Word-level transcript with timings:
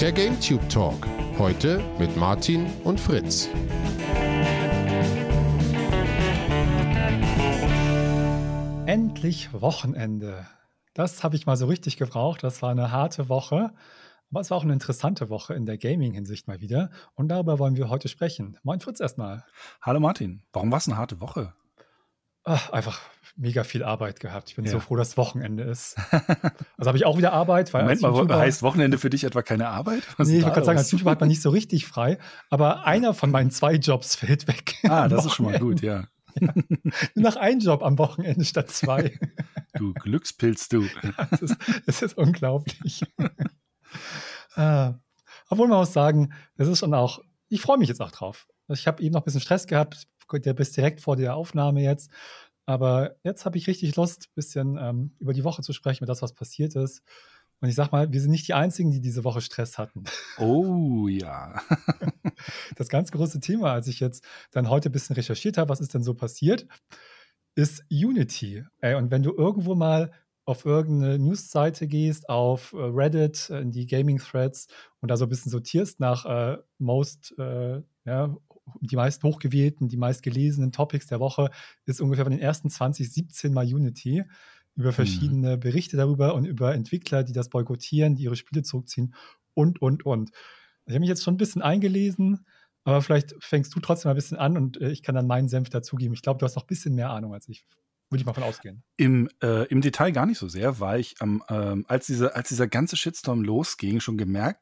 Der 0.00 0.12
GameTube 0.12 0.66
Talk. 0.70 1.06
Heute 1.36 1.84
mit 1.98 2.16
Martin 2.16 2.64
und 2.84 2.98
Fritz. 2.98 3.50
Endlich 8.86 9.52
Wochenende. 9.52 10.46
Das 10.94 11.22
habe 11.22 11.36
ich 11.36 11.44
mal 11.44 11.58
so 11.58 11.66
richtig 11.66 11.98
gebraucht. 11.98 12.42
Das 12.42 12.62
war 12.62 12.70
eine 12.70 12.90
harte 12.90 13.28
Woche. 13.28 13.74
Aber 14.30 14.40
es 14.40 14.50
war 14.50 14.56
auch 14.56 14.64
eine 14.64 14.72
interessante 14.72 15.28
Woche 15.28 15.52
in 15.52 15.66
der 15.66 15.76
Gaming-Hinsicht 15.76 16.48
mal 16.48 16.62
wieder. 16.62 16.88
Und 17.14 17.28
darüber 17.28 17.58
wollen 17.58 17.76
wir 17.76 17.90
heute 17.90 18.08
sprechen. 18.08 18.56
Moin 18.62 18.80
Fritz 18.80 19.00
erstmal. 19.00 19.44
Hallo 19.82 20.00
Martin. 20.00 20.42
Warum 20.54 20.70
war 20.70 20.78
es 20.78 20.88
eine 20.88 20.96
harte 20.96 21.20
Woche? 21.20 21.52
Ach, 22.44 22.70
einfach 22.70 23.00
mega 23.36 23.64
viel 23.64 23.82
Arbeit 23.82 24.20
gehabt. 24.20 24.50
Ich 24.50 24.56
bin 24.56 24.64
ja. 24.64 24.70
so 24.70 24.80
froh, 24.80 24.96
dass 24.96 25.16
Wochenende 25.16 25.64
ist. 25.64 25.96
Also 26.76 26.88
habe 26.88 26.96
ich 26.96 27.04
auch 27.04 27.18
wieder 27.18 27.34
Arbeit. 27.34 27.74
Weil 27.74 27.82
Moment 27.82 28.00
mal, 28.00 28.12
YouTuber, 28.12 28.38
heißt 28.38 28.62
Wochenende 28.62 28.96
für 28.96 29.10
dich 29.10 29.24
etwa 29.24 29.42
keine 29.42 29.68
Arbeit? 29.68 30.02
Was 30.16 30.28
nee, 30.28 30.38
ich 30.38 30.42
wollte 30.42 30.54
gerade 30.54 30.66
sagen, 30.66 30.78
als 30.78 30.90
YouTuber 30.90 31.10
hat 31.10 31.20
man 31.20 31.28
nicht 31.28 31.42
so 31.42 31.50
richtig 31.50 31.86
frei. 31.86 32.18
Aber 32.48 32.86
einer 32.86 33.12
von 33.12 33.30
meinen 33.30 33.50
zwei 33.50 33.74
Jobs 33.74 34.16
fällt 34.16 34.48
weg. 34.48 34.76
Ah, 34.88 35.08
das 35.08 35.26
ist 35.26 35.34
schon 35.34 35.46
mal 35.46 35.58
gut, 35.58 35.82
ja. 35.82 36.04
ja. 36.40 36.54
Nur 37.14 37.30
noch 37.30 37.36
ein 37.36 37.60
Job 37.60 37.82
am 37.82 37.98
Wochenende 37.98 38.44
statt 38.44 38.70
zwei. 38.70 39.18
Du 39.74 39.92
Glückspilz, 39.94 40.68
du. 40.68 40.82
Ja, 40.82 41.28
das, 41.30 41.42
ist, 41.42 41.56
das 41.86 42.02
ist 42.02 42.18
unglaublich. 42.18 43.04
äh, 44.56 44.90
obwohl 45.48 45.68
man 45.68 45.78
muss 45.78 45.92
sagen, 45.92 46.32
das 46.56 46.66
ist 46.66 46.80
schon 46.80 46.92
auch, 46.92 47.20
ich 47.48 47.60
freue 47.60 47.78
mich 47.78 47.88
jetzt 47.88 48.00
auch 48.00 48.10
drauf. 48.10 48.48
Ich 48.68 48.86
habe 48.86 49.02
eben 49.02 49.12
noch 49.12 49.20
ein 49.20 49.24
bisschen 49.24 49.40
Stress 49.40 49.66
gehabt, 49.66 50.08
der 50.38 50.54
bist 50.54 50.76
direkt 50.76 51.00
vor 51.00 51.16
der 51.16 51.34
Aufnahme 51.36 51.82
jetzt. 51.82 52.10
Aber 52.66 53.16
jetzt 53.24 53.44
habe 53.44 53.58
ich 53.58 53.66
richtig 53.66 53.96
Lust, 53.96 54.28
ein 54.28 54.34
bisschen 54.34 54.78
ähm, 54.80 55.12
über 55.18 55.32
die 55.32 55.44
Woche 55.44 55.62
zu 55.62 55.72
sprechen, 55.72 56.04
über 56.04 56.12
das, 56.12 56.22
was 56.22 56.34
passiert 56.34 56.76
ist. 56.76 57.02
Und 57.60 57.68
ich 57.68 57.74
sag 57.74 57.92
mal, 57.92 58.10
wir 58.12 58.20
sind 58.20 58.30
nicht 58.30 58.48
die 58.48 58.54
Einzigen, 58.54 58.90
die 58.90 59.00
diese 59.00 59.24
Woche 59.24 59.40
Stress 59.40 59.76
hatten. 59.76 60.04
Oh 60.38 61.08
ja. 61.08 61.60
das 62.76 62.88
ganz 62.88 63.10
große 63.10 63.40
Thema, 63.40 63.72
als 63.72 63.88
ich 63.88 64.00
jetzt 64.00 64.24
dann 64.50 64.70
heute 64.70 64.88
ein 64.88 64.92
bisschen 64.92 65.16
recherchiert 65.16 65.58
habe, 65.58 65.68
was 65.68 65.80
ist 65.80 65.94
denn 65.94 66.02
so 66.02 66.14
passiert, 66.14 66.66
ist 67.54 67.84
Unity. 67.90 68.64
Ey, 68.80 68.94
und 68.94 69.10
wenn 69.10 69.22
du 69.22 69.34
irgendwo 69.34 69.74
mal 69.74 70.12
auf 70.44 70.64
irgendeine 70.64 71.18
Newsseite 71.18 71.86
gehst, 71.86 72.28
auf 72.28 72.72
äh, 72.72 72.76
Reddit, 72.78 73.50
in 73.50 73.70
die 73.70 73.86
Gaming-Threads 73.86 74.68
und 75.00 75.10
da 75.10 75.16
so 75.16 75.26
ein 75.26 75.28
bisschen 75.28 75.50
sortierst 75.50 76.00
nach 76.00 76.24
äh, 76.24 76.58
most 76.78 77.34
äh, 77.38 77.82
ja, 78.04 78.34
die 78.80 78.96
meist 78.96 79.22
hochgewählten, 79.22 79.88
die 79.88 79.96
meist 79.96 80.22
gelesenen 80.22 80.72
Topics 80.72 81.06
der 81.06 81.20
Woche 81.20 81.50
ist 81.86 82.00
ungefähr 82.00 82.24
von 82.24 82.32
den 82.32 82.40
ersten 82.40 82.70
20, 82.70 83.12
17 83.12 83.52
Mal 83.52 83.66
Unity 83.66 84.24
über 84.76 84.92
verschiedene 84.92 85.56
mhm. 85.56 85.60
Berichte 85.60 85.96
darüber 85.96 86.34
und 86.34 86.44
über 86.44 86.74
Entwickler, 86.74 87.22
die 87.22 87.32
das 87.32 87.48
boykottieren, 87.48 88.14
die 88.14 88.24
ihre 88.24 88.36
Spiele 88.36 88.62
zurückziehen 88.62 89.14
und, 89.54 89.82
und, 89.82 90.06
und. 90.06 90.30
Ich 90.86 90.92
habe 90.92 91.00
mich 91.00 91.08
jetzt 91.08 91.22
schon 91.22 91.34
ein 91.34 91.38
bisschen 91.38 91.62
eingelesen, 91.62 92.46
aber 92.84 93.02
vielleicht 93.02 93.34
fängst 93.40 93.74
du 93.74 93.80
trotzdem 93.80 94.08
mal 94.08 94.14
ein 94.14 94.16
bisschen 94.16 94.38
an 94.38 94.56
und 94.56 94.80
äh, 94.80 94.90
ich 94.90 95.02
kann 95.02 95.14
dann 95.14 95.26
meinen 95.26 95.48
Senf 95.48 95.68
dazugeben. 95.70 96.14
Ich 96.14 96.22
glaube, 96.22 96.38
du 96.38 96.44
hast 96.44 96.56
noch 96.56 96.64
ein 96.64 96.68
bisschen 96.68 96.94
mehr 96.94 97.10
Ahnung 97.10 97.34
als 97.34 97.48
ich. 97.48 97.64
Würde 98.08 98.22
ich 98.22 98.26
mal 98.26 98.32
von 98.32 98.42
ausgehen. 98.42 98.82
Im, 98.96 99.28
äh, 99.40 99.66
Im 99.68 99.82
Detail 99.82 100.10
gar 100.10 100.26
nicht 100.26 100.38
so 100.38 100.48
sehr, 100.48 100.80
weil 100.80 100.98
ich, 100.98 101.14
ähm, 101.20 101.44
als, 101.86 102.06
diese, 102.06 102.34
als 102.34 102.48
dieser 102.48 102.66
ganze 102.66 102.96
Shitstorm 102.96 103.42
losging, 103.42 104.00
schon 104.00 104.18
gemerkt 104.18 104.60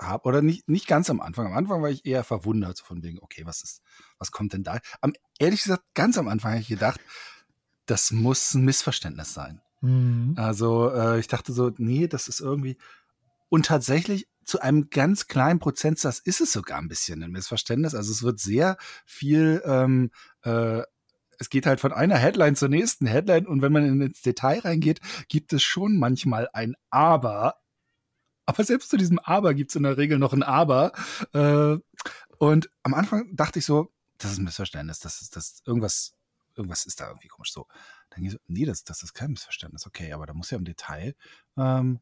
habe, 0.00 0.26
oder 0.28 0.42
nicht, 0.42 0.68
nicht 0.68 0.86
ganz 0.86 1.10
am 1.10 1.20
Anfang. 1.20 1.46
Am 1.46 1.56
Anfang 1.56 1.82
war 1.82 1.90
ich 1.90 2.06
eher 2.06 2.24
verwundert, 2.24 2.76
so 2.76 2.84
von 2.84 3.02
wegen, 3.02 3.18
okay, 3.20 3.42
was 3.44 3.62
ist, 3.62 3.82
was 4.18 4.30
kommt 4.30 4.52
denn 4.52 4.62
da? 4.62 4.78
Am, 5.00 5.12
ehrlich 5.38 5.62
gesagt, 5.62 5.84
ganz 5.94 6.18
am 6.18 6.28
Anfang 6.28 6.52
habe 6.52 6.60
ich 6.60 6.68
gedacht, 6.68 7.00
das 7.86 8.10
muss 8.10 8.54
ein 8.54 8.64
Missverständnis 8.64 9.34
sein. 9.34 9.60
Mhm. 9.80 10.34
Also 10.36 10.90
äh, 10.90 11.18
ich 11.18 11.28
dachte 11.28 11.52
so, 11.52 11.70
nee, 11.78 12.06
das 12.06 12.28
ist 12.28 12.40
irgendwie. 12.40 12.76
Und 13.48 13.66
tatsächlich 13.66 14.28
zu 14.44 14.60
einem 14.60 14.90
ganz 14.90 15.26
kleinen 15.26 15.58
Prozentsatz 15.58 16.18
ist 16.18 16.40
es 16.40 16.52
sogar 16.52 16.78
ein 16.78 16.88
bisschen 16.88 17.22
ein 17.22 17.30
Missverständnis. 17.30 17.94
Also 17.94 18.12
es 18.12 18.22
wird 18.22 18.40
sehr 18.40 18.76
viel, 19.04 19.62
ähm, 19.64 20.10
äh, 20.42 20.82
es 21.38 21.50
geht 21.50 21.66
halt 21.66 21.80
von 21.80 21.92
einer 21.92 22.16
Headline 22.16 22.56
zur 22.56 22.68
nächsten 22.68 23.06
Headline 23.06 23.46
und 23.46 23.62
wenn 23.62 23.72
man 23.72 24.00
ins 24.00 24.22
Detail 24.22 24.60
reingeht, 24.60 25.00
gibt 25.28 25.52
es 25.52 25.62
schon 25.62 25.98
manchmal 25.98 26.48
ein 26.52 26.74
Aber 26.90 27.56
aber 28.48 28.64
selbst 28.64 28.88
zu 28.88 28.96
diesem 28.96 29.18
Aber 29.18 29.52
gibt 29.52 29.70
es 29.70 29.76
in 29.76 29.82
der 29.82 29.98
Regel 29.98 30.18
noch 30.18 30.32
ein 30.32 30.42
Aber. 30.42 30.92
Äh, 31.34 31.76
und 32.38 32.70
am 32.82 32.94
Anfang 32.94 33.36
dachte 33.36 33.58
ich 33.58 33.66
so, 33.66 33.92
das 34.16 34.32
ist 34.32 34.38
ein 34.38 34.44
Missverständnis, 34.44 35.00
das 35.00 35.20
ist 35.20 35.36
das 35.36 35.62
irgendwas, 35.66 36.16
irgendwas 36.56 36.86
ist 36.86 36.98
da 37.00 37.08
irgendwie 37.08 37.28
komisch 37.28 37.52
so. 37.52 37.66
Dann 38.08 38.22
ging 38.22 38.30
so, 38.30 38.38
nee, 38.46 38.64
das, 38.64 38.84
das 38.84 39.02
ist 39.02 39.12
kein 39.12 39.32
Missverständnis, 39.32 39.86
okay, 39.86 40.14
aber 40.14 40.24
da 40.24 40.32
muss 40.32 40.50
ja 40.50 40.56
im 40.56 40.64
Detail 40.64 41.14
ähm, 41.58 42.00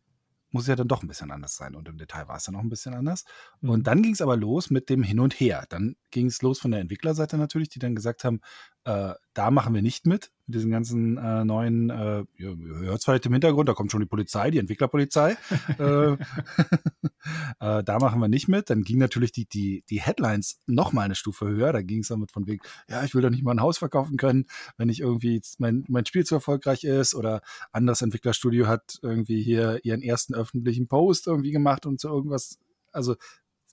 muss 0.51 0.69
ja 0.69 0.77
dann 0.77 0.87
doch 0.87 1.03
ein 1.03 1.09
bisschen 1.09 1.33
anders 1.33 1.57
sein. 1.57 1.75
Und 1.75 1.89
im 1.89 1.99
Detail 1.99 2.29
war 2.29 2.37
es 2.37 2.45
dann 2.45 2.55
noch 2.55 2.63
ein 2.63 2.69
bisschen 2.69 2.95
anders. 2.95 3.25
Mhm. 3.61 3.71
Und 3.71 3.87
dann 3.89 4.03
ging 4.03 4.13
es 4.13 4.23
aber 4.23 4.37
los 4.37 4.71
mit 4.71 4.89
dem 4.89 5.03
Hin 5.03 5.19
und 5.19 5.39
Her. 5.41 5.67
Dann 5.69 5.97
ging 6.13 6.27
es 6.27 6.43
los 6.43 6.61
von 6.61 6.71
der 6.71 6.81
Entwicklerseite 6.81 7.37
natürlich, 7.39 7.71
die 7.71 7.81
dann 7.81 7.97
gesagt 7.97 8.23
haben, 8.23 8.41
äh, 8.87 9.15
da 9.35 9.51
machen 9.51 9.75
wir 9.75 9.83
nicht 9.83 10.07
mit, 10.07 10.31
mit 10.47 10.55
diesen 10.55 10.71
ganzen 10.71 11.19
äh, 11.19 11.45
neuen, 11.45 11.91
äh, 11.91 12.25
ja, 12.39 12.55
hört 12.57 13.03
vielleicht 13.03 13.27
im 13.27 13.33
Hintergrund, 13.33 13.69
da 13.69 13.75
kommt 13.75 13.91
schon 13.91 14.01
die 14.01 14.07
Polizei, 14.07 14.53
die 14.53 14.61
Entwicklerpolizei. 14.61 15.37
äh, 15.81 16.13
äh, 17.61 17.83
da 17.83 17.99
machen 17.99 18.21
wir 18.21 18.29
nicht 18.29 18.47
mit. 18.47 18.71
Dann 18.71 18.85
ging 18.85 18.99
natürlich 18.99 19.33
die, 19.33 19.47
die, 19.47 19.83
die 19.91 20.01
Headlines 20.01 20.61
noch 20.67 20.93
mal 20.93 21.03
eine 21.03 21.17
Stufe 21.17 21.49
höher. 21.49 21.73
Da 21.73 21.83
ging 21.83 22.01
es 22.01 22.09
damit 22.09 22.31
von 22.31 22.47
wegen, 22.47 22.63
ja, 22.89 23.03
ich 23.03 23.13
will 23.17 23.23
doch 23.23 23.31
nicht 23.31 23.43
mal 23.43 23.51
ein 23.51 23.61
Haus 23.61 23.79
verkaufen 23.79 24.17
können, 24.19 24.47
wenn 24.77 24.89
ich 24.89 25.01
irgendwie 25.01 25.43
mein, 25.59 25.85
mein 25.89 26.07
Spiel 26.07 26.25
zu 26.25 26.37
erfolgreich 26.37 26.85
ist 26.85 27.17
oder 27.17 27.41
anderes 27.73 28.03
Entwicklerstudio 28.03 28.69
hat 28.69 29.01
irgendwie 29.03 29.43
hier 29.43 29.81
ihren 29.85 30.01
ersten 30.01 30.37
öffentlichen 30.37 30.87
Post 30.87 31.27
irgendwie 31.27 31.51
gemacht 31.51 31.87
und 31.87 32.01
so 32.01 32.09
irgendwas, 32.09 32.61
also 32.93 33.17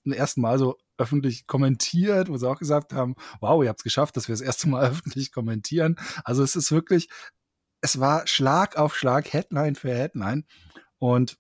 zum 0.02 0.12
ersten 0.12 0.42
Mal 0.42 0.58
so 0.58 0.76
öffentlich 0.98 1.48
kommentiert, 1.48 2.30
wo 2.30 2.38
sie 2.38 2.48
auch 2.48 2.60
gesagt 2.60 2.94
haben, 2.94 3.16
wow, 3.42 3.64
ihr 3.64 3.70
habt 3.70 3.80
es 3.80 3.84
geschafft, 3.84 4.16
dass 4.18 4.28
wir 4.28 4.34
das 4.34 4.42
erste 4.42 4.70
Mal 4.70 4.84
öffentlich 4.90 5.32
kommentieren. 5.32 5.98
Also 6.24 6.44
es 6.44 6.56
ist 6.56 6.72
wirklich, 6.72 7.10
es 7.82 8.00
war 8.00 8.28
Schlag 8.28 8.78
auf 8.78 8.96
Schlag, 8.96 9.32
Headline 9.32 9.76
für 9.76 9.94
Headline. 9.94 10.46
Und 11.00 11.38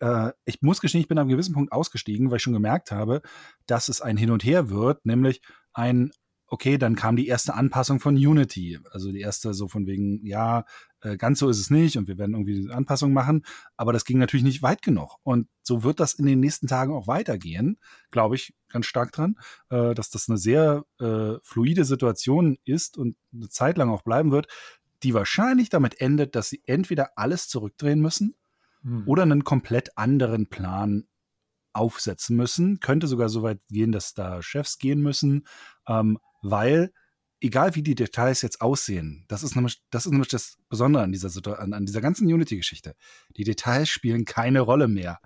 äh, 0.00 0.32
ich 0.44 0.62
muss 0.62 0.80
gestehen, 0.80 1.00
ich 1.00 1.08
bin 1.08 1.18
einem 1.18 1.28
gewissen 1.28 1.54
Punkt 1.54 1.72
ausgestiegen, 1.72 2.30
weil 2.30 2.36
ich 2.36 2.42
schon 2.42 2.52
gemerkt 2.52 2.90
habe, 2.90 3.22
dass 3.66 3.88
es 3.88 4.00
ein 4.00 4.16
Hin 4.16 4.30
und 4.30 4.44
Her 4.44 4.70
wird, 4.70 5.04
nämlich 5.04 5.42
ein 5.72 6.12
okay, 6.48 6.78
dann 6.78 6.96
kam 6.96 7.16
die 7.16 7.26
erste 7.26 7.54
Anpassung 7.54 8.00
von 8.00 8.14
Unity. 8.14 8.78
Also 8.90 9.10
die 9.10 9.20
erste 9.20 9.54
so 9.54 9.68
von 9.68 9.86
wegen, 9.86 10.24
ja, 10.24 10.64
äh, 11.06 11.16
ganz 11.16 11.38
so 11.38 11.48
ist 11.48 11.60
es 11.60 11.70
nicht 11.70 11.96
und 11.96 12.08
wir 12.08 12.18
werden 12.18 12.34
irgendwie 12.34 12.70
Anpassungen 12.70 13.14
machen. 13.14 13.44
Aber 13.76 13.92
das 13.92 14.04
ging 14.04 14.18
natürlich 14.18 14.44
nicht 14.44 14.62
weit 14.62 14.82
genug. 14.82 15.16
Und 15.22 15.48
so 15.62 15.82
wird 15.82 16.00
das 16.00 16.14
in 16.14 16.26
den 16.26 16.40
nächsten 16.40 16.66
Tagen 16.66 16.92
auch 16.92 17.06
weitergehen, 17.06 17.78
glaube 18.10 18.34
ich 18.34 18.54
ganz 18.68 18.86
stark 18.86 19.12
dran, 19.12 19.36
äh, 19.70 19.94
dass 19.94 20.10
das 20.10 20.28
eine 20.28 20.38
sehr 20.38 20.84
äh, 20.98 21.34
fluide 21.42 21.84
Situation 21.84 22.58
ist 22.64 22.96
und 22.98 23.16
eine 23.32 23.48
Zeit 23.48 23.78
lang 23.78 23.90
auch 23.90 24.02
bleiben 24.02 24.32
wird, 24.32 24.48
die 25.02 25.14
wahrscheinlich 25.14 25.68
damit 25.68 26.00
endet, 26.00 26.34
dass 26.34 26.48
sie 26.48 26.62
entweder 26.66 27.16
alles 27.16 27.48
zurückdrehen 27.48 28.00
müssen 28.00 28.34
hm. 28.82 29.04
oder 29.06 29.22
einen 29.22 29.44
komplett 29.44 29.96
anderen 29.96 30.48
Plan 30.48 31.04
aufsetzen 31.72 32.36
müssen. 32.36 32.80
Könnte 32.80 33.06
sogar 33.06 33.28
so 33.28 33.42
weit 33.42 33.60
gehen, 33.68 33.92
dass 33.92 34.14
da 34.14 34.42
Chefs 34.42 34.78
gehen 34.78 35.02
müssen, 35.02 35.46
ähm, 35.86 36.18
weil 36.42 36.92
egal 37.40 37.74
wie 37.74 37.82
die 37.82 37.94
Details 37.94 38.42
jetzt 38.42 38.60
aussehen, 38.60 39.24
das 39.28 39.42
ist 39.42 39.54
nämlich 39.54 39.82
das, 39.90 40.06
ist 40.06 40.12
nämlich 40.12 40.30
das 40.30 40.58
Besondere 40.68 41.02
an 41.04 41.12
dieser, 41.12 41.30
an, 41.58 41.72
an 41.72 41.86
dieser 41.86 42.00
ganzen 42.00 42.32
Unity-Geschichte. 42.32 42.94
Die 43.36 43.44
Details 43.44 43.88
spielen 43.88 44.24
keine 44.24 44.60
Rolle 44.60 44.88
mehr. 44.88 45.20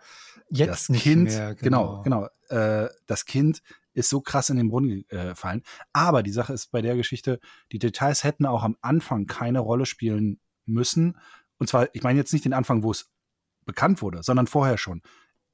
Jetzt 0.51 0.71
das 0.71 0.89
nicht 0.89 1.03
kind, 1.03 1.25
mehr, 1.25 1.55
genau, 1.55 2.03
genau, 2.03 2.29
genau 2.49 2.85
äh, 2.85 2.89
das 3.07 3.25
Kind 3.25 3.63
ist 3.93 4.09
so 4.09 4.21
krass 4.21 4.51
in 4.51 4.57
den 4.57 4.69
Brunnen 4.69 5.05
äh, 5.09 5.29
gefallen. 5.29 5.63
Aber 5.93 6.23
die 6.23 6.33
Sache 6.33 6.53
ist 6.53 6.71
bei 6.71 6.83
der 6.83 6.97
Geschichte, 6.97 7.41
die 7.73 7.79
Details 7.79 8.25
hätten 8.25 8.47
auch 8.47 8.63
am 8.63 8.77
Anfang 8.81 9.27
keine 9.27 9.61
Rolle 9.61 9.87
spielen 9.87 10.41
müssen. 10.65 11.19
Und 11.59 11.69
zwar, 11.69 11.95
ich 11.95 12.03
meine 12.03 12.19
jetzt 12.19 12.33
nicht 12.33 12.45
den 12.45 12.53
Anfang, 12.53 12.83
wo 12.83 12.91
es 12.91 13.11
bekannt 13.65 14.03
wurde, 14.03 14.23
sondern 14.23 14.47
vorher 14.47 14.79
schon. 14.79 15.03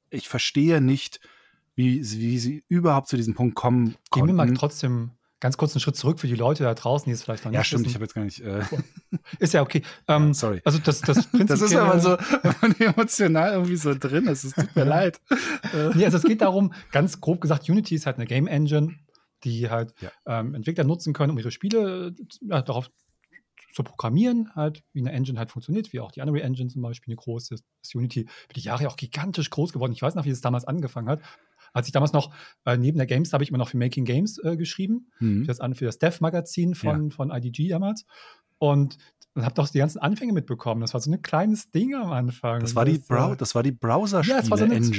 Ich 0.09 0.29
verstehe 0.29 0.81
nicht, 0.81 1.19
wie, 1.75 1.99
wie 1.99 2.39
sie 2.39 2.63
überhaupt 2.67 3.07
zu 3.07 3.17
diesem 3.17 3.35
Punkt 3.35 3.55
kommen 3.55 3.95
konnten. 4.09 4.27
Gehen 4.27 4.37
wir 4.37 4.45
mal 4.45 4.53
trotzdem 4.53 5.11
ganz 5.39 5.57
kurz 5.57 5.73
einen 5.73 5.81
Schritt 5.81 5.95
zurück 5.95 6.19
für 6.19 6.27
die 6.27 6.35
Leute 6.35 6.63
da 6.63 6.73
draußen, 6.73 7.05
die 7.05 7.13
es 7.13 7.23
vielleicht 7.23 7.45
noch 7.45 7.51
nicht 7.51 7.57
Ja, 7.57 7.63
stimmt, 7.63 7.85
wissen. 7.85 7.89
ich 7.89 7.95
habe 7.95 8.05
jetzt 8.05 8.13
gar 8.13 8.23
nicht. 8.23 8.39
Äh 8.39 8.61
ist 9.39 9.53
ja 9.53 9.61
okay. 9.61 9.81
Ähm, 10.07 10.33
Sorry. 10.33 10.61
Also 10.63 10.79
das, 10.79 11.01
das, 11.01 11.27
das 11.47 11.61
ist 11.61 11.75
aber 11.75 11.99
so 11.99 12.15
emotional 12.83 13.53
irgendwie 13.53 13.75
so 13.75 13.93
drin. 13.93 14.27
Es 14.27 14.41
tut 14.41 14.75
mir 14.75 14.85
leid. 14.85 15.19
nee, 15.95 16.05
also 16.05 16.17
es 16.17 16.23
geht 16.23 16.41
darum, 16.41 16.73
ganz 16.91 17.19
grob 17.19 17.41
gesagt, 17.41 17.69
Unity 17.69 17.95
ist 17.95 18.05
halt 18.05 18.17
eine 18.17 18.25
Game 18.25 18.47
Engine, 18.47 18.95
die 19.43 19.69
halt 19.69 19.93
ja. 20.01 20.11
ähm, 20.25 20.55
Entwickler 20.55 20.83
nutzen 20.83 21.13
können, 21.13 21.31
um 21.31 21.37
ihre 21.37 21.51
Spiele 21.51 22.15
ja, 22.41 22.61
darauf 22.61 22.89
zu 23.73 23.83
programmieren, 23.83 24.49
halt, 24.55 24.83
wie 24.93 25.01
eine 25.01 25.11
Engine 25.11 25.37
halt 25.37 25.51
funktioniert, 25.51 25.93
wie 25.93 25.99
auch 25.99 26.11
die 26.11 26.21
Unreal 26.21 26.45
Engine 26.45 26.69
zum 26.69 26.81
Beispiel, 26.81 27.11
eine 27.11 27.17
große 27.17 27.53
ist 27.53 27.95
Unity, 27.95 28.21
über 28.21 28.53
die 28.55 28.61
Jahre 28.61 28.87
auch 28.87 28.95
gigantisch 28.95 29.49
groß 29.49 29.71
geworden. 29.71 29.91
Ich 29.91 30.01
weiß 30.01 30.15
noch, 30.15 30.25
wie 30.25 30.31
es 30.31 30.41
damals 30.41 30.65
angefangen 30.65 31.09
hat 31.09 31.21
Als 31.77 31.87
ich 31.87 31.93
damals 31.93 32.11
noch 32.13 32.33
äh, 32.65 32.75
neben 32.77 32.97
der 32.97 33.07
Games 33.07 33.31
habe 33.33 33.43
ich 33.43 33.49
immer 33.49 33.57
noch 33.59 33.69
für 33.69 33.77
Making 33.77 34.03
Games 34.05 34.37
äh, 34.43 34.57
geschrieben, 34.57 35.07
Mhm. 35.19 35.41
für 35.45 35.47
das, 35.53 35.59
für 35.77 35.85
das 35.85 35.97
Dev-Magazin 35.99 36.75
von, 36.75 37.11
von 37.11 37.31
IDG 37.31 37.69
damals. 37.69 38.05
Und 38.59 38.97
habe 39.39 39.53
doch 39.53 39.69
die 39.69 39.77
ganzen 39.77 39.99
Anfänge 39.99 40.33
mitbekommen. 40.33 40.81
Das 40.81 40.95
war 40.95 41.01
so 41.01 41.11
ein 41.11 41.21
kleines 41.21 41.69
Ding 41.69 41.93
am 41.93 42.11
Anfang. 42.11 42.59
Das 42.59 42.73
war 42.75 42.85
die, 42.85 42.95
äh, 42.95 43.01
Brau 43.07 43.35
das 43.35 43.53
war 43.53 43.61
die 43.61 43.69
ja, 43.71 44.39
es 44.39 44.49
war 44.49 44.57
so 44.57 44.63
eine 44.63 44.73
Browser-Spiele-Engine. 44.79 44.97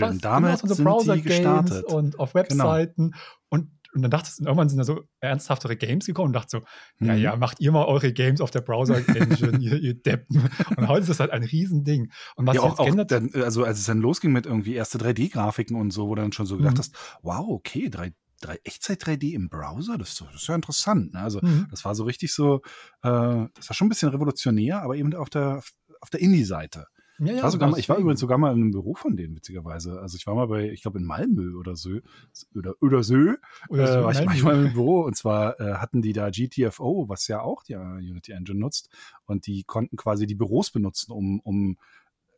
was- 0.52 0.62
genau, 0.78 0.98
so 1.00 1.04
sind 1.14 1.24
die 1.24 1.28
gestartet. 1.28 1.84
und 1.92 2.18
auf 2.20 2.34
Webseiten. 2.34 3.14
Und, 3.48 3.70
und 3.94 4.02
dann 4.02 4.10
dachte 4.10 4.30
ich, 4.32 4.44
irgendwann 4.44 4.68
sind 4.68 4.78
da 4.78 4.84
so 4.84 5.02
ernsthaftere 5.20 5.76
Games 5.76 6.06
gekommen 6.06 6.28
und 6.28 6.32
dachte 6.34 6.50
so, 6.58 6.60
Mhm. 6.98 7.18
ja, 7.18 7.36
macht 7.36 7.60
ihr 7.60 7.72
mal 7.72 7.84
eure 7.86 8.12
Games 8.12 8.40
auf 8.40 8.50
der 8.50 8.60
Browser-Engine, 8.60 9.58
ihr, 9.60 9.78
ihr 9.80 9.94
Deppen. 9.94 10.48
Und 10.76 10.88
heute 10.88 11.00
ist 11.02 11.08
das 11.10 11.20
halt 11.20 11.30
ein 11.30 11.42
Riesending. 11.42 12.10
Und 12.36 12.46
was 12.46 12.56
ja, 12.56 12.62
jetzt 12.62 12.72
auch, 12.74 12.78
auch 12.80 12.84
geändert 12.84 13.10
dann, 13.10 13.30
also 13.34 13.64
als 13.64 13.78
es 13.78 13.86
dann 13.86 13.98
losging 14.00 14.32
mit 14.32 14.46
irgendwie 14.46 14.74
erste 14.74 14.98
3D-Grafiken 14.98 15.74
und 15.76 15.90
so, 15.90 16.08
wo 16.08 16.14
du 16.14 16.22
dann 16.22 16.32
schon 16.32 16.46
so 16.46 16.56
gedacht 16.56 16.74
Mhm. 16.74 16.78
hast, 16.78 16.94
wow, 17.22 17.46
okay, 17.48 17.88
3, 17.88 18.12
3, 18.40 18.58
Echtzeit 18.64 19.02
3D 19.02 19.32
im 19.34 19.48
Browser, 19.48 19.98
das, 19.98 20.10
ist 20.10 20.16
so- 20.16 20.26
das 20.26 20.42
ist 20.42 20.48
ja 20.48 20.54
interessant. 20.54 21.14
Ne? 21.14 21.20
Also 21.20 21.40
Mhm. 21.42 21.66
das 21.70 21.84
war 21.84 21.94
so 21.94 22.04
richtig 22.04 22.32
so, 22.32 22.56
äh, 23.02 23.08
das 23.54 23.68
war 23.68 23.74
schon 23.74 23.86
ein 23.86 23.90
bisschen 23.90 24.10
revolutionär, 24.10 24.82
aber 24.82 24.96
eben 24.96 25.14
auf 25.14 25.30
der 25.30 25.62
auf 26.00 26.10
der 26.10 26.20
Indie-Seite. 26.20 26.86
Ja, 27.18 27.34
Ich 27.34 27.36
ja, 27.36 27.42
war, 27.42 27.50
sogar 27.50 27.68
mal, 27.68 27.78
ich 27.78 27.88
war 27.88 27.98
übrigens 27.98 28.20
sogar 28.20 28.38
mal 28.38 28.52
in 28.52 28.60
einem 28.62 28.70
Büro 28.70 28.94
von 28.94 29.16
denen, 29.16 29.34
witzigerweise. 29.36 30.00
Also 30.00 30.16
ich 30.16 30.26
war 30.26 30.34
mal 30.34 30.46
bei, 30.46 30.70
ich 30.70 30.82
glaube 30.82 30.98
in 30.98 31.04
Malmö 31.04 31.56
oder 31.58 31.74
so, 31.76 31.98
oder, 32.54 32.74
oder 32.80 33.02
so, 33.02 33.16
Oder 33.68 33.84
äh, 33.84 33.86
so, 33.86 34.04
war 34.04 34.12
ich 34.12 34.22
manchmal 34.22 34.66
im 34.66 34.72
Büro 34.72 35.02
und 35.02 35.16
zwar 35.16 35.58
äh, 35.60 35.74
hatten 35.74 36.00
die 36.00 36.12
da 36.12 36.30
GTFO, 36.30 37.08
was 37.08 37.26
ja 37.28 37.40
auch 37.40 37.64
die 37.64 37.72
äh, 37.74 37.78
Unity 37.78 38.32
Engine 38.32 38.58
nutzt 38.58 38.88
und 39.26 39.46
die 39.46 39.64
konnten 39.64 39.96
quasi 39.96 40.26
die 40.26 40.36
Büros 40.36 40.70
benutzen, 40.70 41.12
um, 41.12 41.40
um 41.40 41.76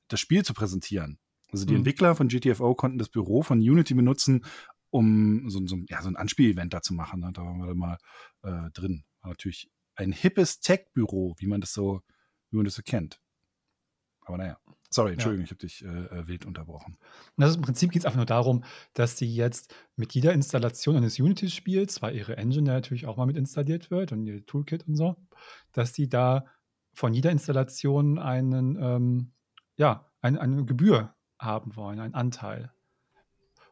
das 0.09 0.21
Spiel 0.21 0.44
zu 0.44 0.55
präsentieren. 0.55 1.19
Also 1.53 1.67
die 1.67 1.75
Mhm. 1.75 1.79
Entwickler 1.79 2.15
von 2.15 2.29
GTFO 2.29 2.75
konnten 2.75 2.99
das 2.99 3.09
Büro 3.09 3.43
von 3.43 3.59
Unity 3.61 3.94
benutzen, 3.94 4.44
um 4.91 5.49
so, 5.50 5.65
so, 5.67 5.76
ja, 5.88 6.03
so 6.03 6.09
ein 6.09 6.17
Anspiel-Event 6.17 6.73
da 6.75 6.83
zu 6.83 6.94
machen. 6.94 7.21
Ne? 7.21 7.31
Da 7.33 7.43
waren 7.43 7.59
wir 7.61 7.67
dann 7.69 7.76
mal 7.79 7.99
äh, 8.43 8.71
drin. 8.73 9.05
War 9.21 9.31
natürlich 9.31 9.71
ein 9.94 10.12
hippes 10.12 10.61
Tech-Büro, 10.61 11.35
wie 11.38 11.47
man 11.47 11.61
das 11.61 11.73
so, 11.73 12.03
wie 12.50 12.56
man 12.56 12.65
das 12.65 12.75
so 12.75 12.83
kennt. 12.83 13.21
Aber 14.25 14.38
naja. 14.38 14.59
Sorry, 14.92 15.12
Entschuldigung, 15.12 15.44
ich 15.44 15.50
habe 15.50 15.60
dich 15.60 15.84
äh, 15.84 15.88
äh, 15.88 16.26
wild 16.26 16.46
unterbrochen. 16.46 16.96
Ist, 17.37 17.56
Im 17.56 17.62
Prinzip 17.62 17.92
geht 17.92 18.02
es 18.02 18.06
einfach 18.06 18.16
nur 18.16 18.26
darum, 18.26 18.64
dass 18.94 19.16
sie 19.16 19.32
jetzt 19.32 19.72
mit 19.94 20.12
jeder 20.14 20.32
Installation 20.32 20.96
eines 20.96 21.20
Unity-Spiels, 21.20 22.02
weil 22.02 22.16
ihre 22.16 22.37
Engine 22.37 22.69
ja 22.69 22.75
natürlich 22.75 23.06
auch 23.06 23.16
mal 23.16 23.26
mit 23.26 23.37
installiert 23.37 23.92
wird 23.92 24.10
und 24.10 24.26
ihr 24.26 24.44
Toolkit 24.44 24.88
und 24.88 24.96
so, 24.96 25.16
dass 25.72 25.94
sie 25.94 26.08
da 26.08 26.44
von 26.92 27.14
jeder 27.14 27.31
Installation 27.31 28.19
einen, 28.19 28.76
ähm, 28.82 29.32
ja, 29.76 30.10
ein, 30.22 30.37
eine 30.37 30.64
Gebühr 30.64 31.14
haben 31.38 31.76
wollen, 31.76 32.00
einen 32.00 32.14
Anteil. 32.14 32.72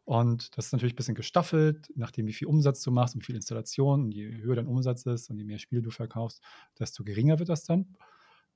Und 0.04 0.56
das 0.56 0.66
ist 0.66 0.72
natürlich 0.72 0.94
ein 0.94 0.96
bisschen 0.96 1.14
gestaffelt, 1.16 1.92
nachdem 1.94 2.28
wie 2.28 2.32
viel 2.32 2.48
Umsatz 2.48 2.80
du 2.82 2.90
machst 2.90 3.14
und 3.14 3.22
wie 3.22 3.26
viel 3.26 3.36
Installation. 3.36 4.04
Und 4.04 4.12
je 4.12 4.30
höher 4.40 4.56
dein 4.56 4.66
Umsatz 4.66 5.04
ist 5.04 5.28
und 5.28 5.36
je 5.36 5.44
mehr 5.44 5.58
Spiele 5.58 5.82
du 5.82 5.90
verkaufst, 5.90 6.42
desto 6.78 7.04
geringer 7.04 7.38
wird 7.40 7.50
das 7.50 7.64
dann. 7.64 7.96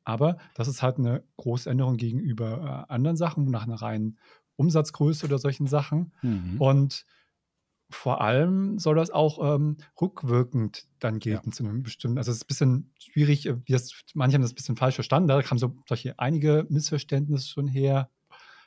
Aber 0.05 0.39
das 0.55 0.69
ist 0.69 0.83
halt 0.83 0.99
eine 0.99 1.23
große 1.37 1.71
Änderung 1.71 1.97
gegenüber 1.97 2.87
äh, 2.89 2.93
anderen 2.93 3.17
Sachen, 3.17 3.45
nach 3.47 3.65
einer 3.65 3.81
reinen 3.81 4.19
Umsatzgröße 4.57 5.27
oder 5.27 5.39
solchen 5.39 5.67
Sachen. 5.67 6.13
Mhm. 6.23 6.61
Und 6.61 7.07
vor 7.91 8.21
allem 8.21 8.79
soll 8.79 8.97
das 8.97 9.11
auch 9.11 9.55
ähm, 9.55 9.77
rückwirkend 10.01 10.87
dann 10.99 11.19
gelten 11.19 11.53
zu 11.53 11.65
einem 11.65 11.83
bestimmten. 11.83 12.19
Also 12.19 12.31
es 12.31 12.39
ist 12.39 12.45
ein 12.45 12.47
bisschen 12.47 12.93
schwierig, 12.99 13.47
äh, 13.47 13.57
das, 13.69 13.93
manche 14.15 14.35
haben 14.35 14.43
das 14.43 14.53
ein 14.53 14.57
bisschen 14.57 14.77
falsch 14.77 14.95
verstanden. 14.95 15.29
Da 15.29 15.43
kamen 15.43 15.59
so 15.59 15.77
solche 15.87 16.19
einige 16.19 16.67
Missverständnisse 16.69 17.49
schon 17.49 17.69
her. 17.69 18.11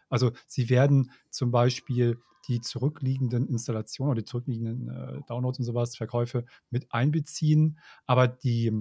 Also 0.09 0.31
sie 0.47 0.69
werden 0.69 1.11
zum 1.31 1.51
Beispiel 1.51 2.19
die 2.47 2.61
zurückliegenden 2.61 3.47
Installationen 3.47 4.11
oder 4.11 4.21
die 4.21 4.25
zurückliegenden 4.25 4.89
äh, 4.89 5.21
Downloads 5.27 5.59
und 5.59 5.65
sowas, 5.65 5.95
Verkäufe 5.95 6.45
mit 6.69 6.93
einbeziehen, 6.93 7.79
aber 8.05 8.27
die 8.27 8.71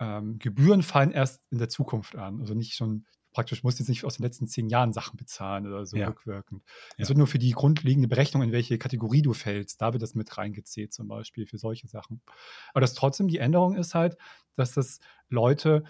ähm, 0.00 0.38
Gebühren 0.38 0.82
fallen 0.82 1.10
erst 1.12 1.42
in 1.50 1.58
der 1.58 1.68
Zukunft 1.68 2.16
an. 2.16 2.40
Also 2.40 2.54
nicht 2.54 2.74
schon 2.74 3.06
praktisch, 3.32 3.62
musst 3.62 3.78
jetzt 3.78 3.88
nicht 3.88 4.04
aus 4.04 4.16
den 4.16 4.24
letzten 4.24 4.48
zehn 4.48 4.68
Jahren 4.68 4.92
Sachen 4.92 5.16
bezahlen 5.16 5.66
oder 5.66 5.86
so 5.86 5.98
Ja. 5.98 6.04
rückwirkend. 6.04 6.62
Es 6.98 7.08
Ja. 7.08 7.08
wird 7.08 7.18
nur 7.18 7.26
für 7.26 7.38
die 7.38 7.50
grundlegende 7.52 8.08
Berechnung, 8.08 8.42
in 8.42 8.52
welche 8.52 8.78
Kategorie 8.78 9.22
du 9.22 9.32
fällst, 9.34 9.80
da 9.82 9.92
wird 9.92 10.02
das 10.02 10.14
mit 10.14 10.36
reingezählt, 10.38 10.92
zum 10.92 11.08
Beispiel 11.08 11.46
für 11.46 11.58
solche 11.58 11.88
Sachen. 11.88 12.22
Aber 12.70 12.80
das 12.80 12.94
trotzdem, 12.94 13.28
die 13.28 13.38
Änderung 13.38 13.76
ist 13.76 13.94
halt, 13.94 14.16
dass 14.56 14.72
das 14.72 15.00
Leute, 15.28 15.84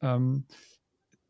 ähm, 0.00 0.46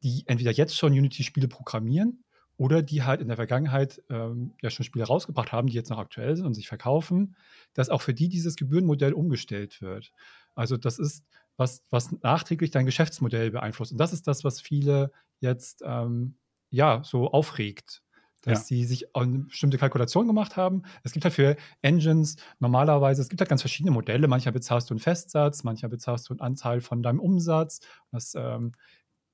die 0.03 0.25
entweder 0.27 0.51
jetzt 0.53 0.77
schon 0.77 0.93
Unity-Spiele 0.93 1.49
programmieren 1.49 2.25
oder 2.57 2.83
die 2.83 3.03
halt 3.03 3.21
in 3.21 3.29
der 3.29 3.37
Vergangenheit 3.37 4.03
ähm, 4.11 4.55
ja 4.63 4.71
schon 4.71 4.85
Spiele 4.85 5.05
rausgebracht 5.07 5.53
haben, 5.53 5.69
die 5.69 5.75
jetzt 5.75 5.91
noch 5.91 5.99
aktuell 5.99 6.37
sind 6.37 6.47
und 6.47 6.55
sich 6.55 6.69
verkaufen, 6.69 7.37
dass 7.75 7.89
auch 7.89 8.03
für 8.03 8.15
die 8.15 8.29
dieses 8.29 8.57
Gebührenmodell 8.57 9.13
umgestellt 9.13 9.81
wird. 9.81 10.13
Also 10.55 10.77
das 10.77 10.99
ist 10.99 11.25
was, 11.63 11.85
was 11.91 12.13
nachträglich 12.23 12.71
dein 12.71 12.87
Geschäftsmodell 12.87 13.51
beeinflusst. 13.51 13.93
Und 13.93 13.99
das 13.99 14.13
ist 14.13 14.27
das, 14.29 14.45
was 14.45 14.61
viele 14.61 15.13
jetzt 15.41 15.83
ähm, 15.85 16.37
ja 16.71 17.03
so 17.05 17.31
aufregt. 17.31 18.03
Dass 18.45 18.67
Ja. 18.67 18.67
sie 18.67 18.85
sich 18.85 19.15
eine 19.15 19.39
bestimmte 19.45 19.79
Kalkulation 19.79 20.27
gemacht 20.27 20.57
haben. 20.57 20.83
Es 21.05 21.13
gibt 21.13 21.25
halt 21.25 21.35
für 21.35 21.57
Engines 21.81 22.37
normalerweise, 22.59 23.23
es 23.23 23.29
gibt 23.29 23.41
halt 23.41 23.49
ganz 23.49 23.63
verschiedene 23.63 23.93
Modelle. 23.93 24.27
Manchmal 24.27 24.53
bezahlst 24.53 24.91
du 24.91 24.95
einen 24.95 24.99
Festsatz, 25.01 25.63
manchmal 25.63 25.91
bezahlst 25.91 26.29
du 26.29 26.33
einen 26.35 26.41
Anteil 26.41 26.81
von 26.81 27.05
deinem 27.05 27.21
Umsatz. 27.21 27.81
Das, 28.11 28.35
ähm, 28.35 28.73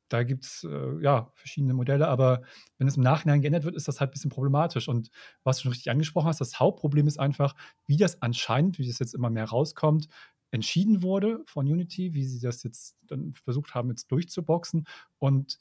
da 0.09 0.23
gibt 0.23 0.45
es 0.47 0.65
äh, 0.65 1.03
ja 1.03 1.31
verschiedene 1.35 1.75
Modelle, 1.75 2.09
aber 2.09 2.43
wenn 2.79 2.89
es 2.89 2.97
im 2.97 3.03
Nachhinein 3.03 3.43
geändert 3.43 3.65
wird, 3.65 3.77
ist 3.77 3.89
das 3.89 4.01
halt 4.01 4.11
ein 4.11 4.13
bisschen 4.13 4.31
problematisch. 4.31 4.89
Und 4.89 5.11
was 5.45 5.59
du 5.59 5.63
schon 5.65 5.73
richtig 5.73 5.91
angesprochen 5.91 6.29
hast, 6.29 6.41
das 6.41 6.59
Hauptproblem 6.59 7.07
ist 7.07 7.19
einfach, 7.21 7.55
wie 7.87 7.99
das 7.99 8.23
anscheinend, 8.23 8.79
wie 8.79 8.87
das 8.87 8.99
jetzt 9.01 9.15
immer 9.15 9.29
mehr 9.31 9.45
rauskommt, 9.47 10.09
entschieden 10.50 11.03
wurde 11.03 11.43
von 11.47 11.67
Unity, 11.67 12.15
wie 12.15 12.25
sie 12.25 12.41
das 12.41 12.62
jetzt 12.62 12.97
dann 13.06 13.35
versucht 13.45 13.75
haben, 13.75 13.91
jetzt 13.91 14.11
durchzuboxen 14.11 14.87
und 15.19 15.59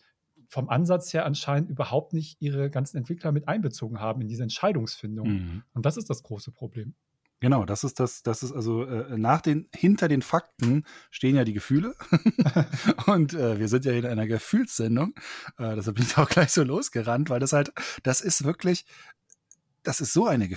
vom 0.50 0.70
Ansatz 0.70 1.14
her 1.14 1.26
anscheinend 1.26 1.70
überhaupt 1.70 2.14
nicht 2.14 2.42
ihre 2.42 2.70
ganzen 2.70 2.98
Entwickler 2.98 3.32
mit 3.32 3.48
einbezogen 3.48 4.00
haben 4.00 4.22
in 4.22 4.28
diese 4.28 4.44
Entscheidungsfindung. 4.44 5.28
Mhm. 5.28 5.64
Und 5.74 5.86
das 5.86 5.98
ist 5.98 6.10
das 6.10 6.24
große 6.24 6.52
Problem. 6.52 6.94
Genau, 7.40 7.66
das 7.66 7.84
ist 7.84 8.00
das, 8.00 8.24
das 8.24 8.42
ist 8.42 8.52
also 8.52 8.84
äh, 8.84 9.16
nach 9.16 9.42
den, 9.42 9.68
hinter 9.76 10.08
den 10.08 10.24
Fakten 10.24 10.86
stehen 11.12 11.36
ja 11.36 11.44
die 11.44 11.54
Gefühle. 11.54 11.94
und 13.06 13.34
äh, 13.34 13.60
wir 13.60 13.68
sind 13.68 13.86
ja 13.86 13.92
in 13.92 14.08
einer 14.08 14.26
Gefühlssendung. 14.26 15.14
Äh, 15.58 15.76
deshalb 15.76 15.98
bin 15.98 16.06
ich 16.06 16.18
auch 16.18 16.30
gleich 16.30 16.52
so 16.52 16.64
losgerannt, 16.64 17.30
weil 17.30 17.40
das 17.40 17.54
halt, 17.54 17.72
das 18.02 18.22
ist 18.22 18.44
wirklich, 18.44 18.86
das 19.84 20.02
ist 20.02 20.14
so 20.14 20.26
eine 20.26 20.48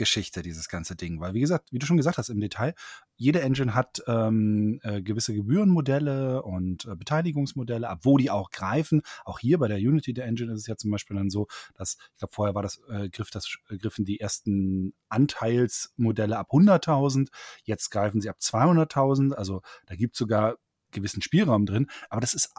Gefühlsgeschichte, 0.00 0.42
dieses 0.42 0.68
ganze 0.68 0.96
Ding. 0.96 1.20
Weil, 1.20 1.34
wie 1.34 1.40
gesagt, 1.40 1.68
wie 1.70 1.78
du 1.78 1.86
schon 1.86 1.96
gesagt 1.96 2.18
hast 2.18 2.30
im 2.30 2.40
Detail, 2.40 2.74
jede 3.16 3.42
Engine 3.42 3.74
hat 3.74 4.02
ähm, 4.06 4.80
äh, 4.82 5.02
gewisse 5.02 5.34
Gebührenmodelle 5.34 6.42
und 6.42 6.86
äh, 6.86 6.96
Beteiligungsmodelle, 6.96 7.88
ab 7.88 8.00
wo 8.02 8.16
die 8.16 8.30
auch 8.30 8.50
greifen. 8.50 9.02
Auch 9.24 9.38
hier 9.38 9.58
bei 9.58 9.68
der 9.68 9.76
Unity 9.76 10.14
der 10.14 10.24
Engine 10.24 10.52
ist 10.52 10.60
es 10.60 10.66
ja 10.66 10.76
zum 10.76 10.90
Beispiel 10.90 11.16
dann 11.16 11.28
so, 11.28 11.48
dass, 11.74 11.98
ich 12.12 12.18
glaube, 12.18 12.34
vorher 12.34 12.54
war 12.54 12.62
das, 12.62 12.80
äh, 12.88 13.10
griff 13.10 13.30
das, 13.30 13.58
äh, 13.68 13.76
griffen 13.76 14.04
die 14.04 14.20
ersten 14.20 14.94
Anteilsmodelle 15.08 16.38
ab 16.38 16.48
100.000, 16.50 17.28
jetzt 17.64 17.90
greifen 17.90 18.20
sie 18.20 18.30
ab 18.30 18.38
200.000, 18.40 19.34
also 19.34 19.60
da 19.86 19.96
gibt 19.96 20.14
es 20.14 20.18
sogar 20.18 20.56
gewissen 20.92 21.22
Spielraum 21.22 21.66
drin, 21.66 21.88
aber 22.08 22.20
das 22.20 22.34
ist 22.34 22.50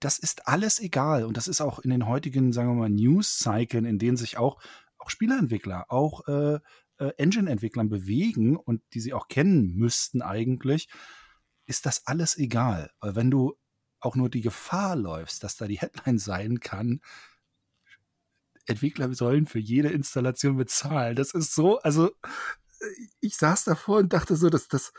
das 0.00 0.20
ist 0.20 0.46
alles 0.46 0.78
egal 0.78 1.24
und 1.24 1.36
das 1.36 1.48
ist 1.48 1.60
auch 1.60 1.80
in 1.80 1.90
den 1.90 2.06
heutigen, 2.06 2.52
sagen 2.52 2.68
wir 2.68 2.74
mal, 2.74 2.88
News-Cyclen, 2.88 3.84
in 3.84 3.98
denen 3.98 4.16
sich 4.16 4.38
auch, 4.38 4.60
auch 5.08 5.10
Spieleentwickler, 5.10 5.86
auch 5.88 6.26
äh, 6.28 6.58
äh, 6.98 7.12
Engine-Entwicklern 7.16 7.88
bewegen 7.88 8.56
und 8.56 8.82
die 8.92 9.00
sie 9.00 9.14
auch 9.14 9.28
kennen 9.28 9.74
müssten 9.74 10.22
eigentlich, 10.22 10.88
ist 11.66 11.86
das 11.86 12.06
alles 12.06 12.36
egal. 12.36 12.90
Weil 13.00 13.16
wenn 13.16 13.30
du 13.30 13.56
auch 14.00 14.14
nur 14.14 14.28
die 14.28 14.42
Gefahr 14.42 14.96
läufst, 14.96 15.42
dass 15.42 15.56
da 15.56 15.66
die 15.66 15.80
Headline 15.80 16.18
sein 16.18 16.60
kann, 16.60 17.00
Entwickler 18.66 19.12
sollen 19.14 19.46
für 19.46 19.58
jede 19.58 19.88
Installation 19.88 20.56
bezahlen. 20.56 21.16
Das 21.16 21.32
ist 21.32 21.54
so, 21.54 21.78
also 21.78 22.10
ich 23.20 23.36
saß 23.36 23.64
davor 23.64 23.98
und 23.98 24.12
dachte 24.12 24.36
so, 24.36 24.50
dass 24.50 24.68
das, 24.68 24.92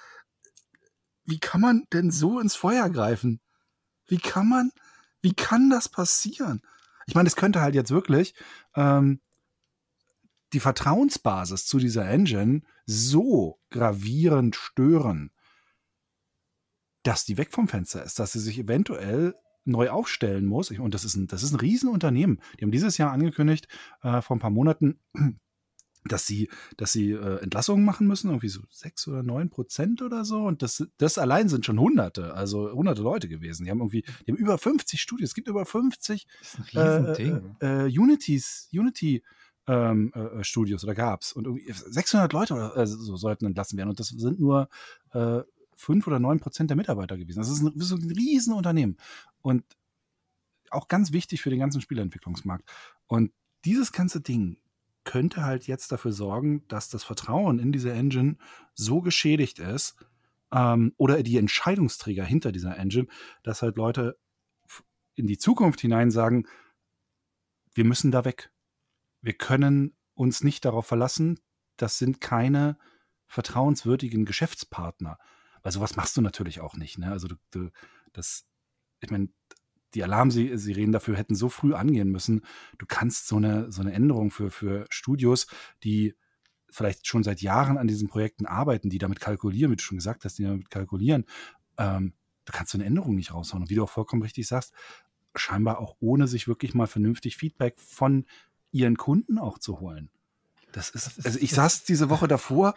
wie 1.23 1.39
kann 1.39 1.61
man 1.61 1.85
denn 1.93 2.09
so 2.09 2.39
ins 2.39 2.55
Feuer 2.55 2.89
greifen? 2.89 3.41
Wie 4.07 4.17
kann 4.17 4.49
man, 4.49 4.71
wie 5.21 5.33
kann 5.33 5.69
das 5.69 5.87
passieren? 5.87 6.63
Ich 7.05 7.13
meine, 7.13 7.27
es 7.27 7.35
könnte 7.35 7.61
halt 7.61 7.75
jetzt 7.75 7.91
wirklich 7.91 8.33
ähm, 8.75 9.21
die 10.53 10.59
Vertrauensbasis 10.59 11.65
zu 11.65 11.77
dieser 11.77 12.07
Engine 12.07 12.61
so 12.85 13.59
gravierend 13.69 14.55
stören, 14.55 15.31
dass 17.03 17.25
die 17.25 17.37
weg 17.37 17.53
vom 17.53 17.67
Fenster 17.67 18.03
ist, 18.03 18.19
dass 18.19 18.33
sie 18.33 18.39
sich 18.39 18.59
eventuell 18.59 19.35
neu 19.65 19.89
aufstellen 19.89 20.45
muss. 20.45 20.71
Und 20.71 20.93
das 20.93 21.03
ist 21.03 21.15
ein, 21.15 21.27
das 21.27 21.43
ist 21.43 21.53
ein 21.53 21.59
Riesenunternehmen. 21.59 22.41
Die 22.59 22.63
haben 22.63 22.71
dieses 22.71 22.97
Jahr 22.97 23.11
angekündigt, 23.11 23.67
äh, 24.01 24.21
vor 24.21 24.35
ein 24.35 24.39
paar 24.39 24.49
Monaten, 24.49 24.99
dass 26.05 26.25
sie, 26.25 26.49
dass 26.77 26.91
sie 26.91 27.11
äh, 27.11 27.41
Entlassungen 27.43 27.85
machen 27.85 28.07
müssen, 28.07 28.29
irgendwie 28.29 28.47
so 28.47 28.61
sechs 28.69 29.07
oder 29.07 29.21
neun 29.21 29.49
Prozent 29.49 30.01
oder 30.01 30.25
so. 30.25 30.43
Und 30.43 30.61
das, 30.61 30.87
das 30.97 31.17
allein 31.17 31.49
sind 31.49 31.65
schon 31.65 31.79
Hunderte, 31.79 32.33
also 32.33 32.71
hunderte 32.71 33.01
Leute 33.01 33.27
gewesen. 33.27 33.65
Die 33.65 33.71
haben 33.71 33.79
irgendwie, 33.79 34.03
die 34.25 34.31
haben 34.31 34.37
über 34.37 34.57
50 34.57 34.99
Studios, 34.99 35.29
es 35.29 35.35
gibt 35.35 35.47
über 35.47 35.65
50 35.65 36.25
Das 36.39 36.53
ist 36.53 36.59
ein 36.59 36.63
Riesending. 36.63 37.55
äh, 37.59 37.85
äh, 37.85 37.99
Unities, 37.99 38.69
Unity 38.71 39.23
ähm, 39.69 40.11
äh, 40.13 40.43
Studios 40.43 40.83
oder 40.83 40.95
gab's 40.95 41.31
und 41.31 41.45
irgendwie 41.45 41.71
600 41.71 42.33
Leute 42.33 42.55
oder 42.55 42.75
äh, 42.75 42.87
so 42.87 43.15
sollten 43.15 43.45
entlassen 43.45 43.77
werden 43.77 43.89
und 43.89 43.99
das 43.99 44.07
sind 44.07 44.39
nur 44.39 44.67
äh, 45.11 45.41
fünf 45.75 46.07
oder 46.07 46.19
neun 46.19 46.39
Prozent 46.39 46.71
der 46.71 46.77
Mitarbeiter 46.77 47.17
gewesen. 47.17 47.39
Das 47.39 47.49
ist 47.49 47.61
ein, 47.61 47.71
das 47.75 47.91
ein 47.91 48.11
Riesenunternehmen 48.11 48.97
und 49.41 49.63
auch 50.71 50.87
ganz 50.87 51.13
wichtig 51.13 51.41
für 51.41 51.51
den 51.51 51.59
ganzen 51.59 51.81
Spieleentwicklungsmarkt. 51.81 52.67
Und 53.07 53.31
dieses 53.63 53.91
ganze 53.91 54.21
Ding 54.21 54.57
könnte 55.03 55.43
halt 55.43 55.67
jetzt 55.67 55.91
dafür 55.91 56.11
sorgen, 56.11 56.67
dass 56.67 56.89
das 56.89 57.03
Vertrauen 57.03 57.59
in 57.59 57.71
diese 57.71 57.93
Engine 57.93 58.37
so 58.73 59.01
geschädigt 59.01 59.59
ist 59.59 59.95
ähm, 60.51 60.93
oder 60.97 61.21
die 61.21 61.37
Entscheidungsträger 61.37 62.23
hinter 62.23 62.51
dieser 62.51 62.75
Engine, 62.77 63.07
dass 63.43 63.61
halt 63.61 63.77
Leute 63.77 64.17
in 65.15 65.27
die 65.27 65.37
Zukunft 65.37 65.79
hinein 65.81 66.11
sagen, 66.11 66.47
wir 67.75 67.85
müssen 67.85 68.11
da 68.11 68.25
weg. 68.25 68.51
Wir 69.21 69.33
können 69.33 69.95
uns 70.13 70.43
nicht 70.43 70.65
darauf 70.65 70.85
verlassen, 70.85 71.39
das 71.77 71.97
sind 71.97 72.21
keine 72.21 72.77
vertrauenswürdigen 73.27 74.25
Geschäftspartner. 74.25 75.17
Weil 75.61 75.71
sowas 75.71 75.95
machst 75.95 76.17
du 76.17 76.21
natürlich 76.21 76.61
auch 76.61 76.75
nicht. 76.75 76.97
Ne? 76.97 77.11
Also 77.11 77.27
du, 77.27 77.35
du, 77.51 77.69
das, 78.13 78.45
ich 79.01 79.11
meine, 79.11 79.29
die 79.93 80.03
Alarmsirenen 80.03 80.91
dafür 80.91 81.17
hätten 81.17 81.35
so 81.35 81.49
früh 81.49 81.73
angehen 81.73 82.09
müssen. 82.09 82.45
Du 82.77 82.85
kannst 82.85 83.27
so 83.27 83.37
eine, 83.37 83.71
so 83.71 83.81
eine 83.81 83.93
Änderung 83.93 84.31
für, 84.31 84.51
für 84.51 84.85
Studios, 84.89 85.47
die 85.83 86.15
vielleicht 86.69 87.07
schon 87.07 87.23
seit 87.23 87.41
Jahren 87.41 87.77
an 87.77 87.87
diesen 87.87 88.07
Projekten 88.07 88.45
arbeiten, 88.45 88.89
die 88.89 88.99
damit 88.99 89.19
kalkulieren, 89.19 89.71
wie 89.71 89.75
du 89.77 89.83
schon 89.83 89.97
gesagt 89.97 90.25
hast, 90.25 90.37
die 90.37 90.43
damit 90.43 90.69
kalkulieren, 90.69 91.25
ähm, 91.77 92.13
du 92.45 92.53
kannst 92.53 92.71
so 92.71 92.77
eine 92.77 92.85
Änderung 92.85 93.15
nicht 93.15 93.33
raushauen. 93.33 93.63
Und 93.63 93.69
wie 93.69 93.75
du 93.75 93.83
auch 93.83 93.89
vollkommen 93.89 94.21
richtig 94.21 94.47
sagst, 94.47 94.73
scheinbar 95.35 95.79
auch 95.79 95.95
ohne 95.99 96.27
sich 96.27 96.47
wirklich 96.47 96.73
mal 96.73 96.87
vernünftig 96.87 97.37
Feedback 97.37 97.79
von 97.79 98.25
ihren 98.71 98.97
Kunden 98.97 99.37
auch 99.37 99.57
zu 99.59 99.79
holen. 99.79 100.09
Das 100.71 100.89
ist, 100.89 101.25
also 101.25 101.39
ich 101.39 101.51
saß 101.51 101.83
diese 101.83 102.09
Woche 102.09 102.27
davor 102.29 102.75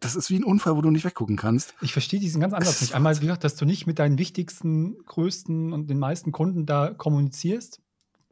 das 0.00 0.14
ist 0.14 0.30
wie 0.30 0.36
ein 0.36 0.44
Unfall, 0.44 0.76
wo 0.76 0.82
du 0.82 0.90
nicht 0.90 1.04
weggucken 1.04 1.36
kannst. 1.36 1.74
Ich 1.80 1.92
verstehe 1.92 2.20
diesen 2.20 2.40
ganz 2.40 2.52
Ansatz 2.52 2.80
nicht. 2.80 2.94
Einmal, 2.94 3.16
wie 3.16 3.26
gesagt, 3.26 3.44
dass 3.44 3.56
du 3.56 3.64
nicht 3.64 3.86
mit 3.86 3.98
deinen 3.98 4.18
wichtigsten, 4.18 4.98
größten 5.04 5.72
und 5.72 5.88
den 5.88 5.98
meisten 5.98 6.32
Kunden 6.32 6.66
da 6.66 6.92
kommunizierst. 6.92 7.80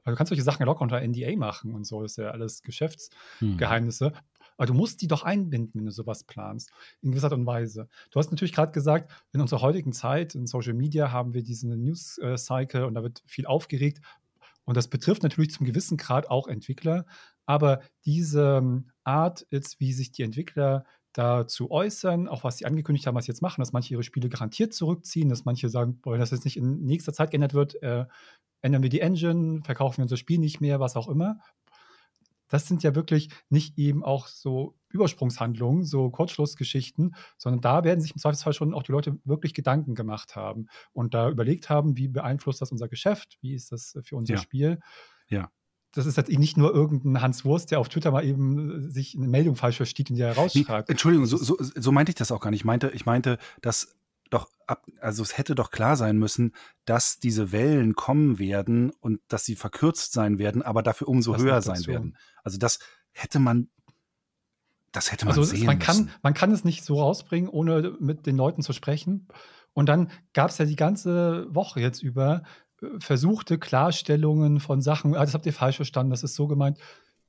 Also 0.05 0.15
du 0.15 0.17
kannst 0.17 0.29
solche 0.29 0.43
Sachen 0.43 0.61
ja 0.61 0.67
locker 0.67 0.83
unter 0.83 1.01
NDA 1.01 1.37
machen 1.37 1.75
und 1.75 1.87
so, 1.87 2.03
das 2.03 2.13
ist 2.13 2.17
ja 2.19 2.31
alles 2.31 2.63
Geschäftsgeheimnisse. 2.63 4.07
Hm. 4.07 4.15
Aber 4.57 4.67
du 4.67 4.75
musst 4.75 5.01
die 5.01 5.09
doch 5.09 5.25
einbinden, 5.25 5.81
wenn 5.81 5.87
du 5.87 5.91
sowas 5.91 6.25
planst, 6.25 6.71
in 7.01 7.11
gewisser 7.11 7.27
Art 7.27 7.33
und 7.33 7.47
Weise. 7.47 7.89
Du 8.11 8.21
hast 8.21 8.31
natürlich 8.31 8.53
gerade 8.53 8.71
gesagt, 8.71 9.11
in 9.33 9.41
unserer 9.41 9.63
heutigen 9.63 9.93
Zeit, 9.93 10.35
in 10.35 10.47
Social 10.47 10.75
Media, 10.75 11.11
haben 11.11 11.35
wir 11.35 11.43
diesen 11.43 11.71
News-Cycle 11.83 12.85
und 12.85 12.95
da 12.95 13.03
wird 13.03 13.23
viel 13.27 13.47
aufgeregt. 13.47 14.01
Und 14.65 14.77
das 14.77 14.89
betrifft 14.89 15.23
natürlich 15.23 15.51
zum 15.53 15.67
gewissen 15.67 15.97
Grad 15.97 16.31
auch 16.31 16.49
Entwickler. 16.49 17.05
Aber 17.47 17.81
diese 18.05 18.59
ähm, 18.59 18.91
Art, 19.05 19.47
jetzt, 19.51 19.81
wie 19.81 19.93
sich 19.93 20.13
die 20.13 20.23
Entwickler 20.23 20.85
dazu 21.13 21.71
äußern, 21.71 22.29
auch 22.29 22.45
was 22.45 22.59
sie 22.59 22.67
angekündigt 22.67 23.07
haben, 23.07 23.15
was 23.15 23.27
sie 23.27 23.31
jetzt 23.31 23.43
machen, 23.43 23.61
dass 23.61 23.73
manche 23.73 23.95
ihre 23.95 24.03
Spiele 24.03 24.29
garantiert 24.29 24.75
zurückziehen, 24.75 25.29
dass 25.29 25.45
manche 25.45 25.69
sagen, 25.69 26.01
wenn 26.05 26.19
das 26.19 26.33
jetzt 26.33 26.45
nicht 26.45 26.57
in 26.57 26.85
nächster 26.85 27.13
Zeit 27.13 27.31
geändert 27.31 27.55
wird, 27.55 27.81
äh, 27.83 28.07
ändern 28.63 28.83
wir 28.83 28.91
die 28.91 29.01
Engine, 29.01 29.63
verkaufen 29.63 29.99
wir 29.99 30.05
unser 30.05 30.17
Spiel 30.17 30.39
nicht 30.39 30.61
mehr, 30.61 30.81
was 30.81 30.97
auch 30.97 31.09
immer. 31.09 31.39
Das 32.55 32.69
sind 32.69 32.85
ja 32.85 32.95
wirklich 32.95 33.31
nicht 33.51 33.77
eben 33.79 34.05
auch 34.05 34.29
so 34.29 34.77
Übersprungshandlungen, 34.91 35.85
so 35.85 36.09
Kurzschlussgeschichten, 36.09 37.17
sondern 37.37 37.61
da 37.61 37.83
werden 37.83 38.01
sich 38.01 38.13
im 38.13 38.19
Zweifelsfall 38.19 38.53
schon 38.53 38.73
auch 38.73 38.85
die 38.85 38.93
Leute 38.93 39.19
wirklich 39.25 39.55
Gedanken 39.55 39.97
gemacht 39.97 40.37
haben 40.37 40.69
und 40.93 41.15
da 41.15 41.29
überlegt 41.29 41.69
haben, 41.69 41.97
wie 41.97 42.07
beeinflusst 42.07 42.63
das 42.63 42.71
unser 42.71 42.87
Geschäft, 42.87 43.39
wie 43.41 43.55
ist 43.55 43.73
das 43.73 43.99
für 44.05 44.15
unser 44.15 44.35
ja. 44.35 44.41
Spiel. 44.41 44.79
Ja 45.29 45.51
das 45.95 46.07
ist 46.07 46.17
jetzt 46.17 46.31
nicht 46.31 46.57
nur 46.57 46.75
irgendein 46.75 47.23
Hans 47.23 47.45
Wurst, 47.45 47.71
der 47.71 47.79
auf 47.79 47.89
Twitter 47.89 48.11
mal 48.11 48.25
eben 48.25 48.87
äh, 48.87 48.91
sich 48.91 49.15
eine 49.15 49.29
Meldung 49.29 49.57
falsch 49.57 49.77
versteht 49.77 50.11
und 50.11 50.17
die 50.17 50.23
herausschreibt. 50.23 50.89
Nee, 50.89 50.93
Entschuldigung, 50.93 51.27
so, 51.27 51.37
so, 51.37 51.57
so, 51.61 51.93
meinte 51.93 52.11
ich 52.11 52.17
das 52.17 52.33
auch 52.33 52.41
gar 52.41 52.51
nicht. 52.51 52.61
Ich 52.61 52.65
meinte, 52.65 52.91
ich 52.95 53.07
meinte, 53.07 53.39
dass 53.63 53.95
doch 54.31 54.49
ab, 54.67 54.87
also 55.01 55.23
es 55.23 55.37
hätte 55.39 55.55
doch 55.55 55.71
klar 55.71 55.97
sein 55.97 56.19
müssen, 56.19 56.55
dass 56.85 57.19
diese 57.19 57.53
Wellen 57.53 57.95
kommen 57.95 58.39
werden 58.39 58.91
und 59.01 59.21
dass 59.29 59.45
sie 59.45 59.57
verkürzt 59.57 60.13
sein 60.13 60.39
werden, 60.39 60.63
aber 60.63 60.83
dafür 60.83 61.09
umso 61.09 61.33
das 61.33 61.43
höher 61.43 61.63
sein 61.63 61.87
werden. 61.87 62.17
Also 62.43 62.59
das 62.59 62.79
hätte 63.13 63.39
man 63.39 63.69
das 64.93 65.11
hätte 65.11 65.25
man 65.25 65.37
also 65.37 65.43
sehen 65.43 65.67
man 65.67 65.81
kann, 65.81 65.97
müssen. 65.97 66.13
Man 66.23 66.35
kann 66.35 66.53
es 66.53 66.65
nicht 66.65 66.85
so 66.85 67.01
rausbringen, 67.01 67.49
ohne 67.49 67.97
mit 67.99 68.27
den 68.27 68.37
Leuten 68.37 68.63
zu 68.63 68.73
sprechen. 68.73 69.27
Und 69.73 69.89
dann 69.89 70.11
gab 70.33 70.51
es 70.51 70.59
ja 70.59 70.67
die 70.67 70.77
ganze 70.77 71.53
Woche 71.53 71.81
jetzt 71.81 72.01
über 72.03 72.45
versuchte 72.99 73.59
Klarstellungen 73.59 74.61
von 74.61 74.83
Sachen, 74.83 75.17
ah, 75.17 75.25
das 75.25 75.35
habt 75.35 75.47
ihr 75.47 75.53
falsch 75.53 75.77
verstanden, 75.77 76.11
das 76.11 76.23
ist 76.23 76.35
so 76.35 76.47
gemeint. 76.47 76.79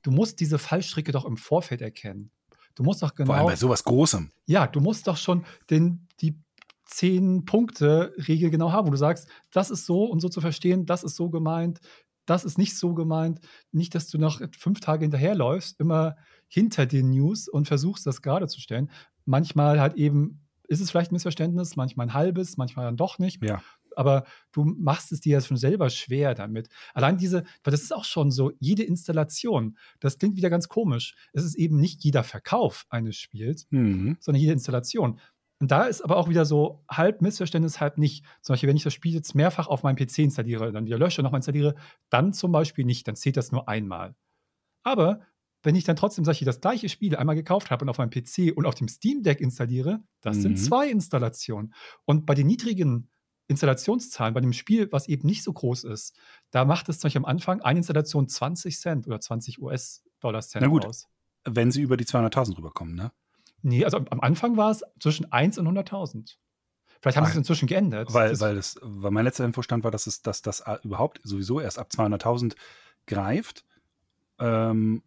Du 0.02 0.10
musst 0.10 0.40
diese 0.40 0.58
Fallstricke 0.58 1.12
doch 1.12 1.24
im 1.24 1.36
Vorfeld 1.36 1.82
erkennen. 1.82 2.30
Du 2.74 2.82
musst 2.82 3.02
doch 3.02 3.14
genau. 3.14 3.28
Vor 3.28 3.36
allem 3.36 3.46
bei 3.46 3.56
sowas 3.56 3.84
Großem. 3.84 4.30
Ja, 4.44 4.66
du 4.66 4.80
musst 4.80 5.06
doch 5.06 5.16
schon 5.16 5.44
den, 5.70 6.06
die 6.20 6.38
zehn 6.86 7.44
Punkte-Regel 7.44 8.50
genau 8.50 8.72
haben, 8.72 8.86
wo 8.86 8.92
du 8.92 8.96
sagst, 8.96 9.28
das 9.52 9.70
ist 9.70 9.86
so 9.86 10.04
und 10.04 10.20
so 10.20 10.28
zu 10.28 10.40
verstehen, 10.40 10.86
das 10.86 11.04
ist 11.04 11.16
so 11.16 11.28
gemeint, 11.28 11.80
das 12.24 12.44
ist 12.44 12.58
nicht 12.58 12.76
so 12.76 12.94
gemeint. 12.94 13.40
Nicht, 13.70 13.94
dass 13.94 14.08
du 14.08 14.18
noch 14.18 14.40
fünf 14.56 14.80
Tage 14.80 15.04
hinterherläufst, 15.04 15.78
immer 15.80 16.16
hinter 16.48 16.86
den 16.86 17.10
News 17.10 17.48
und 17.48 17.68
versuchst, 17.68 18.06
das 18.06 18.22
gerade 18.22 18.48
zu 18.48 18.60
stellen. 18.60 18.90
Manchmal 19.24 19.80
halt 19.80 19.94
eben 19.94 20.42
ist 20.68 20.80
es 20.80 20.90
vielleicht 20.90 21.12
ein 21.12 21.14
Missverständnis, 21.14 21.76
manchmal 21.76 22.08
ein 22.08 22.14
halbes, 22.14 22.56
manchmal 22.56 22.86
dann 22.86 22.96
doch 22.96 23.18
nicht. 23.18 23.42
Ja 23.44 23.62
aber 23.96 24.24
du 24.52 24.64
machst 24.64 25.10
es 25.10 25.20
dir 25.20 25.32
ja 25.32 25.40
schon 25.40 25.56
selber 25.56 25.90
schwer 25.90 26.34
damit. 26.34 26.68
Allein 26.94 27.16
diese, 27.16 27.44
weil 27.64 27.70
das 27.70 27.82
ist 27.82 27.94
auch 27.94 28.04
schon 28.04 28.30
so, 28.30 28.52
jede 28.60 28.84
Installation, 28.84 29.76
das 30.00 30.18
klingt 30.18 30.36
wieder 30.36 30.50
ganz 30.50 30.68
komisch. 30.68 31.16
Es 31.32 31.44
ist 31.44 31.56
eben 31.56 31.80
nicht 31.80 32.04
jeder 32.04 32.22
Verkauf 32.22 32.84
eines 32.90 33.16
Spiels, 33.16 33.66
mhm. 33.70 34.16
sondern 34.20 34.40
jede 34.40 34.52
Installation. 34.52 35.18
Und 35.58 35.70
da 35.70 35.84
ist 35.84 36.02
aber 36.02 36.18
auch 36.18 36.28
wieder 36.28 36.44
so 36.44 36.84
halb 36.90 37.22
Missverständnis, 37.22 37.80
halb 37.80 37.96
nicht. 37.98 38.24
Zum 38.42 38.52
Beispiel, 38.52 38.68
wenn 38.68 38.76
ich 38.76 38.82
das 38.82 38.92
Spiel 38.92 39.14
jetzt 39.14 39.34
mehrfach 39.34 39.68
auf 39.68 39.82
meinem 39.82 39.96
PC 39.96 40.18
installiere, 40.18 40.70
dann 40.70 40.84
wieder 40.84 40.98
lösche, 40.98 41.22
nochmal 41.22 41.38
installiere, 41.38 41.74
dann 42.10 42.32
zum 42.32 42.52
Beispiel 42.52 42.84
nicht, 42.84 43.08
dann 43.08 43.16
zählt 43.16 43.36
das 43.36 43.52
nur 43.52 43.68
einmal. 43.68 44.14
Aber 44.82 45.20
wenn 45.62 45.74
ich 45.74 45.84
dann 45.84 45.96
trotzdem 45.96 46.28
ich 46.28 46.44
das 46.44 46.60
gleiche 46.60 46.88
Spiel 46.88 47.16
einmal 47.16 47.34
gekauft 47.34 47.70
habe 47.70 47.84
und 47.84 47.88
auf 47.88 47.98
meinem 47.98 48.10
PC 48.10 48.52
und 48.54 48.66
auf 48.66 48.74
dem 48.74 48.88
Steam 48.88 49.22
Deck 49.22 49.40
installiere, 49.40 50.00
das 50.20 50.36
mhm. 50.36 50.42
sind 50.42 50.56
zwei 50.58 50.88
Installationen. 50.88 51.74
Und 52.04 52.26
bei 52.26 52.34
den 52.34 52.46
niedrigen 52.46 53.08
Installationszahlen 53.48 54.34
bei 54.34 54.40
dem 54.40 54.52
Spiel, 54.52 54.90
was 54.92 55.08
eben 55.08 55.26
nicht 55.26 55.42
so 55.42 55.52
groß 55.52 55.84
ist, 55.84 56.16
da 56.50 56.64
macht 56.64 56.88
es 56.88 56.98
zum 56.98 57.08
Beispiel 57.08 57.20
am 57.20 57.24
Anfang 57.24 57.62
eine 57.62 57.78
Installation 57.78 58.28
20 58.28 58.78
Cent 58.78 59.06
oder 59.06 59.20
20 59.20 59.60
US-Dollar-Cent 59.60 60.62
Na 60.62 60.68
gut, 60.68 60.84
aus. 60.84 61.08
Wenn 61.44 61.70
sie 61.70 61.82
über 61.82 61.96
die 61.96 62.04
200.000 62.04 62.58
rüberkommen, 62.58 62.94
ne? 62.94 63.12
Nee, 63.62 63.84
also 63.84 63.98
am 63.98 64.20
Anfang 64.20 64.56
war 64.56 64.70
es 64.70 64.82
zwischen 65.00 65.30
1 65.32 65.58
und 65.58 65.66
100.000. 65.68 66.36
Vielleicht 67.00 67.16
haben 67.16 67.24
sie 67.24 67.32
es 67.32 67.36
inzwischen 67.36 67.66
geändert. 67.66 68.12
Weil, 68.12 68.30
das 68.30 68.40
weil, 68.40 68.54
das, 68.54 68.78
weil 68.82 69.10
mein 69.10 69.24
letzter 69.24 69.44
Infostand 69.44 69.84
war, 69.84 69.90
dass, 69.90 70.06
es, 70.06 70.22
dass 70.22 70.42
das 70.42 70.64
überhaupt 70.82 71.20
sowieso 71.22 71.60
erst 71.60 71.78
ab 71.78 71.88
200.000 71.94 72.56
greift 73.06 73.64
ähm, 74.38 75.02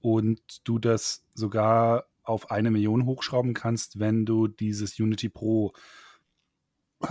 und 0.00 0.40
du 0.64 0.78
das 0.78 1.24
sogar 1.34 2.06
auf 2.22 2.50
eine 2.50 2.70
Million 2.70 3.06
hochschrauben 3.06 3.54
kannst, 3.54 3.98
wenn 3.98 4.24
du 4.24 4.46
dieses 4.46 4.98
Unity 4.98 5.28
Pro 5.28 5.72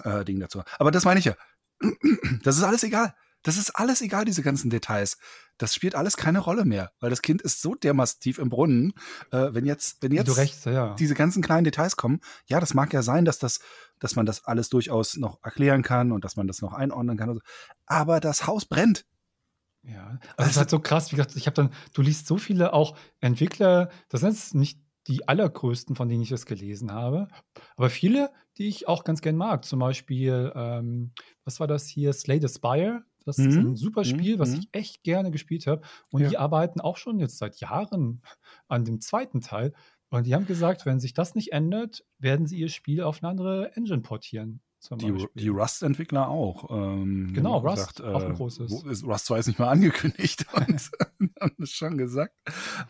äh, 0.04 0.24
Ding 0.24 0.40
dazu. 0.40 0.62
Aber 0.78 0.92
das 0.92 1.06
meine 1.06 1.20
ich 1.20 1.26
ja. 1.26 1.36
Das 2.44 2.58
ist 2.58 2.64
alles 2.64 2.84
egal. 2.84 3.16
Das 3.44 3.58
ist 3.58 3.72
alles 3.72 4.02
egal, 4.02 4.26
diese 4.26 4.42
ganzen 4.42 4.70
Details. 4.70 5.18
Das 5.58 5.74
spielt 5.74 5.96
alles 5.96 6.18
keine 6.18 6.40
Rolle 6.40 6.66
mehr, 6.66 6.92
weil 7.00 7.10
das 7.10 7.22
Kind 7.22 7.42
ist 7.42 7.62
so 7.62 7.76
dermaßen 7.76 8.20
tief 8.20 8.38
im 8.38 8.50
Brunnen. 8.50 8.94
Äh, 9.32 9.54
wenn 9.54 9.66
jetzt, 9.66 10.02
wenn 10.02 10.12
jetzt 10.12 10.38
recht, 10.38 10.66
ja. 10.66 10.96
diese 10.96 11.16
ganzen 11.16 11.42
kleinen 11.42 11.64
Details 11.64 11.98
kommen, 11.98 12.22
ja, 12.48 12.60
das 12.60 12.74
mag 12.74 12.94
ja 12.94 13.02
sein, 13.02 13.26
dass 13.26 13.40
das, 13.40 13.60
dass 14.00 14.16
man 14.16 14.26
das 14.26 14.46
alles 14.46 14.70
durchaus 14.70 15.18
noch 15.18 15.40
erklären 15.44 15.84
kann 15.84 16.12
und 16.12 16.24
dass 16.24 16.36
man 16.36 16.48
das 16.48 16.62
noch 16.62 16.74
einordnen 16.74 17.18
kann. 17.18 17.34
So. 17.34 17.42
Aber 17.86 18.20
das 18.20 18.48
Haus 18.48 18.66
brennt. 18.66 19.06
Ja, 19.84 20.08
also, 20.08 20.20
also 20.20 20.34
das 20.38 20.50
ist 20.52 20.58
halt 20.58 20.70
so 20.70 20.80
krass. 20.80 21.12
Wie 21.12 21.16
gesagt, 21.16 21.36
ich 21.36 21.46
habe 21.46 21.56
dann, 21.56 21.74
du 21.94 22.02
liest 22.02 22.28
so 22.28 22.38
viele 22.38 22.74
auch 22.74 22.98
Entwickler, 23.22 23.90
das 24.10 24.22
sind 24.22 24.32
jetzt 24.32 24.56
nicht 24.56 24.80
die 25.08 25.28
allergrößten, 25.28 25.96
von 25.96 26.08
denen 26.08 26.22
ich 26.22 26.30
das 26.30 26.46
gelesen 26.46 26.92
habe. 26.92 27.28
Aber 27.76 27.90
viele, 27.90 28.32
die 28.58 28.68
ich 28.68 28.88
auch 28.88 29.04
ganz 29.04 29.22
gern 29.22 29.36
mag. 29.36 29.66
Zum 29.66 29.80
Beispiel, 29.80 30.52
ähm, 30.56 31.14
was 31.46 31.60
war 31.60 31.68
das 31.68 31.88
hier? 31.88 32.14
Slay 32.14 32.40
the 32.40 32.48
Spire. 32.48 33.04
Das 33.26 33.38
mhm. 33.38 33.50
ist 33.50 33.56
ein 33.56 33.76
super 33.76 34.04
Spiel, 34.04 34.36
mhm. 34.36 34.40
was 34.40 34.54
ich 34.54 34.70
echt 34.72 35.04
gerne 35.04 35.32
gespielt 35.32 35.68
habe. 35.68 35.82
Und 36.10 36.22
ja. 36.22 36.30
die 36.30 36.38
arbeiten 36.38 36.82
auch 36.82 36.98
schon 36.98 37.20
jetzt 37.20 37.38
seit 37.38 37.60
Jahren 37.60 38.22
an 38.68 38.86
dem 38.86 39.02
zweiten 39.02 39.42
Teil. 39.42 39.74
Und 40.10 40.26
die 40.26 40.34
haben 40.34 40.48
gesagt, 40.48 40.86
wenn 40.86 41.00
sich 41.00 41.14
das 41.14 41.36
nicht 41.36 41.52
ändert, 41.52 42.04
werden 42.18 42.48
sie 42.48 42.58
ihr 42.58 42.70
Spiel 42.70 43.04
auf 43.04 43.22
eine 43.22 43.30
andere 43.30 43.76
Engine 43.76 44.02
portieren 44.02 44.62
die, 44.92 45.28
die 45.36 45.50
Rust-Entwickler 45.50 46.30
auch. 46.30 46.70
Ähm, 46.70 47.32
genau, 47.34 47.58
Rust, 47.58 47.98
gesagt, 47.98 48.02
auch 48.02 48.24
ein 48.24 48.32
äh, 48.32 48.36
großes. 48.36 48.84
Ist, 48.84 49.04
Rust 49.04 49.26
zwar 49.26 49.38
jetzt 49.38 49.48
nicht 49.48 49.60
mal 49.60 49.68
angekündigt 49.70 50.46
und 50.54 50.92
haben 51.40 51.56
es 51.60 51.72
schon 51.72 51.98
gesagt. 51.98 52.34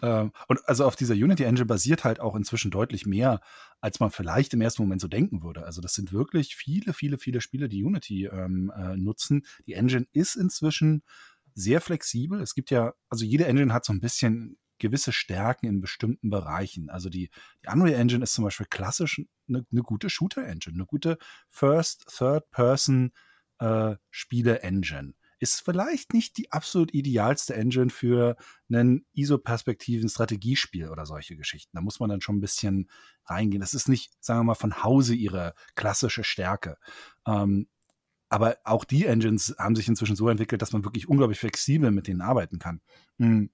Ähm, 0.02 0.32
und 0.48 0.60
also 0.68 0.86
auf 0.86 0.96
dieser 0.96 1.16
Unity 1.16 1.44
Engine 1.44 1.66
basiert 1.66 2.04
halt 2.04 2.20
auch 2.20 2.36
inzwischen 2.36 2.72
deutlich 2.72 3.06
mehr, 3.06 3.42
als 3.82 4.00
man 4.00 4.12
vielleicht 4.12 4.54
im 4.54 4.62
ersten 4.62 4.84
Moment 4.84 5.02
so 5.02 5.08
denken 5.08 5.42
würde. 5.42 5.66
Also 5.66 5.82
das 5.82 5.94
sind 5.94 6.14
wirklich 6.14 6.56
viele, 6.56 6.94
viele, 6.94 7.18
viele 7.18 7.42
Spiele, 7.42 7.70
die 7.70 7.84
Unity 7.84 8.26
ähm, 8.26 8.72
äh, 8.76 8.96
nutzen. 8.96 9.46
Die 9.66 9.74
Engine 9.74 10.06
ist 10.12 10.36
inzwischen 10.36 11.04
sehr 11.56 11.82
flexibel. 11.82 12.42
Es 12.42 12.54
gibt 12.54 12.70
ja, 12.70 12.94
also 13.10 13.26
jede 13.26 13.46
Engine 13.46 13.74
hat 13.74 13.86
so 13.86 13.94
ein 13.94 14.00
bisschen 14.00 14.58
gewisse 14.80 15.12
Stärken 15.12 15.68
in 15.68 15.82
bestimmten 15.82 16.30
Bereichen. 16.30 16.90
Also 16.90 17.10
die, 17.10 17.30
die 17.64 17.70
Unreal 17.72 18.00
Engine 18.00 18.24
ist 18.24 18.34
zum 18.34 18.46
Beispiel 18.46 18.68
klassisch 18.70 19.22
eine, 19.48 19.66
eine 19.72 19.82
gute 19.82 20.10
Shooter-Engine, 20.10 20.76
eine 20.76 20.86
gute 20.86 21.18
First, 21.50 22.06
Third-Person 22.18 23.12
äh, 23.60 23.96
ist 25.40 25.62
vielleicht 25.62 26.14
nicht 26.14 26.38
die 26.38 26.52
absolut 26.52 26.94
idealste 26.94 27.56
Engine 27.56 27.90
für 27.90 28.36
einen 28.70 29.06
ISO-Perspektiven 29.14 30.10
Strategiespiel 30.10 30.90
oder 30.90 31.06
solche 31.06 31.38
Geschichten. 31.38 31.76
Da 31.76 31.82
muss 31.82 32.00
man 32.00 32.10
dann 32.10 32.22
schon 32.22 32.38
ein 32.38 32.42
bisschen 32.42 32.90
reingehen. 33.26 33.62
Das 33.62 33.74
ist 33.74 33.88
nicht, 33.88 34.12
sagen 34.20 34.42
wir 34.42 34.44
mal, 34.44 34.56
von 34.56 34.84
Hause 34.84 35.16
ihre 35.16 35.54
klassische 35.76 36.24
Stärke. 36.24 36.78
Ähm, 37.26 37.68
aber 38.28 38.58
auch 38.64 38.84
die 38.84 39.06
Engines 39.06 39.56
haben 39.58 39.76
sich 39.76 39.88
inzwischen 39.88 40.16
so 40.16 40.30
entwickelt, 40.30 40.62
dass 40.62 40.74
man 40.74 40.84
wirklich 40.84 41.08
unglaublich 41.08 41.40
flexibel 41.40 41.90
mit 41.90 42.08
denen 42.08 42.22
arbeiten 42.22 42.60
kann. 42.60 42.82
Hm. 43.18 43.50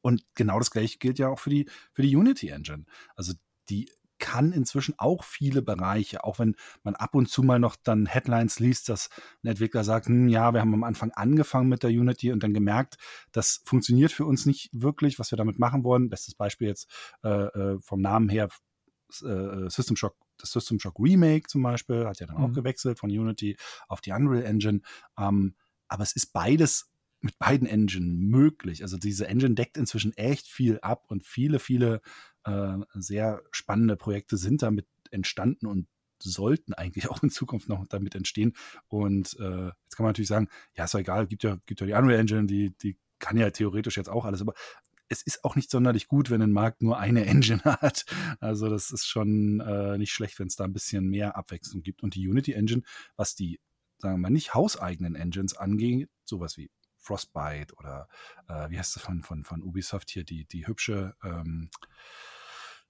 Und 0.00 0.24
genau 0.34 0.58
das 0.58 0.70
gleiche 0.70 0.98
gilt 0.98 1.18
ja 1.18 1.28
auch 1.28 1.38
für 1.38 1.50
die, 1.50 1.68
für 1.92 2.02
die 2.02 2.14
Unity 2.14 2.48
Engine. 2.48 2.84
Also 3.14 3.32
die 3.68 3.90
kann 4.18 4.52
inzwischen 4.52 4.94
auch 4.98 5.24
viele 5.24 5.62
Bereiche, 5.62 6.24
auch 6.24 6.38
wenn 6.38 6.56
man 6.82 6.94
ab 6.94 7.14
und 7.14 7.28
zu 7.28 7.42
mal 7.42 7.58
noch 7.58 7.76
dann 7.76 8.06
Headlines 8.06 8.58
liest, 8.58 8.88
dass 8.88 9.10
ein 9.42 9.48
Entwickler 9.48 9.84
sagt, 9.84 10.06
hm, 10.06 10.28
ja, 10.28 10.54
wir 10.54 10.60
haben 10.60 10.74
am 10.74 10.84
Anfang 10.84 11.10
angefangen 11.12 11.68
mit 11.68 11.82
der 11.82 11.90
Unity 11.90 12.32
und 12.32 12.42
dann 12.42 12.54
gemerkt, 12.54 12.96
das 13.32 13.62
funktioniert 13.64 14.12
für 14.12 14.24
uns 14.24 14.46
nicht 14.46 14.70
wirklich, 14.72 15.18
was 15.18 15.30
wir 15.30 15.36
damit 15.36 15.58
machen 15.58 15.84
wollen. 15.84 16.08
Bestes 16.08 16.34
Beispiel 16.34 16.68
jetzt 16.68 16.90
äh, 17.22 17.28
äh 17.28 17.78
vom 17.80 18.00
Namen 18.00 18.28
her 18.28 18.48
äh, 19.22 19.68
System 19.68 19.96
Shock 19.96 20.16
das 20.38 20.52
System 20.52 20.78
Shock 20.78 20.98
Remake 20.98 21.48
zum 21.48 21.62
Beispiel 21.62 22.06
hat 22.06 22.20
ja 22.20 22.26
dann 22.26 22.36
mhm. 22.36 22.44
auch 22.44 22.52
gewechselt 22.52 22.98
von 22.98 23.10
Unity 23.10 23.56
auf 23.88 24.00
die 24.00 24.12
Unreal 24.12 24.44
Engine. 24.44 24.80
Ähm, 25.18 25.54
aber 25.88 26.02
es 26.02 26.14
ist 26.14 26.32
beides 26.32 26.90
mit 27.20 27.38
beiden 27.38 27.66
Engines 27.66 28.14
möglich. 28.18 28.82
Also 28.82 28.96
diese 28.96 29.26
Engine 29.26 29.54
deckt 29.54 29.76
inzwischen 29.76 30.16
echt 30.16 30.46
viel 30.46 30.78
ab 30.80 31.04
und 31.08 31.24
viele, 31.24 31.58
viele 31.58 32.00
äh, 32.44 32.76
sehr 32.94 33.42
spannende 33.50 33.96
Projekte 33.96 34.36
sind 34.36 34.62
damit 34.62 34.86
entstanden 35.10 35.66
und 35.66 35.88
sollten 36.22 36.74
eigentlich 36.74 37.08
auch 37.10 37.22
in 37.22 37.30
Zukunft 37.30 37.68
noch 37.68 37.86
damit 37.86 38.14
entstehen. 38.14 38.54
Und 38.88 39.36
äh, 39.38 39.66
jetzt 39.66 39.96
kann 39.96 40.04
man 40.04 40.10
natürlich 40.10 40.28
sagen, 40.28 40.48
ja, 40.74 40.84
ist 40.84 40.94
doch 40.94 41.00
egal, 41.00 41.26
gibt 41.26 41.42
ja, 41.42 41.58
gibt 41.66 41.80
ja 41.80 41.86
die 41.86 41.92
Unreal 41.92 42.20
Engine, 42.20 42.46
die, 42.46 42.70
die 42.78 42.96
kann 43.18 43.36
ja 43.36 43.50
theoretisch 43.50 43.96
jetzt 43.96 44.08
auch 44.08 44.24
alles, 44.24 44.40
aber 44.40 44.54
es 45.08 45.22
ist 45.22 45.44
auch 45.44 45.54
nicht 45.54 45.70
sonderlich 45.70 46.08
gut, 46.08 46.30
wenn 46.30 46.42
ein 46.42 46.52
Markt 46.52 46.82
nur 46.82 46.98
eine 46.98 47.24
Engine 47.26 47.62
hat. 47.64 48.04
Also 48.40 48.68
das 48.68 48.90
ist 48.90 49.06
schon 49.06 49.60
äh, 49.60 49.98
nicht 49.98 50.12
schlecht, 50.12 50.38
wenn 50.38 50.48
es 50.48 50.56
da 50.56 50.64
ein 50.64 50.72
bisschen 50.72 51.08
mehr 51.08 51.36
Abwechslung 51.36 51.82
gibt. 51.82 52.02
Und 52.02 52.14
die 52.14 52.26
Unity 52.28 52.52
Engine, 52.52 52.82
was 53.16 53.34
die, 53.34 53.60
sagen 53.98 54.16
wir 54.16 54.22
mal, 54.22 54.30
nicht 54.30 54.54
hauseigenen 54.54 55.14
Engines 55.14 55.56
angeht, 55.56 56.10
sowas 56.24 56.56
wie 56.56 56.70
Frostbite 57.06 57.74
oder 57.76 58.08
äh, 58.48 58.70
wie 58.70 58.78
heißt 58.78 58.94
sie 58.94 59.00
von, 59.00 59.22
von, 59.22 59.44
von 59.44 59.62
Ubisoft 59.62 60.10
hier, 60.10 60.24
die, 60.24 60.44
die 60.44 60.66
hübsche 60.66 61.14
ähm, 61.22 61.70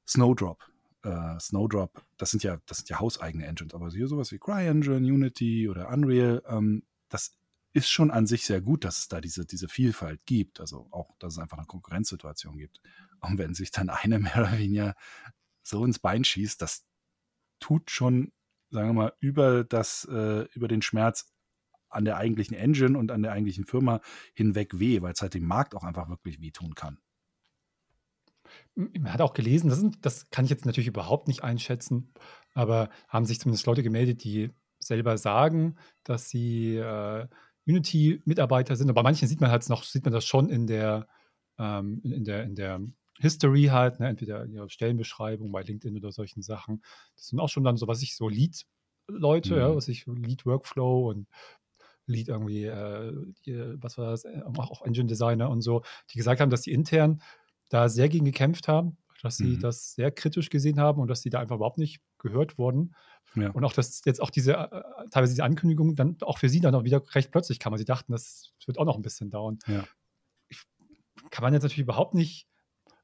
Snowdrop. 0.06 0.64
Äh, 1.02 1.38
Snowdrop, 1.38 2.04
das 2.16 2.30
sind 2.30 2.42
ja, 2.42 2.58
das 2.66 2.78
sind 2.78 2.88
ja 2.88 2.98
hauseigene 3.00 3.46
Engines, 3.46 3.74
aber 3.74 3.90
hier 3.90 4.08
sowas 4.08 4.32
wie 4.32 4.38
CryEngine, 4.38 4.96
Unity 4.96 5.68
oder 5.68 5.88
Unreal, 5.88 6.42
ähm, 6.48 6.82
das 7.08 7.36
ist 7.76 7.90
schon 7.90 8.10
an 8.10 8.26
sich 8.26 8.46
sehr 8.46 8.62
gut, 8.62 8.84
dass 8.84 8.98
es 8.98 9.08
da 9.08 9.20
diese, 9.20 9.44
diese 9.44 9.68
Vielfalt 9.68 10.24
gibt. 10.24 10.60
Also 10.60 10.88
auch, 10.92 11.14
dass 11.18 11.34
es 11.34 11.38
einfach 11.38 11.58
eine 11.58 11.66
Konkurrenzsituation 11.66 12.56
gibt. 12.56 12.80
Und 13.20 13.36
wenn 13.36 13.52
sich 13.52 13.70
dann 13.70 13.90
eine 13.90 14.18
mehr 14.18 14.38
oder 14.38 14.58
weniger 14.58 14.94
so 15.62 15.84
ins 15.84 15.98
Bein 15.98 16.24
schießt, 16.24 16.62
das 16.62 16.86
tut 17.60 17.90
schon, 17.90 18.32
sagen 18.70 18.88
wir 18.88 18.92
mal, 18.94 19.12
über 19.20 19.62
das, 19.62 20.06
äh, 20.10 20.46
über 20.54 20.68
den 20.68 20.80
Schmerz 20.80 21.30
an 21.88 22.04
der 22.04 22.16
eigentlichen 22.16 22.56
Engine 22.56 22.98
und 22.98 23.10
an 23.10 23.22
der 23.22 23.32
eigentlichen 23.32 23.64
Firma 23.64 24.00
hinweg 24.34 24.78
weh, 24.78 25.02
weil 25.02 25.12
es 25.12 25.20
halt 25.20 25.34
dem 25.34 25.46
Markt 25.46 25.74
auch 25.74 25.84
einfach 25.84 26.08
wirklich 26.08 26.40
wehtun 26.40 26.74
kann. 26.74 26.98
Man 28.74 29.12
hat 29.12 29.20
auch 29.20 29.34
gelesen, 29.34 29.68
das, 29.68 29.78
sind, 29.78 30.04
das 30.04 30.30
kann 30.30 30.44
ich 30.44 30.50
jetzt 30.50 30.66
natürlich 30.66 30.88
überhaupt 30.88 31.28
nicht 31.28 31.42
einschätzen, 31.42 32.12
aber 32.54 32.90
haben 33.08 33.26
sich 33.26 33.40
zumindest 33.40 33.66
Leute 33.66 33.82
gemeldet, 33.82 34.22
die 34.24 34.50
selber 34.78 35.18
sagen, 35.18 35.76
dass 36.04 36.28
sie 36.28 36.76
äh, 36.76 37.26
Unity-Mitarbeiter 37.66 38.76
sind. 38.76 38.88
Aber 38.88 39.02
bei 39.02 39.08
manchen 39.08 39.28
sieht 39.28 39.40
man 39.40 39.50
halt 39.50 39.68
noch, 39.68 39.82
sieht 39.82 40.04
man 40.04 40.12
das 40.12 40.24
schon 40.24 40.48
in 40.48 40.66
der, 40.66 41.08
ähm, 41.58 42.00
in, 42.04 42.24
der, 42.24 42.44
in 42.44 42.54
der 42.54 42.80
History 43.18 43.64
halt, 43.64 44.00
ne? 44.00 44.08
entweder 44.08 44.44
in 44.44 44.52
ihrer 44.52 44.68
Stellenbeschreibung 44.68 45.50
bei 45.50 45.62
LinkedIn 45.62 45.96
oder 45.96 46.12
solchen 46.12 46.42
Sachen. 46.42 46.82
Das 47.16 47.28
sind 47.28 47.40
auch 47.40 47.48
schon 47.48 47.64
dann 47.64 47.76
so, 47.76 47.88
was 47.88 48.02
ich 48.02 48.16
so 48.16 48.28
Lead-Leute, 48.28 49.54
mhm. 49.54 49.60
ja, 49.60 49.74
was 49.74 49.88
ich 49.88 50.06
Lead-Workflow 50.06 51.10
und 51.10 51.26
Lead 52.06 52.28
irgendwie, 52.28 52.64
äh, 52.64 53.12
die, 53.44 53.74
was 53.82 53.98
war 53.98 54.10
das, 54.10 54.24
äh, 54.24 54.42
auch 54.44 54.82
Engine 54.82 55.06
Designer 55.06 55.50
und 55.50 55.60
so, 55.60 55.82
die 56.10 56.18
gesagt 56.18 56.40
haben, 56.40 56.50
dass 56.50 56.62
die 56.62 56.72
intern 56.72 57.20
da 57.68 57.88
sehr 57.88 58.08
gegen 58.08 58.24
gekämpft 58.24 58.68
haben, 58.68 58.96
dass 59.22 59.36
sie 59.36 59.56
mhm. 59.56 59.60
das 59.60 59.94
sehr 59.94 60.10
kritisch 60.10 60.50
gesehen 60.50 60.80
haben 60.80 61.00
und 61.00 61.08
dass 61.08 61.22
sie 61.22 61.30
da 61.30 61.40
einfach 61.40 61.56
überhaupt 61.56 61.78
nicht 61.78 62.00
gehört 62.18 62.58
wurden. 62.58 62.94
Ja. 63.34 63.50
Und 63.50 63.64
auch, 63.64 63.72
dass 63.72 64.02
jetzt 64.04 64.22
auch 64.22 64.30
diese, 64.30 64.54
äh, 64.54 64.82
teilweise 65.10 65.32
diese 65.32 65.44
Ankündigung 65.44 65.94
dann 65.94 66.16
auch 66.22 66.38
für 66.38 66.48
sie 66.48 66.60
dann 66.60 66.74
auch 66.74 66.84
wieder 66.84 67.02
recht 67.14 67.30
plötzlich 67.30 67.58
kam. 67.58 67.76
Sie 67.76 67.84
dachten, 67.84 68.12
das 68.12 68.52
wird 68.66 68.78
auch 68.78 68.84
noch 68.84 68.96
ein 68.96 69.02
bisschen 69.02 69.30
dauern. 69.30 69.58
Ja. 69.66 69.84
Ich, 70.48 70.62
kann 71.30 71.42
man 71.42 71.52
jetzt 71.52 71.62
natürlich 71.62 71.82
überhaupt 71.82 72.14
nicht 72.14 72.48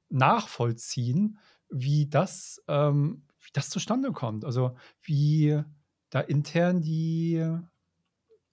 nachvollziehen, 0.09 1.38
wie 1.69 2.09
das, 2.09 2.62
ähm, 2.69 3.25
wie 3.41 3.51
das 3.53 3.69
zustande 3.69 4.12
kommt. 4.12 4.45
Also 4.45 4.77
wie 5.03 5.62
da 6.11 6.21
intern 6.21 6.81
die 6.83 7.43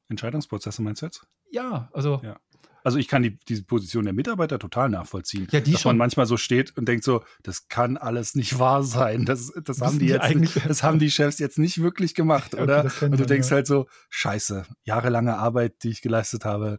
Entscheidungsprozesse 0.10 0.82
meinst 0.82 1.02
du 1.02 1.08
jetzt? 1.08 1.26
Ja, 1.52 1.90
also. 1.94 2.22
Ja. 2.24 2.40
Also 2.84 2.98
ich 2.98 3.08
kann 3.08 3.24
die, 3.24 3.38
diese 3.38 3.64
Position 3.64 4.06
der 4.06 4.14
Mitarbeiter 4.14 4.58
total 4.58 4.90
nachvollziehen. 4.90 5.48
Ja, 5.52 5.60
die 5.60 5.74
dass 5.74 5.82
schon. 5.82 5.90
man 5.90 5.98
manchmal 5.98 6.26
so 6.26 6.38
steht 6.38 6.78
und 6.78 6.88
denkt 6.88 7.04
so, 7.04 7.24
das 7.44 7.68
kann 7.68 7.98
alles 7.98 8.36
nicht 8.36 8.58
wahr 8.58 8.84
sein. 8.84 9.26
Das, 9.26 9.52
das 9.64 9.82
haben 9.82 10.00
die 10.00 10.08
jetzt, 10.08 10.66
das 10.68 10.82
haben 10.82 10.98
die 10.98 11.12
Chefs 11.12 11.40
jetzt 11.40 11.60
nicht 11.60 11.82
wirklich 11.82 12.16
gemacht, 12.16 12.54
okay, 12.54 12.64
oder? 12.64 12.92
Und 13.02 13.20
du 13.20 13.26
denkst 13.26 13.50
ja. 13.50 13.56
halt 13.56 13.68
so, 13.68 13.88
scheiße, 14.10 14.66
jahrelange 14.84 15.38
Arbeit, 15.38 15.84
die 15.84 15.90
ich 15.90 16.02
geleistet 16.02 16.46
habe, 16.46 16.78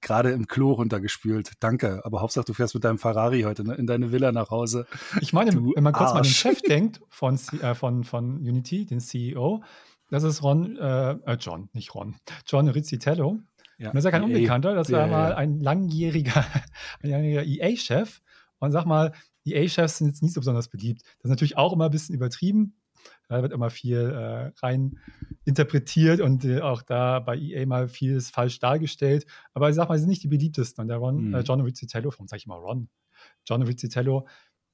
gerade 0.00 0.30
im 0.30 0.46
Klo 0.46 0.72
runtergespült. 0.72 1.52
Danke, 1.60 2.04
aber 2.04 2.20
Hauptsache 2.20 2.44
du 2.44 2.54
fährst 2.54 2.74
mit 2.74 2.84
deinem 2.84 2.98
Ferrari 2.98 3.42
heute 3.42 3.62
in 3.62 3.86
deine 3.86 4.12
Villa 4.12 4.32
nach 4.32 4.50
Hause. 4.50 4.86
Ich 5.20 5.32
meine, 5.32 5.50
du 5.50 5.72
wenn 5.74 5.82
man 5.82 5.92
kurz 5.92 6.10
Arsch. 6.10 6.14
mal 6.14 6.18
an 6.20 6.24
den 6.24 6.32
Chef 6.32 6.62
denkt 6.62 7.00
von, 7.08 7.38
äh, 7.60 7.74
von, 7.74 8.04
von 8.04 8.36
Unity, 8.36 8.86
den 8.86 9.00
CEO, 9.00 9.62
das 10.10 10.22
ist 10.22 10.42
Ron, 10.42 10.76
äh, 10.76 11.12
äh, 11.12 11.36
John, 11.40 11.68
nicht 11.72 11.94
Ron, 11.94 12.16
John 12.46 12.68
Rizzitello. 12.68 13.40
Ja, 13.78 13.90
das 13.90 13.98
ist 13.98 14.04
ja 14.04 14.10
kein 14.10 14.22
EA. 14.22 14.26
Unbekannter, 14.26 14.74
das 14.74 14.90
war 14.90 15.00
ja, 15.00 15.06
mal 15.06 15.34
ein 15.34 15.60
langjähriger, 15.60 16.44
ein 17.02 17.10
langjähriger 17.10 17.44
EA-Chef. 17.44 18.22
Und 18.58 18.72
sag 18.72 18.86
mal, 18.86 19.12
EA-Chefs 19.44 19.98
sind 19.98 20.06
jetzt 20.08 20.22
nicht 20.22 20.32
so 20.32 20.40
besonders 20.40 20.68
beliebt. 20.68 21.02
Das 21.02 21.24
ist 21.24 21.30
natürlich 21.30 21.56
auch 21.56 21.72
immer 21.72 21.86
ein 21.86 21.90
bisschen 21.90 22.14
übertrieben. 22.14 22.74
Da 23.28 23.42
wird 23.42 23.52
immer 23.52 23.70
viel 23.70 23.98
äh, 23.98 24.52
rein 24.64 24.98
interpretiert 25.44 26.20
und 26.20 26.44
äh, 26.44 26.60
auch 26.60 26.82
da 26.82 27.20
bei 27.20 27.36
EA 27.36 27.66
mal 27.66 27.88
vieles 27.88 28.30
falsch 28.30 28.58
dargestellt. 28.58 29.26
Aber 29.52 29.68
ich 29.68 29.76
sag 29.76 29.88
mal, 29.88 29.96
sie 29.96 30.02
sind 30.02 30.10
nicht 30.10 30.22
die 30.22 30.28
beliebtesten. 30.28 30.82
Und 30.82 30.88
der 30.88 30.98
Ron, 30.98 31.18
äh, 31.18 31.20
mhm. 31.20 31.34
äh, 31.34 31.40
John 31.40 31.60
Rizzitello, 31.60 32.10
warum 32.10 32.28
sage 32.28 32.38
ich 32.38 32.46
mal 32.46 32.56
Ron? 32.58 32.88
John 33.46 33.62
Rizzitello 33.62 34.26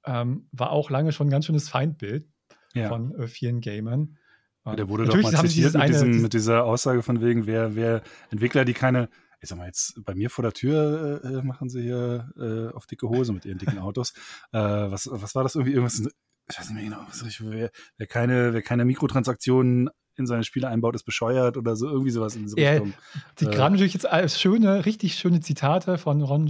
ähm, 0.04 0.48
war 0.52 0.70
auch 0.70 0.90
lange 0.90 1.12
schon 1.12 1.28
ein 1.28 1.30
ganz 1.30 1.46
schönes 1.46 1.68
Feindbild 1.68 2.28
ja. 2.74 2.88
von 2.88 3.14
äh, 3.18 3.26
vielen 3.26 3.60
Gamern. 3.60 4.18
Ja, 4.64 4.76
der 4.76 4.88
wurde 4.88 5.04
Natürlich 5.04 5.26
doch 5.26 5.32
mal 5.32 5.48
zitiert 5.48 5.74
mit, 5.74 5.88
diesem, 5.88 6.22
mit, 6.22 6.32
dieser 6.32 6.64
Aussage 6.64 7.02
von 7.02 7.20
wegen, 7.20 7.46
wer, 7.46 7.74
wer 7.74 8.02
Entwickler, 8.30 8.64
die 8.64 8.74
keine, 8.74 9.08
ich 9.40 9.48
sag 9.48 9.58
mal 9.58 9.66
jetzt, 9.66 10.00
bei 10.04 10.14
mir 10.14 10.30
vor 10.30 10.42
der 10.42 10.52
Tür 10.52 11.20
äh, 11.24 11.28
äh 11.28 11.42
machen 11.42 11.68
sie 11.68 11.82
hier 11.82 12.30
äh, 12.36 12.74
auf 12.74 12.86
dicke 12.86 13.08
Hose 13.08 13.32
mit 13.32 13.44
ihren 13.44 13.58
dicken 13.58 13.78
Autos. 13.78 14.12
äh, 14.52 14.58
was, 14.58 15.08
was 15.10 15.34
war 15.34 15.42
das 15.42 15.56
irgendwie? 15.56 15.74
Irgendwas, 15.74 15.98
ich 15.98 16.58
weiß 16.58 16.70
nicht 16.70 16.74
mehr 16.74 16.84
genau, 16.84 17.04
was 17.08 17.22
ich, 17.22 17.40
wer, 17.44 17.70
wer, 17.96 18.06
keine, 18.06 18.52
wer 18.52 18.62
keine 18.62 18.84
Mikrotransaktionen 18.84 19.90
in 20.16 20.26
seine 20.26 20.44
Spiele 20.44 20.68
einbaut, 20.68 20.94
ist 20.94 21.04
bescheuert 21.04 21.56
oder 21.56 21.74
so, 21.74 21.88
irgendwie 21.88 22.10
sowas 22.10 22.36
in 22.36 22.42
diese 22.42 22.60
ja, 22.60 22.72
Richtung. 22.72 22.94
Die 23.40 23.46
äh, 23.46 23.50
gerade 23.50 23.74
natürlich 23.74 23.94
jetzt 23.94 24.40
schöne, 24.40 24.84
richtig 24.84 25.14
schöne 25.14 25.40
Zitate 25.40 25.98
von 25.98 26.22
Ron 26.22 26.48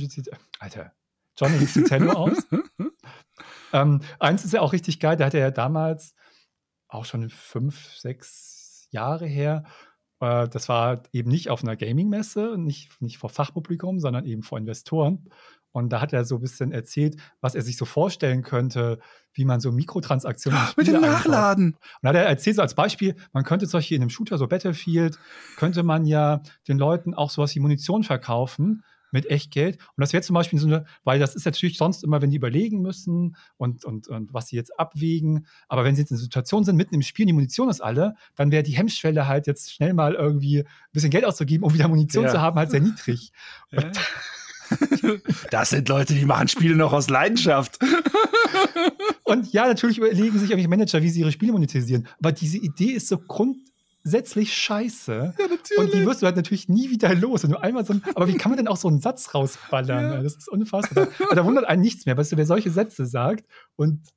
Alter, 0.58 0.92
John 1.38 1.54
Riccitello 1.54 2.12
aus. 2.12 2.46
ähm, 3.72 4.00
eins 4.18 4.44
ist 4.44 4.52
ja 4.52 4.60
auch 4.60 4.72
richtig 4.72 5.00
geil, 5.00 5.16
da 5.16 5.26
hat 5.26 5.34
er 5.34 5.40
ja 5.40 5.50
damals 5.50 6.14
auch 6.94 7.04
schon 7.04 7.30
fünf, 7.30 7.94
sechs 7.96 8.88
Jahre 8.90 9.26
her. 9.26 9.64
Äh, 10.20 10.48
das 10.48 10.68
war 10.68 11.02
eben 11.12 11.30
nicht 11.30 11.50
auf 11.50 11.62
einer 11.62 11.76
Gaming-Messe, 11.76 12.56
nicht, 12.58 13.00
nicht 13.00 13.18
vor 13.18 13.30
Fachpublikum, 13.30 14.00
sondern 14.00 14.26
eben 14.26 14.42
vor 14.42 14.58
Investoren. 14.58 15.28
Und 15.72 15.90
da 15.90 16.02
hat 16.02 16.12
er 16.12 16.26
so 16.26 16.36
ein 16.36 16.42
bisschen 16.42 16.70
erzählt, 16.70 17.16
was 17.40 17.54
er 17.54 17.62
sich 17.62 17.78
so 17.78 17.86
vorstellen 17.86 18.42
könnte, 18.42 18.98
wie 19.32 19.46
man 19.46 19.58
so 19.60 19.72
Mikrotransaktionen 19.72 20.60
mit 20.76 20.86
dem 20.86 21.00
Nachladen. 21.00 21.72
Und 21.72 21.78
da 22.02 22.10
hat 22.10 22.16
er 22.16 22.26
erzählt 22.26 22.56
so 22.56 22.62
als 22.62 22.74
Beispiel, 22.74 23.16
man 23.32 23.44
könnte 23.44 23.66
solche 23.66 23.94
in 23.94 24.02
einem 24.02 24.10
Shooter, 24.10 24.36
so 24.36 24.46
Battlefield, 24.46 25.18
könnte 25.56 25.82
man 25.82 26.04
ja 26.04 26.42
den 26.68 26.78
Leuten 26.78 27.14
auch 27.14 27.30
sowas 27.30 27.54
wie 27.54 27.60
Munition 27.60 28.04
verkaufen 28.04 28.84
mit 29.12 29.30
Echtgeld. 29.30 29.76
Und 29.76 30.00
das 30.00 30.12
wäre 30.12 30.22
zum 30.22 30.34
Beispiel 30.34 30.58
so 30.58 30.66
eine, 30.66 30.84
weil 31.04 31.18
das 31.20 31.34
ist 31.34 31.44
natürlich 31.44 31.78
sonst 31.78 32.02
immer, 32.02 32.20
wenn 32.20 32.30
die 32.30 32.36
überlegen 32.36 32.82
müssen 32.82 33.36
und, 33.56 33.84
und, 33.84 34.08
und 34.08 34.34
was 34.34 34.48
sie 34.48 34.56
jetzt 34.56 34.78
abwägen. 34.78 35.46
Aber 35.68 35.84
wenn 35.84 35.94
sie 35.94 36.02
jetzt 36.02 36.10
in 36.10 36.16
einer 36.16 36.22
Situation 36.22 36.64
sind, 36.64 36.76
mitten 36.76 36.94
im 36.94 37.02
Spiel, 37.02 37.26
die 37.26 37.32
Munition 37.32 37.68
ist 37.68 37.80
alle, 37.80 38.14
dann 38.34 38.50
wäre 38.50 38.62
die 38.62 38.76
Hemmschwelle 38.76 39.28
halt 39.28 39.46
jetzt 39.46 39.72
schnell 39.72 39.94
mal 39.94 40.14
irgendwie 40.14 40.60
ein 40.60 40.66
bisschen 40.92 41.10
Geld 41.10 41.24
auszugeben, 41.24 41.64
um 41.64 41.74
wieder 41.74 41.88
Munition 41.88 42.24
ja. 42.24 42.30
zu 42.30 42.40
haben, 42.40 42.56
halt 42.56 42.70
sehr 42.70 42.80
niedrig. 42.80 43.32
Ja. 43.70 43.92
das 45.50 45.70
sind 45.70 45.88
Leute, 45.88 46.14
die 46.14 46.24
machen 46.24 46.48
Spiele 46.48 46.74
noch 46.74 46.92
aus 46.92 47.08
Leidenschaft. 47.10 47.78
Und 49.24 49.52
ja, 49.52 49.66
natürlich 49.66 49.98
überlegen 49.98 50.38
sich 50.38 50.50
irgendwelche 50.50 50.68
Manager, 50.68 51.02
wie 51.02 51.10
sie 51.10 51.20
ihre 51.20 51.32
Spiele 51.32 51.52
monetisieren. 51.52 52.06
Aber 52.18 52.32
diese 52.32 52.58
Idee 52.58 52.92
ist 52.92 53.08
so 53.08 53.18
grundsätzlich 54.02 54.54
scheiße. 54.54 55.34
Ja, 55.38 55.46
natürlich. 55.46 55.78
Und 55.78 55.94
die 55.94 56.06
wirst 56.06 56.22
du 56.22 56.26
halt 56.26 56.36
natürlich 56.36 56.68
nie 56.68 56.90
wieder 56.90 57.14
los. 57.14 57.42
Wenn 57.42 57.50
du 57.50 57.62
einmal 57.62 57.84
so 57.84 57.94
ein, 57.94 58.02
aber 58.14 58.28
wie 58.28 58.36
kann 58.36 58.50
man 58.50 58.56
denn 58.56 58.68
auch 58.68 58.76
so 58.76 58.88
einen 58.88 59.00
Satz 59.00 59.34
rausballern? 59.34 60.12
Ja. 60.12 60.22
Das 60.22 60.36
ist 60.36 60.48
unfassbar. 60.48 61.08
Da, 61.18 61.34
da 61.34 61.44
wundert 61.44 61.64
einen 61.64 61.82
nichts 61.82 62.06
mehr. 62.06 62.16
Weißt 62.16 62.32
du, 62.32 62.36
wer 62.36 62.46
solche 62.46 62.70
Sätze 62.70 63.06
sagt 63.06 63.46
und 63.76 64.08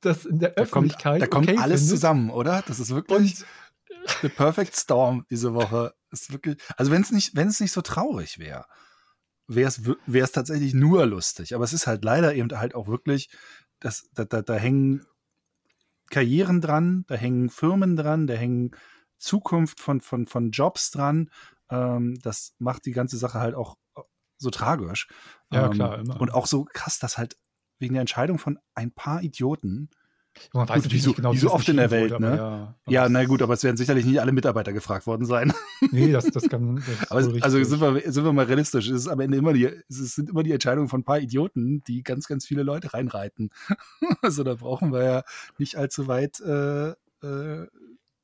das 0.00 0.26
in 0.26 0.38
der 0.38 0.54
Öffentlichkeit. 0.54 1.22
Da 1.22 1.26
kommt, 1.26 1.48
da 1.48 1.52
kommt 1.52 1.62
alles 1.62 1.80
findet. 1.80 1.96
zusammen, 1.96 2.30
oder? 2.30 2.62
Das 2.66 2.78
ist 2.78 2.90
wirklich 2.90 3.44
the 4.22 4.28
perfect 4.28 4.76
storm 4.76 5.24
diese 5.30 5.54
Woche. 5.54 5.94
Ist 6.10 6.32
wirklich, 6.32 6.56
also 6.76 6.90
wenn 6.90 7.02
es 7.02 7.10
nicht, 7.10 7.36
wenn 7.36 7.48
es 7.48 7.60
nicht 7.60 7.72
so 7.72 7.82
traurig 7.82 8.38
wäre, 8.38 8.64
wäre 9.46 9.68
es 9.68 9.84
wäre 9.84 10.24
es 10.24 10.32
tatsächlich 10.32 10.74
nur 10.74 11.06
lustig. 11.06 11.54
Aber 11.54 11.64
es 11.64 11.72
ist 11.72 11.86
halt 11.86 12.04
leider 12.04 12.34
eben 12.34 12.50
halt 12.58 12.74
auch 12.74 12.86
wirklich, 12.86 13.28
das, 13.80 14.08
da, 14.14 14.24
da, 14.24 14.42
da 14.42 14.54
hängen 14.54 15.04
Karrieren 16.10 16.60
dran, 16.60 17.04
da 17.06 17.14
hängen 17.14 17.50
Firmen 17.50 17.96
dran, 17.96 18.26
da 18.26 18.34
hängen 18.34 18.72
Zukunft 19.16 19.80
von, 19.80 20.00
von, 20.00 20.26
von 20.26 20.50
Jobs 20.50 20.90
dran. 20.90 21.30
Ähm, 21.70 22.18
das 22.22 22.54
macht 22.58 22.86
die 22.86 22.92
ganze 22.92 23.18
Sache 23.18 23.40
halt 23.40 23.54
auch 23.54 23.76
so 24.38 24.50
tragisch. 24.50 25.08
Ja, 25.52 25.66
ähm, 25.66 25.72
klar, 25.72 25.98
immer. 25.98 26.20
Und 26.20 26.32
auch 26.32 26.46
so 26.46 26.64
krass, 26.64 26.98
dass 26.98 27.18
halt 27.18 27.36
wegen 27.78 27.94
der 27.94 28.00
Entscheidung 28.00 28.38
von 28.38 28.58
ein 28.74 28.92
paar 28.92 29.22
Idioten 29.22 29.90
man 30.52 30.68
weiß 30.68 30.82
gut, 30.84 30.92
wie 30.92 30.98
so, 30.98 31.12
genau, 31.12 31.32
wie 31.32 31.38
so 31.38 31.50
oft 31.50 31.68
in 31.68 31.76
der 31.76 31.90
Welt, 31.90 32.12
wurde, 32.12 32.22
ne? 32.22 32.36
Ja, 32.36 32.74
ja 32.86 33.08
na 33.08 33.24
gut, 33.24 33.42
aber 33.42 33.54
es 33.54 33.64
werden 33.64 33.76
sicherlich 33.76 34.04
nicht 34.04 34.20
alle 34.20 34.32
Mitarbeiter 34.32 34.72
gefragt 34.72 35.06
worden 35.06 35.26
sein. 35.26 35.52
Nee, 35.92 36.10
das, 36.10 36.24
das 36.26 36.48
kann. 36.48 36.82
Das 36.98 37.10
aber 37.10 37.20
es, 37.20 37.42
also 37.42 37.62
sind 37.62 37.80
wir, 37.80 38.12
sind 38.12 38.24
wir 38.24 38.32
mal 38.32 38.46
realistisch. 38.46 38.88
Es 38.88 39.02
ist 39.02 39.08
am 39.08 39.20
Ende 39.20 39.38
immer 39.38 39.52
die, 39.52 39.66
es 39.88 40.14
sind 40.16 40.28
immer 40.28 40.42
die 40.42 40.50
Entscheidungen 40.50 40.88
von 40.88 41.00
ein 41.00 41.04
paar 41.04 41.20
Idioten, 41.20 41.84
die 41.86 42.02
ganz, 42.02 42.26
ganz 42.26 42.44
viele 42.46 42.64
Leute 42.64 42.92
reinreiten. 42.94 43.50
also 44.22 44.42
da 44.42 44.54
brauchen 44.54 44.92
wir 44.92 45.04
ja 45.04 45.22
nicht 45.56 45.76
allzu 45.76 46.08
weit 46.08 46.40
äh, 46.40 46.88
äh, 46.88 47.66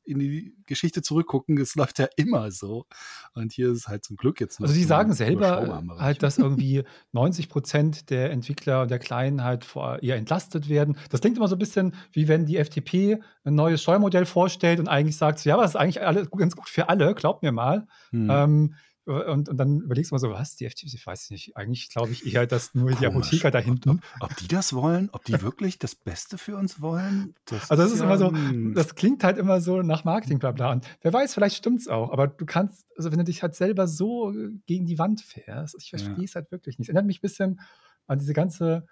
in 0.05 0.19
die 0.19 0.55
Geschichte 0.67 1.03
zurückgucken, 1.03 1.59
es 1.59 1.75
läuft 1.75 1.99
ja 1.99 2.07
immer 2.17 2.51
so. 2.51 2.87
Und 3.35 3.53
hier 3.53 3.71
ist 3.71 3.79
es 3.79 3.89
halt 3.89 4.05
zum 4.05 4.17
Glück 4.17 4.41
jetzt. 4.41 4.61
Also 4.61 4.75
die 4.75 4.85
sagen 4.85 5.13
selber 5.13 5.83
halt, 5.99 6.23
dass 6.23 6.39
irgendwie 6.39 6.85
90 7.13 7.49
Prozent 7.49 8.11
der 8.11 8.31
Entwickler 8.31 8.83
und 8.83 8.91
der 8.91 8.99
Kleinen 8.99 9.45
halt 9.45 9.65
vor 9.65 10.03
eher 10.03 10.17
entlastet 10.17 10.69
werden. 10.69 10.97
Das 11.11 11.21
klingt 11.21 11.37
immer 11.37 11.49
so 11.49 11.57
ein 11.57 11.59
bisschen 11.59 11.95
wie 12.13 12.29
wenn 12.29 12.47
die 12.47 12.57
FDP 12.57 13.21
ein 13.45 13.55
neues 13.55 13.83
Steuermodell 13.83 14.27
vorstellt 14.27 14.81
und 14.81 14.89
eigentlich 14.89 15.17
sagt, 15.17 15.45
ja, 15.45 15.55
aber 15.55 15.63
das 15.63 15.73
ist 15.73 15.77
eigentlich 15.77 16.03
alle, 16.03 16.27
ganz 16.27 16.57
gut 16.57 16.69
für 16.69 16.89
alle, 16.89 17.15
glaubt 17.15 17.43
mir 17.43 17.53
mal. 17.53 17.87
Hm. 18.11 18.29
Ähm, 18.31 18.75
und, 19.07 19.49
und 19.51 19.57
dann 19.57 19.81
überlegst 19.81 20.11
du 20.11 20.15
mal 20.15 20.19
so, 20.19 20.31
was, 20.31 20.57
die 20.57 20.69
FTP, 20.69 20.95
ich 20.95 21.07
weiß 21.07 21.31
nicht. 21.31 21.57
Eigentlich 21.57 21.91
glaube 21.91 22.13
ich 22.13 22.33
eher, 22.33 22.47
dass 22.47 22.75
nur 22.75 22.85
Komisch. 22.87 23.01
die 23.01 23.07
Apotheker 23.07 23.51
da 23.51 23.59
hinten. 23.59 23.91
Ob, 23.91 24.01
ob, 24.21 24.37
die 24.37 24.49
das 24.49 24.73
wollen, 24.73 25.11
ob 25.13 25.25
die 25.25 25.41
wirklich 25.43 25.79
das 25.79 25.95
Beste 25.95 26.39
für 26.39 26.57
uns 26.57 26.81
wollen? 26.81 27.35
Das 27.45 27.71
also, 27.71 27.83
das 27.83 27.93
ist, 27.93 27.99
ja, 28.01 28.07
immer 28.07 28.19
so, 28.19 28.33
das 28.75 28.95
klingt 28.95 29.23
halt 29.23 29.37
immer 29.37 29.61
so 29.61 29.83
nach 29.83 30.05
Marketing, 30.05 30.39
bla 30.39 30.53
bla. 30.53 30.73
Und 30.73 30.87
wer 31.03 31.13
weiß, 31.13 31.35
vielleicht 31.35 31.57
stimmt 31.57 31.81
es 31.81 31.89
auch. 31.89 32.13
Aber 32.13 32.29
du 32.29 32.47
kannst, 32.47 32.87
also 32.97 33.11
wenn 33.11 33.19
du 33.19 33.25
dich 33.25 33.43
halt 33.43 33.55
selber 33.55 33.87
so 33.87 34.33
gegen 34.67 34.87
die 34.87 34.99
Wand 34.99 35.21
fährst, 35.21 35.77
ich 35.79 35.91
verstehe 35.91 36.25
es 36.25 36.33
ja. 36.33 36.41
halt 36.41 36.51
wirklich 36.51 36.79
nicht. 36.79 36.89
Es 36.89 36.89
erinnert 36.89 37.07
mich 37.07 37.19
ein 37.19 37.23
bisschen 37.23 37.61
an 38.07 38.19
diese 38.19 38.33
ganze, 38.33 38.87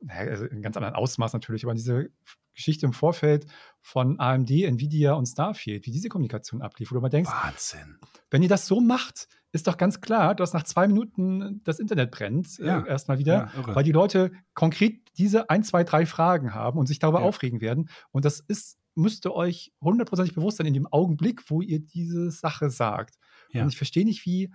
naja, 0.00 0.30
also 0.30 0.44
in 0.44 0.62
ganz 0.62 0.76
anderen 0.76 0.94
Ausmaß 0.94 1.32
natürlich, 1.32 1.64
aber 1.64 1.72
an 1.72 1.76
diese 1.76 2.10
Geschichte 2.56 2.86
im 2.86 2.92
Vorfeld 2.92 3.46
von 3.80 4.18
AMD, 4.18 4.50
Nvidia 4.50 5.12
und 5.12 5.26
Starfield, 5.26 5.86
wie 5.86 5.92
diese 5.92 6.08
Kommunikation 6.08 6.62
ablief, 6.62 6.90
wo 6.90 6.96
du 6.96 7.00
mal 7.00 7.08
denkst, 7.08 7.30
Wahnsinn. 7.30 7.98
wenn 8.30 8.42
ihr 8.42 8.48
das 8.48 8.66
so 8.66 8.80
macht, 8.80 9.28
ist 9.52 9.68
doch 9.68 9.76
ganz 9.76 10.00
klar, 10.00 10.34
dass 10.34 10.52
nach 10.52 10.64
zwei 10.64 10.88
Minuten 10.88 11.62
das 11.64 11.78
Internet 11.78 12.10
brennt, 12.10 12.58
äh, 12.58 12.66
ja. 12.66 12.80
äh, 12.80 12.88
erstmal 12.88 13.18
wieder, 13.18 13.50
ja, 13.54 13.74
weil 13.74 13.84
die 13.84 13.92
Leute 13.92 14.32
konkret 14.54 15.00
diese 15.16 15.48
ein, 15.50 15.62
zwei, 15.62 15.84
drei 15.84 16.04
Fragen 16.06 16.52
haben 16.52 16.78
und 16.78 16.86
sich 16.86 16.98
darüber 16.98 17.20
ja. 17.20 17.26
aufregen 17.26 17.60
werden. 17.60 17.88
Und 18.10 18.24
das 18.24 18.40
ist, 18.40 18.78
müsste 18.94 19.34
euch 19.34 19.72
hundertprozentig 19.80 20.34
bewusst 20.34 20.56
sein 20.56 20.66
in 20.66 20.74
dem 20.74 20.86
Augenblick, 20.86 21.48
wo 21.48 21.62
ihr 21.62 21.80
diese 21.80 22.30
Sache 22.30 22.70
sagt. 22.70 23.16
Und 23.62 23.68
ich 23.68 23.76
verstehe 23.76 24.04
nicht, 24.04 24.26
wie 24.26 24.52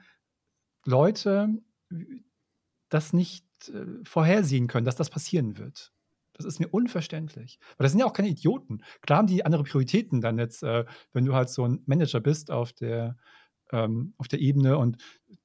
Leute 0.86 1.50
das 2.90 3.14
nicht 3.14 3.46
äh, 3.70 3.86
vorhersehen 4.04 4.68
können, 4.68 4.86
dass 4.86 4.96
das 4.96 5.10
passieren 5.10 5.58
wird. 5.58 5.94
Das 6.34 6.46
ist 6.46 6.60
mir 6.60 6.68
unverständlich. 6.70 7.60
Weil 7.78 7.86
das 7.86 7.92
sind 7.92 8.00
ja 8.00 8.06
auch 8.06 8.14
keine 8.14 8.30
Idioten. 8.30 8.84
Klar 9.02 9.20
haben 9.20 9.28
die 9.28 9.46
andere 9.46 9.64
Prioritäten 9.64 10.22
dann 10.22 10.40
jetzt, 10.40 10.64
äh, 10.64 10.86
wenn 11.14 11.26
du 11.26 11.36
halt 11.36 11.50
so 11.50 11.66
ein 11.66 11.82
Manager 11.86 12.20
bist 12.20 12.52
auf 12.52 12.74
der, 12.74 13.18
ähm, 13.72 14.14
auf 14.18 14.28
der 14.28 14.40
Ebene 14.40 14.78
und 14.78 14.98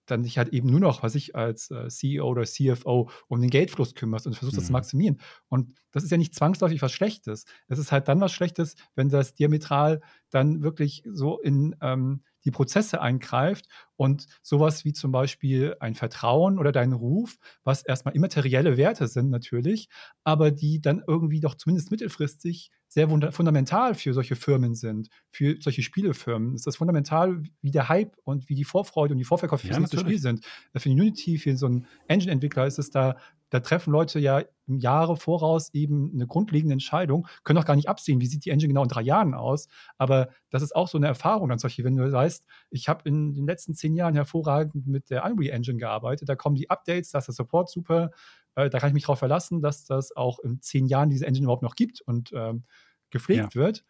dann 0.07 0.23
dich 0.23 0.39
halt 0.39 0.49
eben 0.51 0.71
nur 0.71 0.81
noch, 0.81 1.03
was 1.03 1.15
ich 1.15 1.35
als 1.35 1.71
äh, 1.71 1.89
CEO 1.89 2.27
oder 2.27 2.45
CFO 2.45 3.11
um 3.29 3.41
den 3.41 3.51
Geldfluss 3.51 3.95
kümmerst 3.95 4.27
und 4.27 4.35
versuchst 4.35 4.55
mhm. 4.55 4.61
das 4.61 4.67
zu 4.67 4.73
mhm. 4.73 4.77
maximieren. 4.79 5.21
Und 5.49 5.75
das 5.93 6.05
ist 6.05 6.11
ja 6.11 6.17
nicht 6.17 6.35
zwangsläufig 6.35 6.83
was 6.83 6.93
Schlechtes. 6.93 7.45
Es 7.69 7.79
ist 7.79 7.93
halt 7.93 8.09
dann 8.09 8.21
was 8.21 8.33
Schlechtes, 8.33 8.77
wenn 8.95 9.09
das 9.09 9.35
diametral 9.35 10.01
dann 10.31 10.63
wirklich 10.63 11.03
so 11.07 11.41
in 11.41 11.77
ähm, 11.81 12.23
die 12.45 12.51
Prozesse 12.51 13.01
eingreift 13.01 13.67
und 13.97 14.27
sowas 14.43 14.85
wie 14.85 14.93
zum 14.93 15.11
Beispiel 15.11 15.77
ein 15.81 15.95
Vertrauen 15.95 16.59
oder 16.59 16.71
dein 16.71 16.93
Ruf, 16.93 17.39
was 17.65 17.83
erstmal 17.83 18.15
immaterielle 18.15 18.77
Werte 18.77 19.09
sind 19.09 19.31
natürlich, 19.31 19.89
aber 20.23 20.53
die 20.53 20.81
dann 20.81 21.03
irgendwie 21.07 21.41
doch 21.41 21.57
zumindest 21.57 21.91
mittelfristig 21.91 22.71
sehr 22.89 23.09
fundamental 23.09 23.95
für 23.95 24.15
solche 24.15 24.37
Firmen 24.37 24.75
sind, 24.75 25.09
für 25.31 25.57
solche 25.61 25.83
Spielefirmen. 25.83 26.55
Ist 26.55 26.67
das 26.67 26.77
fundamental, 26.77 27.43
wie 27.61 27.71
der 27.71 27.89
Hype 27.89 28.17
und 28.25 28.49
wie 28.49 28.55
die 28.55 28.65
Vorfreude 28.65 29.13
und 29.13 29.19
die 29.19 29.25
Vorverkäufe 29.25 29.67
für 29.67 29.73
ja, 29.73 29.81
das 29.81 29.93
nächste 29.93 29.99
Spiel 29.99 30.19
sind. 30.19 30.47
Für 30.77 30.89
Unity, 30.89 31.39
für 31.39 31.57
so 31.57 31.67
einen 31.67 31.87
Engine-Entwickler 32.09 32.67
ist 32.67 32.79
es 32.79 32.91
da 32.91 33.17
da 33.51 33.61
treffen 33.61 33.93
Leute 33.93 34.19
ja 34.19 34.43
im 34.67 34.79
Jahre 34.79 35.17
voraus 35.17 35.73
eben 35.73 36.11
eine 36.13 36.27
grundlegende 36.27 36.73
Entscheidung, 36.73 37.29
können 37.45 37.59
auch 37.59 37.65
gar 37.65 37.77
nicht 37.77 37.89
absehen, 37.89 38.21
wie 38.21 38.27
sieht 38.27 38.45
die 38.45 38.51
Engine 38.51 38.69
genau 38.69 38.83
in 38.83 38.89
drei 38.89 39.03
Jahren 39.03 39.35
aus. 39.35 39.69
Aber 39.99 40.31
das 40.51 40.63
ist 40.63 40.75
auch 40.75 40.89
so 40.89 40.99
eine 40.99 41.07
Erfahrung, 41.07 41.49
dann 41.49 41.59
solche, 41.59 41.85
wenn 41.85 41.95
du 41.95 42.11
weißt, 42.11 42.45
ich 42.71 42.89
habe 42.89 43.09
in 43.09 43.35
den 43.35 43.47
letzten 43.47 43.75
zehn 43.75 43.95
Jahren 43.95 44.15
hervorragend 44.15 44.87
mit 44.87 45.11
der 45.11 45.25
Unreal 45.25 45.55
Engine 45.55 45.79
gearbeitet, 45.79 46.29
da 46.29 46.35
kommen 46.35 46.57
die 46.57 46.71
Updates, 46.71 47.11
da 47.11 47.19
ist 47.19 47.29
der 47.29 47.35
Support 47.35 47.71
super, 47.71 48.11
äh, 48.57 48.69
da 48.69 48.79
kann 48.81 48.89
ich 48.89 48.95
mich 48.95 49.05
darauf 49.05 49.21
verlassen, 49.21 49.63
dass 49.63 49.85
das 49.85 50.15
auch 50.17 50.41
in 50.41 50.61
zehn 50.61 50.87
Jahren 50.87 51.09
diese 51.09 51.27
Engine 51.27 51.45
überhaupt 51.45 51.63
noch 51.63 51.77
gibt 51.77 52.01
und 52.01 52.33
ähm, 52.35 52.65
gepflegt 53.11 53.55
ja. 53.55 53.61
wird 53.61 53.85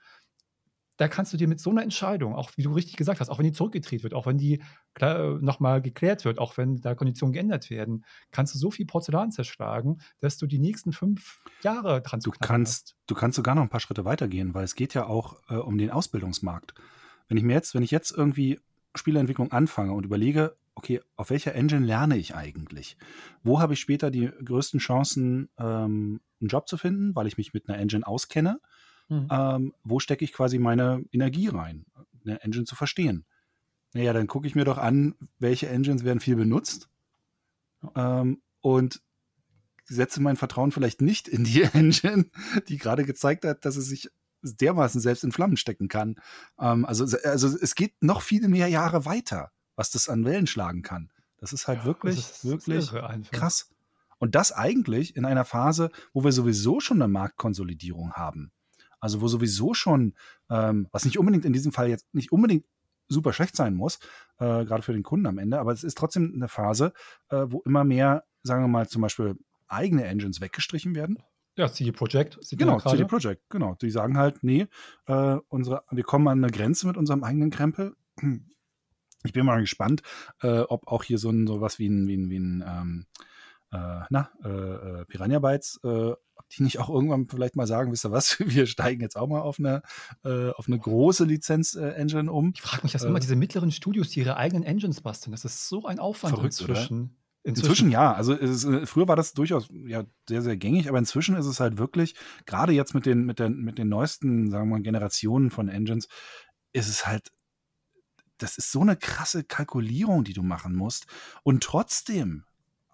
da 0.96 1.08
kannst 1.08 1.32
du 1.32 1.36
dir 1.36 1.48
mit 1.48 1.60
so 1.60 1.70
einer 1.70 1.82
Entscheidung, 1.82 2.34
auch 2.34 2.50
wie 2.56 2.62
du 2.62 2.72
richtig 2.72 2.96
gesagt 2.96 3.20
hast, 3.20 3.28
auch 3.28 3.38
wenn 3.38 3.44
die 3.44 3.52
zurückgedreht 3.52 4.02
wird, 4.02 4.14
auch 4.14 4.26
wenn 4.26 4.38
die 4.38 4.62
äh, 5.00 5.28
nochmal 5.40 5.82
geklärt 5.82 6.24
wird, 6.24 6.38
auch 6.38 6.56
wenn 6.56 6.80
da 6.80 6.94
Konditionen 6.94 7.32
geändert 7.32 7.70
werden, 7.70 8.04
kannst 8.30 8.54
du 8.54 8.58
so 8.58 8.70
viel 8.70 8.86
Porzellan 8.86 9.30
zerschlagen, 9.30 10.00
dass 10.20 10.38
du 10.38 10.46
die 10.46 10.58
nächsten 10.58 10.92
fünf 10.92 11.40
Jahre 11.62 12.00
dran 12.00 12.20
du 12.20 12.30
kannst. 12.30 12.90
Hast. 12.90 12.96
Du 13.06 13.14
kannst 13.14 13.36
sogar 13.36 13.54
noch 13.54 13.62
ein 13.62 13.68
paar 13.68 13.80
Schritte 13.80 14.04
weitergehen, 14.04 14.54
weil 14.54 14.64
es 14.64 14.74
geht 14.74 14.94
ja 14.94 15.06
auch 15.06 15.36
äh, 15.48 15.56
um 15.56 15.76
den 15.76 15.90
Ausbildungsmarkt. 15.90 16.74
Wenn 17.28 17.36
ich 17.36 17.44
mir 17.44 17.54
jetzt, 17.54 17.74
wenn 17.74 17.82
ich 17.82 17.90
jetzt 17.90 18.12
irgendwie 18.12 18.58
Spieleentwicklung 18.94 19.52
anfange 19.52 19.92
und 19.92 20.04
überlege, 20.04 20.56
okay, 20.76 21.00
auf 21.16 21.30
welcher 21.30 21.54
Engine 21.54 21.84
lerne 21.84 22.16
ich 22.16 22.34
eigentlich? 22.34 22.96
Wo 23.42 23.60
habe 23.60 23.72
ich 23.72 23.80
später 23.80 24.10
die 24.10 24.26
größten 24.28 24.78
Chancen, 24.78 25.48
ähm, 25.58 26.20
einen 26.40 26.48
Job 26.48 26.68
zu 26.68 26.76
finden, 26.76 27.16
weil 27.16 27.26
ich 27.26 27.38
mich 27.38 27.54
mit 27.54 27.68
einer 27.68 27.78
Engine 27.78 28.06
auskenne? 28.06 28.60
Mhm. 29.08 29.28
Ähm, 29.30 29.74
wo 29.82 29.98
stecke 29.98 30.24
ich 30.24 30.32
quasi 30.32 30.58
meine 30.58 31.04
Energie 31.10 31.48
rein, 31.48 31.86
eine 32.24 32.42
Engine 32.42 32.64
zu 32.64 32.76
verstehen? 32.76 33.24
Naja, 33.94 34.12
dann 34.12 34.26
gucke 34.26 34.46
ich 34.46 34.54
mir 34.54 34.64
doch 34.64 34.78
an, 34.78 35.14
welche 35.38 35.68
Engines 35.68 36.04
werden 36.04 36.20
viel 36.20 36.36
benutzt 36.36 36.90
ähm, 37.94 38.42
und 38.60 39.00
setze 39.84 40.20
mein 40.20 40.36
Vertrauen 40.36 40.72
vielleicht 40.72 41.00
nicht 41.00 41.26
in 41.26 41.44
die 41.44 41.62
Engine, 41.72 42.26
die 42.68 42.76
gerade 42.76 43.04
gezeigt 43.04 43.44
hat, 43.44 43.64
dass 43.64 43.76
es 43.76 43.86
sich 43.86 44.10
dermaßen 44.42 45.00
selbst 45.00 45.24
in 45.24 45.32
Flammen 45.32 45.56
stecken 45.56 45.88
kann. 45.88 46.16
Ähm, 46.60 46.84
also, 46.84 47.04
also 47.24 47.48
es 47.48 47.74
geht 47.74 47.94
noch 48.02 48.20
viele 48.20 48.48
mehr 48.48 48.68
Jahre 48.68 49.06
weiter, 49.06 49.52
was 49.76 49.90
das 49.90 50.08
an 50.08 50.24
Wellen 50.24 50.46
schlagen 50.46 50.82
kann. 50.82 51.10
Das 51.38 51.52
ist 51.52 51.68
halt 51.68 51.80
ja, 51.80 51.84
wirklich, 51.84 52.18
ist, 52.18 52.44
wirklich 52.44 52.90
krass. 53.30 53.70
Und 54.18 54.34
das 54.34 54.52
eigentlich 54.52 55.16
in 55.16 55.24
einer 55.24 55.44
Phase, 55.44 55.90
wo 56.12 56.24
wir 56.24 56.32
sowieso 56.32 56.80
schon 56.80 57.00
eine 57.00 57.08
Marktkonsolidierung 57.12 58.14
haben. 58.14 58.50
Also 58.98 59.20
wo 59.20 59.28
sowieso 59.28 59.74
schon, 59.74 60.14
ähm, 60.50 60.88
was 60.90 61.04
nicht 61.04 61.18
unbedingt 61.18 61.44
in 61.44 61.52
diesem 61.52 61.72
Fall 61.72 61.88
jetzt 61.88 62.12
nicht 62.14 62.32
unbedingt 62.32 62.66
super 63.08 63.32
schlecht 63.32 63.54
sein 63.54 63.74
muss, 63.74 63.98
äh, 64.38 64.64
gerade 64.64 64.82
für 64.82 64.92
den 64.92 65.02
Kunden 65.02 65.26
am 65.26 65.38
Ende, 65.38 65.60
aber 65.60 65.72
es 65.72 65.84
ist 65.84 65.98
trotzdem 65.98 66.32
eine 66.34 66.48
Phase, 66.48 66.92
äh, 67.28 67.44
wo 67.48 67.60
immer 67.60 67.84
mehr, 67.84 68.24
sagen 68.42 68.64
wir 68.64 68.68
mal, 68.68 68.88
zum 68.88 69.02
Beispiel 69.02 69.36
eigene 69.68 70.04
Engines 70.04 70.40
weggestrichen 70.40 70.94
werden. 70.94 71.18
Ja, 71.56 71.70
CD 71.72 71.92
Projekt. 71.92 72.38
Genau, 72.50 72.80
CD 72.80 73.04
Projekt, 73.04 73.48
genau. 73.48 73.74
Die 73.76 73.90
sagen 73.90 74.18
halt, 74.18 74.42
nee, 74.42 74.66
äh, 75.06 75.36
unsere, 75.48 75.84
wir 75.90 76.04
kommen 76.04 76.28
an 76.28 76.42
eine 76.42 76.52
Grenze 76.52 76.86
mit 76.86 76.96
unserem 76.96 77.24
eigenen 77.24 77.50
Krempel. 77.50 77.96
Ich 79.26 79.32
bin 79.32 79.44
mal 79.44 79.60
gespannt, 79.60 80.02
äh, 80.42 80.60
ob 80.60 80.86
auch 80.86 81.04
hier 81.04 81.18
so 81.18 81.30
ein 81.30 81.46
sowas 81.46 81.78
wie 81.78 81.88
ein, 81.88 82.08
wie 82.08 82.16
ein, 82.16 82.30
wie 82.30 82.38
ein 82.38 82.64
ähm, 82.66 83.06
äh, 83.72 84.00
na, 84.10 84.30
äh, 84.44 84.48
äh, 84.48 85.04
Piranha 85.06 85.38
Bytes, 85.38 85.80
äh, 85.82 86.12
die 86.52 86.62
nicht 86.62 86.78
auch 86.78 86.88
irgendwann 86.88 87.28
vielleicht 87.28 87.56
mal 87.56 87.66
sagen, 87.66 87.90
wisst 87.90 88.04
ihr 88.04 88.12
was, 88.12 88.38
wir 88.40 88.66
steigen 88.66 89.00
jetzt 89.00 89.16
auch 89.16 89.28
mal 89.28 89.40
auf 89.40 89.58
eine, 89.58 89.82
äh, 90.24 90.50
auf 90.50 90.66
eine 90.68 90.78
große 90.78 91.24
Lizenz-Engine 91.24 92.30
um. 92.30 92.52
Ich 92.54 92.62
frage 92.62 92.84
mich 92.84 92.92
das 92.92 93.04
immer, 93.04 93.20
diese 93.20 93.36
mittleren 93.36 93.72
Studios, 93.72 94.10
die 94.10 94.20
ihre 94.20 94.36
eigenen 94.36 94.62
Engines 94.62 95.00
basteln, 95.00 95.32
das 95.32 95.44
ist 95.44 95.68
so 95.68 95.84
ein 95.86 95.98
Aufwand 95.98 96.34
Verrückt, 96.34 96.60
inzwischen. 96.60 97.00
Oder? 97.00 97.10
Inzwischen, 97.42 97.70
inzwischen 97.70 97.90
ja. 97.90 98.12
Also 98.12 98.34
ist, 98.34 98.66
früher 98.88 99.06
war 99.06 99.14
das 99.14 99.32
durchaus 99.32 99.68
ja, 99.70 100.04
sehr, 100.28 100.42
sehr 100.42 100.56
gängig, 100.56 100.88
aber 100.88 100.98
inzwischen 100.98 101.36
ist 101.36 101.46
es 101.46 101.60
halt 101.60 101.78
wirklich, 101.78 102.14
gerade 102.44 102.72
jetzt 102.72 102.92
mit 102.92 103.06
den, 103.06 103.24
mit, 103.24 103.38
den, 103.38 103.62
mit 103.62 103.78
den 103.78 103.88
neuesten, 103.88 104.50
sagen 104.50 104.68
wir 104.68 104.76
mal, 104.76 104.82
Generationen 104.82 105.50
von 105.50 105.68
Engines, 105.68 106.08
ist 106.72 106.88
es 106.88 107.06
halt, 107.06 107.30
das 108.38 108.58
ist 108.58 108.72
so 108.72 108.80
eine 108.80 108.96
krasse 108.96 109.44
Kalkulierung, 109.44 110.24
die 110.24 110.32
du 110.32 110.42
machen 110.42 110.74
musst. 110.74 111.06
Und 111.42 111.62
trotzdem, 111.62 112.44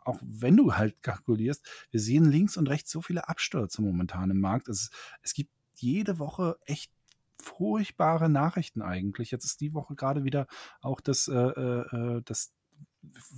auch 0.05 0.19
wenn 0.23 0.57
du 0.57 0.75
halt 0.75 1.03
kalkulierst, 1.03 1.67
wir 1.91 2.01
sehen 2.01 2.25
links 2.25 2.57
und 2.57 2.69
rechts 2.69 2.91
so 2.91 3.03
viele 3.03 3.29
Abstürze 3.29 3.83
momentan 3.83 4.31
im 4.31 4.41
Markt. 4.41 4.69
Es, 4.69 4.91
es 5.23 5.35
gibt 5.35 5.51
jede 5.77 6.19
Woche 6.19 6.59
echt 6.65 6.93
furchtbare 7.41 8.29
Nachrichten 8.29 8.83
eigentlich. 8.83 9.31
Jetzt 9.31 9.45
ist 9.45 9.61
die 9.61 9.75
Woche 9.75 9.95
gerade 9.95 10.25
wieder 10.25 10.47
auch 10.81 11.01
das, 11.01 11.29
äh, 11.29 11.35
äh, 11.35 12.19
äh 12.19 12.23
das 12.25 12.53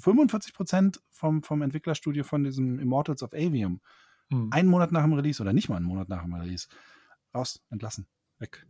45 0.01 0.53
Prozent 0.53 1.01
vom, 1.11 1.43
vom 1.43 1.63
Entwicklerstudio 1.63 2.23
von 2.25 2.45
diesem 2.45 2.79
Immortals 2.79 3.23
of 3.23 3.33
Avium, 3.33 3.81
hm. 4.31 4.53
einen 4.53 4.69
Monat 4.69 4.93
nach 4.93 5.03
dem 5.03 5.15
Release 5.15 5.43
oder 5.43 5.53
nicht 5.53 5.69
mal 5.69 5.77
einen 5.77 5.87
Monat 5.87 6.09
nach 6.09 6.23
dem 6.23 6.35
Release, 6.35 6.69
raus, 7.35 7.63
entlassen, 7.71 8.07
weg. 8.39 8.67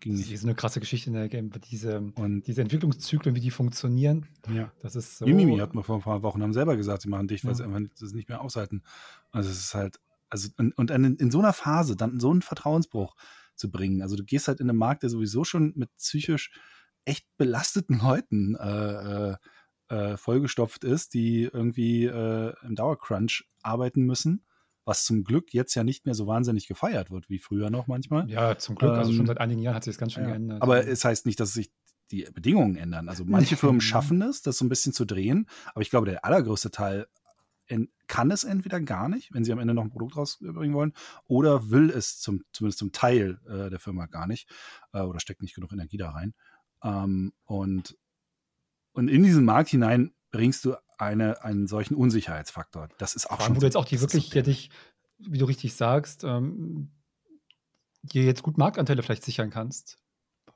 Ging 0.00 0.14
nicht. 0.14 0.30
Das 0.30 0.40
ist 0.40 0.44
eine 0.44 0.54
krasse 0.54 0.80
Geschichte 0.80 1.10
in 1.10 1.14
der 1.14 1.28
Game, 1.28 1.50
diese, 1.70 2.12
und 2.16 2.46
diese 2.46 2.62
Entwicklungszyklen, 2.62 3.34
wie 3.34 3.40
die 3.40 3.50
funktionieren. 3.50 4.26
Ja. 4.52 4.72
Das 4.82 4.96
ist 4.96 5.18
so. 5.18 5.26
Mimimi 5.26 5.58
hat 5.58 5.74
mir 5.74 5.82
vor 5.82 5.96
ein 5.96 6.02
paar 6.02 6.22
Wochen 6.22 6.42
haben 6.42 6.52
selber 6.52 6.76
gesagt, 6.76 7.02
sie 7.02 7.08
machen 7.08 7.28
dicht, 7.28 7.44
weil 7.44 7.52
ja. 7.52 7.56
sie 7.56 7.64
einfach 7.64 7.80
das 7.98 8.12
nicht 8.12 8.28
mehr 8.28 8.40
aushalten. 8.40 8.82
Also 9.32 9.50
es 9.50 9.58
ist 9.58 9.74
halt, 9.74 9.98
also 10.28 10.48
und 10.56 10.90
in, 10.90 11.16
in 11.16 11.30
so 11.30 11.38
einer 11.38 11.52
Phase 11.52 11.96
dann 11.96 12.20
so 12.20 12.30
einen 12.30 12.42
Vertrauensbruch 12.42 13.16
zu 13.54 13.70
bringen. 13.70 14.02
Also 14.02 14.16
du 14.16 14.24
gehst 14.24 14.48
halt 14.48 14.60
in 14.60 14.68
einen 14.68 14.78
Markt, 14.78 15.02
der 15.02 15.10
sowieso 15.10 15.44
schon 15.44 15.72
mit 15.76 15.94
psychisch 15.96 16.50
echt 17.04 17.26
belasteten 17.38 17.98
Leuten 17.98 18.56
äh, 18.56 19.30
äh, 19.30 19.36
äh, 19.88 20.16
vollgestopft 20.16 20.84
ist, 20.84 21.14
die 21.14 21.44
irgendwie 21.44 22.04
äh, 22.04 22.52
im 22.62 22.74
Dauercrunch 22.74 23.48
arbeiten 23.62 24.02
müssen, 24.02 24.44
was 24.86 25.04
zum 25.04 25.24
Glück 25.24 25.52
jetzt 25.52 25.74
ja 25.74 25.84
nicht 25.84 26.06
mehr 26.06 26.14
so 26.14 26.26
wahnsinnig 26.26 26.68
gefeiert 26.68 27.10
wird 27.10 27.28
wie 27.28 27.38
früher 27.38 27.68
noch 27.68 27.88
manchmal. 27.88 28.30
Ja, 28.30 28.56
zum 28.56 28.76
Glück. 28.76 28.92
Ähm, 28.92 28.98
also 28.98 29.10
schon 29.12 29.20
ähm, 29.20 29.26
seit 29.26 29.38
einigen 29.38 29.60
Jahren 29.60 29.74
hat 29.74 29.84
sich 29.84 29.94
das 29.94 29.98
ganz 29.98 30.14
schön 30.14 30.24
ja. 30.24 30.30
geändert. 30.30 30.62
Aber 30.62 30.86
es 30.86 31.04
heißt 31.04 31.26
nicht, 31.26 31.40
dass 31.40 31.52
sich 31.52 31.70
die 32.10 32.26
Bedingungen 32.32 32.76
ändern. 32.76 33.08
Also 33.08 33.24
manche 33.26 33.56
Firmen 33.56 33.80
schaffen 33.80 34.22
es, 34.22 34.42
das 34.42 34.56
so 34.58 34.64
ein 34.64 34.68
bisschen 34.68 34.92
zu 34.92 35.04
drehen, 35.04 35.48
aber 35.74 35.82
ich 35.82 35.90
glaube, 35.90 36.06
der 36.06 36.24
allergrößte 36.24 36.70
Teil 36.70 37.06
kann 38.06 38.30
es 38.30 38.44
entweder 38.44 38.80
gar 38.80 39.08
nicht, 39.08 39.34
wenn 39.34 39.44
sie 39.44 39.52
am 39.52 39.58
Ende 39.58 39.74
noch 39.74 39.82
ein 39.82 39.90
Produkt 39.90 40.16
rausbringen 40.16 40.74
wollen, 40.74 40.92
oder 41.24 41.70
will 41.70 41.90
es 41.90 42.20
zum, 42.20 42.44
zumindest 42.52 42.78
zum 42.78 42.92
Teil 42.92 43.40
äh, 43.48 43.70
der 43.70 43.80
Firma 43.80 44.06
gar 44.06 44.28
nicht 44.28 44.48
äh, 44.92 45.00
oder 45.00 45.18
steckt 45.18 45.42
nicht 45.42 45.56
genug 45.56 45.72
Energie 45.72 45.96
da 45.96 46.10
rein. 46.10 46.32
Ähm, 46.84 47.32
und 47.44 47.98
und 48.92 49.08
in 49.08 49.24
diesen 49.24 49.44
Markt 49.44 49.68
hinein 49.68 50.14
bringst 50.30 50.64
du 50.64 50.74
eine, 50.98 51.42
einen 51.44 51.66
solchen 51.66 51.94
Unsicherheitsfaktor. 51.94 52.88
Das 52.98 53.14
ist 53.14 53.30
auch 53.30 53.36
Vor 53.36 53.46
schon. 53.46 53.56
Wo 53.56 53.60
du 53.60 53.66
jetzt 53.66 53.76
auch 53.76 53.84
die 53.84 54.00
wirklich, 54.00 54.32
ja, 54.32 54.42
dich, 54.42 54.70
wie 55.18 55.38
du 55.38 55.44
richtig 55.44 55.74
sagst, 55.74 56.24
ähm, 56.24 56.90
dir 58.02 58.24
jetzt 58.24 58.42
gut 58.42 58.58
Marktanteile 58.58 59.02
vielleicht 59.02 59.24
sichern 59.24 59.50
kannst. 59.50 59.98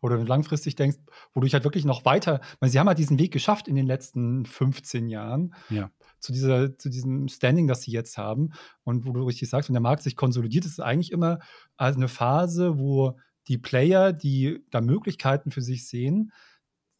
Oder 0.03 0.17
langfristig 0.17 0.77
denkst, 0.77 0.97
wo 1.35 1.41
du 1.41 1.45
dich 1.45 1.53
halt 1.53 1.65
wirklich 1.65 1.85
noch 1.85 2.07
weiter, 2.07 2.41
weil 2.59 2.71
sie 2.71 2.79
haben 2.79 2.89
halt 2.89 2.99
diesen 2.99 3.19
Weg 3.19 3.33
geschafft 3.33 3.69
in 3.69 3.75
den 3.75 3.87
letzten 3.87 4.47
15 4.47 5.11
Jahren 5.11 5.55
ja. 5.69 5.91
zu, 6.21 6.33
dieser, 6.33 6.79
zu 6.79 6.89
diesem 6.89 7.29
Standing, 7.29 7.67
das 7.67 7.83
sie 7.83 7.91
jetzt 7.91 8.17
haben. 8.17 8.53
Und 8.83 9.05
wo 9.05 9.13
du 9.13 9.25
richtig 9.25 9.51
sagst, 9.51 9.69
wenn 9.69 9.75
der 9.75 9.83
Markt 9.83 10.03
sich 10.03 10.17
konsolidiert, 10.17 10.65
ist 10.65 10.73
es 10.73 10.81
eigentlich 10.81 11.13
immer 11.13 11.39
eine 11.77 12.09
Phase, 12.09 12.79
wo 12.79 13.19
die 13.49 13.59
Player, 13.59 14.15
die 14.15 14.65
da 14.71 14.81
Möglichkeiten 14.81 15.51
für 15.51 15.63
sich 15.63 15.87
sehen, 15.87 16.33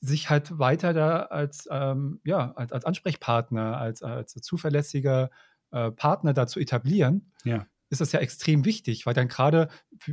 sich 0.01 0.31
halt 0.31 0.59
weiter 0.59 0.93
da 0.93 1.23
als, 1.25 1.69
ähm, 1.71 2.21
ja, 2.25 2.53
als, 2.53 2.73
als 2.73 2.85
Ansprechpartner, 2.85 3.79
als, 3.79 4.03
als 4.03 4.33
zuverlässiger 4.33 5.31
äh, 5.73 5.91
Partner 5.91 6.33
da 6.33 6.47
zu 6.47 6.59
etablieren, 6.59 7.33
ja. 7.45 7.67
ist 7.91 8.01
das 8.01 8.13
ja 8.13 8.21
extrem 8.21 8.65
wichtig, 8.65 9.05
weil 9.07 9.15
dann 9.15 9.29
gerade, 9.29 9.69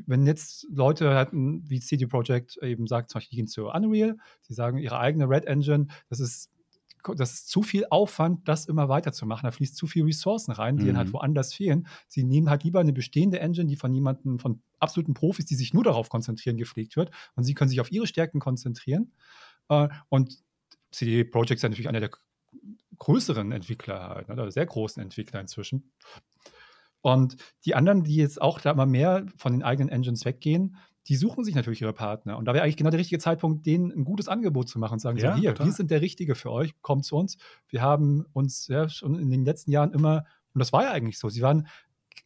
wenn 0.06 0.26
jetzt 0.26 0.68
Leute 0.70 1.16
hatten, 1.16 1.70
wie 1.70 1.80
CD 1.80 2.06
Projekt 2.06 2.58
eben 2.58 2.88
sagt, 2.88 3.10
zum 3.10 3.20
Beispiel, 3.20 3.32
die 3.32 3.36
gehen 3.38 3.48
zu 3.48 3.68
Unreal, 3.68 4.18
sie 4.42 4.54
sagen, 4.54 4.78
ihre 4.78 5.00
eigene 5.00 5.30
Red 5.30 5.46
Engine, 5.46 5.88
das 6.10 6.20
ist 6.20 6.52
das 7.16 7.34
ist 7.34 7.50
zu 7.50 7.64
viel 7.64 7.86
Aufwand, 7.90 8.48
das 8.48 8.66
immer 8.66 8.90
weiterzumachen. 8.90 9.46
Da 9.46 9.52
fließt 9.52 9.76
zu 9.76 9.88
viel 9.88 10.04
Ressourcen 10.04 10.52
rein, 10.52 10.78
die 10.78 10.84
mhm. 10.84 10.88
dann 10.88 10.98
halt 10.98 11.08
mhm. 11.10 11.14
woanders 11.14 11.54
fehlen. 11.54 11.88
Sie 12.08 12.24
nehmen 12.24 12.50
halt 12.50 12.64
lieber 12.64 12.80
eine 12.80 12.94
bestehende 12.94 13.40
Engine, 13.40 13.68
die 13.68 13.76
von 13.76 13.94
jemandem, 13.94 14.40
von 14.40 14.62
absoluten 14.80 15.14
Profis, 15.14 15.46
die 15.46 15.56
sich 15.56 15.74
nur 15.74 15.84
darauf 15.84 16.10
konzentrieren, 16.10 16.58
gepflegt 16.58 16.98
wird. 16.98 17.12
Und 17.36 17.44
sie 17.44 17.54
können 17.54 17.70
sich 17.70 17.80
auf 17.80 17.92
ihre 17.92 18.08
Stärken 18.08 18.40
konzentrieren. 18.40 19.12
Äh, 19.70 19.90
und 20.10 20.38
CD 20.92 21.24
Projekt 21.24 21.52
ist 21.52 21.64
ja 21.64 21.70
natürlich 21.70 21.90
einer 21.90 22.00
der 22.00 22.12
größeren 22.98 23.52
Entwickler 23.52 24.10
halt, 24.10 24.30
ne, 24.30 24.52
sehr 24.52 24.66
großen 24.66 25.02
Entwickler 25.02 25.40
inzwischen. 25.40 25.92
Und 27.02 27.38
die 27.66 27.76
anderen, 27.76 28.04
die 28.04 28.16
jetzt 28.16 28.42
auch 28.42 28.60
da 28.60 28.72
immer 28.72 28.86
mehr 28.86 29.26
von 29.38 29.54
den 29.54 29.64
eigenen 29.64 29.90
Engines 29.90 30.26
weggehen, 30.26 30.78
die 31.08 31.16
suchen 31.16 31.46
sich 31.46 31.56
natürlich 31.56 31.82
ihre 31.82 31.94
Partner. 31.94 32.38
Und 32.38 32.46
da 32.46 32.54
wäre 32.54 32.64
eigentlich 32.64 32.76
genau 32.76 32.90
der 32.90 33.00
richtige 33.00 33.20
Zeitpunkt, 33.20 33.66
denen 33.66 33.92
ein 33.92 34.04
gutes 34.04 34.28
Angebot 34.28 34.68
zu 34.68 34.78
machen 34.78 34.94
und 34.94 35.00
sagen, 35.00 35.18
ja, 35.18 35.34
so, 35.34 35.40
hier, 35.40 35.52
total. 35.52 35.68
wir 35.68 35.74
sind 35.74 35.92
der 35.92 36.02
Richtige 36.02 36.36
für 36.36 36.52
euch, 36.52 36.74
kommt 36.82 37.06
zu 37.06 37.16
uns. 37.16 37.38
Wir 37.70 37.82
haben 37.82 38.26
uns 38.34 38.68
ja 38.68 38.90
schon 38.90 39.18
in 39.18 39.30
den 39.30 39.46
letzten 39.46 39.72
Jahren 39.72 39.94
immer, 39.94 40.26
und 40.54 40.60
das 40.60 40.74
war 40.74 40.84
ja 40.84 40.92
eigentlich 40.92 41.18
so, 41.18 41.30
sie 41.30 41.42
waren 41.42 41.68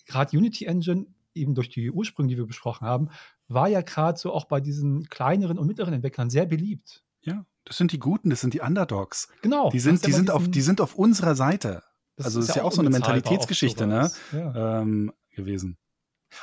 gerade 0.08 0.36
Unity 0.36 0.66
Engine, 0.66 1.06
eben 1.36 1.54
durch 1.54 1.70
die 1.70 1.92
Ursprünge, 1.92 2.30
die 2.30 2.38
wir 2.38 2.48
besprochen 2.48 2.88
haben, 2.88 3.10
war 3.48 3.68
ja 3.68 3.82
gerade 3.82 4.18
so 4.18 4.34
auch 4.34 4.46
bei 4.46 4.60
diesen 4.60 5.08
kleineren 5.10 5.60
und 5.60 5.68
mittleren 5.68 5.94
Entwicklern 5.94 6.30
sehr 6.30 6.46
beliebt. 6.46 7.04
Ja, 7.22 7.46
das 7.66 7.78
sind 7.78 7.92
die 7.92 8.00
Guten, 8.00 8.30
das 8.30 8.42
sind 8.42 8.54
die 8.54 8.62
Underdogs. 8.62 9.28
Genau. 9.42 9.70
Die 9.70 9.80
sind, 9.80 10.06
die 10.06 10.12
sind, 10.12 10.32
auf, 10.32 10.50
die 10.50 10.62
sind 10.62 10.82
auf 10.82 10.96
unserer 10.96 11.36
Seite. 11.36 11.84
Das 12.16 12.28
also, 12.28 12.40
das 12.40 12.50
ist 12.50 12.56
ja 12.56 12.64
auch 12.64 12.72
so 12.72 12.82
eine 12.82 12.90
Mentalitätsgeschichte 12.90 13.88
ne, 13.88 14.12
ja. 14.32 14.82
ähm, 14.82 15.14
gewesen. 15.32 15.78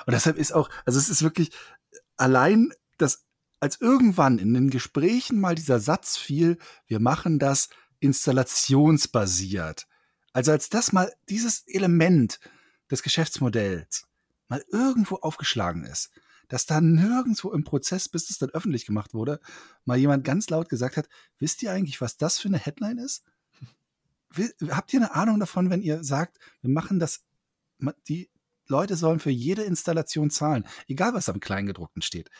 Und 0.06 0.12
deshalb 0.12 0.36
ist 0.36 0.52
auch, 0.52 0.68
also 0.84 0.98
es 0.98 1.08
ist 1.08 1.22
wirklich 1.22 1.50
allein 2.16 2.72
das, 2.98 3.26
als 3.60 3.80
irgendwann 3.80 4.38
in 4.38 4.54
den 4.54 4.70
Gesprächen 4.70 5.40
mal 5.40 5.54
dieser 5.54 5.80
Satz 5.80 6.16
fiel, 6.16 6.58
wir 6.86 7.00
machen 7.00 7.38
das 7.38 7.68
installationsbasiert. 8.00 9.86
Also 10.32 10.52
als 10.52 10.68
das 10.68 10.92
mal 10.92 11.12
dieses 11.28 11.66
Element 11.66 12.38
des 12.90 13.02
Geschäftsmodells 13.02 14.06
mal 14.48 14.64
irgendwo 14.70 15.16
aufgeschlagen 15.16 15.84
ist, 15.84 16.10
dass 16.48 16.66
da 16.66 16.80
nirgendwo 16.80 17.52
im 17.52 17.64
Prozess, 17.64 18.08
bis 18.08 18.30
es 18.30 18.38
dann 18.38 18.50
öffentlich 18.50 18.86
gemacht 18.86 19.14
wurde, 19.14 19.40
mal 19.84 19.98
jemand 19.98 20.24
ganz 20.24 20.50
laut 20.50 20.68
gesagt 20.68 20.96
hat, 20.96 21.08
wisst 21.38 21.62
ihr 21.62 21.72
eigentlich, 21.72 22.00
was 22.00 22.16
das 22.16 22.38
für 22.38 22.48
eine 22.48 22.58
Headline 22.58 22.98
ist? 22.98 23.24
Habt 24.68 24.92
ihr 24.92 25.00
eine 25.00 25.14
Ahnung 25.14 25.40
davon, 25.40 25.70
wenn 25.70 25.82
ihr 25.82 26.04
sagt, 26.04 26.38
wir 26.60 26.70
machen 26.70 26.98
das, 26.98 27.24
die 28.08 28.30
Leute 28.66 28.96
sollen 28.96 29.20
für 29.20 29.30
jede 29.30 29.62
Installation 29.62 30.30
zahlen, 30.30 30.66
egal 30.86 31.14
was 31.14 31.28
am 31.28 31.40
Kleingedruckten 31.40 32.02
steht. 32.02 32.30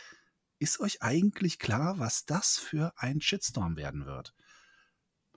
Ist 0.58 0.80
euch 0.80 1.02
eigentlich 1.02 1.58
klar, 1.58 1.98
was 1.98 2.24
das 2.24 2.58
für 2.58 2.92
ein 2.96 3.20
Shitstorm 3.20 3.76
werden 3.76 4.06
wird? 4.06 4.34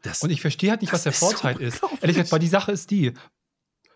Das, 0.01 0.21
und 0.23 0.31
ich 0.31 0.41
verstehe 0.41 0.71
halt 0.71 0.81
nicht, 0.81 0.93
was 0.93 1.03
der 1.03 1.13
Vorteil 1.13 1.55
so 1.55 1.59
ist. 1.61 1.83
Ehrlich 2.01 2.17
gesagt, 2.17 2.31
weil 2.31 2.39
die 2.39 2.47
Sache 2.47 2.71
ist 2.71 2.89
die, 2.91 3.13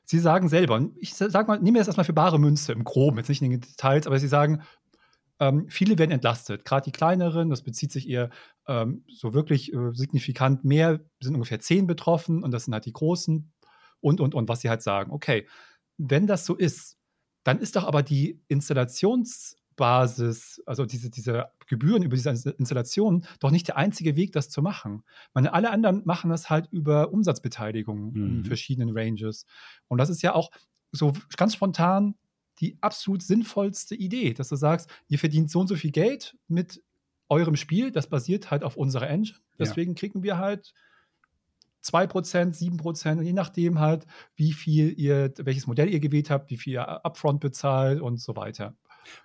Sie 0.06 0.20
sagen 0.20 0.50
selber, 0.50 0.88
ich 0.98 1.14
sag 1.16 1.48
mal, 1.48 1.60
nehmen 1.60 1.76
wir 1.76 1.82
das 1.82 1.88
erstmal 1.88 2.06
für 2.06 2.14
bare 2.14 2.40
Münze 2.40 2.72
im 2.72 2.84
Groben, 2.84 3.18
jetzt 3.18 3.30
nicht 3.30 3.42
in 3.42 3.52
den 3.52 3.62
Details, 3.62 4.08
aber 4.08 4.20
Sie 4.20 4.28
sagen, 4.28 4.62
ähm, 5.40 5.68
viele 5.70 5.98
werden 5.98 6.12
entlastet, 6.12 6.64
gerade 6.64 6.86
die 6.86 6.92
kleineren, 6.92 7.50
das 7.50 7.62
bezieht 7.62 7.92
sich 7.92 8.08
eher 8.08 8.30
ähm, 8.68 9.04
so 9.08 9.34
wirklich 9.34 9.74
äh, 9.74 9.92
signifikant 9.94 10.64
mehr, 10.64 11.02
sind 11.20 11.36
ungefähr 11.36 11.60
zehn 11.60 11.88
betroffen 11.88 12.44
und 12.44 12.52
das 12.52 12.66
sind 12.66 12.74
halt 12.74 12.86
die 12.86 12.94
großen 12.94 13.52
und, 14.00 14.22
und, 14.22 14.34
und, 14.36 14.48
was 14.48 14.62
sie 14.62 14.70
halt 14.70 14.82
sagen. 14.82 15.12
Okay, 15.12 15.48
wenn 15.98 16.28
das 16.28 16.46
so 16.46 16.56
ist, 16.56 16.98
dann 17.44 17.60
ist 17.60 17.76
doch 17.76 17.84
aber 17.84 18.04
die 18.04 18.42
Installations- 18.50 19.56
Basis, 19.76 20.62
also 20.66 20.86
diese, 20.86 21.10
diese 21.10 21.50
Gebühren 21.68 22.04
über 22.04 22.16
diese 22.16 22.52
Installation, 22.52 23.26
doch 23.40 23.52
nicht 23.52 23.68
der 23.68 23.78
einzige 23.78 24.16
Weg, 24.16 24.32
das 24.32 24.50
zu 24.50 24.62
machen. 24.62 25.04
Meine, 25.34 25.54
alle 25.54 25.70
anderen 25.70 26.04
machen 26.06 26.30
das 26.30 26.50
halt 26.50 26.68
über 26.72 27.12
Umsatzbeteiligung 27.12 28.14
mhm. 28.14 28.26
in 28.26 28.46
verschiedenen 28.46 28.98
Ranges. 28.98 29.46
Und 29.88 29.98
das 29.98 30.10
ist 30.10 30.22
ja 30.22 30.34
auch 30.34 30.52
so 30.92 31.14
ganz 31.36 31.54
spontan 31.54 32.16
die 32.60 32.78
absolut 32.82 33.22
sinnvollste 33.22 33.96
Idee, 33.96 34.34
dass 34.34 34.50
du 34.50 34.56
sagst, 34.56 34.90
ihr 35.10 35.20
verdient 35.20 35.52
so 35.52 35.60
und 35.60 35.68
so 35.68 35.76
viel 35.76 35.92
Geld 35.92 36.38
mit 36.48 36.82
eurem 37.28 37.56
Spiel, 37.56 37.92
das 37.92 38.08
basiert 38.08 38.52
halt 38.52 38.64
auf 38.64 38.78
unserer 38.78 39.10
Engine. 39.10 39.38
Deswegen 39.60 39.92
ja. 39.92 40.00
kriegen 40.00 40.24
wir 40.24 40.38
halt 40.38 40.74
2%, 41.84 42.56
7%, 42.58 43.22
je 43.22 43.34
nachdem 43.34 43.80
halt, 43.80 44.06
wie 44.36 44.54
viel 44.54 44.98
ihr, 44.98 45.34
welches 45.38 45.68
Modell 45.68 45.90
ihr 45.90 46.00
gewählt 46.00 46.30
habt, 46.30 46.50
wie 46.50 46.58
viel 46.58 46.74
ihr 46.74 47.06
upfront 47.06 47.42
bezahlt 47.42 48.02
und 48.02 48.20
so 48.20 48.36
weiter. 48.36 48.76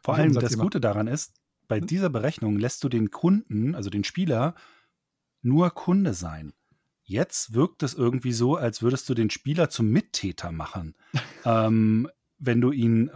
Vor 0.03 0.15
allem 0.15 0.33
das 0.35 0.59
Gute 0.59 0.81
daran 0.81 1.07
ist, 1.07 1.35
bei 1.69 1.79
hm? 1.79 1.87
dieser 1.87 2.11
Berechnung 2.11 2.59
lässt 2.59 2.85
du 2.85 2.89
den 2.89 3.11
Kunden, 3.11 3.75
also 3.75 3.91
den 3.91 4.05
Spieler, 4.05 4.55
nur 5.43 5.71
Kunde 5.71 6.15
sein. 6.15 6.53
Jetzt 7.05 7.55
wirkt 7.55 7.83
es 7.83 7.95
irgendwie 7.95 8.33
so, 8.33 8.57
als 8.57 8.83
würdest 8.83 9.09
du 9.09 9.15
den 9.15 9.31
Spieler 9.31 9.71
zum 9.71 9.89
Mittäter 9.91 10.53
machen, 10.53 10.95
ähm, 11.45 12.09
wenn 12.39 12.61
du 12.61 12.73
ihn, 12.73 13.11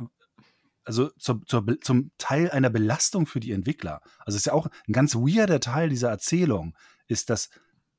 also 0.85 1.11
zur, 1.18 1.42
zur, 1.46 1.64
zum 1.81 2.11
Teil 2.18 2.50
einer 2.50 2.70
Belastung 2.70 3.27
für 3.27 3.40
die 3.40 3.53
Entwickler. 3.53 4.00
Also 4.20 4.37
es 4.37 4.42
ist 4.42 4.46
ja 4.46 4.53
auch 4.53 4.68
ein 4.88 4.92
ganz 4.92 5.14
weirder 5.14 5.61
Teil 5.61 5.88
dieser 5.88 6.11
Erzählung, 6.11 6.77
ist, 7.07 7.31
dass 7.31 7.50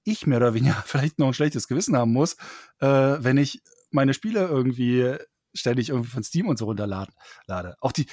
ich 0.03 0.27
mehr 0.27 0.37
oder 0.37 0.53
weniger 0.53 0.73
vielleicht 0.85 1.19
noch 1.19 1.27
ein 1.27 1.33
schlechtes 1.33 1.67
Gewissen 1.67 1.95
haben 1.97 2.13
muss, 2.13 2.35
äh, 2.79 2.87
wenn 2.87 3.37
ich 3.37 3.61
meine 3.91 4.13
Spiele 4.13 4.47
irgendwie 4.47 5.17
ständig 5.55 5.89
irgendwie 5.89 6.09
von 6.09 6.23
Steam 6.23 6.47
und 6.47 6.57
so 6.57 6.65
runterlade. 6.65 7.11
Auch 7.79 7.91
die, 7.91 8.05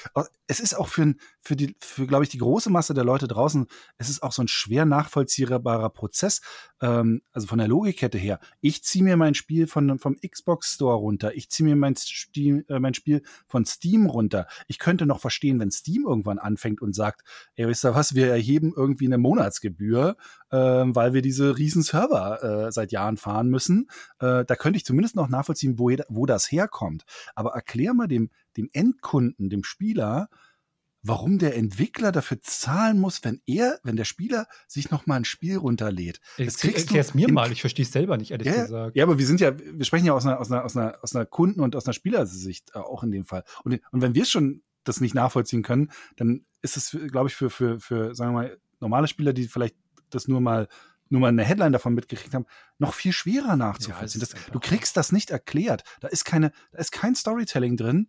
es 0.47 0.61
ist 0.61 0.75
auch 0.75 0.89
für, 0.89 1.15
für 1.41 1.57
die, 1.57 1.77
für, 1.81 2.07
glaube 2.07 2.25
ich, 2.25 2.31
die 2.31 2.39
große 2.39 2.71
Masse 2.71 2.95
der 2.95 3.05
Leute 3.05 3.29
draußen, 3.29 3.67
es 3.99 4.09
ist 4.09 4.23
auch 4.23 4.33
so 4.33 4.43
ein 4.43 4.49
schwer 4.49 4.85
nachvollziehbarer 4.85 5.91
Prozess, 5.91 6.41
ähm, 6.81 7.23
also 7.33 7.47
von 7.47 7.59
der 7.59 7.69
Logikkette 7.69 8.19
her. 8.19 8.39
Ich 8.61 8.85
ziehe 8.85 9.05
mir 9.05 9.17
mein 9.17 9.35
Spiel 9.35 9.67
von, 9.67 9.99
vom 9.99 10.17
Xbox 10.21 10.75
Store 10.75 10.97
runter, 10.97 11.35
ich 11.35 11.51
ziehe 11.51 11.69
mir 11.69 11.77
mein, 11.77 11.97
Steam, 11.97 12.65
äh, 12.69 12.79
mein 12.79 12.95
Spiel 12.95 13.23
von 13.47 13.65
Steam 13.65 14.07
runter. 14.07 14.47
Ich 14.69 14.79
könnte 14.79 15.07
noch 15.07 15.21
verstehen, 15.21 15.59
wenn 15.61 15.71
Steam 15.71 16.05
irgendwann 16.07 16.39
anfängt 16.39 16.81
und 16.81 16.95
sagt, 16.95 17.23
ey, 17.57 17.67
wisst 17.69 17.85
ihr 17.85 17.95
was, 17.95 18.15
wir 18.15 18.29
erheben 18.29 18.73
irgendwie 18.75 19.07
eine 19.07 19.19
Monatsgebühr, 19.19 20.17
weil 20.57 21.15
wir 21.15 21.23
diese 21.23 21.57
riesen 21.57 21.83
Server 21.83 22.67
äh, 22.67 22.73
seit 22.73 22.93
Jahren 22.93 23.17
fahren 23.17 23.49
müssen. 23.49 23.89
Äh, 24.21 24.45
da 24.45 24.57
könnte 24.57 24.77
ich 24.77 24.85
zumindest 24.85 25.17
noch 25.17 25.29
nachvollziehen, 25.29 25.79
wo, 25.79 25.91
wo 26.09 26.27
das 26.27 26.51
herkommt. 26.51 27.05
Aber 27.35 27.53
erklär 27.53 27.95
mal 27.95 28.09
dem, 28.09 28.31
dem 28.57 28.69
Endkunden, 28.73 29.49
dem 29.49 29.65
Spieler, 29.65 30.29
warum 31.03 31.39
der 31.39 31.57
Entwickler 31.57 32.13
dafür 32.13 32.41
zahlen 32.41 32.99
muss, 33.01 33.25
wenn 33.25 33.41
er, 33.47 33.81
wenn 33.83 33.97
der 33.97 34.05
Spieler 34.05 34.47
sich 34.69 34.91
noch 34.91 35.07
mal 35.07 35.17
ein 35.17 35.25
Spiel 35.25 35.57
runterlädt. 35.57 36.21
Das 36.39 36.59
kriegst 36.59 36.91
du 36.91 36.97
es 36.97 37.15
mir 37.15 37.31
mal, 37.31 37.51
ich 37.51 37.61
verstehe 37.61 37.85
es 37.85 37.93
selber 37.93 38.17
nicht, 38.17 38.31
ehrlich 38.31 38.47
ja, 38.47 38.63
gesagt. 38.63 38.97
Ja, 38.97 39.05
aber 39.05 39.19
wir 39.19 39.27
sind 39.27 39.41
ja, 39.41 39.53
wir 39.59 39.85
sprechen 39.85 40.07
ja 40.07 40.13
aus 40.13 40.27
einer, 40.27 40.39
aus 40.39 40.51
einer, 40.51 40.65
aus 40.65 40.77
einer, 40.77 40.99
aus 41.03 41.15
einer 41.15 41.27
Kunden- 41.27 41.61
und 41.61 41.75
aus 41.75 41.87
einer 41.87 41.95
Spielersicht 41.95 42.71
äh, 42.75 42.79
auch 42.79 43.03
in 43.03 43.11
dem 43.11 43.25
Fall. 43.25 43.43
Und, 43.65 43.81
und 43.91 44.01
wenn 44.01 44.15
wir 44.15 44.25
schon 44.25 44.63
das 44.85 45.01
nicht 45.01 45.15
nachvollziehen 45.15 45.63
können, 45.63 45.91
dann 46.17 46.45
ist 46.63 46.77
es, 46.77 46.97
glaube 47.11 47.29
ich, 47.29 47.35
für, 47.35 47.51
für, 47.51 47.81
für, 47.81 48.15
sagen 48.15 48.33
wir 48.33 48.43
mal, 48.43 48.59
normale 48.81 49.09
Spieler, 49.09 49.33
die 49.33 49.49
vielleicht 49.49 49.77
das 50.15 50.29
nur 50.29 50.41
mal 50.41 50.69
nur 51.09 51.21
mal 51.21 51.29
eine 51.29 51.45
Headline 51.45 51.73
davon 51.73 51.93
mitgekriegt 51.93 52.33
haben, 52.35 52.47
noch 52.79 52.95
viel 52.95 53.13
schwerer 53.13 53.55
nachzuvollziehen. 53.55 54.23
Ja, 54.23 54.29
das, 54.33 54.51
du 54.51 54.59
kriegst 54.59 54.97
das 54.97 55.13
nicht 55.13 55.31
erklärt. 55.31 55.85
Da 56.01 56.09
ist 56.09 56.25
keine, 56.25 56.53
da 56.73 56.79
ist 56.79 56.91
kein 56.91 57.15
Storytelling 57.15 57.77
drin, 57.77 58.09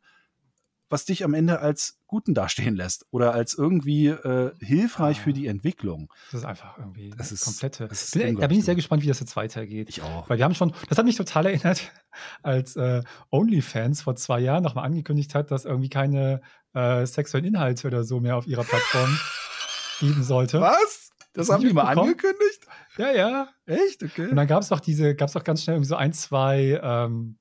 was 0.93 1.05
dich 1.05 1.23
am 1.23 1.33
Ende 1.33 1.59
als 1.59 1.97
Guten 2.05 2.35
dastehen 2.35 2.75
lässt 2.75 3.07
oder 3.09 3.33
als 3.33 3.55
irgendwie 3.55 4.09
äh, 4.09 4.51
hilfreich 4.59 5.17
ja. 5.17 5.23
für 5.23 5.33
die 5.33 5.47
Entwicklung. 5.47 6.13
Das 6.31 6.41
ist 6.41 6.45
einfach 6.45 6.77
irgendwie 6.77 7.09
das 7.17 7.31
ist, 7.31 7.43
komplette. 7.43 7.87
Das 7.87 8.03
ist 8.03 8.15
da 8.15 8.47
bin 8.47 8.59
ich 8.59 8.65
sehr 8.65 8.75
gespannt, 8.75 9.01
wie 9.01 9.07
das 9.07 9.19
jetzt 9.19 9.35
weitergeht. 9.35 9.89
Ich 9.89 10.03
auch. 10.03 10.29
Weil 10.29 10.37
wir 10.37 10.45
haben 10.45 10.53
schon, 10.53 10.73
das 10.87 10.97
hat 10.97 11.05
mich 11.05 11.15
total 11.15 11.47
erinnert, 11.47 11.91
als 12.43 12.75
äh, 12.75 13.01
OnlyFans 13.31 14.03
vor 14.03 14.15
zwei 14.15 14.39
Jahren 14.39 14.63
nochmal 14.63 14.85
angekündigt 14.85 15.33
hat, 15.33 15.49
dass 15.49 15.65
irgendwie 15.65 15.89
keine 15.89 16.41
äh, 16.73 17.05
sexuellen 17.07 17.47
Inhalte 17.47 17.87
oder 17.87 18.03
so 18.03 18.19
mehr 18.19 18.37
auf 18.37 18.45
ihrer 18.45 18.63
Plattform 18.63 19.17
geben 19.99 20.23
sollte. 20.23 20.61
Was? 20.61 21.02
Das 21.33 21.49
haben 21.49 21.63
die 21.63 21.73
mal 21.73 21.83
angekündigt? 21.83 22.67
Ja, 22.97 23.11
ja. 23.11 23.49
Echt? 23.65 24.03
Okay. 24.03 24.27
Und 24.29 24.35
dann 24.35 24.47
gab 24.47 24.61
es 24.61 24.69
doch 24.69 24.79
diese, 24.79 25.15
gab 25.15 25.27
es 25.27 25.33
doch 25.33 25.43
ganz 25.43 25.63
schnell 25.63 25.75
irgendwie 25.75 25.89
so 25.89 25.95
ein, 25.95 26.13
zwei 26.13 26.79
ähm, 26.81 27.37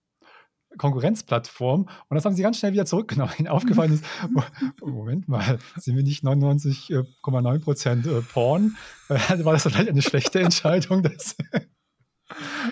Konkurrenzplattform 0.79 1.83
und 1.83 2.15
das 2.15 2.25
haben 2.25 2.35
sie 2.35 2.43
ganz 2.43 2.59
schnell 2.59 2.73
wieder 2.73 2.87
zurückgenommen. 2.87 3.33
Ihnen 3.39 3.49
aufgefallen 3.49 3.93
ist, 3.93 4.05
oh, 4.81 4.87
Moment 4.87 5.29
mal, 5.29 5.59
sind 5.77 5.97
wir 5.97 6.03
nicht 6.03 6.25
99,9 6.25 7.59
Prozent 7.61 8.07
äh, 8.07 8.23
Porn? 8.23 8.77
Also 9.09 9.45
war 9.45 9.53
das 9.53 9.65
vielleicht 9.65 9.89
eine 9.89 10.03
schlechte 10.03 10.41
Entscheidung? 10.41 11.03
Das 11.03 11.37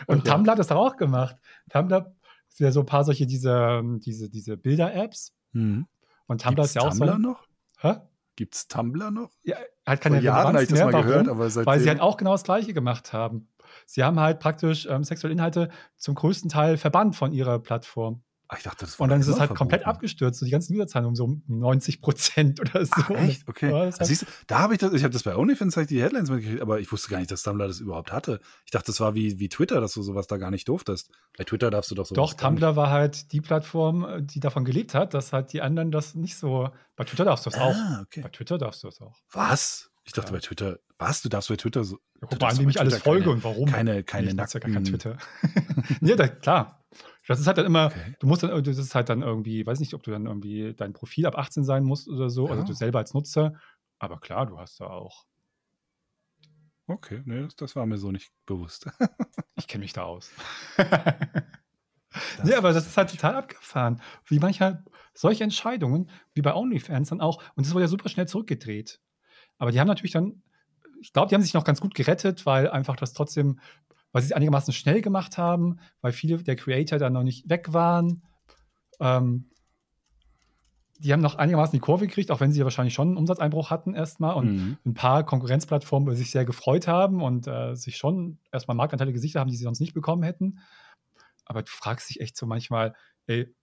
und 0.06 0.20
okay. 0.20 0.30
Tumblr 0.30 0.52
hat 0.52 0.58
das 0.58 0.68
doch 0.68 0.76
auch 0.76 0.96
gemacht. 0.96 1.36
Tumblr 1.70 2.14
sind 2.48 2.64
ja 2.64 2.72
so 2.72 2.80
ein 2.80 2.86
paar 2.86 3.04
solche 3.04 3.26
diese, 3.26 3.82
diese, 3.98 4.30
diese 4.30 4.56
Bilder-Apps. 4.56 5.34
Mhm. 5.52 5.86
Und 6.26 6.40
Tumblr 6.40 6.62
Gibt's 6.62 6.70
ist 6.70 6.74
ja 6.76 6.82
auch 6.82 6.90
Tumblr 6.90 7.12
so. 7.12 7.18
noch? 7.18 7.46
Hä? 7.80 7.96
Gibt 8.40 8.54
es 8.54 8.68
Tumblr 8.68 9.10
noch? 9.10 9.28
Ja, 9.42 9.58
hat 9.84 10.00
keine 10.00 10.16
Vor 10.16 10.24
Jahren 10.24 10.54
habe 10.54 10.62
ich 10.62 10.70
das 10.70 10.78
mal 10.78 10.94
Warum? 10.94 11.06
gehört, 11.06 11.28
aber 11.28 11.50
seitdem... 11.50 11.66
Weil 11.66 11.80
sie 11.80 11.90
halt 11.90 12.00
auch 12.00 12.16
genau 12.16 12.32
das 12.32 12.42
Gleiche 12.42 12.72
gemacht 12.72 13.12
haben. 13.12 13.50
Sie 13.84 14.02
haben 14.02 14.18
halt 14.18 14.40
praktisch 14.40 14.86
ähm, 14.86 15.04
sexuelle 15.04 15.34
Inhalte 15.34 15.68
zum 15.98 16.14
größten 16.14 16.48
Teil 16.48 16.78
verbannt 16.78 17.16
von 17.16 17.32
ihrer 17.32 17.58
Plattform. 17.58 18.22
Ach, 18.52 18.56
ich 18.56 18.64
dachte, 18.64 18.84
das 18.84 18.98
war 18.98 19.04
Und 19.04 19.10
dann 19.10 19.20
ist 19.20 19.28
es 19.28 19.38
halt 19.38 19.54
komplett 19.54 19.86
abgestürzt, 19.86 20.40
so 20.40 20.44
die 20.44 20.50
ganzen 20.50 20.74
Userzahlen 20.74 21.06
um 21.06 21.14
so 21.14 21.40
90 21.46 22.00
Prozent 22.02 22.58
oder 22.60 22.84
so. 22.84 22.92
Ach, 22.96 23.10
echt? 23.10 23.48
Okay. 23.48 23.70
Ja, 23.70 23.82
Also 23.82 24.04
siehst 24.04 24.22
du, 24.22 24.26
da 24.48 24.58
habe 24.58 24.72
ich 24.74 24.80
das, 24.80 24.92
ich 24.92 25.04
habe 25.04 25.12
das 25.12 25.22
bei 25.22 25.36
OnlyFans 25.36 25.76
ich 25.76 25.86
die 25.86 26.02
Headlines 26.02 26.30
mitgekriegt, 26.30 26.60
aber 26.60 26.80
ich 26.80 26.90
wusste 26.90 27.10
gar 27.10 27.18
nicht, 27.18 27.30
dass 27.30 27.44
Tumblr 27.44 27.68
das 27.68 27.78
überhaupt 27.78 28.10
hatte. 28.10 28.40
Ich 28.64 28.72
dachte, 28.72 28.86
das 28.86 28.98
war 28.98 29.14
wie, 29.14 29.38
wie 29.38 29.48
Twitter, 29.48 29.80
dass 29.80 29.94
du 29.94 30.02
sowas 30.02 30.26
da 30.26 30.36
gar 30.36 30.50
nicht 30.50 30.66
durftest. 30.68 31.10
Bei 31.38 31.44
Twitter 31.44 31.70
darfst 31.70 31.92
du 31.92 31.94
doch 31.94 32.06
sowas 32.06 32.30
Doch. 32.30 32.34
Tumblr 32.34 32.74
war 32.74 32.90
halt 32.90 33.30
die 33.30 33.40
Plattform, 33.40 34.04
äh, 34.04 34.20
die 34.20 34.40
davon 34.40 34.64
gelebt 34.64 34.94
hat, 34.94 35.14
dass 35.14 35.32
halt 35.32 35.52
die 35.52 35.62
anderen 35.62 35.92
das 35.92 36.16
nicht 36.16 36.36
so. 36.36 36.70
Bei 36.96 37.04
Twitter 37.04 37.24
darfst 37.24 37.46
du 37.46 37.50
das 37.50 37.60
auch. 37.60 37.72
Ah, 37.74 38.00
okay. 38.02 38.22
Bei 38.22 38.30
Twitter 38.30 38.58
darfst 38.58 38.82
du 38.82 38.88
das 38.88 39.00
auch. 39.00 39.16
Was? 39.30 39.92
Ich 40.02 40.12
dachte 40.12 40.30
Ja. 40.30 40.38
bei 40.38 40.40
Twitter, 40.40 40.78
was? 40.98 41.22
Du 41.22 41.28
darfst 41.28 41.50
bei 41.50 41.56
Twitter 41.56 41.84
so. 41.84 41.98
Ja, 42.20 42.26
guck 42.28 42.40
mal 42.40 42.48
an, 42.48 42.56
bei 42.64 42.70
ich 42.70 42.80
alles 42.80 42.98
folge 42.98 43.20
keine, 43.26 43.32
und 43.36 43.44
warum. 43.44 43.66
Keine, 43.70 44.02
keine 44.02 44.30
ich 44.30 44.34
nutze 44.34 44.58
ja 44.58 44.60
gar 44.66 44.72
kein 44.72 44.82
nackten. 44.82 44.98
Twitter. 44.98 45.18
nee, 46.00 46.16
da, 46.16 46.26
klar. 46.26 46.76
Das 47.26 47.38
ist 47.40 47.46
halt 47.46 47.58
dann 47.58 47.66
immer, 47.66 47.92
Okay. 47.92 48.14
du 48.18 48.26
musst 48.26 48.42
dann, 48.42 48.62
das 48.64 48.78
ist 48.78 48.94
halt 48.94 49.08
dann 49.08 49.22
irgendwie, 49.22 49.64
weiß 49.66 49.80
nicht, 49.80 49.94
ob 49.94 50.02
du 50.02 50.10
dann 50.10 50.26
irgendwie 50.26 50.74
dein 50.74 50.92
Profil 50.92 51.26
ab 51.26 51.36
18 51.38 51.64
sein 51.64 51.84
musst 51.84 52.08
oder 52.08 52.30
so, 52.30 52.50
also 52.50 52.62
Ja. 52.62 52.64
du 52.64 52.72
selber 52.72 52.98
als 52.98 53.14
Nutzer. 53.14 53.54
Aber 53.98 54.18
klar, 54.20 54.46
du 54.46 54.58
hast 54.58 54.80
da 54.80 54.86
auch. 54.88 55.26
Okay, 56.88 57.22
nee, 57.24 57.42
das, 57.42 57.54
das 57.56 57.76
war 57.76 57.86
mir 57.86 57.98
so 57.98 58.10
nicht 58.10 58.32
bewusst. 58.46 58.86
Ich 59.56 59.68
kenne 59.68 59.82
mich 59.82 59.92
da 59.92 60.04
aus. 60.04 60.34
Das 62.36 62.48
nee, 62.48 62.54
aber 62.54 62.72
das 62.72 62.86
ist 62.86 62.96
halt 62.96 63.10
total 63.10 63.34
abgefahren. 63.36 64.00
Wie 64.26 64.38
manchmal 64.38 64.84
solche 65.14 65.44
Entscheidungen, 65.44 66.10
wie 66.34 66.42
bei 66.42 66.54
OnlyFans 66.54 67.10
dann 67.10 67.20
auch, 67.20 67.42
und 67.54 67.66
das 67.66 67.72
wurde 67.74 67.84
ja 67.84 67.88
super 67.88 68.08
schnell 68.08 68.26
zurückgedreht. 68.28 69.00
Aber 69.58 69.72
die 69.72 69.80
haben 69.80 69.88
natürlich 69.88 70.12
dann, 70.12 70.42
ich 71.00 71.12
glaube, 71.12 71.28
die 71.28 71.36
haben 71.36 71.42
sich 71.42 71.54
noch 71.54 71.64
ganz 71.64 71.80
gut 71.80 71.94
gerettet, 71.94 72.46
weil 72.46 72.70
einfach 72.70 72.96
das 72.96 73.12
trotzdem, 73.14 73.60
weil 74.12 74.22
sie 74.22 74.26
es 74.28 74.32
einigermaßen 74.32 74.72
schnell 74.72 75.00
gemacht 75.02 75.38
haben, 75.38 75.80
weil 76.00 76.12
viele 76.12 76.42
der 76.42 76.56
Creator 76.56 76.98
dann 76.98 77.12
noch 77.12 77.22
nicht 77.22 77.48
weg 77.48 77.72
waren. 77.72 78.22
Ähm, 79.00 79.50
die 80.98 81.12
haben 81.14 81.20
noch 81.20 81.36
einigermaßen 81.36 81.72
die 81.72 81.80
Kurve 81.80 82.06
gekriegt, 82.06 82.30
auch 82.30 82.40
wenn 82.40 82.52
sie 82.52 82.58
ja 82.58 82.64
wahrscheinlich 82.64 82.92
schon 82.92 83.08
einen 83.08 83.16
Umsatzeinbruch 83.16 83.70
hatten 83.70 83.94
erstmal 83.94 84.34
und 84.34 84.52
Mhm. 84.52 84.78
ein 84.84 84.92
paar 84.92 85.24
Konkurrenzplattformen 85.24 86.14
sich 86.14 86.30
sehr 86.30 86.44
gefreut 86.44 86.86
haben 86.88 87.22
und 87.22 87.46
äh, 87.46 87.74
sich 87.74 87.96
schon 87.96 88.38
erstmal 88.52 88.76
Marktanteile 88.76 89.12
gesichert 89.12 89.40
haben, 89.40 89.50
die 89.50 89.56
sie 89.56 89.64
sonst 89.64 89.80
nicht 89.80 89.94
bekommen 89.94 90.22
hätten. 90.22 90.58
Aber 91.46 91.62
du 91.62 91.70
fragst 91.70 92.10
dich 92.10 92.20
echt 92.20 92.36
so 92.36 92.46
manchmal, 92.46 92.94
ey, 93.26 93.54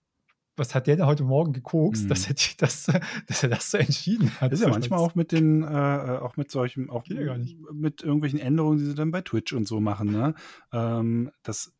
was 0.58 0.74
hat 0.74 0.86
der 0.86 0.96
denn 0.96 1.06
heute 1.06 1.24
Morgen 1.24 1.52
gekokst, 1.52 2.04
Mhm. 2.04 2.08
dass, 2.08 2.26
er, 2.28 2.34
die- 2.34 2.56
dass, 2.58 2.88
er 2.88 3.48
das 3.48 3.70
so 3.70 3.78
entschieden 3.78 4.30
hat? 4.40 4.52
Das 4.52 4.60
ist 4.60 4.66
ja 4.66 4.70
manchmal 4.72 4.98
das- 5.00 5.10
auch 5.10 5.14
mit 5.14 5.32
den, 5.32 5.62
äh, 5.62 5.66
auch 5.66 6.36
mit 6.36 6.50
solchen, 6.50 6.90
auch 6.90 7.06
ja 7.06 7.36
mit 7.72 8.02
irgendwelchen 8.02 8.38
Änderungen, 8.38 8.78
die 8.78 8.84
sie 8.86 8.94
dann 8.94 9.10
bei 9.10 9.22
Twitch 9.22 9.52
und 9.52 9.66
so 9.68 9.80
machen, 9.80 10.10
ne? 10.10 10.34
Ähm, 10.72 11.30
das, 11.42 11.72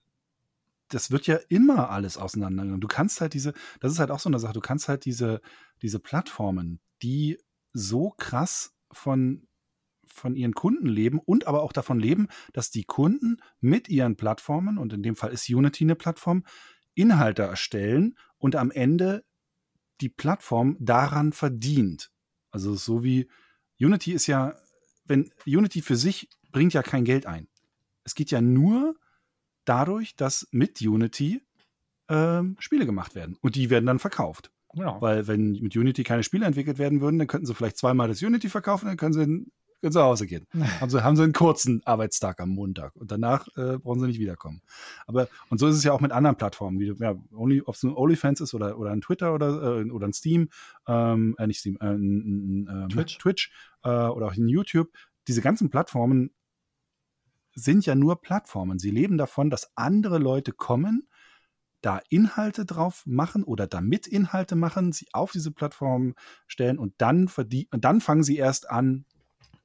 das 0.88 1.10
wird 1.10 1.26
ja 1.26 1.38
immer 1.48 1.90
alles 1.90 2.16
auseinandergenommen. 2.16 2.80
Du 2.80 2.88
kannst 2.88 3.20
halt 3.20 3.34
diese, 3.34 3.52
das 3.80 3.92
ist 3.92 3.98
halt 3.98 4.10
auch 4.10 4.20
so 4.20 4.30
eine 4.30 4.38
Sache, 4.38 4.54
du 4.54 4.60
kannst 4.60 4.88
halt 4.88 5.04
diese, 5.04 5.40
diese 5.82 5.98
Plattformen, 5.98 6.80
die 7.02 7.38
so 7.74 8.10
krass 8.16 8.74
von, 8.90 9.46
von 10.06 10.34
ihren 10.34 10.54
Kunden 10.54 10.86
leben 10.88 11.18
und 11.18 11.46
aber 11.46 11.62
auch 11.62 11.72
davon 11.72 12.00
leben, 12.00 12.28
dass 12.54 12.70
die 12.70 12.84
Kunden 12.84 13.36
mit 13.60 13.88
ihren 13.90 14.16
Plattformen, 14.16 14.78
und 14.78 14.92
in 14.94 15.02
dem 15.02 15.14
Fall 15.16 15.30
ist 15.32 15.48
Unity 15.50 15.84
eine 15.84 15.94
Plattform, 15.94 16.44
Inhalte 16.94 17.42
erstellen 17.42 18.16
und 18.38 18.57
am 18.57 18.70
Ende 18.70 19.24
die 20.01 20.09
Plattform 20.09 20.77
daran 20.81 21.33
verdient. 21.33 22.11
Also 22.51 22.74
so 22.74 23.03
wie 23.03 23.29
Unity 23.81 24.12
ist 24.12 24.27
ja, 24.27 24.57
wenn 25.05 25.31
Unity 25.46 25.83
für 25.83 25.96
sich 25.96 26.29
bringt 26.53 26.72
ja 26.72 26.83
kein 26.83 27.05
Geld 27.05 27.27
ein. 27.27 27.48
Es 28.05 28.14
geht 28.14 28.31
ja 28.31 28.40
nur 28.40 28.96
dadurch, 29.64 30.16
dass 30.16 30.48
mit 30.51 30.81
Unity 30.81 31.42
ähm, 32.09 32.57
Spiele 32.59 32.87
gemacht 32.87 33.14
werden 33.14 33.37
und 33.40 33.55
die 33.55 33.70
werden 33.70 33.87
dann 33.87 33.98
verkauft. 33.98 34.51
Genau. 34.74 35.01
Weil 35.01 35.27
wenn 35.27 35.53
mit 35.53 35.77
Unity 35.77 36.05
keine 36.05 36.22
Spiele 36.22 36.46
entwickelt 36.46 36.79
werden 36.79 37.01
würden, 37.01 37.18
dann 37.18 37.27
könnten 37.27 37.46
sie 37.46 37.55
vielleicht 37.55 37.79
zweimal 37.79 38.09
das 38.09 38.22
Unity 38.22 38.48
verkaufen, 38.48 38.87
dann 38.87 38.96
können 38.96 39.12
sie, 39.12 39.51
können 39.80 39.92
sie 39.92 39.98
nach 39.98 40.06
Hause 40.06 40.26
gehen. 40.26 40.46
haben, 40.80 40.90
sie, 40.90 41.02
haben 41.02 41.16
sie 41.16 41.22
einen 41.22 41.32
kurzen 41.32 41.82
Arbeitstag 41.84 42.40
am 42.40 42.50
Montag 42.50 42.94
und 42.96 43.10
danach 43.10 43.48
äh, 43.56 43.78
brauchen 43.78 44.00
sie 44.00 44.06
nicht 44.06 44.18
wiederkommen. 44.18 44.62
Aber 45.06 45.28
und 45.50 45.58
so 45.58 45.66
ist 45.66 45.76
es 45.76 45.84
ja 45.84 45.92
auch 45.92 46.00
mit 46.00 46.12
anderen 46.12 46.36
Plattformen, 46.36 46.78
wie 46.80 46.92
ja, 46.98 47.14
Only, 47.32 47.62
ob 47.64 47.74
es 47.74 47.82
ein 47.82 47.94
OnlyFans 47.94 48.40
ist 48.40 48.54
oder, 48.54 48.78
oder 48.78 48.90
ein 48.90 49.00
Twitter 49.00 49.34
oder, 49.34 49.80
äh, 49.80 49.90
oder 49.90 50.06
ein 50.06 50.12
Steam, 50.12 50.48
ähm, 50.86 51.36
äh, 51.38 51.46
nicht 51.46 51.60
Steam, 51.60 51.76
äh, 51.80 51.86
ein, 51.86 52.66
ein, 52.66 52.68
ähm, 52.70 52.88
Twitch. 52.88 53.18
Twitch 53.18 53.52
äh, 53.84 53.88
oder 53.88 54.26
auch 54.26 54.34
in 54.34 54.48
YouTube. 54.48 54.90
Diese 55.26 55.42
ganzen 55.42 55.70
Plattformen 55.70 56.30
sind 57.54 57.87
ja 57.87 57.94
nur 57.94 58.20
Plattformen. 58.20 58.79
Sie 58.79 58.90
leben 58.90 59.18
davon, 59.18 59.50
dass 59.50 59.76
andere 59.76 60.18
Leute 60.18 60.52
kommen, 60.52 61.08
da 61.81 62.00
Inhalte 62.08 62.64
drauf 62.64 63.02
machen 63.06 63.44
oder 63.44 63.66
damit 63.66 64.06
Inhalte 64.06 64.56
machen, 64.56 64.92
sie 64.92 65.08
auf 65.12 65.33
diese 65.33 65.52
Plattform 65.52 66.14
stellen 66.46 66.79
und 66.79 66.94
dann 66.98 67.31
dann 67.70 68.00
fangen 68.00 68.24
sie 68.24 68.37
erst 68.37 68.68
an, 68.68 69.04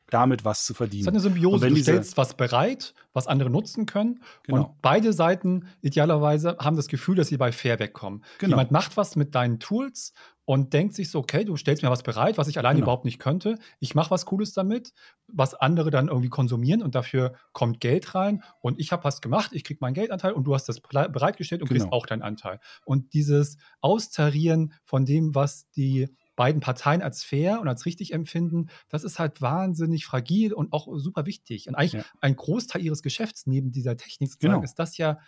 damit 0.09 0.45
was 0.45 0.65
zu 0.65 0.73
Es 0.73 0.77
verdienen. 0.77 1.01
ist 1.03 1.07
eine 1.07 1.19
Symbiose. 1.19 1.67
Du 1.69 1.75
stellst 1.75 2.17
was 2.17 2.35
bereit, 2.35 2.93
was 3.13 3.27
andere 3.27 3.49
nutzen 3.49 3.85
können. 3.85 4.21
Genau. 4.43 4.57
Und 4.67 4.81
beide 4.81 5.11
Seiten 5.13 5.67
idealerweise 5.81 6.57
haben 6.59 6.75
das 6.75 6.87
Gefühl, 6.87 7.15
dass 7.15 7.27
sie 7.29 7.37
bei 7.37 7.51
fair 7.51 7.79
wegkommen. 7.79 8.23
Genau. 8.37 8.51
Jemand 8.51 8.71
macht 8.71 8.95
was 8.97 9.15
mit 9.15 9.33
deinen 9.33 9.59
Tools 9.59 10.13
und 10.45 10.73
denkt 10.73 10.93
sich 10.93 11.09
so, 11.09 11.19
okay, 11.19 11.45
du 11.45 11.55
stellst 11.55 11.83
mir 11.83 11.89
was 11.89 12.03
bereit, 12.03 12.37
was 12.37 12.49
ich 12.49 12.57
alleine 12.57 12.75
Genau. 12.75 12.85
überhaupt 12.87 13.05
nicht 13.05 13.17
könnte. 13.17 13.57
Ich 13.79 13.95
mache 13.95 14.11
was 14.11 14.25
Cooles 14.25 14.51
damit, 14.53 14.93
was 15.27 15.53
andere 15.55 15.89
dann 15.89 16.09
irgendwie 16.09 16.27
konsumieren 16.29 16.83
und 16.83 16.95
dafür 16.95 17.33
kommt 17.53 17.79
Geld 17.79 18.13
rein 18.13 18.43
und 18.59 18.77
ich 18.79 18.91
habe 18.91 19.05
was 19.05 19.21
gemacht, 19.21 19.51
ich 19.53 19.63
kriege 19.63 19.77
meinen 19.81 19.93
Geldanteil 19.93 20.33
und 20.33 20.43
du 20.43 20.53
hast 20.53 20.67
das 20.67 20.81
bereitgestellt 20.81 21.61
und 21.61 21.69
kriegst 21.69 21.85
Genau. 21.85 21.95
auch 21.95 22.05
deinen 22.05 22.23
Anteil. 22.23 22.59
Und 22.85 23.13
dieses 23.13 23.57
Austarieren 23.79 24.73
von 24.83 25.05
dem, 25.05 25.33
was 25.33 25.69
die 25.71 26.09
beiden 26.35 26.61
Parteien 26.61 27.01
als 27.01 27.23
fair 27.23 27.61
und 27.61 27.67
als 27.67 27.85
richtig 27.85 28.13
empfinden, 28.13 28.69
das 28.89 29.03
ist 29.03 29.19
halt 29.19 29.41
wahnsinnig 29.41 30.05
fragil 30.05 30.53
und 30.53 30.73
auch 30.73 30.87
super 30.97 31.25
wichtig. 31.25 31.67
Und 31.67 31.75
eigentlich 31.75 31.93
Ja. 31.93 32.05
ein 32.21 32.35
Großteil 32.35 32.81
ihres 32.83 33.03
Geschäfts 33.03 33.45
neben 33.45 33.71
dieser 33.71 33.95
Technik 33.97 34.39
Genau. 34.39 34.61
ist 34.63 34.75
das 34.75 34.97
ja 34.97 35.19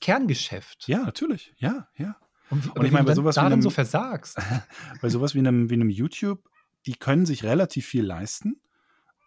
Kerngeschäft. 0.00 0.86
Ja, 0.88 1.02
natürlich. 1.04 1.52
Ja, 1.58 1.88
ja. 1.96 2.16
Und, 2.50 2.74
Und 2.76 2.84
ich 2.86 2.92
meine, 2.92 3.04
bei 3.04 3.14
sowas 3.14 3.36
wie 3.36 3.40
einem- 3.40 3.60
so 3.62 3.70
versagst, 3.70 4.36
Bei 5.02 5.08
sowas 5.10 5.34
wie 5.34 5.40
einem, 5.40 5.68
wie 5.70 5.74
einem 5.74 5.90
YouTube, 5.90 6.48
die 6.86 6.94
können 6.94 7.26
sich 7.26 7.44
relativ 7.44 7.86
viel 7.86 8.04
leisten, 8.04 8.60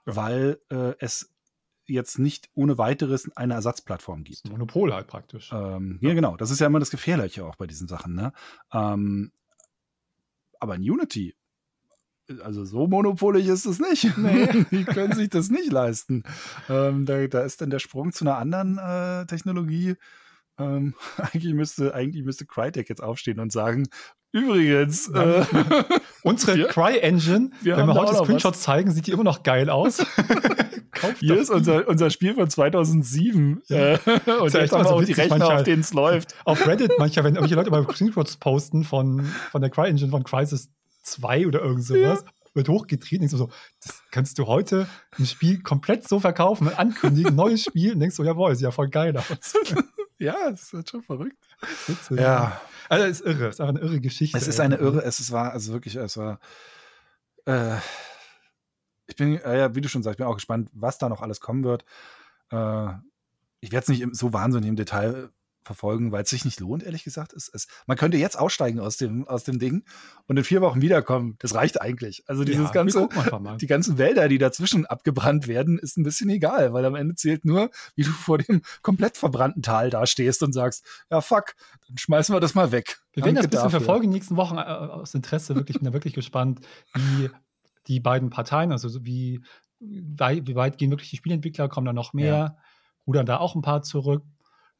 weil 0.05 0.59
äh, 0.69 0.93
es 0.99 1.31
jetzt 1.85 2.19
nicht 2.19 2.49
ohne 2.53 2.77
weiteres 2.77 3.35
eine 3.35 3.53
Ersatzplattform 3.55 4.23
gibt. 4.23 4.49
Monopol 4.49 4.93
halt 4.93 5.07
praktisch. 5.07 5.51
Ähm, 5.53 5.99
ja, 6.01 6.13
genau. 6.13 6.37
Das 6.37 6.49
ist 6.49 6.59
ja 6.59 6.67
immer 6.67 6.79
das 6.79 6.89
Gefährliche 6.89 7.45
auch 7.45 7.57
bei 7.57 7.67
diesen 7.67 7.87
Sachen. 7.87 8.15
Ne? 8.15 8.31
Ähm, 8.71 9.31
aber 10.61 10.75
in 10.75 10.89
Unity, 10.89 11.35
also 12.43 12.63
so 12.63 12.87
monopolig 12.87 13.47
ist 13.47 13.65
es 13.65 13.79
nicht. 13.79 14.17
Nee. 14.17 14.47
Die 14.71 14.85
können 14.85 15.13
sich 15.13 15.29
das 15.29 15.49
nicht 15.49 15.71
leisten. 15.71 16.23
Ähm, 16.69 17.05
da, 17.05 17.27
da 17.27 17.41
ist 17.41 17.61
dann 17.61 17.69
der 17.69 17.79
Sprung 17.79 18.13
zu 18.13 18.23
einer 18.23 18.37
anderen 18.37 18.77
äh, 18.77 19.25
Technologie. 19.25 19.95
Ähm, 20.57 20.95
eigentlich, 21.17 21.53
müsste, 21.53 21.93
eigentlich 21.93 22.23
müsste 22.23 22.45
Crytek 22.45 22.87
jetzt 22.89 23.03
aufstehen 23.03 23.39
und 23.39 23.51
sagen, 23.51 23.87
übrigens, 24.31 25.09
äh, 25.09 25.45
Unsere 26.23 26.67
Cry-Engine, 26.67 27.49
wenn 27.61 27.87
wir 27.87 27.93
heute 27.95 28.13
Screenshots 28.13 28.61
zeigen, 28.61 28.91
sieht 28.91 29.07
die 29.07 29.11
immer 29.11 29.23
noch 29.23 29.41
geil 29.41 29.69
aus. 29.69 30.05
Kauft 31.01 31.17
hier 31.19 31.35
doch 31.35 31.41
ist 31.41 31.49
unser, 31.49 31.87
unser 31.87 32.09
Spiel 32.09 32.33
von 32.35 32.49
2007. 32.49 33.61
Äh, 33.69 33.97
und 33.97 34.53
ja 34.53 34.59
jetzt 34.61 34.71
haben 34.71 34.79
mal 34.83 34.85
wir 34.85 34.89
so 34.89 34.95
auch 34.95 35.03
die 35.03 35.11
Rechner, 35.13 35.37
manchmal. 35.37 35.57
auf 35.57 35.63
denen 35.63 35.81
es 35.81 35.93
läuft. 35.93 36.35
Auf 36.45 36.65
Reddit 36.67 36.91
manchmal, 36.97 37.25
wenn 37.25 37.35
irgendwelche 37.35 37.55
Leute 37.55 37.71
mal 37.71 37.83
Screenshots 37.93 38.37
posten 38.37 38.83
von, 38.83 39.25
von 39.51 39.61
der 39.61 39.69
Cry-Engine 39.69 40.09
von 40.11 40.23
Crysis 40.23 40.69
2 41.03 41.47
oder 41.47 41.61
irgend 41.61 41.83
sowas, 41.83 42.23
wird 42.53 42.67
hochgetrieben, 42.69 43.21
denkst 43.21 43.31
du 43.31 43.37
so, 43.37 43.49
das 43.83 44.03
kannst 44.11 44.37
du 44.37 44.45
heute 44.47 44.87
ein 45.17 45.25
Spiel 45.25 45.61
komplett 45.63 46.07
so 46.07 46.19
verkaufen, 46.19 46.67
ankündigen, 46.73 47.33
neues 47.35 47.63
Spiel, 47.63 47.93
und 47.93 47.99
denkst 48.01 48.17
du, 48.17 48.23
jawohl, 48.23 48.53
sieht 48.55 48.63
ja 48.65 48.71
voll 48.71 48.89
geil 48.89 49.15
aus. 49.17 49.25
Ja, 50.19 50.51
das 50.51 50.61
ist 50.63 50.73
halt 50.73 50.87
schon 50.87 51.01
verrückt. 51.01 51.35
Witzig. 51.87 52.19
Ja, 52.19 52.61
Also, 52.89 53.05
es 53.05 53.21
ist 53.21 53.25
irre, 53.25 53.47
es 53.47 53.55
ist 53.55 53.59
einfach 53.61 53.73
eine 53.75 53.79
irre 53.87 53.99
Geschichte. 54.01 54.37
es 54.37 54.47
ist 54.47 54.59
eine 54.59 54.75
irre, 54.75 55.03
es 55.03 55.19
ist- 55.19 55.31
war, 55.31 55.51
also 55.51 55.73
wirklich, 55.73 55.95
es 55.95 56.15
war, 56.15 56.39
äh, 57.45 57.77
ich 59.11 59.17
bin, 59.17 59.35
äh, 59.35 59.59
ja, 59.59 59.75
wie 59.75 59.81
du 59.81 59.89
schon 59.89 60.03
sagst, 60.03 60.15
ich 60.15 60.17
bin 60.17 60.27
auch 60.27 60.35
gespannt, 60.35 60.69
was 60.73 60.97
da 60.97 61.09
noch 61.09 61.21
alles 61.21 61.39
kommen 61.39 61.63
wird. 61.63 61.85
Äh, 62.49 62.87
ich 63.59 63.71
werde 63.71 63.83
es 63.83 63.87
nicht 63.89 64.15
so 64.15 64.33
wahnsinnig 64.33 64.69
im 64.69 64.75
Detail 64.75 65.29
verfolgen, 65.63 66.11
weil 66.11 66.23
es 66.23 66.29
sich 66.29 66.43
nicht 66.43 66.59
lohnt, 66.59 66.81
ehrlich 66.81 67.03
gesagt. 67.03 67.33
Es, 67.33 67.47
es, 67.53 67.67
man 67.85 67.95
könnte 67.95 68.17
jetzt 68.17 68.39
aussteigen 68.39 68.79
aus 68.79 68.97
dem, 68.97 69.27
aus 69.27 69.43
dem 69.43 69.59
Ding 69.59 69.83
und 70.27 70.37
in 70.37 70.43
vier 70.43 70.61
Wochen 70.61 70.81
wiederkommen. 70.81 71.35
Das 71.39 71.53
reicht 71.53 71.79
eigentlich. 71.79 72.23
Also 72.27 72.43
dieses 72.43 72.65
Ja, 72.65 72.71
ganze, 72.71 73.07
die 73.59 73.67
ganzen 73.67 73.99
Wälder, 73.99 74.27
die 74.27 74.39
dazwischen 74.39 74.87
abgebrannt 74.87 75.47
werden, 75.47 75.77
ist 75.77 75.97
ein 75.97 76.03
bisschen 76.03 76.29
egal, 76.29 76.73
weil 76.73 76.83
am 76.85 76.95
Ende 76.95 77.13
zählt 77.13 77.45
nur, 77.45 77.69
wie 77.95 78.03
du 78.03 78.09
vor 78.09 78.39
dem 78.39 78.63
komplett 78.81 79.17
verbrannten 79.17 79.61
Tal 79.61 79.91
dastehst 79.91 80.41
und 80.41 80.53
sagst, 80.53 80.83
ja 81.11 81.21
fuck, 81.21 81.53
dann 81.87 81.97
schmeißen 81.97 82.33
wir 82.33 82.39
das 82.39 82.55
mal 82.55 82.71
weg. 82.71 82.99
Wir 83.13 83.23
werden 83.23 83.35
das 83.35 83.43
ein 83.45 83.49
bisschen 83.51 83.65
dafür. 83.65 83.81
verfolgen 83.81 84.05
in 84.05 84.09
den 84.09 84.15
nächsten 84.15 84.37
Wochen 84.37 84.57
äh, 84.57 84.61
aus 84.61 85.13
Interesse. 85.13 85.53
Wirklich, 85.55 85.77
bin 85.77 85.85
da 85.85 85.93
wirklich 85.93 86.13
gespannt, 86.15 86.61
wie 86.95 87.29
die 87.87 87.99
beiden 87.99 88.29
Parteien, 88.29 88.71
also 88.71 88.89
so 88.89 89.05
wie, 89.05 89.41
wie 89.79 90.55
weit 90.55 90.77
gehen 90.77 90.91
wirklich 90.91 91.09
die 91.09 91.17
Spielentwickler, 91.17 91.69
kommen 91.69 91.85
da 91.85 91.93
noch 91.93 92.13
mehr, 92.13 92.57
rudern 93.07 93.25
da 93.25 93.37
auch 93.39 93.55
ein 93.55 93.61
paar 93.61 93.81
zurück. 93.81 94.23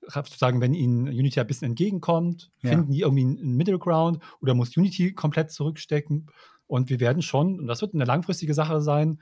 Sagen, 0.08 0.62
wenn 0.62 0.74
ihnen 0.74 1.08
Unity 1.08 1.39
ein 1.39 1.45
bisschen 1.47 1.68
entgegenkommt, 1.70 2.52
Ja. 2.64 2.72
finden 2.72 2.91
die 2.91 3.02
irgendwie 3.02 3.22
einen 3.22 3.56
Middle 3.56 3.78
Ground 3.78 4.20
oder 4.41 4.56
muss 4.56 4.76
Unity 4.76 5.14
komplett 5.14 5.52
zurückstecken. 5.52 6.28
Und 6.66 6.89
wir 6.89 6.99
werden 6.99 7.22
schon, 7.22 7.60
und 7.60 7.68
das 7.68 7.82
wird 7.82 7.93
eine 7.93 8.06
langfristige 8.06 8.54
Sache 8.56 8.82
sein, 8.82 9.22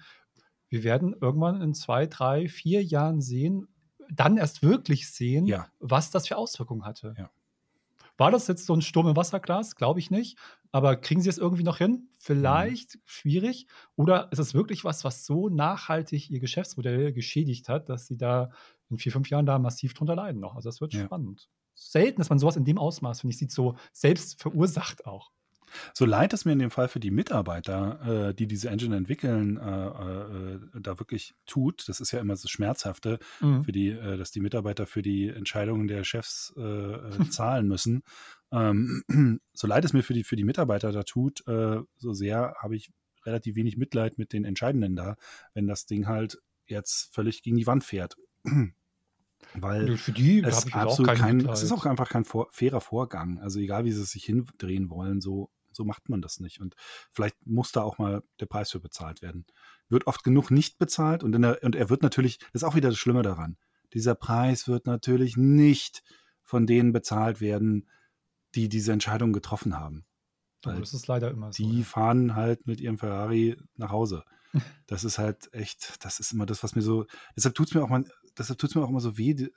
wir 0.69 0.83
werden 0.83 1.15
irgendwann 1.19 1.61
in 1.61 1.73
zwei, 1.73 2.05
drei, 2.05 2.47
vier 2.47 2.83
Jahren 2.83 3.21
sehen, 3.21 3.67
dann 4.11 4.37
erst 4.37 4.61
wirklich 4.63 5.11
sehen, 5.11 5.47
Ja. 5.47 5.67
was 5.79 6.11
das 6.11 6.27
für 6.27 6.37
Auswirkungen 6.37 6.85
hatte. 6.85 7.13
Ja. 7.17 7.29
War 8.19 8.31
das 8.31 8.47
jetzt 8.47 8.65
so 8.67 8.73
ein 8.75 8.81
Sturm 8.83 9.07
im 9.07 9.15
Wasserglas? 9.15 9.75
Glaube 9.75 9.99
ich 9.99 10.11
nicht. 10.11 10.37
Aber 10.71 10.95
kriegen 10.97 11.21
sie 11.21 11.29
es 11.29 11.39
irgendwie 11.39 11.63
noch 11.63 11.77
hin? 11.79 12.09
Vielleicht 12.19 12.99
Mhm. 13.35 13.49
schwierig. 13.51 13.67
Oder 13.95 14.31
ist 14.31 14.39
es 14.39 14.53
wirklich 14.53 14.83
was, 14.85 15.03
was 15.03 15.25
so 15.25 15.49
nachhaltig 15.49 16.29
ihr 16.29 16.39
Geschäftsmodell 16.39 17.13
geschädigt 17.13 17.69
hat, 17.69 17.89
dass 17.89 18.07
sie 18.07 18.17
da 18.17 18.51
in 18.89 18.97
vier, 18.99 19.11
fünf 19.13 19.29
Jahren 19.29 19.45
da 19.47 19.57
massiv 19.59 19.93
drunter 19.95 20.15
leiden 20.15 20.39
noch? 20.41 20.55
Also 20.55 20.69
das 20.69 20.81
wird 20.81 20.93
Ja. 20.93 21.09
spannend. 21.09 21.49
Selten, 21.75 22.19
dass 22.21 22.29
man 22.29 22.39
sowas 22.39 22.57
in 22.57 22.65
dem 22.65 22.77
Ausmaß, 22.77 23.21
finde 23.21 23.33
ich, 23.33 23.39
sieht, 23.39 23.51
so 23.51 23.75
selbst 23.93 24.41
verursacht 24.41 25.05
auch. 25.07 25.31
So 25.93 26.05
leid 26.05 26.33
es 26.33 26.45
mir 26.45 26.51
in 26.53 26.59
dem 26.59 26.71
Fall 26.71 26.87
für 26.87 26.99
die 26.99 27.11
Mitarbeiter, 27.11 28.29
äh, 28.29 28.33
die 28.33 28.47
diese 28.47 28.69
Engine 28.69 28.95
entwickeln, 28.97 29.57
äh, 29.57 30.55
äh, 30.55 30.59
da 30.81 30.99
wirklich 30.99 31.35
tut. 31.45 31.87
Das 31.87 31.99
ist 31.99 32.11
ja 32.11 32.19
immer 32.19 32.33
das 32.33 32.49
Schmerzhafte, 32.49 33.19
Mhm. 33.41 33.63
für 33.63 33.71
die, 33.71 33.89
äh, 33.89 34.17
dass 34.17 34.31
die 34.31 34.39
Mitarbeiter 34.39 34.85
für 34.85 35.01
die 35.01 35.27
Entscheidungen 35.27 35.87
der 35.87 36.03
Chefs 36.03 36.53
äh, 36.57 36.61
äh, 36.61 37.29
zahlen 37.29 37.67
müssen. 37.67 38.03
Ähm, 38.51 39.03
so 39.53 39.67
leid 39.67 39.85
es 39.85 39.93
mir 39.93 40.03
für 40.03 40.13
die, 40.13 40.23
für 40.23 40.35
die 40.35 40.43
Mitarbeiter 40.43 40.91
da 40.91 41.03
tut, 41.03 41.47
äh, 41.47 41.79
so 41.97 42.13
sehr 42.13 42.55
habe 42.59 42.75
ich 42.75 42.89
relativ 43.25 43.55
wenig 43.55 43.77
Mitleid 43.77 44.17
mit 44.17 44.33
den 44.33 44.45
Entscheidenden 44.45 44.95
da, 44.95 45.15
wenn 45.53 45.67
das 45.67 45.85
Ding 45.85 46.07
halt 46.07 46.39
jetzt 46.67 47.13
völlig 47.13 47.43
gegen 47.43 47.57
die 47.57 47.67
Wand 47.67 47.83
fährt. 47.83 48.15
Weil 49.55 49.97
Für 49.97 50.11
die 50.11 50.41
es, 50.41 50.71
absolut 50.73 51.15
kein, 51.17 51.37
Mitleid. 51.37 51.55
es 51.55 51.63
ist 51.63 51.71
auch 51.71 51.85
einfach 51.85 52.09
kein 52.09 52.25
vor, 52.25 52.47
fairer 52.51 52.81
Vorgang. 52.81 53.39
Also 53.39 53.59
egal, 53.59 53.85
wie 53.85 53.91
sie 53.91 54.01
es 54.01 54.11
sich 54.11 54.25
hindrehen 54.25 54.89
wollen, 54.89 55.21
so, 55.21 55.49
so 55.71 55.85
macht 55.85 56.09
man 56.09 56.21
das 56.21 56.39
nicht. 56.39 56.59
Und 56.59 56.75
vielleicht 57.11 57.35
muss 57.45 57.71
da 57.71 57.81
auch 57.81 57.97
mal 57.97 58.23
der 58.39 58.45
Preis 58.45 58.71
für 58.71 58.79
bezahlt 58.79 59.21
werden. 59.21 59.45
Wird 59.89 60.07
oft 60.07 60.23
genug 60.23 60.51
nicht 60.51 60.77
bezahlt 60.77 61.23
und, 61.23 61.31
der, 61.31 61.63
und 61.63 61.75
er 61.75 61.89
wird 61.89 62.03
natürlich, 62.03 62.39
das 62.39 62.61
ist 62.61 62.63
auch 62.63 62.75
wieder 62.75 62.89
das 62.89 62.97
Schlimme 62.97 63.21
daran, 63.21 63.57
dieser 63.93 64.15
Preis 64.15 64.67
wird 64.67 64.85
natürlich 64.85 65.37
nicht 65.37 66.03
von 66.43 66.67
denen 66.67 66.91
bezahlt 66.91 67.41
werden, 67.41 67.87
die 68.55 68.69
diese 68.69 68.91
Entscheidung 68.91 69.33
getroffen 69.33 69.77
haben. 69.77 70.05
Weil 70.63 70.79
das 70.79 70.93
ist 70.93 71.07
leider 71.07 71.31
immer 71.31 71.53
so. 71.53 71.63
die 71.63 71.79
ja. 71.79 71.85
fahren 71.85 72.35
halt 72.35 72.67
mit 72.67 72.81
ihrem 72.81 72.97
Ferrari 72.97 73.57
nach 73.75 73.91
Hause. 73.91 74.23
Das 74.87 75.03
ist 75.03 75.19
halt 75.19 75.53
echt, 75.53 76.03
das 76.03 76.19
ist 76.19 76.31
immer 76.31 76.47
das, 76.47 76.63
was 76.63 76.73
mir 76.73 76.81
so, 76.81 77.05
deshalb 77.35 77.53
tut 77.53 77.67
es 77.67 77.75
mir 77.75 77.83
auch 77.83 77.89
mal, 77.89 78.03
deshalb 78.35 78.57
tut 78.57 78.71
es 78.71 78.75
mir 78.75 78.81
auch 78.83 78.89
immer 78.89 78.99
so 78.99 79.15
weh. 79.19 79.47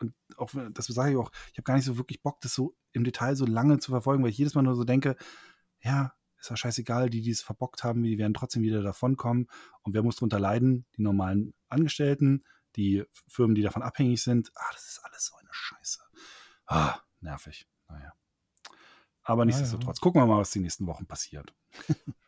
Und 0.00 0.12
auch, 0.36 0.50
das 0.72 0.86
sage 0.86 1.12
ich 1.12 1.16
auch, 1.16 1.30
ich 1.52 1.58
habe 1.58 1.62
gar 1.62 1.76
nicht 1.76 1.84
so 1.84 1.96
wirklich 1.96 2.22
Bock, 2.22 2.40
das 2.40 2.52
so 2.52 2.74
im 2.90 3.04
Detail 3.04 3.36
so 3.36 3.46
lange 3.46 3.78
zu 3.78 3.92
verfolgen, 3.92 4.24
weil 4.24 4.30
ich 4.30 4.38
jedes 4.38 4.56
Mal 4.56 4.62
nur 4.62 4.74
so 4.74 4.82
denke, 4.82 5.14
ja, 5.82 6.14
ist 6.38 6.50
ja 6.50 6.56
scheißegal, 6.56 7.08
die, 7.08 7.22
die 7.22 7.30
es 7.30 7.42
verbockt 7.42 7.84
haben, 7.84 8.02
die 8.02 8.18
werden 8.18 8.34
trotzdem 8.34 8.62
wieder 8.62 8.82
davonkommen. 8.82 9.48
Und 9.82 9.94
wer 9.94 10.02
muss 10.02 10.16
drunter 10.16 10.40
leiden? 10.40 10.86
Die 10.96 11.02
normalen 11.02 11.54
Angestellten, 11.68 12.44
die 12.76 13.04
Firmen, 13.28 13.54
die 13.54 13.62
davon 13.62 13.82
abhängig 13.82 14.22
sind. 14.22 14.50
Ah, 14.54 14.70
das 14.72 14.88
ist 14.88 15.04
alles 15.04 15.26
so 15.26 15.36
eine 15.36 15.48
Scheiße. 15.52 16.00
Ah, 16.66 16.98
nervig. 17.20 17.68
Naja. 17.88 18.12
Aber 19.22 19.44
nichtsdestotrotz, 19.44 20.00
gucken 20.00 20.20
wir 20.20 20.26
mal, 20.26 20.38
was 20.38 20.50
die 20.50 20.60
nächsten 20.60 20.86
Wochen 20.86 21.06
passiert. 21.06 21.54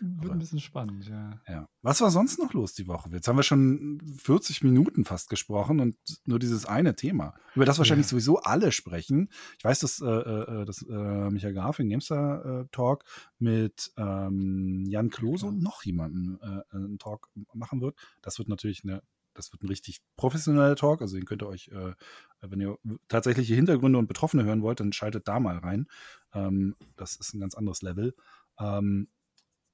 Wird 0.00 0.32
ein 0.32 0.38
bisschen 0.38 0.60
spannend, 0.60 1.06
ja. 1.08 1.40
Ja. 1.48 1.68
Was 1.82 2.00
war 2.00 2.10
sonst 2.10 2.38
noch 2.38 2.52
los 2.52 2.74
die 2.74 2.86
Woche? 2.86 3.10
Jetzt 3.10 3.28
haben 3.28 3.36
wir 3.36 3.42
schon 3.42 4.00
40 4.22 4.62
Minuten 4.62 5.04
fast 5.04 5.28
gesprochen 5.28 5.80
und 5.80 5.96
nur 6.26 6.38
dieses 6.38 6.66
eine 6.66 6.94
Thema, 6.94 7.34
über 7.54 7.64
das 7.64 7.78
wahrscheinlich 7.78 8.06
Ja. 8.06 8.10
sowieso 8.10 8.38
alle 8.38 8.72
sprechen. 8.72 9.28
Ich 9.58 9.64
weiß, 9.64 9.80
dass, 9.80 10.00
äh, 10.00 10.06
äh, 10.06 10.64
dass 10.64 10.82
äh, 10.82 11.30
Michael 11.30 11.54
Graf 11.54 11.78
in 11.78 11.88
Gamestar 11.88 12.44
äh, 12.62 12.64
Talk 12.72 13.04
mit 13.38 13.92
ähm, 13.96 14.84
Jan 14.88 15.10
Klose 15.10 15.42
klar. 15.42 15.52
und 15.52 15.62
noch 15.62 15.82
jemanden 15.84 16.38
äh, 16.40 16.76
einen 16.76 16.98
Talk 16.98 17.28
machen 17.52 17.80
wird. 17.80 17.96
Das 18.22 18.38
wird 18.38 18.48
natürlich 18.48 18.84
eine 18.84 19.02
das 19.34 19.52
wird 19.52 19.62
ein 19.62 19.68
richtig 19.68 20.00
professioneller 20.16 20.74
Talk, 20.74 21.00
also 21.00 21.14
den 21.14 21.24
könnt 21.24 21.42
ihr 21.44 21.48
euch, 21.48 21.68
äh, 21.68 21.94
wenn 22.40 22.60
ihr 22.60 22.76
tatsächliche 23.06 23.54
Hintergründe 23.54 23.96
und 23.96 24.08
Betroffene 24.08 24.42
hören 24.42 24.62
wollt, 24.62 24.80
dann 24.80 24.92
schaltet 24.92 25.28
da 25.28 25.38
mal 25.38 25.58
rein. 25.58 25.86
Ähm, 26.34 26.74
das 26.96 27.14
ist 27.14 27.34
ein 27.34 27.40
ganz 27.40 27.54
anderes 27.54 27.80
Level. 27.80 28.16
Ähm, 28.58 29.06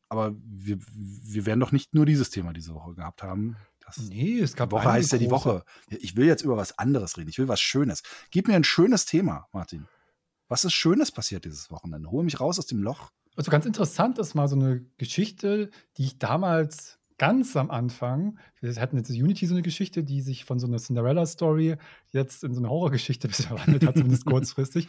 aber 0.09 0.35
wir, 0.45 0.79
wir 0.95 1.47
werden 1.47 1.61
doch 1.61 1.73
nicht 1.73 1.95
nur 1.95 2.07
dieses 2.07 2.31
Thema 2.31 2.53
diese 2.53 2.75
Woche 2.75 2.95
gehabt 2.95 3.23
haben. 3.23 3.57
Das, 3.85 3.99
Nee, 3.99 4.41
es 4.41 4.57
gab 4.57 4.71
die 4.71 4.77
Woche 4.77 4.93
heißt 4.93 5.13
ja 5.13 5.19
die 5.19 5.31
Woche. 5.31 5.65
Ich 5.89 6.17
will 6.17 6.27
jetzt 6.27 6.43
über 6.43 6.57
was 6.57 6.79
anderes 6.79 7.19
reden. 7.19 7.29
Ich 7.29 7.39
will 7.39 7.49
was 7.49 7.61
Schönes. 7.61 8.03
Gib 8.31 8.49
mir 8.49 8.55
ein 8.55 8.65
schönes 8.65 9.05
Thema, 9.05 9.47
Martin. 9.53 9.87
Was 10.49 10.65
ist 10.65 10.73
Schönes 10.73 11.11
passiert 11.11 11.45
dieses 11.45 11.71
Wochenende? 11.71 12.11
Hol 12.11 12.25
mich 12.25 12.41
raus 12.41 12.59
aus 12.59 12.67
dem 12.67 12.83
Loch. 12.83 13.11
Also 13.37 13.51
ganz 13.51 13.67
interessant 13.67 14.19
ist 14.19 14.35
mal 14.35 14.49
so 14.49 14.57
eine 14.57 14.85
Geschichte, 14.97 15.71
die 15.97 16.05
ich 16.05 16.19
damals 16.19 16.99
ganz 17.19 17.57
am 17.57 17.71
Anfang, 17.71 18.39
wir 18.61 18.75
hatten 18.77 18.97
jetzt 18.97 19.11
Unity 19.11 19.47
so 19.47 19.55
eine 19.55 19.63
Geschichte, 19.63 20.03
die 20.03 20.21
sich 20.21 20.45
von 20.45 20.59
so 20.59 20.67
einer 20.67 20.79
Cinderella-Story 20.79 21.77
jetzt 22.13 22.45
in 22.45 22.55
so 22.55 22.61
eine 22.61 22.71
Horrorgeschichte 22.71 23.29
verwandelt 23.31 23.87
hat, 23.87 23.97
zumindest 23.97 24.25
kurzfristig. 24.27 24.89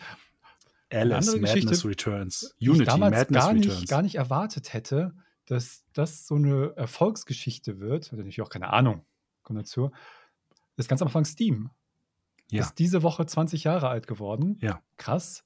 Alice 0.91 1.33
Madness 1.33 1.53
Geschichte, 1.53 1.87
Returns. 1.87 2.55
Unity 2.59 2.83
ich 2.83 2.87
damals 2.87 3.17
Madness 3.17 3.43
gar 3.43 3.53
nicht, 3.53 3.69
Returns. 3.69 3.89
gar 3.89 4.01
nicht 4.01 4.15
erwartet 4.15 4.73
hätte, 4.73 5.13
dass 5.45 5.83
das 5.93 6.27
so 6.27 6.35
eine 6.35 6.73
Erfolgsgeschichte 6.75 7.79
wird. 7.79 8.05
Hatte 8.05 8.17
natürlich 8.17 8.41
auch 8.41 8.49
keine 8.49 8.71
Ahnung. 8.71 9.05
Kommt 9.43 9.59
dazu. 9.59 9.91
Das 10.75 10.85
ist 10.85 10.89
ganz 10.89 11.01
am 11.01 11.07
Anfang 11.07 11.25
Steam. 11.25 11.69
Ja. 12.51 12.61
Ist 12.61 12.75
diese 12.75 13.03
Woche 13.03 13.25
20 13.25 13.63
Jahre 13.63 13.89
alt 13.89 14.07
geworden. 14.07 14.59
Ja. 14.61 14.81
Krass. 14.97 15.43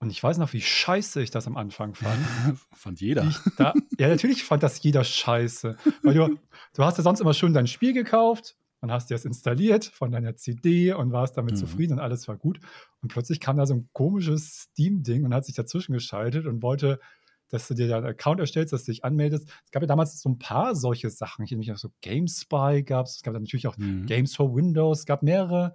Und 0.00 0.10
ich 0.10 0.22
weiß 0.22 0.38
noch, 0.38 0.52
wie 0.52 0.60
scheiße 0.60 1.22
ich 1.22 1.30
das 1.30 1.46
am 1.46 1.56
Anfang 1.56 1.94
fand. 1.94 2.18
fand 2.72 3.00
jeder. 3.00 3.32
Da, 3.56 3.74
ja, 3.98 4.08
natürlich 4.08 4.44
fand 4.44 4.62
das 4.62 4.82
jeder 4.82 5.02
scheiße. 5.02 5.76
Weil 6.02 6.14
du, 6.14 6.38
du 6.74 6.84
hast 6.84 6.98
ja 6.98 7.02
sonst 7.02 7.20
immer 7.20 7.34
schön 7.34 7.54
dein 7.54 7.66
Spiel 7.66 7.92
gekauft 7.92 8.56
und 8.80 8.92
hast 8.92 9.10
dir 9.10 9.14
das 9.14 9.24
installiert 9.24 9.84
von 9.84 10.10
deiner 10.10 10.36
CD 10.36 10.92
und 10.92 11.12
warst 11.12 11.36
damit 11.36 11.54
mhm. 11.54 11.58
zufrieden 11.58 11.94
und 11.94 12.00
alles 12.00 12.28
war 12.28 12.36
gut. 12.36 12.60
Und 13.02 13.10
plötzlich 13.10 13.40
kam 13.40 13.56
da 13.56 13.66
so 13.66 13.74
ein 13.74 13.88
komisches 13.92 14.68
Steam-Ding 14.70 15.24
und 15.24 15.34
hat 15.34 15.44
sich 15.44 15.54
dazwischen 15.54 15.92
geschaltet 15.92 16.46
und 16.46 16.62
wollte, 16.62 17.00
dass 17.48 17.66
du 17.66 17.74
dir 17.74 17.88
da 17.88 17.98
einen 17.98 18.06
Account 18.06 18.40
erstellst, 18.40 18.72
dass 18.72 18.84
du 18.84 18.92
dich 18.92 19.04
anmeldest. 19.04 19.48
Es 19.64 19.70
gab 19.70 19.82
ja 19.82 19.86
damals 19.86 20.20
so 20.20 20.28
ein 20.28 20.38
paar 20.38 20.74
solche 20.74 21.10
Sachen. 21.10 21.44
Ich 21.44 21.50
nämlich 21.50 21.72
auch 21.72 21.78
so 21.78 21.88
GameSpy 22.02 22.82
gab 22.84 23.06
es. 23.06 23.16
Es 23.16 23.22
gab 23.22 23.34
natürlich 23.34 23.66
auch 23.66 23.76
mhm. 23.76 24.06
Games 24.06 24.36
for 24.36 24.54
Windows. 24.54 25.00
Es 25.00 25.06
gab 25.06 25.22
mehrere 25.22 25.74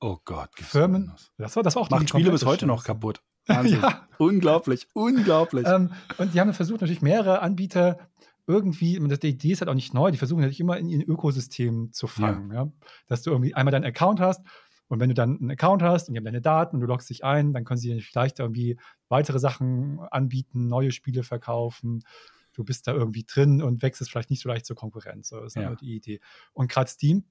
oh 0.00 0.18
Gott, 0.24 0.50
Firmen. 0.56 1.12
Das 1.38 1.56
war, 1.56 1.62
das 1.62 1.76
war 1.76 1.82
auch 1.82 1.90
Macht 1.90 2.10
Spiele 2.10 2.30
bis 2.30 2.44
heute 2.44 2.66
noch 2.66 2.84
kaputt. 2.84 3.22
ja. 3.48 4.06
Unglaublich, 4.18 4.86
unglaublich. 4.94 5.66
Ähm, 5.66 5.92
und 6.18 6.34
die 6.34 6.40
haben 6.40 6.52
versucht, 6.52 6.80
natürlich 6.80 7.02
mehrere 7.02 7.40
Anbieter 7.40 7.98
irgendwie, 8.46 8.98
die 8.98 9.28
Idee 9.28 9.52
ist 9.52 9.60
halt 9.60 9.68
auch 9.68 9.74
nicht 9.74 9.94
neu, 9.94 10.10
die 10.10 10.18
versuchen 10.18 10.40
natürlich 10.40 10.60
immer 10.60 10.78
in 10.78 10.88
ihr 10.88 11.08
Ökosystem 11.08 11.92
zu 11.92 12.06
fangen. 12.06 12.50
Ja. 12.50 12.64
ja. 12.64 12.72
Dass 13.06 13.22
du 13.22 13.30
irgendwie 13.30 13.54
einmal 13.54 13.72
deinen 13.72 13.84
Account 13.84 14.20
hast 14.20 14.42
und 14.88 15.00
wenn 15.00 15.08
du 15.08 15.14
dann 15.14 15.38
einen 15.38 15.50
Account 15.50 15.82
hast 15.82 16.08
und 16.08 16.14
die 16.14 16.18
haben 16.18 16.24
deine 16.24 16.42
Daten 16.42 16.76
und 16.76 16.80
du 16.80 16.86
loggst 16.86 17.08
dich 17.08 17.24
ein, 17.24 17.52
dann 17.52 17.64
können 17.64 17.78
sie 17.78 17.88
dir 17.88 18.00
vielleicht 18.00 18.38
irgendwie 18.38 18.78
weitere 19.08 19.38
Sachen 19.38 20.00
anbieten, 20.10 20.68
neue 20.68 20.92
Spiele 20.92 21.22
verkaufen. 21.22 22.04
Du 22.52 22.64
bist 22.64 22.86
da 22.86 22.92
irgendwie 22.92 23.24
drin 23.24 23.62
und 23.62 23.82
wechselst 23.82 24.10
vielleicht 24.10 24.30
nicht 24.30 24.42
so 24.42 24.48
leicht 24.48 24.66
zur 24.66 24.76
Konkurrenz. 24.76 25.28
So 25.28 25.40
ist 25.40 25.56
ja. 25.56 25.74
die 25.74 25.96
Idee. 25.96 26.20
Und 26.52 26.70
gerade 26.70 26.90
Steam 26.90 27.24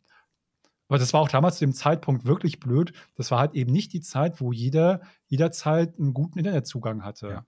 aber 0.93 0.99
das 0.99 1.13
war 1.13 1.21
auch 1.21 1.29
damals 1.29 1.57
zu 1.57 1.65
dem 1.65 1.73
Zeitpunkt 1.73 2.25
wirklich 2.25 2.59
blöd. 2.59 2.93
Das 3.15 3.31
war 3.31 3.39
halt 3.39 3.55
eben 3.55 3.71
nicht 3.71 3.93
die 3.93 4.01
Zeit, 4.01 4.41
wo 4.41 4.51
jeder 4.51 5.01
jederzeit 5.25 5.97
einen 5.97 6.13
guten 6.13 6.37
Internetzugang 6.37 7.03
hatte. 7.03 7.27
Ja. 7.29 7.45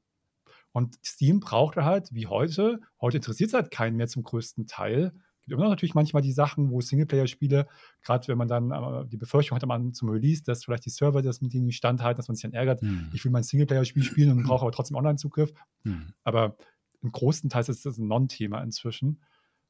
Und 0.75 0.99
Steam 1.05 1.39
brauchte 1.39 1.85
halt, 1.85 2.09
wie 2.11 2.27
heute, 2.27 2.81
heute 2.99 3.15
interessiert 3.15 3.47
es 3.47 3.53
halt 3.53 3.71
keinen 3.71 3.95
mehr 3.95 4.09
zum 4.09 4.23
größten 4.23 4.67
Teil. 4.67 5.13
Es 5.15 5.45
gibt 5.45 5.53
immer 5.53 5.63
noch 5.63 5.69
natürlich 5.69 5.95
manchmal 5.95 6.21
die 6.21 6.33
Sachen, 6.33 6.69
wo 6.69 6.81
Singleplayer-Spiele, 6.81 7.65
gerade 8.01 8.27
wenn 8.27 8.37
man 8.37 8.49
dann 8.49 8.71
äh, 8.71 9.07
die 9.07 9.15
Befürchtung 9.15 9.55
hatte, 9.55 9.67
man 9.67 9.93
zum 9.93 10.09
Release, 10.09 10.43
dass 10.43 10.65
vielleicht 10.65 10.85
die 10.85 10.89
Server 10.89 11.21
das 11.21 11.39
mit 11.39 11.53
denen 11.53 11.67
nicht 11.67 11.77
standhalten, 11.77 12.17
dass 12.17 12.27
man 12.27 12.35
sich 12.35 12.41
dann 12.41 12.51
ärgert, 12.51 12.81
hm. 12.81 13.09
ich 13.13 13.23
will 13.23 13.31
mein 13.31 13.43
Singleplayer-Spiel 13.43 14.03
spielen 14.03 14.31
und 14.31 14.43
brauche 14.43 14.63
aber 14.63 14.73
trotzdem 14.73 14.97
Online-Zugriff. 14.97 15.53
Hm. 15.83 16.11
Aber 16.25 16.57
im 17.01 17.13
großen 17.13 17.49
Teil 17.49 17.63
ist 17.69 17.85
das 17.85 17.97
ein 17.97 18.09
Non-Thema 18.09 18.61
inzwischen. 18.61 19.21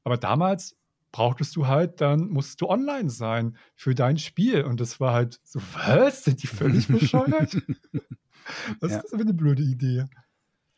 Aber 0.03 0.17
damals 0.17 0.75
brauchtest 1.11 1.55
du 1.55 1.67
halt, 1.67 2.01
dann 2.01 2.29
musst 2.29 2.61
du 2.61 2.67
online 2.67 3.11
sein 3.11 3.57
für 3.75 3.93
dein 3.93 4.17
Spiel. 4.17 4.63
Und 4.63 4.81
das 4.81 4.99
war 4.99 5.13
halt 5.13 5.39
so, 5.43 5.61
was? 5.73 6.23
Sind 6.23 6.41
die 6.41 6.47
völlig 6.47 6.87
bescheuert? 6.89 7.61
das 8.79 8.91
ja. 8.91 8.97
ist 9.01 9.13
eine 9.13 9.35
blöde 9.35 9.61
Idee. 9.61 10.05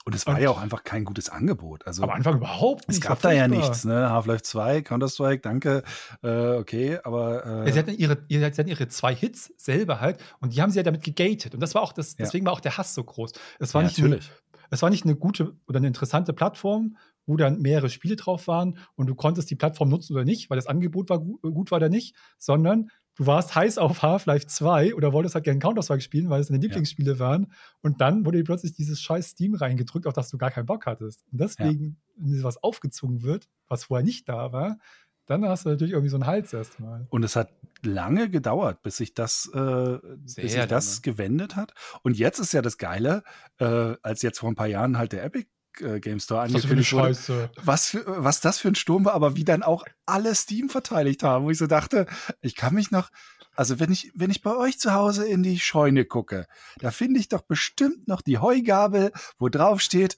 Und 0.08 0.16
es 0.16 0.26
war 0.26 0.36
und, 0.36 0.42
ja 0.42 0.50
auch 0.50 0.62
einfach 0.62 0.86
kein 0.86 1.04
gutes 1.04 1.28
Angebot. 1.28 1.86
Also, 1.86 2.04
am 2.04 2.12
Anfang 2.12 2.38
überhaupt 2.38 2.88
nicht. 2.88 3.00
Es 3.00 3.06
gab 3.06 3.22
da 3.22 3.34
ja 3.34 3.50
nichts, 3.50 3.84
ne? 3.84 4.10
Half-Life 4.10 4.42
2, 4.42 4.82
Counter-Strike, 4.84 5.42
danke. 5.42 5.84
Äh, 6.24 6.52
okay, 6.52 6.98
aber. 7.04 7.46
Äh 7.46 7.66
ja, 7.66 7.74
sie, 7.74 7.80
hatten 7.80 7.92
ihre, 7.92 8.18
sie 8.30 8.42
hatten 8.42 8.70
ihre 8.70 8.88
zwei 8.88 9.14
Hits 9.14 9.52
selber 9.58 10.00
halt 10.00 10.24
und 10.40 10.54
die 10.54 10.62
haben 10.62 10.72
sie 10.72 10.78
ja 10.78 10.84
damit 10.84 11.04
gegatet. 11.04 11.54
Und 11.54 11.60
das 11.60 11.76
war 11.76 11.82
auch 11.82 11.92
das, 11.92 12.16
deswegen 12.16 12.46
war 12.46 12.54
auch 12.54 12.62
der 12.62 12.78
Hass 12.78 12.94
so 12.94 13.04
groß. 13.04 13.34
Es 13.60 13.74
war 13.74 13.84
nicht 13.84 13.98
natürlich. 13.98 14.30
Eine, 14.30 14.68
es 14.70 14.82
war 14.82 14.90
nicht 14.90 15.04
eine 15.04 15.18
gute 15.18 15.58
oder 15.68 15.80
eine 15.80 15.88
interessante 15.88 16.32
Plattform, 16.32 16.96
wo 17.26 17.36
dann 17.36 17.60
mehrere 17.60 17.90
Spiele 17.90 18.16
drauf 18.16 18.48
waren 18.48 18.78
und 18.96 19.08
du 19.08 19.16
konntest 19.16 19.50
die 19.50 19.56
Plattform 19.56 19.90
nutzen 19.90 20.14
oder 20.14 20.24
nicht, 20.24 20.50
weil 20.50 20.56
das 20.56 20.68
Angebot 20.68 21.10
war 21.10 21.20
gut, 21.20 21.42
gut 21.42 21.70
war 21.72 21.80
oder 21.80 21.90
nicht, 21.90 22.16
sondern 22.38 22.92
du 23.18 23.26
warst 23.26 23.56
heiß 23.56 23.78
auf 23.78 24.02
Half-Life 24.02 24.48
2 24.48 24.96
oder 24.96 25.12
wolltest 25.12 25.36
halt 25.36 25.44
gerne 25.44 25.60
Counter-Strike 25.60 26.02
spielen, 26.02 26.30
weil 26.30 26.40
es 26.40 26.48
deine 26.48 26.60
Lieblingsspiele 26.60 27.14
ja. 27.14 27.20
waren. 27.20 27.52
Und 27.82 28.00
dann 28.00 28.26
wurde 28.26 28.38
dir 28.38 28.44
plötzlich 28.44 28.74
dieses 28.74 29.02
scheiß 29.02 29.30
Steam 29.30 29.56
reingedrückt, 29.56 30.08
auf 30.08 30.14
das 30.14 30.30
du 30.30 30.38
gar 30.38 30.52
keinen 30.52 30.68
Bock 30.68 30.86
hattest. 30.86 31.26
Und 31.32 31.42
deswegen, 31.42 31.98
ja. 32.18 32.26
wenn 32.32 32.44
was 32.44 32.64
aufgezogen 32.64 33.24
wird, 33.24 33.50
was 33.68 33.86
vorher 33.86 34.06
nicht 34.06 34.30
da 34.30 34.52
war, 34.52 34.78
dann 35.26 35.44
hast 35.44 35.66
du 35.66 35.70
natürlich 35.70 35.92
irgendwie 35.92 36.10
so 36.10 36.16
einen 36.16 36.26
Hals 36.26 36.54
erstmal. 36.54 37.06
Und 37.10 37.24
es 37.24 37.36
hat 37.36 37.52
lange 37.84 38.30
gedauert, 38.30 38.82
bis 38.82 38.98
sich 38.98 39.14
das, 39.14 39.52
äh, 39.54 39.98
bis 40.20 40.36
sich 40.36 40.66
das 40.66 41.02
gewendet 41.02 41.58
hat. 41.58 41.74
Und 42.02 42.18
jetzt 42.18 42.40
ist 42.40 42.54
ja 42.54 42.62
das 42.62 42.78
Geile, 42.78 43.24
äh, 43.58 43.96
als 44.02 44.22
jetzt 44.22 44.40
vor 44.40 44.50
ein 44.50 44.56
paar 44.56 44.68
Jahren 44.68 44.98
halt 44.98 45.12
der 45.12 45.26
Epic 45.26 45.50
äh, 45.82 46.00
Game 46.00 46.20
Store 46.20 46.42
angekündigt 46.42 46.94
wurde. 46.94 47.50
Was, 47.64 47.90
für, 47.90 48.04
was 48.06 48.42
das 48.42 48.60
für 48.60 48.70
ein 48.70 48.76
Sturm 48.76 49.06
war, 49.06 49.14
aber 49.14 49.36
wie 49.36 49.44
dann 49.44 49.64
auch 49.64 49.86
alle 50.06 50.36
Steam 50.36 50.70
verteidigt 50.70 51.24
haben, 51.24 51.46
wo 51.46 51.52
ich 51.52 51.58
so 51.58 51.68
dachte, 51.68 52.08
ich 52.42 52.56
kann 52.56 52.74
mich 52.74 52.92
noch, 52.92 53.10
also 53.56 53.80
wenn 53.80 53.92
ich, 53.92 54.12
wenn 54.16 54.32
ich 54.32 54.42
bei 54.42 54.56
euch 54.56 54.80
zu 54.80 54.94
Hause 54.94 55.28
in 55.28 55.44
die 55.44 55.60
Scheune 55.60 56.06
gucke, 56.06 56.48
da 56.80 56.92
finde 56.92 57.20
ich 57.20 57.30
doch 57.30 57.42
bestimmt 57.42 58.08
noch 58.08 58.22
die 58.22 58.38
Heugabel, 58.38 59.12
wo 59.38 59.50
drauf 59.50 59.82
steht, 59.82 60.18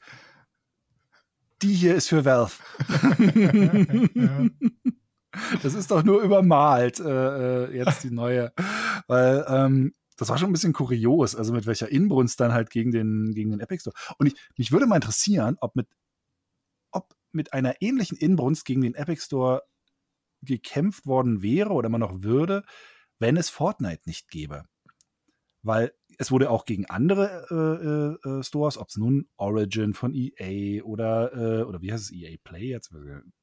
die 1.62 1.74
hier 1.74 1.96
ist 1.96 2.10
für 2.10 2.26
Valve. 2.26 2.54
Das 5.62 5.74
ist 5.74 5.92
doch 5.92 6.04
nur 6.04 6.22
übermalt, 6.22 7.00
äh, 7.00 7.66
äh, 7.66 7.78
jetzt 7.78 8.04
die 8.04 8.12
neue. 8.12 8.52
Weil 9.08 9.46
ähm, 9.48 9.94
das 10.20 10.30
war 10.30 10.38
schon 10.38 10.50
ein 10.50 10.54
bisschen 10.54 10.74
kurios, 10.74 11.36
also 11.36 11.54
mit 11.54 11.66
welcher 11.66 11.90
Inbrunst 11.90 12.40
dann 12.40 12.54
halt 12.54 12.70
gegen 12.70 12.92
den, 12.92 13.34
gegen 13.34 13.52
den 13.52 13.60
Epic 13.60 13.82
Store. 13.82 13.96
Und 14.18 14.28
ich, 14.28 14.36
mich 14.58 14.72
würde 14.72 14.86
mal 14.86 14.96
interessieren, 14.96 15.58
ob 15.62 15.76
mit, 15.76 15.88
ob 16.92 17.14
mit 17.32 17.54
einer 17.54 17.82
ähnlichen 17.82 18.18
Inbrunst 18.18 18.66
gegen 18.66 18.82
den 18.82 18.96
Epic 18.96 19.22
Store 19.24 19.64
gekämpft 20.42 21.06
worden 21.06 21.42
wäre 21.42 21.72
oder 21.72 21.90
man 21.90 22.02
noch 22.02 22.24
würde, 22.24 22.64
wenn 23.20 23.38
es 23.38 23.50
Fortnite 23.50 24.02
nicht 24.06 24.30
gäbe. 24.30 24.64
Weil 25.62 25.94
es 26.22 26.32
wurde 26.32 26.50
auch 26.50 26.66
gegen 26.66 26.86
andere 26.88 28.20
äh, 28.26 28.28
äh, 28.28 28.44
Stores, 28.44 28.78
ob 28.78 28.90
es 28.90 28.98
nun 28.98 29.30
Origin 29.38 29.94
von 29.94 30.14
EA 30.14 30.84
oder, 30.84 31.34
äh, 31.34 31.64
oder 31.64 31.82
wie 31.82 31.94
heißt 31.94 32.04
es, 32.04 32.12
EA 32.12 32.36
Play 32.44 32.68
jetzt, 32.68 32.94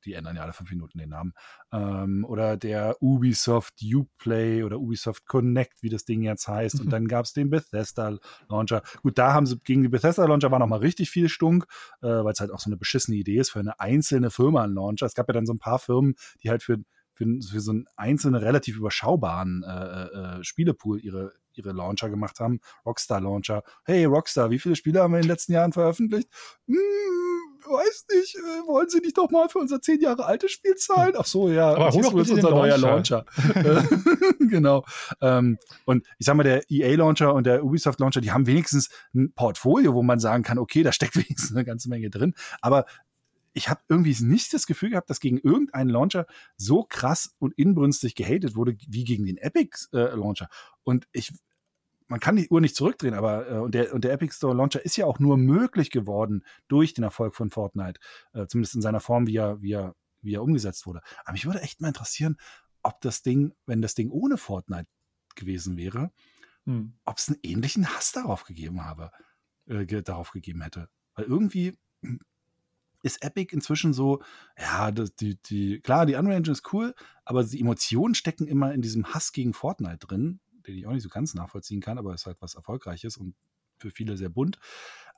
die 0.05 0.12
ändern 0.12 0.37
ja 0.37 0.43
alle 0.43 0.53
fünf 0.53 0.70
Minuten 0.70 0.99
den 0.99 1.09
Namen, 1.09 1.33
ähm, 1.72 2.27
oder 2.29 2.59
der 2.59 2.97
Ubisoft 3.01 3.81
Uplay 3.83 4.62
oder 4.62 4.79
Ubisoft 4.79 5.27
Connect, 5.27 5.83
wie 5.83 5.89
das 5.89 6.05
Ding 6.05 6.22
jetzt 6.22 6.49
heißt. 6.49 6.74
Mhm. 6.74 6.81
Und 6.83 6.91
dann 6.91 7.09
gab 7.09 7.24
es 7.24 7.33
den 7.33 7.49
Bethesda 7.49 8.18
Launcher. 8.51 8.83
Gut, 9.03 9.16
da 9.16 9.33
haben 9.33 9.47
sie 9.47 9.59
gegen 9.59 9.81
den 9.83 9.91
Bethesda 9.91 10.27
Launcher 10.27 10.51
war 10.51 10.59
noch 10.59 10.66
mal 10.66 10.81
richtig 10.81 11.09
viel 11.09 11.31
Stunk, 11.31 11.66
äh, 12.03 12.09
weil 12.09 12.35
es 12.35 12.41
halt 12.41 12.51
auch 12.51 12.61
so 12.61 12.68
eine 12.68 12.77
beschissene 12.77 13.16
Idee 13.16 13.39
ist 13.39 13.53
für 13.53 13.61
eine 13.61 13.81
einzelne 13.81 14.31
Firma 14.31 14.64
ein 14.64 14.74
Launcher. 14.74 15.07
Es 15.07 15.14
gab 15.14 15.29
ja 15.29 15.33
dann 15.33 15.47
so 15.47 15.55
ein 15.55 15.59
paar 15.59 15.79
Firmen, 15.79 16.14
die 16.43 16.51
halt 16.51 16.62
für 16.62 16.77
für, 17.16 17.24
für 17.24 17.61
so 17.61 17.70
einen 17.70 17.87
einzelnen, 17.97 18.35
relativ 18.35 18.77
überschaubaren 18.77 19.64
äh, 19.66 19.70
äh, 19.70 20.39
äh, 20.41 20.45
Spielepool 20.45 21.01
ihre, 21.01 21.33
ihre 21.59 21.73
Launcher 21.73 22.11
gemacht 22.11 22.41
haben. 22.41 22.61
Rockstar 22.85 23.21
Launcher. 23.21 23.63
Hey, 23.85 24.05
Rockstar, 24.05 24.51
wie 24.51 24.59
viele 24.59 24.77
Spiele 24.77 25.01
haben 25.01 25.13
wir 25.13 25.19
in 25.19 25.25
den 25.25 25.31
letzten 25.31 25.53
Jahren 25.53 25.73
veröffentlicht? 25.73 26.29
Hm, 26.67 26.77
weiß 27.67 28.07
nicht, 28.15 28.37
äh, 28.37 28.67
wollen 28.67 28.89
Sie 28.89 29.01
nicht 29.01 29.17
doch 29.19 29.31
mal 29.31 29.49
für 29.49 29.59
unser 29.59 29.81
zehn 29.81 30.01
Jahre 30.01 30.25
altes 30.25 30.53
Spiel 30.53 30.75
zahlen? 30.77 31.15
Ach 31.17 31.25
so, 31.25 31.49
ja, 31.51 31.71
aber 31.75 31.91
hier 31.91 32.05
ist 32.05 32.31
unser 32.31 32.51
neuer 32.51 32.79
Launcher. 32.79 33.25
genau. 34.39 34.85
Ähm, 35.21 35.59
und 35.85 36.07
ich 36.19 36.27
sag 36.27 36.37
mal, 36.37 36.43
der 36.43 36.71
EA-Launcher 36.71 37.35
und 37.35 37.47
der 37.47 37.65
Ubisoft-Launcher, 37.65 38.21
die 38.21 38.33
haben 38.33 38.47
wenigstens 38.47 38.89
ein 39.15 39.33
Portfolio, 39.35 39.95
wo 39.95 40.03
man 40.03 40.21
sagen 40.21 40.43
kann, 40.43 40.59
okay, 40.59 40.83
da 40.83 40.93
steckt 40.93 41.17
wenigstens 41.17 41.53
eine 41.53 41.65
ganze 41.65 41.89
Menge 41.89 42.11
drin. 42.11 42.35
Aber 42.61 42.87
ich 43.57 43.71
habe 43.71 43.81
irgendwie 43.89 44.15
nicht 44.23 44.53
das 44.53 44.67
Gefühl 44.67 44.91
gehabt, 44.91 45.09
dass 45.09 45.19
gegen 45.19 45.39
irgendeinen 45.39 45.89
Launcher 45.89 46.27
so 46.59 46.85
krass 46.85 47.35
und 47.39 47.55
inbrünstig 47.55 48.15
gehatet 48.15 48.55
wurde 48.55 48.77
wie 48.87 49.05
gegen 49.05 49.25
den 49.25 49.39
Epic 49.39 49.87
äh, 49.95 50.15
Launcher. 50.15 50.51
Und 50.85 51.09
ich, 51.11 51.33
man 52.07 52.21
kann 52.21 52.37
die 52.37 52.51
Uhr 52.51 52.61
nicht 52.61 52.77
zurückdrehen, 52.77 53.15
aber 53.15 53.51
äh, 53.51 53.59
und, 53.59 53.75
der, 53.75 53.95
und 53.95 54.05
der 54.05 54.13
Epic 54.13 54.35
Store 54.35 54.55
Launcher 54.55 54.85
ist 54.85 54.99
ja 54.99 55.07
auch 55.07 55.19
nur 55.21 55.39
möglich 55.39 55.91
geworden 55.91 56.45
durch 56.69 56.93
den 56.93 57.03
Erfolg 57.03 57.35
von 57.35 57.49
Fortnite, 57.49 57.99
äh, 58.35 58.47
zumindest 58.47 58.75
in 58.75 58.83
seiner 58.83 59.01
Form, 59.01 59.27
wie 59.27 59.39
er, 59.39 59.63
wie 59.63 59.73
er, 59.73 59.97
wie 60.21 60.35
er 60.35 60.43
umgesetzt 60.43 60.85
wurde. 60.85 61.01
Aber 61.25 61.33
mich 61.33 61.47
würde 61.47 61.63
echt 61.63 61.81
mal 61.81 61.89
interessieren, 61.89 62.37
ob 62.83 63.01
das 63.01 63.23
Ding, 63.23 63.55
wenn 63.65 63.81
das 63.81 63.95
Ding 63.95 64.11
ohne 64.11 64.37
Fortnite 64.37 64.87
gewesen 65.35 65.79
wäre, 65.79 66.13
hm. 66.67 66.99
ob 67.07 67.17
es 67.17 67.29
einen 67.29 67.39
ähnlichen 67.43 67.89
Hass 67.89 68.13
darauf 68.13 68.45
gegeben 68.45 68.85
habe, 68.85 69.13
äh, 69.65 69.87
darauf 70.03 70.31
gegeben 70.33 70.61
hätte. 70.61 70.91
Weil 71.15 71.25
irgendwie 71.25 71.79
ist 73.03 73.23
Epic 73.23 73.55
inzwischen 73.55 73.93
so, 73.93 74.23
ja, 74.59 74.91
das, 74.91 75.15
die, 75.15 75.41
die, 75.43 75.81
klar, 75.81 76.07
die 76.07 76.15
Unreal 76.15 76.37
Engine 76.37 76.53
ist 76.53 76.73
cool, 76.73 76.95
aber 77.25 77.45
die 77.45 77.61
Emotionen 77.61 78.15
stecken 78.15 78.47
immer 78.47 78.73
in 78.73 78.83
diesem 78.83 79.13
Hass 79.15 79.33
gegen 79.33 79.53
Fortnite 79.53 80.07
drin, 80.07 80.41
den 80.67 80.77
ich 80.77 80.87
auch 80.87 80.93
nicht 80.93 81.03
so 81.03 81.09
ganz 81.09 81.35
nachvollziehen 81.35 81.81
kann, 81.81 81.99
aber 81.99 82.15
es 82.15 82.23
ist 82.23 82.27
halt 82.27 82.39
was 82.41 82.55
Erfolgreiches 82.55 83.17
und 83.17 83.35
für 83.79 83.91
viele 83.91 84.17
sehr 84.17 84.29
bunt. 84.29 84.59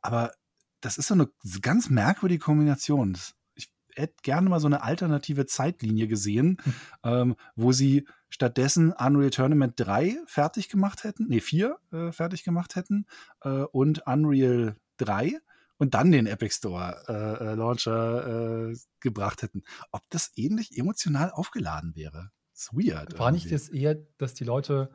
Aber 0.02 0.32
das 0.80 0.98
ist 0.98 1.08
so 1.08 1.14
eine 1.14 1.28
ganz 1.60 1.90
merkwürdige 1.90 2.42
Kombination. 2.42 3.12
Das, 3.12 3.34
ich, 3.54 3.70
hätte 3.94 4.14
gerne 4.22 4.48
mal 4.48 4.60
so 4.60 4.68
eine 4.68 4.82
alternative 4.82 5.46
Zeitlinie 5.46 6.06
gesehen, 6.06 6.58
hm. 6.62 6.74
ähm, 7.04 7.36
wo 7.56 7.72
sie 7.72 8.06
stattdessen 8.28 8.92
Unreal 8.92 9.30
Tournament 9.30 9.74
3 9.76 10.18
fertig 10.26 10.68
gemacht 10.68 11.04
hätten, 11.04 11.26
nee, 11.28 11.40
4 11.40 11.78
äh, 11.92 12.12
fertig 12.12 12.44
gemacht 12.44 12.76
hätten 12.76 13.06
äh, 13.42 13.48
und 13.48 14.06
Unreal 14.06 14.76
3 14.98 15.40
und 15.78 15.94
dann 15.94 16.12
den 16.12 16.26
Epic 16.26 16.54
Store 16.54 17.02
äh, 17.08 17.44
äh, 17.44 17.54
Launcher 17.54 18.70
äh, 18.70 18.76
gebracht 19.00 19.42
hätten. 19.42 19.62
Ob 19.92 20.02
das 20.10 20.32
ähnlich 20.36 20.76
emotional 20.76 21.30
aufgeladen 21.30 21.94
wäre? 21.94 22.30
Das 22.52 22.64
ist 22.64 22.72
weird. 22.72 23.18
War 23.18 23.28
irgendwie. 23.28 23.44
nicht 23.44 23.52
das 23.52 23.68
eher, 23.68 23.96
dass 24.18 24.34
die 24.34 24.44
Leute, 24.44 24.90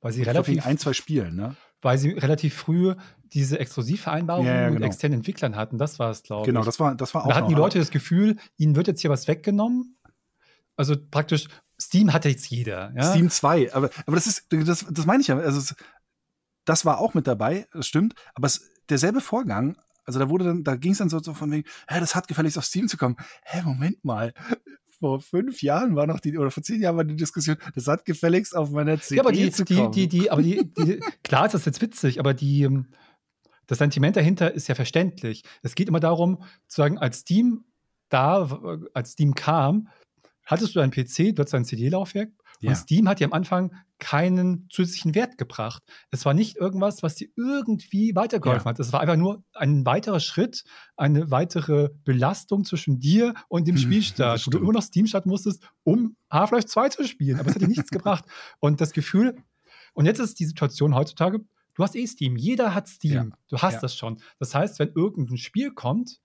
weil 0.00 0.12
sie 0.12 0.22
ich 0.22 0.26
relativ. 0.26 0.66
Ein, 0.66 0.78
zwei 0.78 0.94
Spielen, 0.94 1.36
ne? 1.36 1.56
Weil 1.82 1.98
sie 1.98 2.10
relativ 2.10 2.54
früh 2.54 2.94
diese 3.24 3.58
Exklusivvereinbarungen 3.58 4.48
ja, 4.48 4.54
ja, 4.54 4.68
genau. 4.68 4.80
mit 4.80 4.84
externen 4.84 5.20
Entwicklern 5.20 5.56
hatten. 5.56 5.78
Das 5.78 5.98
war 5.98 6.10
es, 6.10 6.22
glaube 6.22 6.46
genau, 6.46 6.60
ich. 6.60 6.64
Genau, 6.64 6.66
das 6.66 6.80
war, 6.80 6.94
das 6.94 7.14
war 7.14 7.24
auch. 7.24 7.28
Da 7.28 7.36
hatten 7.36 7.48
die 7.48 7.54
Leute 7.54 7.78
das 7.78 7.90
Gefühl, 7.90 8.36
ihnen 8.56 8.76
wird 8.76 8.86
jetzt 8.86 9.00
hier 9.00 9.10
was 9.10 9.28
weggenommen. 9.28 9.98
Also 10.76 10.94
praktisch, 11.10 11.48
Steam 11.80 12.12
hat 12.12 12.24
jetzt 12.24 12.48
jeder. 12.50 12.92
Ja? 12.96 13.10
Steam 13.10 13.30
2, 13.30 13.74
aber, 13.74 13.90
aber 14.06 14.16
das 14.16 14.26
ist, 14.26 14.46
das, 14.50 14.86
das 14.90 15.06
meine 15.06 15.20
ich 15.20 15.28
ja. 15.28 15.38
Also, 15.38 15.74
das 16.64 16.84
war 16.84 16.98
auch 16.98 17.14
mit 17.14 17.26
dabei, 17.26 17.66
das 17.72 17.86
stimmt. 17.86 18.14
Aber 18.34 18.46
es, 18.46 18.70
derselbe 18.88 19.20
Vorgang 19.20 19.76
also 20.10 20.18
da 20.18 20.28
wurde 20.28 20.44
dann, 20.44 20.64
da 20.64 20.74
ging 20.74 20.90
es 20.90 20.98
dann 20.98 21.08
so, 21.08 21.20
so 21.20 21.34
von 21.34 21.52
wegen, 21.52 21.68
hä, 21.88 22.00
das 22.00 22.16
hat 22.16 22.26
gefälligst 22.26 22.58
auf 22.58 22.64
Steam 22.64 22.88
zu 22.88 22.96
kommen. 22.96 23.16
Hä, 23.44 23.62
Moment 23.62 24.04
mal. 24.04 24.34
Vor 24.98 25.20
fünf 25.20 25.62
Jahren 25.62 25.94
war 25.94 26.06
noch 26.06 26.20
die, 26.20 26.36
oder 26.36 26.50
vor 26.50 26.62
zehn 26.62 26.82
Jahren 26.82 26.94
war 26.98 27.04
die 27.04 27.16
Diskussion, 27.16 27.56
das 27.74 27.86
hat 27.86 28.04
gefälligst 28.04 28.54
auf 28.54 28.70
meiner 28.70 29.00
CD 29.00 29.16
ja, 29.16 29.22
aber 29.22 29.32
die, 29.32 29.50
zu 29.50 29.64
die, 29.64 29.76
kommen. 29.76 29.92
Die, 29.92 30.08
die, 30.08 30.30
aber 30.30 30.42
die, 30.42 30.70
die, 30.76 31.00
klar 31.24 31.46
ist 31.46 31.54
das 31.54 31.64
jetzt 31.64 31.80
witzig, 31.80 32.20
aber 32.20 32.34
die, 32.34 32.64
ähm, 32.64 32.92
das 33.66 33.78
Sentiment 33.78 34.16
dahinter 34.16 34.52
ist 34.52 34.68
ja 34.68 34.74
verständlich. 34.74 35.42
Es 35.62 35.74
geht 35.74 35.88
immer 35.88 36.00
darum, 36.00 36.42
zu 36.68 36.82
sagen, 36.82 36.98
als 36.98 37.20
Steam 37.20 37.64
da, 38.10 38.60
als 38.92 39.12
Steam 39.12 39.34
kam, 39.34 39.88
hattest 40.44 40.76
du 40.76 40.80
einen 40.80 40.92
PC, 40.92 41.34
du 41.34 41.40
hattest 41.40 41.54
ein 41.54 41.64
CD-Laufwerk 41.64 42.30
ja. 42.60 42.70
Und 42.70 42.76
Steam 42.76 43.08
hat 43.08 43.20
dir 43.20 43.26
am 43.26 43.32
Anfang 43.32 43.74
keinen 43.98 44.66
zusätzlichen 44.70 45.14
Wert 45.14 45.38
gebracht. 45.38 45.82
Es 46.10 46.24
war 46.24 46.34
nicht 46.34 46.56
irgendwas, 46.56 47.02
was 47.02 47.14
dir 47.14 47.28
irgendwie 47.36 48.14
weitergeholfen 48.14 48.64
ja. 48.64 48.70
hat. 48.70 48.80
Es 48.80 48.92
war 48.92 49.00
einfach 49.00 49.16
nur 49.16 49.42
ein 49.54 49.84
weiterer 49.86 50.20
Schritt, 50.20 50.64
eine 50.96 51.30
weitere 51.30 51.90
Belastung 52.04 52.64
zwischen 52.64 52.98
dir 52.98 53.34
und 53.48 53.66
dem 53.66 53.76
Spielstart, 53.78 54.46
wo 54.46 54.50
du 54.50 54.58
immer 54.58 54.72
noch 54.72 54.82
Steam 54.82 55.06
starten 55.06 55.28
musstest, 55.28 55.62
um 55.84 56.16
Half-Life 56.30 56.66
2 56.66 56.88
zu 56.90 57.04
spielen. 57.04 57.38
Aber 57.38 57.48
es 57.48 57.54
hat 57.54 57.62
dir 57.62 57.68
nichts 57.68 57.90
gebracht. 57.90 58.24
Und 58.58 58.80
das 58.80 58.92
Gefühl, 58.92 59.36
und 59.94 60.06
jetzt 60.06 60.18
ist 60.18 60.38
die 60.38 60.46
Situation 60.46 60.94
heutzutage, 60.94 61.40
du 61.74 61.82
hast 61.82 61.96
eh 61.96 62.06
Steam. 62.06 62.36
Jeder 62.36 62.74
hat 62.74 62.88
Steam. 62.88 63.12
Ja. 63.12 63.26
Du 63.48 63.58
hast 63.58 63.74
ja. 63.74 63.80
das 63.80 63.96
schon. 63.96 64.20
Das 64.38 64.54
heißt, 64.54 64.78
wenn 64.78 64.92
irgendein 64.94 65.38
Spiel 65.38 65.72
kommt, 65.72 66.20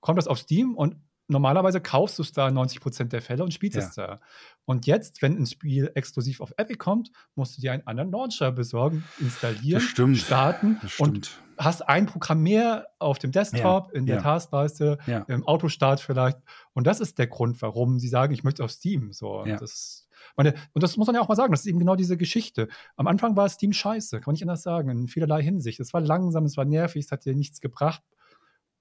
kommt 0.00 0.18
das 0.18 0.28
auf 0.28 0.38
Steam 0.38 0.74
und 0.74 0.96
normalerweise 1.32 1.80
kaufst 1.80 2.18
du 2.18 2.22
es 2.22 2.32
da 2.32 2.50
90 2.50 2.80
Prozent 2.80 3.12
der 3.12 3.22
Fälle 3.22 3.42
und 3.42 3.52
spielst 3.52 3.76
ja. 3.76 3.82
es 3.82 3.94
da. 3.94 4.20
Und 4.64 4.86
jetzt, 4.86 5.22
wenn 5.22 5.36
ein 5.36 5.46
Spiel 5.46 5.90
exklusiv 5.94 6.40
auf 6.40 6.52
Epic 6.56 6.78
kommt, 6.78 7.10
musst 7.34 7.56
du 7.56 7.60
dir 7.60 7.72
einen 7.72 7.86
anderen 7.86 8.12
Launcher 8.12 8.52
besorgen, 8.52 9.04
installieren, 9.18 9.80
starten 10.14 10.80
und 10.98 11.40
hast 11.58 11.88
ein 11.88 12.06
Programm 12.06 12.42
mehr 12.42 12.88
auf 12.98 13.18
dem 13.18 13.32
Desktop, 13.32 13.88
ja. 13.88 13.98
in 13.98 14.06
der 14.06 14.16
ja. 14.16 14.22
Taskleiste, 14.22 14.98
im 15.26 15.46
Autostart 15.46 16.00
vielleicht. 16.00 16.38
Und 16.72 16.86
das 16.86 17.00
ist 17.00 17.18
der 17.18 17.26
Grund, 17.26 17.60
warum 17.62 17.98
sie 17.98 18.08
sagen, 18.08 18.32
ich 18.32 18.44
möchte 18.44 18.62
auf 18.64 18.70
Steam. 18.70 19.12
So, 19.12 19.44
das 19.44 20.02
meine, 20.36 20.54
und 20.72 20.82
das 20.82 20.96
muss 20.96 21.06
man 21.06 21.16
ja 21.16 21.20
auch 21.20 21.28
mal 21.28 21.34
sagen, 21.34 21.52
das 21.52 21.60
ist 21.60 21.66
eben 21.66 21.78
genau 21.78 21.96
diese 21.96 22.16
Geschichte. 22.16 22.68
Am 22.96 23.06
Anfang 23.06 23.36
war 23.36 23.48
Steam 23.48 23.72
scheiße, 23.72 24.18
kann 24.18 24.26
man 24.26 24.34
nicht 24.34 24.42
anders 24.42 24.62
sagen, 24.62 24.88
in 24.90 25.08
vielerlei 25.08 25.42
Hinsicht. 25.42 25.80
Es 25.80 25.92
war 25.92 26.00
langsam, 26.00 26.44
es 26.44 26.56
war 26.56 26.64
nervig, 26.64 27.04
es 27.04 27.12
hat 27.12 27.24
dir 27.24 27.34
nichts 27.34 27.60
gebracht. 27.60 28.02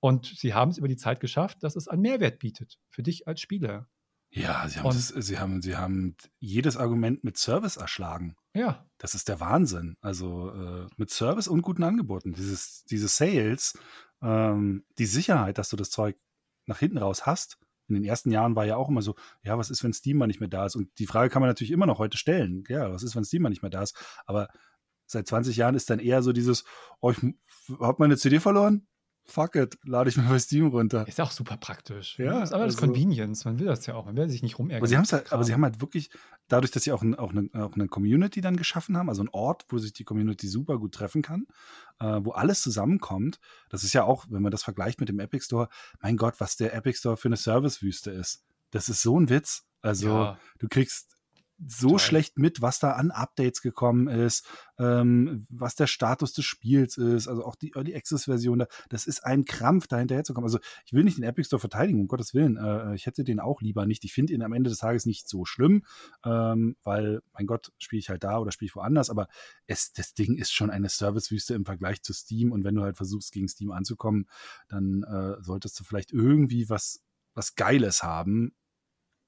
Und 0.02 0.26
sie 0.26 0.54
haben 0.54 0.72
es 0.72 0.80
über 0.80 0.88
die 0.88 0.98
Zeit 0.98 1.20
geschafft, 1.20 1.64
dass 1.64 1.76
es 1.76 1.88
einen 1.88 2.02
Mehrwert 2.02 2.40
bietet 2.40 2.80
für 2.90 3.04
dich 3.04 3.28
als 3.28 3.40
Spieler. 3.40 3.88
Ja, 4.34 4.68
sie 4.68 4.80
haben, 4.80 4.86
das, 4.86 5.10
sie, 5.10 5.40
haben, 5.40 5.62
sie 5.62 5.78
haben 5.78 6.16
jedes 6.40 6.76
Argument 6.76 7.24
mit 7.24 7.38
Service 7.38 7.78
erschlagen. 7.78 8.36
Ja. 8.54 8.88
Das 8.98 9.14
ist 9.14 9.28
der 9.28 9.40
Wahnsinn. 9.40 9.98
Also 10.02 10.52
äh, 10.52 10.88
mit 10.98 11.12
Service 11.12 11.48
und 11.48 11.62
guten 11.62 11.84
Angeboten. 11.84 12.34
Dieses, 12.34 12.84
diese 12.86 13.10
Sales, 13.10 13.78
ähm, 14.22 14.86
die 14.98 15.06
Sicherheit, 15.06 15.58
dass 15.58 15.70
du 15.70 15.76
das 15.76 15.92
Zeug 15.92 16.18
nach 16.66 16.80
hinten 16.80 16.98
raus 16.98 17.26
hast. 17.26 17.60
In 17.90 17.96
den 17.96 18.06
ersten 18.06 18.32
Jahren 18.32 18.56
war 18.56 18.66
ja 18.66 18.78
auch 18.78 18.90
immer 18.90 19.02
so, 19.02 19.16
ja, 19.44 19.58
was 19.58 19.70
ist, 19.70 19.84
wenn 19.84 19.94
Steam 19.94 20.18
mal 20.18 20.28
nicht 20.28 20.40
mehr 20.40 20.50
da 20.50 20.66
ist? 20.66 20.78
Und 20.78 20.98
die 20.98 21.08
Frage 21.08 21.30
kann 21.30 21.42
man 21.42 21.50
natürlich 21.50 21.72
immer 21.72 21.86
noch 21.86 22.00
heute 22.00 22.18
stellen. 22.18 22.64
Ja, 22.70 22.92
was 22.92 23.04
ist, 23.04 23.16
wenn 23.16 23.26
Steam 23.26 23.42
mal 23.42 23.50
nicht 23.50 23.62
mehr 23.62 23.72
da 23.72 23.84
ist? 23.84 23.96
Aber 24.26 24.48
seit 25.06 25.28
20 25.28 25.58
Jahren 25.58 25.76
ist 25.76 25.90
dann 25.90 26.00
eher 26.00 26.24
so 26.24 26.32
dieses, 26.32 26.64
oh, 27.02 27.12
ich 27.12 27.18
habe 27.82 27.98
meine 28.00 28.16
CD 28.16 28.40
verloren, 28.40 28.88
fuck 29.26 29.56
it, 29.56 29.78
lade 29.84 30.10
ich 30.10 30.18
mir 30.18 30.24
bei 30.24 30.40
Steam 30.40 30.68
runter. 30.68 31.08
Ist 31.08 31.22
auch 31.22 31.32
super 31.32 31.58
praktisch. 31.58 32.18
Ja, 32.20 32.40
das 32.40 32.50
ist 32.50 32.54
aber 32.54 32.64
also, 32.64 32.78
das 32.78 32.86
Convenience. 32.86 33.46
Man 33.46 33.60
will 33.60 33.68
das 33.68 33.86
ja 33.86 33.96
auch. 33.96 34.06
Man 34.06 34.16
will 34.18 34.30
sich 34.30 34.44
nicht 34.44 34.60
rumärgern. 34.60 34.82
Aber 34.82 34.88
sie, 34.88 34.98
halt, 34.98 35.32
aber 35.32 35.44
sie 35.44 35.54
haben 35.54 35.64
halt 35.64 35.82
wirklich, 35.82 36.10
dadurch, 36.48 36.72
dass 36.72 36.84
sie 36.84 36.92
auch, 36.92 37.02
ein, 37.02 37.16
auch, 37.16 37.32
eine, 37.32 37.50
auch, 37.54 37.74
eine, 37.74 37.88
Community 37.88 38.42
dann 38.42 38.58
geschaffen 38.58 38.98
haben, 38.98 39.10
also 39.10 39.24
ein 39.24 39.30
Ort, 39.30 39.66
wo 39.70 39.78
sich 39.78 39.94
die 39.94 40.04
Community 40.04 40.48
super 40.48 40.78
gut 40.78 40.94
treffen 40.94 41.22
kann, 41.22 41.46
äh, 42.00 42.20
wo 42.22 42.32
alles 42.32 42.62
zusammenkommt. 42.62 43.40
Das 43.70 43.84
ist 43.84 43.94
ja 43.94 44.04
auch, 44.04 44.26
wenn 44.30 44.42
man 44.42 44.52
das 44.52 44.64
vergleicht 44.64 45.00
mit 45.00 45.10
dem 45.10 45.20
Epic 45.20 45.46
Store, 45.46 45.70
mein 46.02 46.18
Gott, 46.18 46.36
was 46.40 46.58
der 46.58 46.74
Epic 46.74 46.98
Store 46.98 47.18
für 47.18 47.30
eine 47.30 47.38
Servicewüste 47.38 48.12
ist. 48.12 48.44
Das 48.72 48.90
ist 48.90 49.02
so 49.02 49.20
ein 49.20 49.30
Witz. 49.30 49.66
Also, 49.82 50.10
ja. 50.10 50.40
du 50.60 50.68
kriegst 50.68 51.21
so 51.68 51.90
Total. 51.90 52.00
schlecht 52.00 52.38
mit, 52.38 52.62
was 52.62 52.80
da 52.80 52.94
an 52.94 53.12
Updates 53.12 53.62
gekommen 53.62 54.08
ist, 54.08 54.48
ähm, 54.80 55.46
was 55.50 55.76
der 55.76 55.88
Status 55.88 56.34
des 56.34 56.46
Spiels 56.46 56.98
ist, 56.98 57.28
also 57.28 57.46
auch 57.46 57.56
die 57.56 57.74
Early 57.76 57.96
Access 57.96 58.26
Version, 58.26 58.60
da, 58.60 58.68
das 58.90 59.06
ist 59.06 59.24
ein 59.26 59.46
Krampf, 59.46 59.88
da 59.88 59.98
hinterher 59.98 60.24
zu 60.24 60.34
kommen. 60.34 60.46
Also 60.46 60.60
ich 60.86 60.94
will 60.94 61.04
nicht 61.04 61.18
den 61.18 61.24
Epic 61.24 61.48
Store 61.48 61.60
verteidigen, 61.60 62.00
um 62.00 62.08
Gottes 62.08 62.34
Willen, 62.34 62.58
äh, 62.58 62.96
ich 62.96 63.06
hätte 63.06 63.24
den 63.24 63.40
auch 63.40 63.62
lieber 63.62 63.86
nicht. 63.86 64.04
Ich 64.04 64.14
finde 64.14 64.34
ihn 64.34 64.42
am 64.42 64.54
Ende 64.54 64.70
des 64.70 64.80
Tages 64.80 65.06
nicht 65.06 65.30
so 65.30 65.46
schlimm, 65.46 65.84
ähm, 66.26 66.76
weil, 66.84 67.22
mein 67.34 67.46
Gott, 67.46 67.72
spiele 67.78 68.00
ich 68.00 68.10
halt 68.10 68.24
da 68.24 68.40
oder 68.40 68.52
spiele 68.52 68.68
ich 68.68 68.76
woanders, 68.76 69.10
aber 69.10 69.28
es, 69.68 69.94
das 69.94 70.14
Ding 70.14 70.36
ist 70.36 70.52
schon 70.52 70.70
eine 70.70 70.90
Servicewüste 70.90 71.54
im 71.54 71.66
Vergleich 71.66 72.02
zu 72.02 72.14
Steam 72.14 72.52
und 72.52 72.64
wenn 72.64 72.76
du 72.76 72.82
halt 72.82 72.98
versuchst, 72.98 73.32
gegen 73.32 73.48
Steam 73.48 73.72
anzukommen, 73.72 74.28
dann 74.68 75.04
äh, 75.04 75.42
solltest 75.42 75.80
du 75.80 75.84
vielleicht 75.84 76.12
irgendwie 76.12 76.70
was 76.70 77.02
was 77.34 77.56
Geiles 77.56 78.04
haben, 78.04 78.54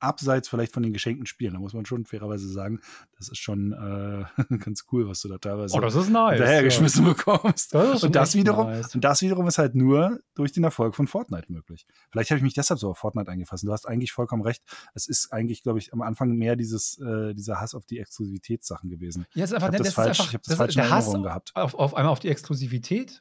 abseits 0.03 0.49
vielleicht 0.49 0.73
von 0.73 0.83
den 0.83 0.93
geschenkten 0.93 1.25
Spielen. 1.25 1.53
Da 1.53 1.59
muss 1.59 1.73
man 1.73 1.85
schon 1.85 2.05
fairerweise 2.05 2.47
sagen, 2.49 2.79
das 3.17 3.29
ist 3.29 3.39
schon 3.39 3.71
äh, 3.71 4.25
ganz 4.59 4.85
cool, 4.91 5.07
was 5.07 5.21
du 5.21 5.29
da 5.29 5.37
teilweise 5.37 5.75
oh, 5.75 5.79
das 5.79 5.95
ist 5.95 6.09
nice, 6.09 6.39
dahergeschmissen 6.39 7.05
ja. 7.05 7.13
bekommst. 7.13 7.73
Das 7.73 8.03
und, 8.03 8.15
das 8.15 8.35
wiederum, 8.35 8.67
nice. 8.67 8.93
und 8.93 9.03
das 9.03 9.21
wiederum 9.21 9.47
ist 9.47 9.57
halt 9.57 9.75
nur 9.75 10.19
durch 10.35 10.51
den 10.51 10.63
Erfolg 10.63 10.95
von 10.95 11.07
Fortnite 11.07 11.51
möglich. 11.51 11.85
Vielleicht 12.11 12.29
habe 12.31 12.37
ich 12.37 12.43
mich 12.43 12.53
deshalb 12.53 12.79
so 12.79 12.89
auf 12.89 12.97
Fortnite 12.97 13.31
eingefasst. 13.31 13.63
Du 13.63 13.71
hast 13.71 13.87
eigentlich 13.87 14.11
vollkommen 14.11 14.43
recht. 14.43 14.63
Es 14.93 15.07
ist 15.07 15.31
eigentlich, 15.31 15.63
glaube 15.63 15.79
ich, 15.79 15.93
am 15.93 16.01
Anfang 16.01 16.31
mehr 16.33 16.55
dieses, 16.55 16.99
äh, 16.99 17.33
dieser 17.33 17.59
Hass 17.59 17.73
auf 17.73 17.85
die 17.85 17.99
Exklusivitätssachen 17.99 18.89
gewesen. 18.89 19.25
Ja, 19.33 19.45
ist 19.45 19.53
einfach, 19.53 19.69
ich 19.69 19.75
habe 19.75 19.83
das, 19.83 19.93
falsch, 19.93 20.19
ich 20.19 20.33
hab 20.33 20.43
das, 20.43 20.55
falsch 20.55 20.75
in 20.75 20.81
Erinnerung 20.81 21.23
gehabt. 21.23 21.51
Auf, 21.55 21.75
auf 21.75 21.95
einmal 21.95 22.11
auf 22.11 22.19
die 22.19 22.29
Exklusivität 22.29 23.19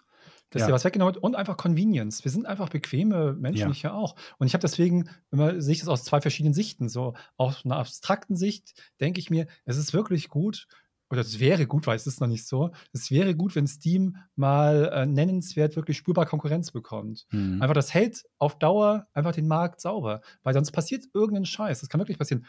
dass 0.53 0.61
ja. 0.61 0.66
dir 0.68 0.72
was 0.72 0.84
weggenommen 0.84 1.14
wird 1.14 1.24
und 1.24 1.34
einfach 1.34 1.57
Convenience. 1.57 2.24
Wir 2.24 2.30
sind 2.30 2.46
einfach 2.46 2.68
bequeme 2.68 3.34
Menschen 3.34 3.68
ja. 3.68 3.74
hier 3.74 3.94
auch. 3.94 4.14
Und 4.38 4.46
ich 4.46 4.55
habe 4.55 4.62
deswegen 4.62 5.09
immer 5.30 5.61
sehe 5.61 5.72
ich 5.72 5.80
das 5.80 5.88
aus 5.88 6.05
zwei 6.05 6.20
verschiedenen 6.20 6.55
Sichten. 6.55 6.88
So 6.88 7.14
aus 7.36 7.64
einer 7.64 7.76
abstrakten 7.76 8.36
Sicht 8.36 8.74
denke 9.00 9.18
ich 9.18 9.30
mir, 9.30 9.46
es 9.64 9.76
ist 9.76 9.92
wirklich 9.92 10.28
gut 10.28 10.68
oder 11.11 11.20
es 11.20 11.40
wäre 11.40 11.66
gut, 11.66 11.86
weil 11.86 11.96
es 11.96 12.07
ist 12.07 12.20
noch 12.20 12.28
nicht 12.28 12.46
so. 12.46 12.70
Es 12.92 13.11
wäre 13.11 13.34
gut, 13.34 13.55
wenn 13.55 13.66
Steam 13.66 14.16
mal 14.34 14.90
äh, 14.94 15.07
nennenswert 15.07 15.76
wirklich 15.76 15.98
spürbar 15.98 16.24
Konkurrenz 16.24 16.70
bekommt. 16.70 17.26
Mhm. 17.30 17.61
Einfach 17.61 17.74
das 17.74 17.92
hält 17.92 18.24
auf 18.38 18.59
Dauer 18.59 19.07
einfach 19.12 19.32
den 19.32 19.46
Markt 19.46 19.80
sauber, 19.80 20.22
weil 20.42 20.55
sonst 20.55 20.70
passiert 20.70 21.05
irgendein 21.12 21.44
Scheiß. 21.44 21.80
Das 21.80 21.88
kann 21.90 22.00
wirklich 22.00 22.18
passieren. 22.18 22.46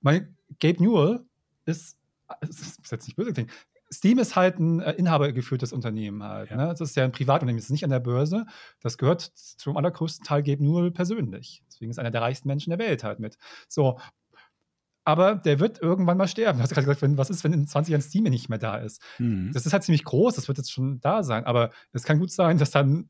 Mein 0.00 0.36
Gabe 0.60 0.82
Newell 0.82 1.26
ist, 1.66 1.98
das 2.40 2.60
ist 2.60 2.90
jetzt 2.90 3.06
nicht 3.06 3.16
böse 3.16 3.34
klingen, 3.34 3.50
Steam 3.92 4.18
ist 4.18 4.36
halt 4.36 4.58
ein 4.58 4.80
äh, 4.80 4.92
inhabergeführtes 4.92 5.72
Unternehmen 5.72 6.22
halt. 6.22 6.50
Ja. 6.50 6.56
Ne? 6.56 6.66
Das 6.68 6.80
ist 6.80 6.96
ja 6.96 7.04
ein 7.04 7.12
Privatunternehmen, 7.12 7.58
das 7.58 7.66
ist 7.66 7.70
nicht 7.70 7.84
an 7.84 7.90
der 7.90 8.00
Börse. 8.00 8.46
Das 8.80 8.98
gehört 8.98 9.22
zum 9.22 9.76
allergrößten 9.76 10.24
Teil 10.24 10.42
Gabe 10.42 10.64
Newell 10.64 10.90
persönlich. 10.90 11.62
Deswegen 11.68 11.90
ist 11.90 11.98
einer 11.98 12.10
der 12.10 12.22
reichsten 12.22 12.48
Menschen 12.48 12.70
der 12.70 12.78
Welt 12.78 13.04
halt 13.04 13.20
mit. 13.20 13.38
So. 13.68 13.98
Aber 15.04 15.36
der 15.36 15.60
wird 15.60 15.80
irgendwann 15.80 16.18
mal 16.18 16.26
sterben. 16.26 16.58
Du 16.58 16.62
hast 16.64 16.74
gerade 16.74 16.84
gesagt, 16.84 17.02
wenn, 17.02 17.16
was 17.16 17.30
ist, 17.30 17.44
wenn 17.44 17.52
in 17.52 17.66
20 17.68 17.92
Jahren 17.92 18.02
Steam 18.02 18.24
nicht 18.24 18.48
mehr 18.48 18.58
da 18.58 18.76
ist? 18.76 19.00
Mhm. 19.18 19.52
Das 19.52 19.64
ist 19.64 19.72
halt 19.72 19.84
ziemlich 19.84 20.02
groß, 20.02 20.34
das 20.34 20.48
wird 20.48 20.58
jetzt 20.58 20.72
schon 20.72 21.00
da 21.00 21.22
sein. 21.22 21.44
Aber 21.44 21.70
es 21.92 22.02
kann 22.02 22.18
gut 22.18 22.32
sein, 22.32 22.58
dass 22.58 22.72
dann 22.72 23.08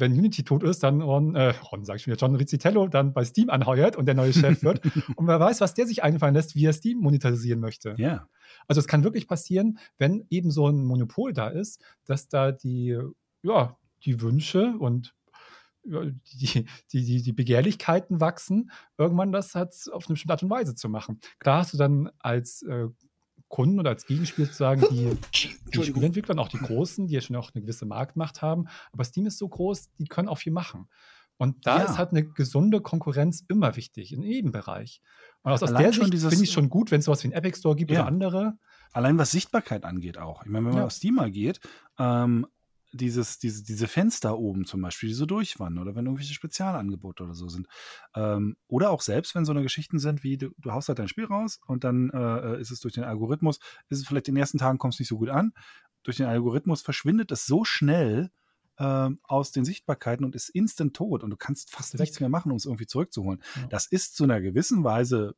wenn 0.00 0.12
Unity 0.12 0.42
tot 0.42 0.62
ist, 0.62 0.82
dann 0.82 1.02
Ron, 1.02 1.36
äh, 1.36 1.50
Ron 1.70 1.84
sag 1.84 1.96
ich 1.96 2.06
mir, 2.06 2.14
John 2.14 2.34
Rizzitello 2.34 2.88
dann 2.88 3.12
bei 3.12 3.24
Steam 3.24 3.50
anheuert 3.50 3.96
und 3.96 4.06
der 4.06 4.14
neue 4.14 4.32
Chef 4.32 4.62
wird. 4.62 4.80
und 5.16 5.26
wer 5.26 5.38
weiß, 5.38 5.60
was 5.60 5.74
der 5.74 5.86
sich 5.86 6.02
einfallen 6.02 6.34
lässt, 6.34 6.54
wie 6.54 6.64
er 6.64 6.72
Steam 6.72 6.98
monetarisieren 6.98 7.60
möchte. 7.60 7.94
Ja. 7.98 8.26
Also 8.68 8.80
es 8.80 8.86
kann 8.86 9.04
wirklich 9.04 9.26
passieren, 9.26 9.78
wenn 9.98 10.26
eben 10.30 10.50
so 10.50 10.68
ein 10.68 10.84
Monopol 10.84 11.32
da 11.32 11.48
ist, 11.48 11.82
dass 12.04 12.28
da 12.28 12.52
die, 12.52 12.98
ja, 13.42 13.76
die 14.04 14.20
Wünsche 14.20 14.74
und 14.78 15.14
die, 15.82 16.66
die, 16.92 17.22
die, 17.22 17.32
Begehrlichkeiten 17.32 18.20
wachsen, 18.20 18.70
irgendwann 18.98 19.32
das 19.32 19.54
halt 19.54 19.72
auf 19.92 20.06
eine 20.06 20.14
bestimmte 20.14 20.32
Art 20.32 20.42
und 20.42 20.50
Weise 20.50 20.74
zu 20.74 20.88
machen. 20.88 21.20
Klar 21.38 21.60
hast 21.60 21.72
du 21.72 21.78
dann 21.78 22.10
als 22.18 22.62
äh, 22.62 22.88
Kunden 23.48 23.80
oder 23.80 23.90
als 23.90 24.06
Gegenspiel 24.06 24.46
sozusagen 24.46 24.82
die, 24.90 25.16
die 25.74 25.82
Spielentwickler 25.82 26.32
und 26.32 26.38
auch 26.38 26.48
die 26.48 26.58
Großen, 26.58 27.06
die 27.06 27.14
ja 27.14 27.20
schon 27.20 27.36
auch 27.36 27.50
eine 27.54 27.62
gewisse 27.62 27.86
Marktmacht 27.86 28.42
haben. 28.42 28.66
Aber 28.92 29.04
Steam 29.04 29.26
ist 29.26 29.38
so 29.38 29.48
groß, 29.48 29.90
die 29.98 30.04
können 30.04 30.28
auch 30.28 30.38
viel 30.38 30.52
machen. 30.52 30.88
Und 31.40 31.66
da 31.66 31.78
Ja. 31.78 31.84
ist 31.84 31.96
halt 31.96 32.10
eine 32.10 32.22
gesunde 32.22 32.82
Konkurrenz 32.82 33.42
immer 33.48 33.74
wichtig, 33.74 34.12
in 34.12 34.22
jedem 34.22 34.52
Bereich. 34.52 35.00
Und 35.40 35.52
aus, 35.52 35.62
aus 35.62 35.72
der 35.72 35.90
Sicht 35.90 36.04
finde 36.04 36.34
ich 36.34 36.50
es 36.50 36.52
schon 36.52 36.68
gut, 36.68 36.90
wenn 36.90 36.98
es 36.98 37.06
sowas 37.06 37.22
wie 37.24 37.28
einen 37.28 37.32
Epic 37.32 37.56
Store 37.58 37.74
gibt 37.74 37.90
Ja. 37.90 38.00
oder 38.00 38.08
andere. 38.08 38.58
Allein 38.92 39.16
was 39.16 39.30
Sichtbarkeit 39.30 39.84
angeht 39.86 40.18
auch. 40.18 40.42
Ich 40.44 40.50
meine, 40.50 40.66
wenn 40.66 40.72
man 40.74 40.80
Ja. 40.82 40.86
auf 40.86 40.92
Steam 40.92 41.14
mal 41.14 41.30
geht, 41.30 41.60
ähm, 41.98 42.46
dieses, 42.92 43.38
diese, 43.38 43.64
diese 43.64 43.88
Fenster 43.88 44.36
oben 44.36 44.66
zum 44.66 44.82
Beispiel, 44.82 45.08
die 45.08 45.14
so 45.14 45.24
durchwandern 45.24 45.82
oder 45.82 45.94
wenn 45.96 46.04
irgendwelche 46.04 46.34
Spezialangebote 46.34 47.22
oder 47.22 47.34
so 47.34 47.48
sind. 47.48 47.68
Ähm, 48.14 48.56
oder 48.66 48.90
auch 48.90 49.00
selbst, 49.00 49.34
wenn 49.34 49.46
so 49.46 49.52
eine 49.52 49.62
Geschichten 49.62 49.98
sind 49.98 50.22
wie, 50.22 50.36
du, 50.36 50.50
du 50.58 50.72
haust 50.72 50.88
halt 50.88 50.98
dein 50.98 51.08
Spiel 51.08 51.24
raus 51.24 51.58
und 51.66 51.84
dann 51.84 52.10
äh, 52.10 52.60
ist 52.60 52.70
es 52.70 52.80
durch 52.80 52.92
den 52.92 53.04
Algorithmus, 53.04 53.60
ist 53.88 54.00
es 54.00 54.06
vielleicht 54.06 54.28
in 54.28 54.34
den 54.34 54.40
ersten 54.42 54.58
Tagen 54.58 54.76
kommst 54.76 54.98
nicht 54.98 55.08
so 55.08 55.16
gut 55.16 55.30
an. 55.30 55.52
Durch 56.02 56.18
den 56.18 56.26
Algorithmus 56.26 56.82
verschwindet 56.82 57.30
es 57.32 57.46
so 57.46 57.64
schnell 57.64 58.30
ähm, 58.80 59.20
aus 59.22 59.52
den 59.52 59.64
Sichtbarkeiten 59.64 60.24
und 60.24 60.34
ist 60.34 60.48
instant 60.48 60.96
tot 60.96 61.22
und 61.22 61.30
du 61.30 61.36
kannst 61.36 61.70
fast 61.70 61.92
Weg. 61.92 62.00
nichts 62.00 62.18
mehr 62.18 62.30
machen, 62.30 62.50
um 62.50 62.56
es 62.56 62.64
irgendwie 62.64 62.86
zurückzuholen. 62.86 63.42
Ja. 63.56 63.66
Das 63.68 63.86
ist 63.86 64.16
zu 64.16 64.24
einer 64.24 64.40
gewissen 64.40 64.82
Weise 64.82 65.34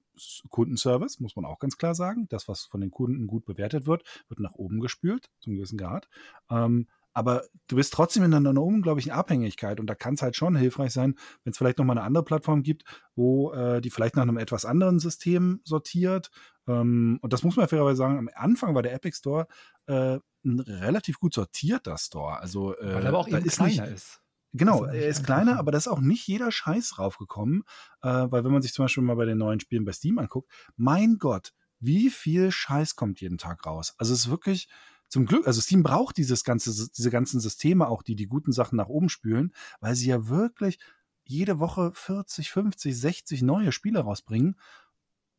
Kundenservice, 0.49 1.18
muss 1.18 1.34
man 1.34 1.45
auch 1.45 1.59
ganz 1.59 1.76
klar 1.76 1.95
sagen. 1.95 2.26
Das, 2.28 2.47
was 2.47 2.64
von 2.64 2.80
den 2.80 2.93
Kunden 2.93 3.26
gut 3.26 3.45
bewertet 3.45 3.86
wird, 3.86 4.05
wird 4.28 4.40
nach 4.40 4.55
oben 4.55 4.80
gespült, 4.80 5.28
zum 5.40 5.55
gewissen 5.55 5.76
Grad. 5.76 6.09
Ähm, 6.51 6.86
aber 7.14 7.44
du 7.68 7.76
bist 7.76 7.92
trotzdem 7.92 8.24
in 8.24 8.34
einer, 8.34 8.62
unglaublichen 8.62 9.12
Abhängigkeit 9.12 9.80
und 9.80 9.86
da 9.86 9.94
kann 9.94 10.14
es 10.14 10.22
halt 10.22 10.36
schon 10.36 10.56
hilfreich 10.56 10.92
sein, 10.92 11.14
wenn 11.44 11.52
es 11.52 11.58
vielleicht 11.58 11.78
nochmal 11.78 11.98
eine 11.98 12.06
andere 12.06 12.24
Plattform 12.24 12.62
gibt, 12.62 12.84
wo 13.14 13.52
äh, 13.52 13.80
die 13.80 13.90
vielleicht 13.90 14.16
nach 14.16 14.22
einem 14.22 14.38
etwas 14.38 14.64
anderen 14.64 14.98
System 14.98 15.60
sortiert. 15.64 16.30
Ähm, 16.66 17.18
und 17.22 17.32
das 17.32 17.42
muss 17.42 17.56
man 17.56 17.68
fairerweise 17.68 17.96
sagen, 17.96 18.18
am 18.18 18.30
Anfang 18.34 18.74
war 18.74 18.82
der 18.82 18.94
Epic 18.94 19.16
Store 19.16 19.46
äh, 19.86 20.18
ein 20.44 20.60
relativ 20.60 21.18
gut 21.18 21.34
sortierter 21.34 21.98
Store. 21.98 22.40
Also, 22.40 22.76
äh, 22.78 22.94
Weil 22.94 23.02
er 23.02 23.08
aber 23.08 23.18
auch 23.18 23.28
eben 23.28 23.44
ist 23.44 23.56
kleiner 23.56 23.82
nicht, 23.82 23.94
ist. 23.94 24.22
Genau, 24.54 24.84
er 24.84 25.06
ist 25.06 25.24
kleiner, 25.24 25.52
ne? 25.52 25.58
aber 25.58 25.72
da 25.72 25.78
ist 25.78 25.88
auch 25.88 26.00
nicht 26.00 26.26
jeder 26.26 26.52
Scheiß 26.52 26.98
raufgekommen, 26.98 27.62
äh, 28.02 28.08
weil 28.08 28.44
wenn 28.44 28.52
man 28.52 28.60
sich 28.60 28.74
zum 28.74 28.84
Beispiel 28.84 29.02
mal 29.02 29.16
bei 29.16 29.24
den 29.24 29.38
neuen 29.38 29.60
Spielen 29.60 29.86
bei 29.86 29.92
Steam 29.92 30.18
anguckt, 30.18 30.50
mein 30.76 31.16
Gott, 31.18 31.54
wie 31.80 32.10
viel 32.10 32.50
Scheiß 32.50 32.94
kommt 32.94 33.20
jeden 33.20 33.38
Tag 33.38 33.64
raus. 33.64 33.94
Also 33.96 34.12
es 34.12 34.20
ist 34.20 34.30
wirklich 34.30 34.68
zum 35.12 35.26
Glück, 35.26 35.46
also 35.46 35.60
Steam 35.60 35.82
braucht 35.82 36.16
dieses 36.16 36.42
ganze, 36.42 36.88
diese 36.90 37.10
ganzen 37.10 37.38
Systeme 37.38 37.86
auch, 37.86 38.02
die 38.02 38.16
die 38.16 38.26
guten 38.26 38.50
Sachen 38.52 38.76
nach 38.76 38.88
oben 38.88 39.10
spülen, 39.10 39.52
weil 39.80 39.94
sie 39.94 40.08
ja 40.08 40.28
wirklich 40.28 40.78
jede 41.24 41.58
Woche 41.58 41.92
40, 41.94 42.50
50, 42.50 42.98
60 42.98 43.42
neue 43.42 43.72
Spiele 43.72 44.00
rausbringen 44.00 44.56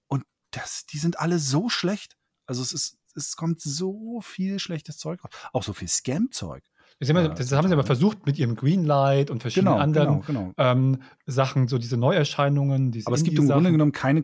und 0.08 0.24
das, 0.52 0.86
die 0.86 1.00
sind 1.00 1.20
alle 1.20 1.40
so 1.40 1.70
schlecht. 1.70 2.16
Also 2.46 2.62
es 2.62 2.72
ist, 2.72 2.98
es 3.16 3.36
kommt 3.36 3.62
so 3.62 4.22
viel 4.22 4.60
schlechtes 4.60 4.98
Zeug 5.00 5.24
raus. 5.24 5.32
Auch 5.54 5.64
so 5.64 5.74
viel 5.74 5.88
Scam-Zeug. 5.88 6.64
Das, 7.00 7.10
haben 7.10 7.16
wir- 7.16 7.24
Ja, 7.24 7.30
das 7.30 7.52
haben 7.52 7.68
sie 7.68 7.74
aber 7.74 7.84
versucht 7.84 8.28
mit 8.28 8.38
ihrem 8.38 8.56
Greenlight 8.56 9.32
und 9.32 9.42
verschiedenen 9.42 9.74
Genau, 9.74 9.84
anderen 9.84 10.22
genau, 10.22 10.52
genau. 10.52 10.54
ähm, 10.58 11.02
Sachen, 11.26 11.68
so 11.68 11.80
diese 11.80 11.98
Neuerscheinungen, 11.98 12.92
diese 12.92 13.08
Aber 13.08 13.16
es 13.16 13.24
gibt 13.24 13.40
im. 13.40 13.48
Grunde 13.48 13.72
genommen 13.72 13.92
keine 13.92 14.22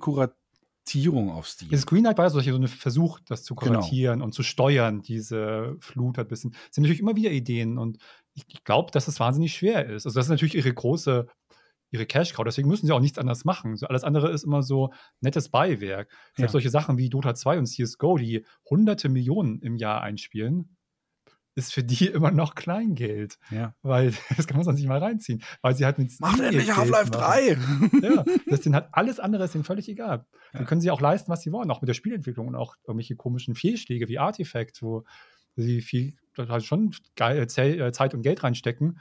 Kuratierung 0.90 1.30
auf 1.32 1.48
Steam. 1.48 1.70
Dieses 1.70 1.86
Greenlight 1.86 2.18
war 2.18 2.26
ja 2.26 2.30
so 2.30 2.40
ein 2.40 2.68
Versuch, 2.68 3.20
das 3.26 3.44
zu 3.44 3.56
Genau. 3.56 3.80
kuratieren 3.80 4.22
und 4.22 4.34
zu 4.34 4.44
steuern, 4.44 5.02
diese 5.02 5.76
Flut 5.80 6.18
ein 6.20 6.28
bisschen. 6.28 6.52
Es 6.70 6.76
sind 6.76 6.84
natürlich 6.84 7.00
immer 7.02 7.16
wieder 7.16 7.32
Ideen 7.32 7.78
und 7.78 7.98
ich, 8.34 8.44
ich 8.48 8.64
glaube, 8.64 8.92
dass 8.92 9.08
es 9.08 9.20
wahnsinnig 9.20 9.54
schwer 9.54 9.86
ist. 9.86 10.06
Also 10.06 10.18
das 10.18 10.26
ist 10.26 10.30
natürlich 10.32 10.56
ihre 10.56 10.74
große, 10.74 11.28
ihre 11.92 12.06
Cash-Cow, 12.06 12.44
deswegen 12.46 12.68
müssen 12.68 12.86
sie 12.88 12.94
auch 12.94 13.00
nichts 13.00 13.18
anderes 13.18 13.46
machen. 13.46 13.76
So 13.76 13.88
alles 13.88 14.04
andere 14.04 14.30
ist 14.32 14.44
immer 14.44 14.62
so 14.64 14.92
nettes 15.22 15.50
Beiwerk. 15.50 16.10
Selbst 16.36 16.40
Ja. 16.40 16.48
solche 16.50 16.70
Sachen 16.70 16.98
wie 16.98 17.10
Dota 17.10 17.34
2 17.34 17.58
und 17.60 17.66
CSGO, 17.66 18.18
die 18.18 18.46
hunderte 18.70 19.10
Millionen 19.10 19.60
im 19.62 19.76
Jahr 19.76 20.02
einspielen, 20.02 20.76
ist 21.60 21.74
für 21.74 21.84
die 21.84 22.08
immer 22.14 22.32
noch 22.32 22.56
Kleingeld. 22.56 23.38
Ja. 23.52 23.76
Weil 23.82 24.14
das 24.38 24.48
kann 24.48 24.64
man 24.64 24.76
sich 24.76 24.88
mal 24.88 24.98
reinziehen. 25.00 25.44
Weil 25.62 25.76
sie 25.76 25.86
halt 25.86 25.98
mit 26.00 26.12
Macht 26.20 26.40
endlich 26.40 26.76
Half-Life 26.76 27.12
Geld 27.12 27.60
machen. 27.60 27.92
3! 28.02 28.10
Ja, 28.16 28.26
das 28.48 28.64
sind 28.64 28.74
halt 28.74 28.88
alles 28.92 29.20
andere 29.20 29.44
ist 29.46 29.56
ihnen 29.56 29.64
völlig 29.64 29.88
egal. 29.90 30.26
Ja. 30.54 30.60
Dann 30.60 30.66
können 30.66 30.82
sie 30.82 30.90
auch 30.92 31.02
leisten, 31.02 31.32
was 31.32 31.42
sie 31.42 31.52
wollen, 31.52 31.70
auch 31.72 31.82
mit 31.82 31.88
der 31.90 31.94
Spielentwicklung 31.94 32.48
und 32.48 32.56
auch 32.56 32.76
irgendwelche 32.88 33.16
komischen 33.16 33.56
Fehlschläge 33.56 34.08
wie 34.08 34.18
Artifact, 34.20 34.82
wo 34.82 35.04
sie 35.56 35.82
viel 35.82 36.16
halt 36.38 36.64
schon 36.64 36.96
geil, 37.16 37.48
Ze- 37.48 37.92
Zeit 37.92 38.14
und 38.14 38.22
Geld 38.22 38.44
reinstecken. 38.44 39.00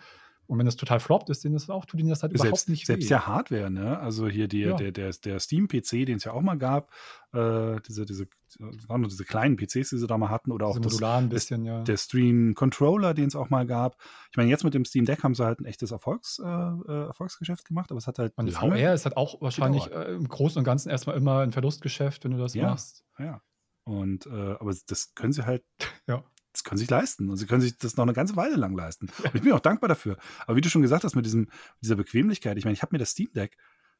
Und 0.48 0.58
wenn 0.58 0.64
das 0.66 0.76
total 0.76 0.98
floppt, 0.98 1.28
ist 1.28 1.44
denen 1.44 1.52
das 1.52 1.68
auch, 1.68 1.84
tut 1.84 2.00
ihnen 2.00 2.08
das 2.08 2.22
halt 2.22 2.32
überhaupt 2.32 2.48
selbst, 2.56 2.68
nicht 2.70 2.86
selbst 2.86 3.04
weh. 3.08 3.10
ja 3.12 3.26
Hardware, 3.26 3.70
ne? 3.70 3.98
Also 4.00 4.28
hier 4.28 4.48
die, 4.48 4.60
Ja. 4.62 4.76
der, 4.76 4.92
der, 4.92 5.10
der 5.12 5.38
Steam-PC, 5.40 6.06
den 6.06 6.16
es 6.16 6.24
ja 6.24 6.32
auch 6.32 6.40
mal 6.40 6.56
gab, 6.56 6.90
äh, 7.34 7.76
diese, 7.86 8.06
diese, 8.06 8.26
das 8.58 8.88
waren 8.88 9.02
nur 9.02 9.10
diese 9.10 9.26
kleinen 9.26 9.56
PCs, 9.58 9.90
die 9.90 9.98
sie 9.98 10.06
da 10.06 10.16
mal 10.16 10.30
hatten, 10.30 10.50
oder 10.50 10.66
auch 10.66 10.78
das, 10.78 11.02
ein 11.02 11.28
das, 11.28 11.28
bisschen, 11.28 11.64
ja. 11.66 11.82
der 11.82 11.98
Stream-Controller, 11.98 13.12
den 13.12 13.26
es 13.26 13.36
auch 13.36 13.50
mal 13.50 13.66
gab. 13.66 13.98
Ich 14.30 14.36
meine, 14.38 14.48
jetzt 14.48 14.64
mit 14.64 14.72
dem 14.72 14.86
Steam 14.86 15.04
Deck 15.04 15.22
haben 15.22 15.34
sie 15.34 15.44
halt 15.44 15.60
ein 15.60 15.66
echtes 15.66 15.90
Erfolgs, 15.90 16.38
äh, 16.42 16.46
äh, 16.46 17.06
Erfolgsgeschäft 17.08 17.66
gemacht, 17.66 17.90
aber 17.90 17.98
es 17.98 18.06
hat 18.06 18.18
halt 18.18 18.32
Und 18.36 18.50
VR 18.50 18.94
ist 18.94 19.04
halt 19.04 19.16
auch 19.18 19.40
wahrscheinlich 19.42 19.90
äh, 19.92 20.14
im 20.14 20.28
Großen 20.28 20.58
und 20.58 20.64
Ganzen 20.64 20.88
erstmal 20.88 21.16
immer 21.16 21.40
ein 21.40 21.52
Verlustgeschäft, 21.52 22.24
wenn 22.24 22.30
du 22.32 22.38
das 22.38 22.54
Ja. 22.54 22.68
machst. 22.70 23.04
Ja. 23.18 23.42
Und 23.84 24.26
äh, 24.26 24.30
aber 24.58 24.74
das 24.86 25.14
können 25.14 25.32
sie 25.32 25.44
halt, 25.44 25.62
Ja. 26.06 26.24
Das 26.58 26.64
können 26.64 26.78
sich 26.78 26.90
leisten. 26.90 27.30
Und 27.30 27.36
sie 27.36 27.46
können 27.46 27.60
sich 27.60 27.78
das 27.78 27.96
noch 27.96 28.02
eine 28.02 28.12
ganze 28.12 28.34
Weile 28.34 28.56
lang 28.56 28.74
leisten. 28.74 29.08
Und 29.22 29.34
ich 29.34 29.42
bin 29.42 29.52
auch 29.52 29.60
dankbar 29.60 29.88
dafür. 29.88 30.16
Aber 30.46 30.56
wie 30.56 30.60
du 30.60 30.68
schon 30.68 30.82
gesagt 30.82 31.04
hast, 31.04 31.14
mit 31.14 31.24
diesem, 31.24 31.48
dieser 31.80 31.94
Bequemlichkeit, 31.94 32.58
ich 32.58 32.64
meine, 32.64 32.74
ich 32.74 32.82
habe 32.82 32.94
mir 32.94 32.98
das 32.98 33.10
Steam 33.10 33.32
Deck 33.32 33.56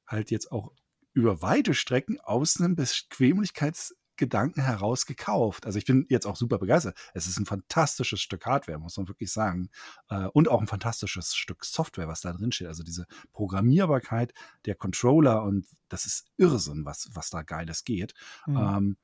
halt 0.07 0.31
jetzt 0.31 0.51
auch 0.51 0.73
über 1.13 1.41
weite 1.41 1.75
Strecken 1.75 2.19
aus 2.21 2.61
einem 2.61 2.75
Bequemlichkeitsgedanken 2.75 4.63
heraus 4.63 5.07
gekauft. 5.07 5.67
Also 5.67 5.79
ich 5.79 5.85
bin 5.85 6.05
jetzt 6.09 6.27
auch 6.27 6.35
super 6.35 6.59
begeistert. 6.59 6.99
Es 7.15 7.29
ist 7.29 7.39
ein 7.39 7.47
fantastisches 7.47 8.21
Stück 8.21 8.45
Hardware, 8.45 8.79
muss 8.79 8.97
man 8.97 9.07
wirklich 9.07 9.31
sagen. 9.31 9.71
Äh, 10.09 10.27
und 10.27 10.49
auch 10.49 10.61
ein 10.61 10.67
fantastisches 10.67 11.37
Stück 11.37 11.65
Software, 11.65 12.09
was 12.09 12.23
da 12.23 12.33
drin 12.33 12.51
steht. 12.51 12.67
Also 12.67 12.83
diese 12.83 13.07
Programmierbarkeit 13.33 14.35
der 14.67 14.75
Controller 14.75 15.45
und 15.45 15.67
das 15.89 16.07
ist 16.07 16.27
Irrsinn, 16.37 16.85
was, 16.85 17.09
was 17.13 17.31
da 17.31 17.43
Geiles 17.43 17.85
geht. 17.85 18.15
Mhm. 18.47 18.57
Ähm, 18.57 18.97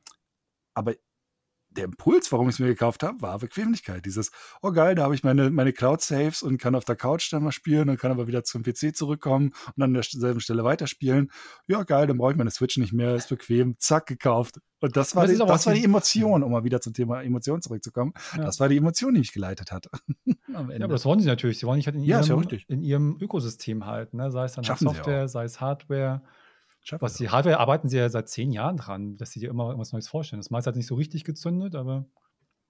aber 0.74 0.94
der 1.77 1.85
Impuls, 1.85 2.31
warum 2.33 2.49
ich 2.49 2.55
es 2.55 2.59
mir 2.59 2.66
gekauft 2.66 3.03
habe, 3.03 3.20
war 3.20 3.39
Bequemlichkeit. 3.39 4.05
Dieses, 4.07 4.31
oh 4.62 4.72
geil, 4.72 4.95
da 4.95 5.05
habe 5.05 5.14
ich 5.14 5.22
meine, 5.25 5.51
meine 5.51 5.72
Cloud-Saves 5.72 6.43
und 6.43 6.59
kann 6.59 6.75
auf 6.75 6.85
der 6.85 6.97
Couch 6.97 7.33
dann 7.33 7.43
mal 7.45 7.53
spielen 7.53 7.89
und 7.89 7.99
kann 7.99 8.11
aber 8.11 8.27
wieder 8.27 8.45
zum 8.45 8.62
PC 8.62 8.95
zurückkommen 8.97 9.53
und 9.77 9.83
an 9.83 9.95
derselben 9.95 10.41
Stelle 10.41 10.64
weiterspielen. 10.64 11.31
Ja, 11.66 11.83
geil, 11.83 12.07
dann 12.07 12.18
brauche 12.18 12.33
ich 12.33 12.39
meine 12.39 12.51
Switch 12.51 12.77
nicht 12.79 12.93
mehr, 12.93 13.14
ist 13.14 13.29
bequem, 13.29 13.77
zack, 13.79 14.07
gekauft. 14.07 14.61
Und 14.81 14.97
das 14.97 15.16
war, 15.16 15.27
die, 15.27 15.37
das 15.37 15.66
war 15.66 15.75
die- 15.75 15.85
Emotion, 15.85 16.43
um 16.43 16.53
mal 16.53 16.64
wieder 16.64 16.81
zum 16.81 16.93
Thema 16.93 17.22
Emotion 17.22 17.62
zurückzukommen. 17.62 18.12
Ja. 18.37 18.45
Das 18.45 18.61
war 18.61 18.68
die 18.68 18.77
Emotion, 18.77 19.14
die 19.14 19.20
mich 19.20 19.33
geleitet 19.33 19.72
hat. 19.72 19.87
Ja, 20.47 20.61
aber 20.61 20.95
das 20.95 21.05
wollen 21.05 21.18
sie 21.18 21.27
natürlich. 21.27 21.59
Sie 21.59 21.66
wollen 21.66 21.79
nicht 21.79 21.87
halt 21.87 21.97
in 21.97 22.03
Ja, 22.05 22.20
ja 22.20 22.27
ihrem, 22.27 22.39
richtig. 22.39 22.64
in 22.68 22.81
ihrem 22.81 23.18
Ökosystem 23.20 23.87
halten. 23.87 24.18
Ne? 24.18 24.31
Sei 24.31 24.45
es 24.45 24.53
dann 24.53 24.62
Schaffen 24.62 24.87
Software, 24.87 25.27
sei 25.27 25.43
es 25.45 25.61
Hardware. 25.61 26.22
Schaffen 26.85 27.03
Was 27.03 27.14
die 27.14 27.30
Hardware 27.30 27.59
arbeiten 27.59 27.89
sie 27.89 27.97
ja 27.97 28.09
seit 28.11 28.28
zehn 28.28 28.53
Jahren 28.53 28.76
dran, 28.76 29.16
dass 29.16 29.30
sie 29.30 29.41
dir 29.41 29.49
immer 29.49 29.68
irgendwas 29.68 29.93
Neues 29.93 30.07
vorstellen. 30.07 30.41
Das 30.41 30.51
meist 30.51 30.66
hat 30.66 30.76
nicht 30.76 30.87
so 30.87 30.95
richtig 30.95 31.24
gezündet, 31.24 31.74
aber 31.74 32.07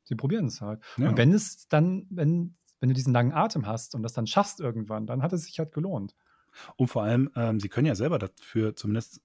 sie 0.04 0.14
probieren 0.14 0.46
es 0.46 0.60
halt. 0.60 0.80
Ja. 0.96 1.08
Und 1.08 1.16
wenn 1.18 1.32
es 1.32 1.66
dann, 1.66 2.06
wenn, 2.10 2.56
wenn 2.78 2.88
du 2.88 2.94
diesen 2.94 3.12
langen 3.12 3.32
Atem 3.32 3.66
hast 3.66 3.96
und 3.96 4.04
das 4.04 4.12
dann 4.12 4.28
schaffst 4.28 4.60
irgendwann, 4.60 5.08
dann 5.08 5.22
hat 5.22 5.32
es 5.32 5.46
sich 5.46 5.58
halt 5.58 5.72
gelohnt. 5.72 6.14
Und 6.76 6.86
vor 6.86 7.02
allem, 7.02 7.28
ähm, 7.34 7.58
sie 7.58 7.68
können 7.68 7.88
ja 7.88 7.96
selber 7.96 8.20
dafür 8.20 8.76
zumindest, 8.76 9.20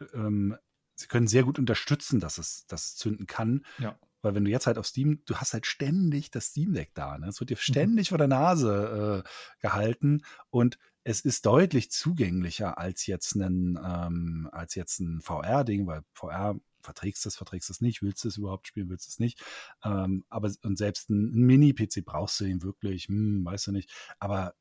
äh, 0.00 0.04
ähm, 0.14 0.56
sie 0.94 1.06
können 1.06 1.26
sehr 1.26 1.42
gut 1.44 1.58
unterstützen, 1.58 2.18
dass 2.18 2.38
es, 2.38 2.66
dass 2.66 2.86
es 2.86 2.96
zünden 2.96 3.26
kann. 3.26 3.66
Ja. 3.78 3.98
Weil 4.24 4.34
wenn 4.34 4.44
du 4.44 4.50
jetzt 4.50 4.66
halt 4.66 4.78
auf 4.78 4.86
Steam, 4.86 5.22
du 5.26 5.36
hast 5.36 5.52
halt 5.52 5.66
ständig 5.66 6.30
das 6.30 6.46
Steam 6.46 6.72
Deck 6.72 6.92
da. 6.94 7.18
Ne? 7.18 7.28
Es 7.28 7.40
wird 7.40 7.50
dir 7.50 7.56
Mhm. 7.56 7.60
ständig 7.60 8.08
vor 8.08 8.18
der 8.18 8.28
Nase 8.28 9.24
äh, 9.24 9.28
gehalten 9.60 10.22
und 10.50 10.78
es 11.04 11.20
ist 11.20 11.44
deutlich 11.44 11.90
zugänglicher 11.90 12.78
als 12.78 13.06
jetzt 13.06 13.34
ein, 13.36 13.78
ähm, 13.84 14.48
als 14.52 14.74
jetzt 14.74 15.00
ein 15.00 15.20
VR-Ding, 15.20 15.86
weil 15.86 16.02
VR 16.14 16.58
verträgst 16.80 17.24
du 17.24 17.28
es, 17.28 17.36
verträgst 17.36 17.68
du 17.68 17.72
es 17.74 17.80
nicht, 17.82 18.02
willst 18.02 18.24
du 18.24 18.28
es 18.28 18.38
überhaupt 18.38 18.66
spielen, 18.68 18.88
willst 18.88 19.06
du 19.06 19.10
es 19.10 19.18
nicht. 19.18 19.42
Ähm, 19.84 20.24
aber 20.30 20.50
und 20.62 20.78
selbst 20.78 21.10
ein, 21.10 21.30
Mini-PC 21.32 22.04
brauchst 22.04 22.40
du 22.40 22.44
den 22.44 22.62
wirklich, 22.62 23.08
hm, 23.08 23.44
weißt 23.44 23.66
du 23.68 23.72
nicht. 23.72 23.90
Aber 24.18 24.54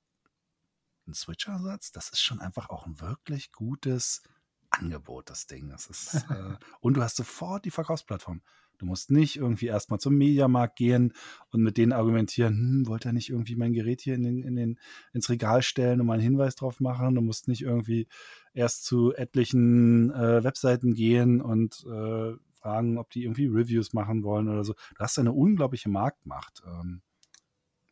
ein 1.07 1.14
Switch-Ersatz, 1.14 1.91
das 1.91 2.09
ist 2.09 2.22
schon 2.22 2.39
einfach 2.39 2.70
auch 2.70 2.86
ein 2.86 2.99
wirklich 2.99 3.51
gutes 3.51 4.22
Angebot, 4.70 5.30
das 5.30 5.47
Ding. 5.47 5.70
Das 5.70 5.88
ist, 5.88 6.14
äh, 6.30 6.57
und 6.82 6.95
du 6.95 7.01
hast 7.03 7.16
sofort 7.16 7.66
die 7.66 7.72
Verkaufsplattform. 7.72 8.41
Du 8.84 8.88
musst 8.89 9.11
nicht 9.11 9.38
irgendwie 9.38 9.67
erstmal 9.67 10.01
zum 10.01 10.17
Mediamarkt 10.17 10.75
gehen 10.75 11.13
und 11.51 11.63
mit 11.63 11.77
denen 11.77 11.93
argumentieren, 11.93 12.53
hm, 12.53 12.88
wollt 12.88 13.05
ihr 13.05 13.13
nicht 13.13 13.29
irgendwie 13.29 13.55
mein 13.55 13.71
Gerät 13.71 14.01
hier 14.01 14.13
in 14.13 14.23
den, 14.23 14.43
in 14.43 14.57
den, 14.57 14.79
ins 15.13 15.29
Regal 15.29 15.61
stellen 15.61 16.01
und 16.01 16.07
mal 16.07 16.15
einen 16.15 16.21
Hinweis 16.21 16.55
drauf 16.55 16.81
machen? 16.81 17.15
Du 17.15 17.21
musst 17.21 17.47
nicht 17.47 17.61
irgendwie 17.61 18.07
erst 18.53 18.84
zu 18.84 19.13
etlichen 19.13 20.11
äh, 20.11 20.43
Webseiten 20.43 20.93
gehen 20.93 21.41
und 21.41 21.86
äh, 21.86 22.34
fragen, 22.55 22.97
ob 22.97 23.09
die 23.09 23.23
irgendwie 23.23 23.45
Reviews 23.45 23.93
machen 23.93 24.21
wollen 24.23 24.49
oder 24.49 24.65
so. 24.65 24.73
Du 24.73 24.99
hast 24.99 25.17
eine 25.17 25.31
unglaubliche 25.31 25.89
Marktmacht. 25.89 26.61
Ähm, 26.67 27.01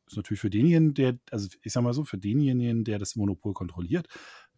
ist 0.08 0.18
natürlich 0.18 0.42
für 0.42 0.50
denjenigen, 0.50 0.94
der, 0.94 1.18
also 1.32 1.48
ich 1.62 1.72
sag 1.72 1.84
mal 1.84 1.94
so, 1.94 2.04
für 2.04 2.18
denjenigen, 2.18 2.84
der 2.84 3.00
das 3.00 3.16
Monopol 3.16 3.54
kontrolliert, 3.54 4.10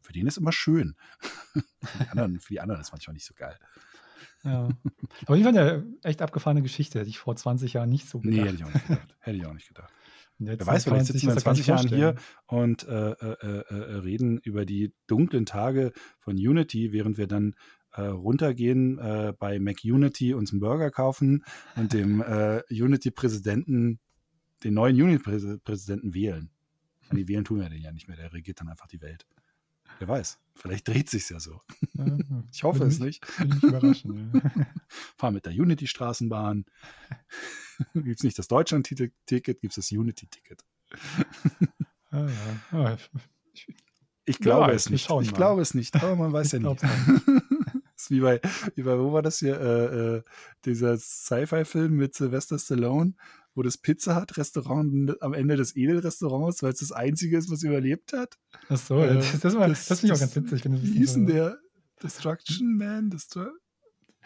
für 0.02 0.14
den 0.14 0.26
ist 0.26 0.38
immer 0.38 0.52
schön. 0.52 0.96
für, 1.84 1.98
die 2.00 2.10
anderen, 2.10 2.40
für 2.40 2.54
die 2.54 2.60
anderen 2.60 2.82
ist 2.82 2.92
manchmal 2.92 3.14
nicht 3.14 3.26
so 3.26 3.36
geil. 3.36 3.60
Ja. 4.44 4.70
Aber 5.26 5.38
die 5.38 5.44
war 5.44 5.50
eine 5.50 5.86
echt 6.04 6.22
abgefahrene 6.22 6.62
Geschichte, 6.62 7.00
hätte 7.00 7.10
ich 7.10 7.20
vor 7.20 7.36
20 7.36 7.74
Jahren 7.74 7.90
nicht 7.90 8.08
so 8.08 8.20
Nee, 8.24 8.44
gedacht. 8.44 8.48
hätte 8.50 8.58
ich 8.58 8.66
auch 8.66 8.74
nicht 8.74 8.88
gedacht. 8.88 9.08
Hätte 9.20 9.38
ich 9.38 9.46
auch 9.46 9.54
nicht 9.54 9.68
gedacht. 9.70 9.94
Wer 10.40 10.68
weiß, 10.68 10.84
vielleicht 10.86 11.06
sitzen 11.06 11.28
wir 11.28 11.34
in 11.34 11.40
20 11.40 11.68
Jahren 11.68 11.88
hier 11.88 12.16
und 12.48 12.88
äh, 12.88 13.12
äh, 13.12 13.36
äh, 13.42 13.62
äh, 13.70 13.96
reden 14.00 14.40
über 14.40 14.66
die 14.66 14.94
dunklen 15.08 15.46
Tage 15.46 15.94
von 16.20 16.36
Unity, 16.36 16.92
während 16.92 17.18
wir 17.18 17.28
dann 17.28 17.56
äh, 17.94 18.02
runtergehen 18.02 18.98
äh, 18.98 19.34
bei 19.38 19.60
MacUnity 19.60 20.34
uns 20.34 20.52
einen 20.52 20.60
Burger 20.60 20.92
kaufen 20.92 21.46
und 21.76 21.94
dem 21.94 22.22
Unity-Präsidenten, 22.70 24.00
den 24.64 24.74
neuen 24.74 25.02
Unity-Präsidenten 25.02 26.14
wählen. 26.14 26.50
Die 27.12 27.28
wählen 27.28 27.46
tun 27.46 27.60
wir 27.60 27.70
den 27.70 27.82
ja 27.82 27.92
nicht 27.92 28.08
mehr, 28.08 28.18
der 28.18 28.34
regiert 28.34 28.60
dann 28.60 28.70
einfach 28.70 28.88
die 28.88 29.02
Welt. 29.02 29.28
Wer 30.00 30.08
weiß, 30.08 30.40
vielleicht 30.56 30.88
dreht 30.88 31.10
sich 31.10 31.30
ja 31.30 31.40
so. 31.40 31.62
ich 32.52 32.64
hoffe 32.64 32.86
es 32.86 33.00
nicht. 33.00 33.26
Will 33.40 33.58
ich 33.58 33.64
überraschen. 33.64 34.32
Ja. 34.34 34.66
Fahr 35.18 35.32
mit 35.32 35.46
der 35.46 35.54
Unity-Straßenbahn. 35.54 36.66
gibt 37.94 38.18
es 38.18 38.24
nicht 38.24 38.38
das 38.38 38.48
Deutschland-Ticket, 38.48 39.62
gibt 39.62 39.66
es 39.66 39.76
das 39.76 39.92
Unity-Ticket. 39.92 40.64
ah, 42.12 42.28
ja. 42.28 42.78
ah, 42.78 42.98
ich, 43.54 43.68
ich, 44.26 44.40
glaube 44.40 44.72
ja, 44.72 44.74
es 44.74 44.90
nicht. 44.90 45.10
Ich 45.10 45.34
glaube 45.34 45.62
es 45.62 45.74
nicht, 45.74 45.96
aber 45.96 46.16
man 46.16 46.34
weiß 46.34 46.54
ja 46.54 46.60
nicht. 46.60 46.84
ist 47.96 48.12
wie 48.12 48.20
bei, 48.20 48.42
wie 48.76 48.84
bei, 48.84 48.98
wo 48.98 49.14
war 49.14 49.22
das 49.22 49.40
hier? 49.40 49.60
Äh, 49.60 50.18
äh, 50.18 50.24
dieser 50.66 50.98
Sci-Fi-Film 50.98 51.94
mit 51.94 52.14
Sylvester 52.16 52.60
Stallone, 52.60 53.14
wo 53.56 53.62
das 53.62 53.78
Pizza 53.78 54.16
hat, 54.16 54.38
Restaurant 54.38 55.22
am 55.22 55.34
Ende 55.34 55.56
des 55.56 55.76
Edelrestaurants, 55.76 56.64
weil 56.64 56.74
es 56.74 56.80
das 56.80 56.92
einzige 56.92 57.38
ist, 57.38 57.52
was 57.52 57.64
überlebt 57.64 58.14
hat. 58.14 58.38
Ach 58.70 58.78
so, 58.78 59.00
äh, 59.00 59.16
das, 59.16 59.40
das, 59.40 59.54
das, 59.54 59.88
das 59.88 60.00
finde 60.00 60.14
ich 60.14 60.18
auch 60.18 60.22
ganz 60.22 60.36
witzig. 60.36 60.66
Wenn 60.66 60.82
wie 60.82 60.98
hieß 60.98 61.14
denn 61.14 61.28
der? 61.28 61.60
Destruction 62.02 62.78
Man? 62.78 63.10
Destru 63.10 63.46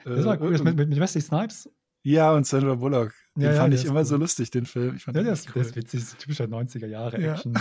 das 0.03 0.25
war 0.25 0.39
cool, 0.41 0.55
äh, 0.55 0.63
mit, 0.63 0.75
mit, 0.75 0.89
mit 0.89 0.99
Wesley 0.99 1.21
Snipes. 1.21 1.69
Ja, 2.03 2.31
und 2.31 2.47
Sandra 2.47 2.75
Bullock. 2.75 3.13
Den 3.35 3.43
ja, 3.43 3.53
fand 3.53 3.73
ja, 3.73 3.79
ich 3.79 3.85
immer 3.85 3.99
cool. 3.99 4.05
so 4.05 4.17
lustig, 4.17 4.49
den 4.51 4.65
Film. 4.65 4.95
Ich 4.95 5.03
fand 5.03 5.17
ja, 5.17 5.23
der 5.23 5.33
ist, 5.33 5.53
cool. 5.55 5.61
ist 5.61 5.75
witzig, 5.75 5.99
das 5.99 6.09
ist 6.09 6.19
typischer 6.19 6.45
90er 6.45 6.87
Jahre 6.87 7.17
Action. 7.17 7.53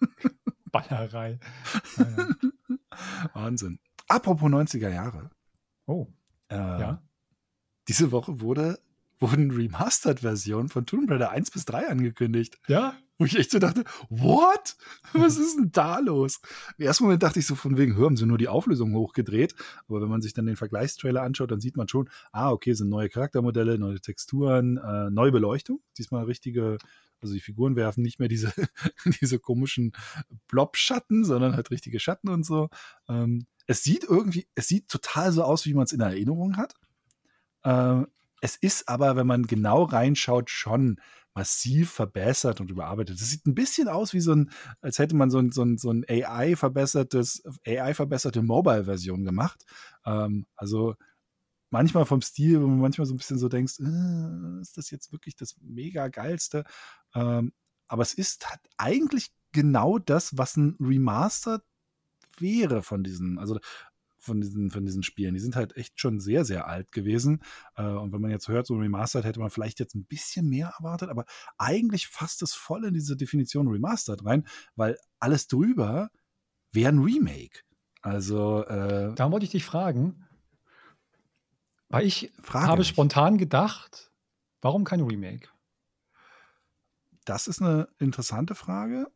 Ballerei. 0.70 1.38
Wahnsinn. 3.32 3.78
Apropos 4.08 4.50
90er 4.50 4.90
Jahre. 4.90 5.30
Oh. 5.86 6.06
Äh, 6.48 6.56
ja. 6.56 7.02
Diese 7.88 8.12
Woche 8.12 8.40
wurde 8.40 8.78
wurden 9.20 9.50
Remastered-Versionen 9.50 10.68
von 10.68 10.86
Tomb 10.86 11.10
Raider 11.10 11.30
1 11.30 11.50
bis 11.50 11.64
3 11.64 11.88
angekündigt. 11.88 12.58
Ja. 12.68 12.94
Wo 13.18 13.24
ich 13.24 13.36
echt 13.36 13.50
so 13.50 13.58
dachte, 13.58 13.82
what? 14.10 14.76
Was 15.12 15.38
ist 15.38 15.58
denn 15.58 15.72
da 15.72 15.98
los? 15.98 16.40
Im 16.76 16.86
ersten 16.86 17.02
Moment 17.02 17.24
dachte 17.24 17.40
ich 17.40 17.46
so 17.48 17.56
von 17.56 17.76
wegen, 17.76 17.96
hören 17.96 18.16
sie 18.16 18.26
nur 18.26 18.38
die 18.38 18.46
Auflösung 18.46 18.94
hochgedreht. 18.94 19.56
Aber 19.88 20.00
wenn 20.00 20.08
man 20.08 20.22
sich 20.22 20.34
dann 20.34 20.46
den 20.46 20.54
Vergleichstrailer 20.54 21.22
anschaut, 21.22 21.50
dann 21.50 21.60
sieht 21.60 21.76
man 21.76 21.88
schon, 21.88 22.08
ah, 22.30 22.52
okay, 22.52 22.74
sind 22.74 22.88
neue 22.88 23.08
Charaktermodelle, 23.08 23.76
neue 23.76 24.00
Texturen, 24.00 24.76
äh, 24.76 25.10
neue 25.10 25.32
Beleuchtung. 25.32 25.80
Diesmal 25.98 26.24
richtige, 26.26 26.78
also 27.20 27.34
die 27.34 27.40
Figuren 27.40 27.74
werfen 27.74 28.02
nicht 28.02 28.20
mehr 28.20 28.28
diese, 28.28 28.52
diese 29.20 29.40
komischen 29.40 29.92
Blob-Schatten, 30.46 31.24
sondern 31.24 31.56
halt 31.56 31.72
richtige 31.72 31.98
Schatten 31.98 32.28
und 32.28 32.46
so. 32.46 32.68
Ähm, 33.08 33.46
es 33.66 33.82
sieht 33.82 34.04
irgendwie, 34.04 34.46
es 34.54 34.68
sieht 34.68 34.88
total 34.88 35.32
so 35.32 35.42
aus, 35.42 35.66
wie 35.66 35.74
man 35.74 35.84
es 35.84 35.92
in 35.92 36.00
Erinnerung 36.00 36.56
hat. 36.56 36.74
Äh, 37.64 38.04
es 38.40 38.56
ist 38.56 38.88
aber, 38.88 39.16
wenn 39.16 39.26
man 39.26 39.46
genau 39.46 39.84
reinschaut, 39.84 40.50
schon 40.50 41.00
massiv 41.34 41.90
verbessert 41.92 42.60
und 42.60 42.70
überarbeitet. 42.70 43.20
Es 43.20 43.30
sieht 43.30 43.46
ein 43.46 43.54
bisschen 43.54 43.88
aus 43.88 44.12
wie 44.12 44.20
so 44.20 44.32
ein, 44.32 44.50
als 44.80 44.98
hätte 44.98 45.14
man 45.14 45.30
so 45.30 45.38
ein, 45.38 45.52
so 45.52 45.62
ein, 45.62 45.78
so 45.78 45.90
ein 45.90 46.04
AI-verbessertes, 46.08 47.42
AI-verbesserte 47.64 48.42
Mobile-Version 48.42 49.24
gemacht. 49.24 49.64
Ähm, 50.04 50.46
also 50.56 50.96
manchmal 51.70 52.06
vom 52.06 52.22
Stil, 52.22 52.60
wo 52.62 52.66
man 52.66 52.80
manchmal 52.80 53.06
so 53.06 53.14
ein 53.14 53.18
bisschen 53.18 53.38
so 53.38 53.48
denkst, 53.48 53.78
äh, 53.80 54.60
ist 54.60 54.76
das 54.76 54.90
jetzt 54.90 55.12
wirklich 55.12 55.36
das 55.36 55.56
mega 55.60 56.08
geilste? 56.08 56.64
Ähm, 57.14 57.52
aber 57.88 58.02
es 58.02 58.14
ist 58.14 58.48
halt 58.50 58.60
eigentlich 58.76 59.32
genau 59.52 59.98
das, 59.98 60.36
was 60.36 60.56
ein 60.56 60.76
Remastered 60.80 61.62
wäre 62.38 62.82
von 62.82 63.02
diesen, 63.02 63.38
also 63.38 63.58
von 64.18 64.40
diesen, 64.40 64.70
von 64.70 64.84
diesen 64.84 65.02
Spielen. 65.02 65.34
Die 65.34 65.40
sind 65.40 65.56
halt 65.56 65.76
echt 65.76 66.00
schon 66.00 66.20
sehr, 66.20 66.44
sehr 66.44 66.66
alt 66.66 66.92
gewesen. 66.92 67.42
Äh, 67.76 67.84
und 67.84 68.12
wenn 68.12 68.20
man 68.20 68.30
jetzt 68.30 68.48
hört, 68.48 68.66
so 68.66 68.76
Remastered 68.76 69.24
hätte 69.24 69.40
man 69.40 69.50
vielleicht 69.50 69.80
jetzt 69.80 69.94
ein 69.94 70.04
bisschen 70.04 70.48
mehr 70.48 70.74
erwartet, 70.78 71.08
aber 71.10 71.24
eigentlich 71.56 72.08
fasst 72.08 72.42
es 72.42 72.54
voll 72.54 72.84
in 72.84 72.94
diese 72.94 73.16
Definition 73.16 73.68
Remastered 73.68 74.24
rein, 74.24 74.46
weil 74.76 74.98
alles 75.18 75.46
drüber 75.46 76.10
wäre 76.72 76.92
ein 76.92 76.98
Remake. 76.98 77.60
Also. 78.02 78.64
Äh, 78.64 79.14
da 79.14 79.30
wollte 79.30 79.44
ich 79.44 79.52
dich 79.52 79.64
fragen, 79.64 80.26
weil 81.88 82.06
ich 82.06 82.32
Frage 82.42 82.66
habe 82.66 82.78
mich. 82.80 82.88
spontan 82.88 83.38
gedacht, 83.38 84.10
warum 84.60 84.84
kein 84.84 85.00
Remake? 85.00 85.48
Das 87.24 87.46
ist 87.46 87.60
eine 87.60 87.88
interessante 87.98 88.54
Frage 88.54 89.06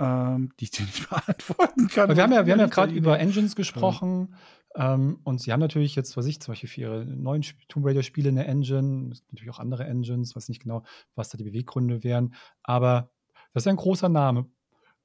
ähm, 0.00 0.52
die 0.58 0.64
ich 0.64 0.70
dir 0.70 0.84
nicht 0.84 1.08
beantworten 1.10 1.88
kann. 1.88 2.04
Aber 2.04 2.16
wir 2.16 2.22
haben 2.22 2.32
ja, 2.32 2.46
wir 2.46 2.52
haben 2.52 2.60
ja 2.60 2.66
gerade 2.66 2.94
über 2.94 3.18
Engines 3.18 3.56
gesprochen. 3.56 4.34
Ja. 4.74 4.94
Ähm, 4.94 5.20
und 5.24 5.40
sie 5.40 5.52
haben 5.52 5.60
natürlich 5.60 5.94
jetzt, 5.94 6.16
was 6.16 6.26
ich 6.26 6.40
zum 6.40 6.52
Beispiel 6.52 6.68
für 6.68 6.80
ihre 6.80 7.04
neuen 7.04 7.44
Tomb 7.68 7.86
Raider-Spiele 7.86 8.30
eine 8.30 8.46
Engine, 8.46 9.10
es 9.12 9.20
gibt 9.20 9.32
natürlich 9.32 9.54
auch 9.54 9.58
andere 9.58 9.84
Engines, 9.84 10.34
weiß 10.34 10.48
nicht 10.48 10.62
genau, 10.62 10.82
was 11.14 11.28
da 11.28 11.36
die 11.36 11.44
Beweggründe 11.44 12.04
wären. 12.04 12.34
Aber 12.62 13.10
das 13.52 13.64
ist 13.64 13.68
ein 13.68 13.76
großer 13.76 14.08
Name. 14.08 14.46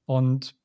Und 0.05 0.55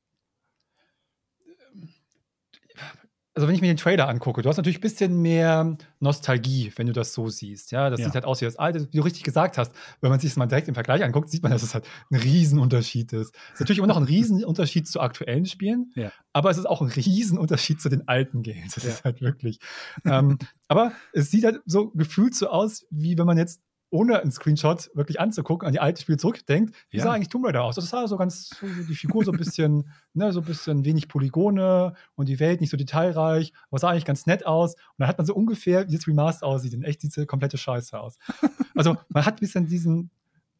also 3.35 3.49
wenn 3.49 3.55
ich 3.55 3.63
mir 3.63 3.69
den 3.69 3.79
Trailer 3.79 4.09
angucke, 4.09 4.43
du 4.43 4.49
hast 4.49 4.59
natürlich 4.59 4.79
ein 4.79 4.83
bisschen 4.83 5.23
mehr 5.23 5.77
Nostalgie, 6.01 6.71
wenn 6.77 6.87
du 6.87 6.93
das 6.93 7.15
so 7.15 7.29
siehst. 7.29 7.73
Ja, 7.73 7.89
das 7.89 8.01
ja. 8.01 8.07
sieht 8.07 8.15
halt 8.15 8.27
aus 8.27 8.43
wie 8.43 8.45
das 8.45 8.57
alte, 8.57 8.87
wie 8.91 8.99
du 8.99 9.03
richtig 9.03 9.23
gesagt 9.23 9.57
hast. 9.57 9.73
Wenn 10.01 10.11
man 10.11 10.21
sich 10.21 10.31
das 10.31 10.37
mal 10.37 10.47
direkt 10.47 10.69
im 10.69 10.75
Vergleich 10.75 11.03
anguckt, 11.03 11.31
sieht 11.31 11.43
man, 11.43 11.51
dass 11.51 11.63
es 11.63 11.73
halt 11.73 11.89
ein 12.11 12.17
Riesenunterschied 12.17 13.13
ist. 13.15 13.35
Es 13.35 13.55
ist 13.55 13.61
natürlich 13.61 13.79
immer 13.79 13.87
noch 13.87 13.97
ein 13.97 14.03
Riesenunterschied 14.03 14.87
zu 14.87 15.01
aktuellen 15.01 15.47
Spielen, 15.47 15.93
ja. 15.95 16.13
aber 16.35 16.51
es 16.51 16.59
ist 16.59 16.67
auch 16.67 16.83
ein 16.83 16.89
Riesenunterschied 16.89 17.81
zu 17.81 17.89
den 17.89 18.07
alten 18.07 18.43
Games. 18.43 18.75
Das 18.75 18.85
ja. 18.85 18.91
ist 18.91 19.05
halt 19.05 19.23
wirklich. 19.23 19.61
ähm, 20.05 20.39
aber 20.69 20.93
es 21.15 21.31
sieht 21.31 21.45
halt 21.45 21.63
so 21.65 21.91
gefühlt 21.91 22.35
so 22.35 22.49
aus, 22.49 22.87
wie 22.91 23.17
wenn 23.17 23.27
man 23.27 23.39
jetzt 23.39 23.63
ohne 23.93 24.21
einen 24.21 24.33
Screenshot 24.33 24.91
wirklich 24.95 25.21
anzugucken, 25.21 25.67
an 25.67 25.73
die 25.73 25.81
alte 25.81 26.01
Spiele 26.01 26.17
zurückdenkt, 26.17 26.75
wie 26.89 26.97
ja. 26.97 27.05
sah 27.05 27.13
eigentlich 27.13 27.29
Tomb 27.29 27.45
Raider 27.45 27.63
aus? 27.63 27.77
Das 27.77 27.91
sah 27.91 28.09
so 28.09 28.17
ganz, 28.17 28.49
so 28.49 28.67
die 28.89 28.95
Figur 28.95 29.23
so 29.25 29.33
ein 29.33 29.39
bisschen, 29.39 29.91
ne, 30.15 30.33
so 30.33 30.41
ein 30.41 30.47
bisschen 30.47 30.85
wenig 30.87 31.09
Polygone 31.09 31.93
und 32.15 32.29
die 32.29 32.41
Welt 32.41 32.63
nicht 32.63 32.71
so 32.71 32.79
detailreich, 32.79 33.53
aber 33.71 33.79
sah 33.79 33.91
eigentlich 33.91 34.07
ganz 34.07 34.27
nett 34.27 34.47
aus. 34.47 34.75
Und 34.75 34.95
dann 34.99 35.09
hat 35.09 35.19
man 35.19 35.27
so 35.27 35.35
ungefähr, 35.35 35.87
wie 35.89 35.95
das 35.95 36.07
Remaster 36.07 36.47
aussieht, 36.47 36.73
in 36.73 36.83
echt 36.85 37.03
diese 37.03 37.27
komplette 37.27 37.59
Scheiße 37.59 38.01
aus. 38.01 38.17
also 38.75 38.97
man 39.11 39.27
hat 39.27 39.35
ein 39.35 39.41
bisschen 39.41 39.67
diesen, 39.67 40.11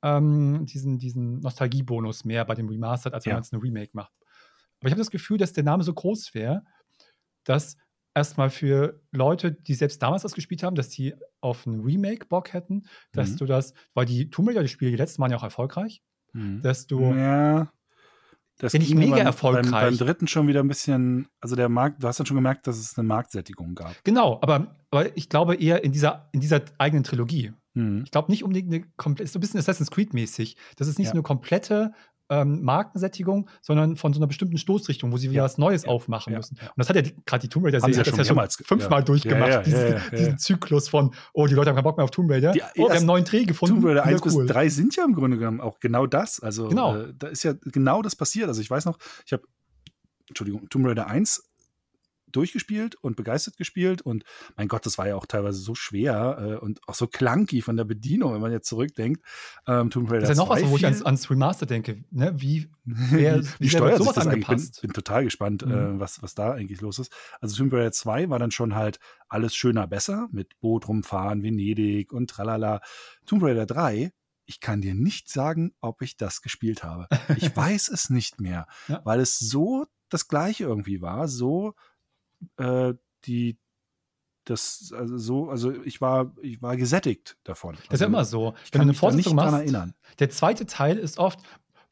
ähm, 0.03 0.67
diesen, 0.67 0.99
diesen 0.99 1.41
Nostalgiebonus 1.41 2.27
mehr 2.27 2.45
bei 2.45 2.55
dem 2.55 2.69
Remastered, 2.69 3.15
als 3.15 3.25
wenn 3.25 3.31
ja. 3.31 3.37
man 3.37 3.43
es 3.43 3.53
eine 3.53 3.63
Remake 3.63 3.93
macht. 3.95 4.13
Aber 4.81 4.89
ich 4.89 4.93
habe 4.93 5.01
das 5.01 5.11
Gefühl, 5.11 5.39
dass 5.39 5.55
der 5.55 5.65
Name 5.65 5.85
so 5.85 5.95
groß 5.95 6.35
wäre, 6.35 6.65
dass 7.45 7.79
erstmal 8.15 8.51
für 8.51 9.01
Leute, 9.11 9.53
die 9.53 9.75
selbst 9.75 10.03
damals 10.03 10.23
das 10.23 10.35
gespielt 10.35 10.63
haben, 10.63 10.77
dass 10.77 10.89
die 10.89 11.15
auf 11.41 11.67
ein 11.67 11.81
Remake 11.81 12.27
Bock 12.27 12.53
hätten, 12.53 12.85
dass 13.13 13.31
mhm. 13.31 13.37
du 13.39 13.47
das, 13.47 13.75
weil 13.95 14.07
die 14.07 14.31
Tomb 14.31 14.49
Raider 14.49 14.67
Spiele, 14.69 14.91
die 14.91 14.97
letzten 14.97 15.23
waren 15.23 15.31
ja 15.31 15.37
auch 15.37 15.43
erfolgreich, 15.43 16.03
mhm. 16.33 16.63
dass 16.63 16.87
du 16.87 17.15
ja. 17.15 17.73
Das 18.59 18.75
nicht 18.75 18.95
mega 18.95 19.17
beim, 19.17 19.27
erfolgreich. 19.27 19.71
Beim, 19.71 19.89
beim, 19.89 19.99
dritten 19.99 20.29
schon 20.29 20.47
wieder 20.47 20.61
ein 20.61 20.69
bisschen, 20.69 21.27
also 21.41 21.57
der 21.57 21.69
Markt, 21.69 22.03
du 22.03 22.07
hast 22.07 22.21
dann 22.21 22.27
schon 22.27 22.37
gemerkt, 22.37 22.67
dass 22.67 22.79
es 22.79 22.97
eine 22.97 23.09
Marktsättigung 23.09 23.75
gab. 23.75 23.93
Genau, 24.05 24.39
aber, 24.41 24.77
aber 24.91 25.17
ich 25.17 25.29
glaube 25.29 25.57
eher 25.57 25.83
in 25.83 25.91
dieser, 25.91 26.29
in 26.33 26.41
dieser 26.41 26.61
eigenen 26.79 27.03
Trilogie. 27.03 27.53
Mhm. 27.75 28.03
Ich 28.05 28.11
glaube 28.11 28.31
nicht 28.31 28.45
unbedingt 28.45 28.73
eine 28.73 28.85
komplett, 28.97 29.31
so 29.31 29.39
ein 29.39 29.41
bisschen 29.41 29.59
Assassin's 29.59 29.91
Creed-mäßig. 29.91 30.57
Das 30.77 30.87
ist 30.87 30.99
nicht 30.99 31.09
ja. 31.09 31.13
eine 31.13 31.23
komplette 31.23 31.93
ähm, 32.33 32.63
Markensättigung, 32.63 33.49
sondern 33.61 33.97
von 33.97 34.15
so 34.15 34.21
einer 34.21 34.27
bestimmten 34.27 34.57
Stoßrichtung, 34.57 35.13
wo 35.13 35.19
sie 35.19 35.29
wieder 35.29 35.39
ja, 35.39 35.45
was 35.45 35.59
Neues 35.59 35.85
aufmachen 35.85 36.35
müssen. 36.35 36.57
Und 36.59 36.73
das 36.77 36.89
hat 36.89 36.97
ja 36.97 37.03
gerade 37.27 37.43
die 37.43 37.49
Tomb 37.49 37.67
Raider-Serie 37.67 37.95
ja, 37.95 38.03
ja 38.03 38.25
schon 38.25 38.67
fünfmal 38.67 39.05
durchgemacht, 39.05 39.67
diesen, 39.67 40.01
diesen, 40.11 40.39
Zyklus 40.39 40.89
von, 40.89 41.15
oh, 41.35 41.47
die 41.47 41.55
Leute 41.55 41.69
haben 41.69 41.77
keinen 41.77 41.85
Bock 41.85 41.99
mehr 41.99 42.05
auf 42.05 42.11
Tomb 42.11 42.31
Raider. 42.31 42.53
Die, 42.53 42.63
oh, 42.63 42.65
wir 42.77 42.85
haben 42.85 42.97
einen 42.97 43.07
neuen 43.07 43.25
Dreh 43.25 43.45
gefunden. 43.45 43.75
Tomb 43.75 43.87
Raider 43.87 44.05
1 44.05 44.23
cool. 44.25 44.45
bis 44.45 44.53
3 44.53 44.69
sind 44.71 44.97
ja 44.97 45.05
im 45.05 45.15
Grunde 45.15 45.37
genommen 45.37 45.61
auch 45.61 45.79
genau 45.79 46.07
das. 46.07 46.41
Also 46.41 46.69
genau. 46.69 46.97
Äh, 46.97 47.13
da 47.19 47.29
ist 47.29 47.43
ja 47.43 47.53
genau 47.67 48.01
das 48.01 48.17
passiert. 48.17 48.49
Also 48.49 48.63
ich 48.63 48.71
weiß 48.71 48.87
noch, 48.87 48.99
ich 49.27 49.33
habe 49.33 49.43
Entschuldigung, 50.29 50.69
Tomb 50.71 50.87
Raider 50.87 51.07
1 51.09 51.52
durchgespielt 52.33 52.97
und 52.97 53.17
begeistert 53.17 53.57
gespielt. 53.57 54.03
Und 54.03 54.25
mein 54.57 54.69
Gott, 54.69 54.87
das 54.87 54.99
war 54.99 55.09
ja 55.09 55.17
auch 55.17 55.27
teilweise 55.27 55.61
so 55.61 55.75
schwer 55.75 56.39
äh, 56.41 56.65
und 56.65 56.81
auch 56.89 56.95
so 56.95 57.07
clunky 57.07 57.63
von 57.63 57.77
der 57.77 57.85
Bedienung, 57.85 58.35
wenn 58.35 58.41
man 58.41 58.53
jetzt 58.53 58.69
zurückdenkt. 58.69 59.23
Ähm, 59.67 59.91
Tomb 59.91 60.11
Raider 60.11 60.23
das 60.23 60.31
ist 60.31 60.39
ja 60.39 60.43
noch 60.45 60.51
was, 60.51 60.65
wo 60.65 60.77
ich 60.77 60.85
ans, 60.85 61.03
ans 61.03 61.31
Remaster 61.31 61.67
denke. 61.67 62.05
Ne? 62.11 62.33
Wie, 62.37 62.69
wer, 62.85 63.43
wie, 63.43 63.49
wie 63.59 63.69
steuert 63.69 64.03
sich 64.03 64.13
das 64.13 64.27
eigentlich? 64.27 64.49
Ich 64.49 64.81
bin, 64.81 64.89
bin 64.89 64.93
total 64.93 65.25
gespannt, 65.25 65.65
mhm. 65.65 65.73
äh, 65.73 66.01
was, 66.01 66.23
was 66.23 66.35
da 66.35 66.53
eigentlich 66.53 66.81
los 66.81 66.99
ist. 66.99 67.13
Also 67.41 67.57
Tomb 67.57 67.73
Raider 67.73 67.93
2 67.93 68.31
war 68.31 68.39
dann 68.39 68.51
schon 68.51 68.75
halt 68.75 68.99
alles 69.29 69.55
schöner 69.55 69.87
besser 69.87 70.29
mit 70.33 70.59
Boot 70.61 70.89
rumfahren, 70.89 71.43
Venedig 71.43 72.13
und 72.13 72.31
tralala. 72.31 72.81
Tomb 73.27 73.43
Raider 73.43 73.67
3 73.67 74.13
ich 74.45 74.61
kann 74.61 74.81
dir 74.81 74.95
nicht 74.95 75.31
sagen, 75.31 75.73
ob 75.81 76.03
ich 76.03 76.17
das 76.17 76.43
gespielt 76.43 76.83
habe. 76.83 77.07
Ich 77.37 77.57
weiß 77.57 77.89
es 77.89 78.11
nicht 78.11 78.41
mehr, 78.41 78.67
ja. 78.89 79.01
weil 79.05 79.21
es 79.21 79.39
so 79.39 79.87
das 80.09 80.29
gleiche 80.29 80.65
irgendwie 80.65 81.01
war, 81.01 81.27
so 81.29 81.75
äh, 82.57 82.95
die 83.25 83.59
das 84.45 84.93
also 84.97 85.19
so 85.19 85.51
also 85.51 85.73
ich 85.85 86.01
war 86.01 86.33
ich 86.43 86.61
war 86.63 86.77
gesättigt 86.77 87.37
davon. 87.45 87.77
Das 87.77 87.83
ist 87.85 87.89
ja 87.89 87.93
also 87.93 88.05
immer 88.07 88.25
so. 88.25 88.55
Wenn 88.73 88.81
du 88.81 88.83
eine 88.83 88.95
Fortsetzung 88.95 89.37
machst, 89.37 89.55
erinnern. 89.55 89.95
der 90.19 90.31
zweite 90.31 90.67
Teil 90.67 90.99
ist 90.99 91.19
oft 91.19 91.39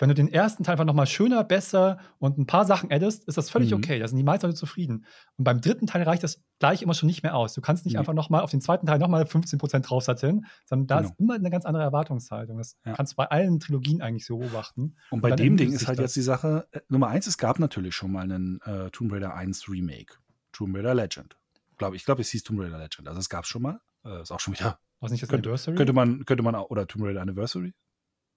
wenn 0.01 0.09
du 0.09 0.15
den 0.15 0.33
ersten 0.33 0.65
Teil 0.65 0.73
einfach 0.73 0.87
nochmal 0.87 1.07
schöner, 1.07 1.45
besser 1.45 1.99
und 2.19 2.39
ein 2.39 2.47
paar 2.47 2.65
Sachen 2.65 2.91
addest, 2.91 3.29
ist 3.29 3.37
das 3.37 3.51
völlig 3.51 3.71
Mhm. 3.71 3.77
okay. 3.77 3.99
Da 3.99 4.09
sind 4.09 4.17
die 4.17 4.25
meisten 4.25 4.47
Leute 4.47 4.57
zufrieden. 4.57 5.05
Und 5.37 5.45
beim 5.45 5.61
dritten 5.61 5.87
Teil 5.87 6.03
reicht 6.05 6.23
das 6.23 6.43
gleich 6.59 6.81
immer 6.81 6.95
schon 6.95 7.07
nicht 7.07 7.23
mehr 7.23 7.37
aus. 7.37 7.53
Du 7.53 7.61
kannst 7.61 7.85
nicht 7.85 7.93
Nee. 7.93 7.99
einfach 7.99 8.15
nochmal 8.15 8.41
auf 8.41 8.51
den 8.51 8.63
zweiten 8.63 8.87
Teil 8.87 8.99
nochmal 8.99 9.27
15% 9.27 9.81
draufsatteln, 9.81 10.47
sondern 10.65 10.87
da 10.87 10.97
Genau. 11.01 11.11
ist 11.11 11.21
immer 11.21 11.35
eine 11.35 11.51
ganz 11.51 11.67
andere 11.67 11.83
Erwartungshaltung. 11.83 12.57
Das 12.57 12.77
Ja. 12.87 12.95
kannst 12.95 13.13
du 13.13 13.17
bei 13.17 13.27
allen 13.27 13.61
Trilogien 13.61 14.01
eigentlich 14.01 14.25
so 14.25 14.39
beobachten. 14.39 14.97
Und 15.11 15.21
bei 15.21 15.29
dann 15.29 15.37
dem 15.37 15.59
Ding 15.59 15.71
ist 15.71 15.87
halt 15.87 15.99
das. 15.99 16.05
jetzt 16.05 16.17
die 16.17 16.23
Sache, 16.23 16.67
äh, 16.73 16.81
Nummer 16.89 17.09
eins, 17.09 17.27
es 17.27 17.37
gab 17.37 17.59
natürlich 17.59 17.95
schon 17.95 18.11
mal 18.11 18.23
einen 18.23 18.59
äh, 18.63 18.89
Tomb 18.93 19.13
Raider 19.13 19.35
1 19.35 19.69
Remake. 19.69 20.15
Tomb 20.61 20.77
Raider 20.77 20.95
Legend. 20.95 21.39
Glaub, 21.79 21.95
ich 21.95 22.05
glaube, 22.05 22.21
es 22.21 22.29
hieß 22.29 22.43
Tomb 22.43 22.61
Raider 22.61 22.77
Legend. 22.77 23.09
Also 23.09 23.19
es 23.19 23.31
gab 23.31 23.45
es 23.45 23.49
schon 23.49 23.63
mal. 23.63 23.81
Äh, 24.05 24.21
ist 24.21 24.31
auch 24.31 24.41
schon 24.41 24.53
wieder. 24.53 24.79
Was 25.01 25.11
nicht 25.11 25.23
das 25.23 25.31
Könnte- 25.31 25.49
Anniversary? 25.49 25.75
Könnte 25.77 25.95
man, 25.95 26.27
könnte 26.27 26.43
man 26.43 26.55
auch, 26.55 26.69
oder 26.69 26.87
Tomb 26.87 27.07
Raider 27.07 27.23
Anniversary? 27.23 27.73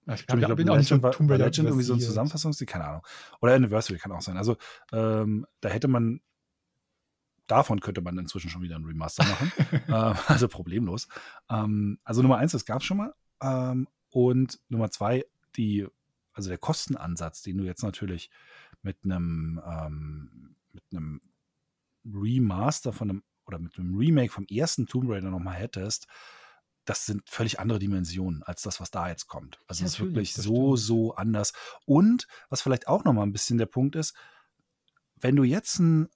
Ja, 0.06 0.14
ich 0.14 0.22
hab- 0.26 0.38
glaube, 0.38 0.56
bin 0.56 0.70
auch 0.70 0.78
nicht 0.78 0.88
so 0.88 0.94
Legend, 0.94 1.02
war, 1.02 1.12
Tomb 1.12 1.30
Raider 1.30 1.44
Legend 1.44 1.68
irgendwie 1.68 1.84
so 1.84 1.92
ein 1.92 1.96
versiert. 1.96 2.08
Zusammenfassungsstil, 2.12 2.66
keine 2.66 2.86
Ahnung. 2.86 3.06
Oder 3.42 3.52
Anniversary 3.54 3.98
kann 3.98 4.12
auch 4.12 4.22
sein. 4.22 4.38
Also 4.38 4.56
ähm, 4.92 5.46
da 5.60 5.68
hätte 5.68 5.88
man, 5.88 6.22
davon 7.46 7.80
könnte 7.80 8.00
man 8.00 8.16
inzwischen 8.16 8.48
schon 8.48 8.62
wieder 8.62 8.76
ein 8.76 8.84
Remaster 8.86 9.24
machen. 9.24 9.52
ähm, 9.88 10.14
also 10.26 10.48
problemlos. 10.48 11.08
Ähm, 11.50 11.98
also 12.04 12.22
Nummer 12.22 12.38
eins, 12.38 12.52
das 12.52 12.64
gab 12.64 12.78
es 12.80 12.84
schon 12.86 12.96
mal. 12.96 13.14
Ähm, 13.42 13.86
und 14.10 14.58
Nummer 14.70 14.90
zwei, 14.90 15.26
die, 15.56 15.86
also 16.32 16.48
der 16.48 16.56
Kostenansatz, 16.58 17.42
den 17.42 17.58
du 17.58 17.64
jetzt 17.64 17.82
natürlich 17.82 18.30
mit 18.82 18.96
einem, 19.04 19.60
ähm, 19.66 20.56
mit 20.72 20.84
einem 20.92 21.20
Remaster 22.04 22.92
von 22.92 23.10
einem 23.10 23.22
oder 23.46 23.58
mit 23.58 23.78
einem 23.78 23.96
Remake 23.96 24.32
vom 24.32 24.46
ersten 24.46 24.86
Tomb 24.86 25.10
Raider 25.10 25.30
nochmal 25.30 25.56
hättest, 25.56 26.06
das 26.84 27.06
sind 27.06 27.22
völlig 27.28 27.60
andere 27.60 27.78
Dimensionen 27.78 28.42
als 28.42 28.62
das, 28.62 28.80
was 28.80 28.90
da 28.90 29.08
jetzt 29.08 29.26
kommt. 29.26 29.58
Also 29.66 29.84
es 29.84 29.94
ist 29.94 30.00
wirklich 30.00 30.34
so, 30.34 30.76
stimmt. 30.76 30.86
so 30.86 31.14
anders. 31.14 31.52
Und 31.86 32.26
was 32.50 32.62
vielleicht 32.62 32.88
auch 32.88 33.04
nochmal 33.04 33.26
ein 33.26 33.32
bisschen 33.32 33.58
der 33.58 33.66
Punkt 33.66 33.96
ist, 33.96 34.14
wenn 35.16 35.36
du 35.36 35.44
jetzt 35.44 35.78
ein, 35.78 36.08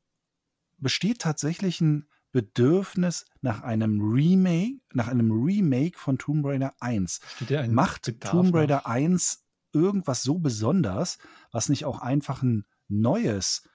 besteht 0.76 1.20
tatsächlich 1.20 1.80
ein 1.80 2.09
Bedürfnis 2.32 3.24
nach 3.41 3.62
einem 3.62 4.01
Remake, 4.01 4.80
nach 4.93 5.09
einem 5.09 5.30
Remake 5.30 5.99
von 5.99 6.18
Tomb 6.18 6.45
Raider 6.45 6.74
1. 6.80 7.20
Steht 7.36 7.51
der 7.51 7.62
ein 7.62 7.72
Macht 7.72 8.03
Bedarf 8.03 8.32
Tomb 8.32 8.55
Raider 8.55 8.76
nach? 8.76 8.86
1 8.86 9.45
irgendwas 9.72 10.22
so 10.22 10.39
besonders, 10.39 11.18
was 11.51 11.68
nicht 11.68 11.86
auch 11.86 12.01
einfach 12.01 12.43
ein 12.43 12.66
neues 12.89 13.68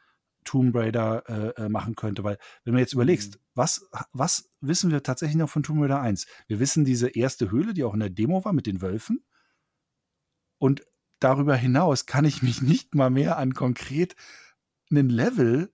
Tomb 0.43 0.75
Raider 0.75 1.23
äh, 1.57 1.63
äh, 1.65 1.69
machen 1.69 1.95
könnte? 1.95 2.23
Weil, 2.23 2.37
wenn 2.63 2.73
du 2.73 2.79
jetzt 2.79 2.93
überlegst, 2.93 3.35
Mhm. 3.35 3.39
was, 3.55 3.87
was 4.11 4.49
wissen 4.61 4.91
wir 4.91 5.03
tatsächlich 5.03 5.37
noch 5.37 5.49
von 5.49 5.63
Tomb 5.63 5.81
Raider 5.81 6.01
1? 6.01 6.25
Wir 6.47 6.59
wissen 6.59 6.85
diese 6.85 7.09
erste 7.09 7.51
Höhle, 7.51 7.73
die 7.73 7.83
auch 7.83 7.93
in 7.93 7.99
der 7.99 8.09
Demo 8.09 8.43
war 8.45 8.53
mit 8.53 8.65
den 8.67 8.81
Wölfen. 8.81 9.23
Und 10.57 10.83
darüber 11.19 11.55
hinaus 11.55 12.05
kann 12.05 12.25
ich 12.25 12.41
mich 12.41 12.61
nicht 12.61 12.95
mal 12.95 13.09
mehr 13.09 13.37
an 13.37 13.53
konkret 13.53 14.15
einen 14.91 15.09
Level 15.09 15.71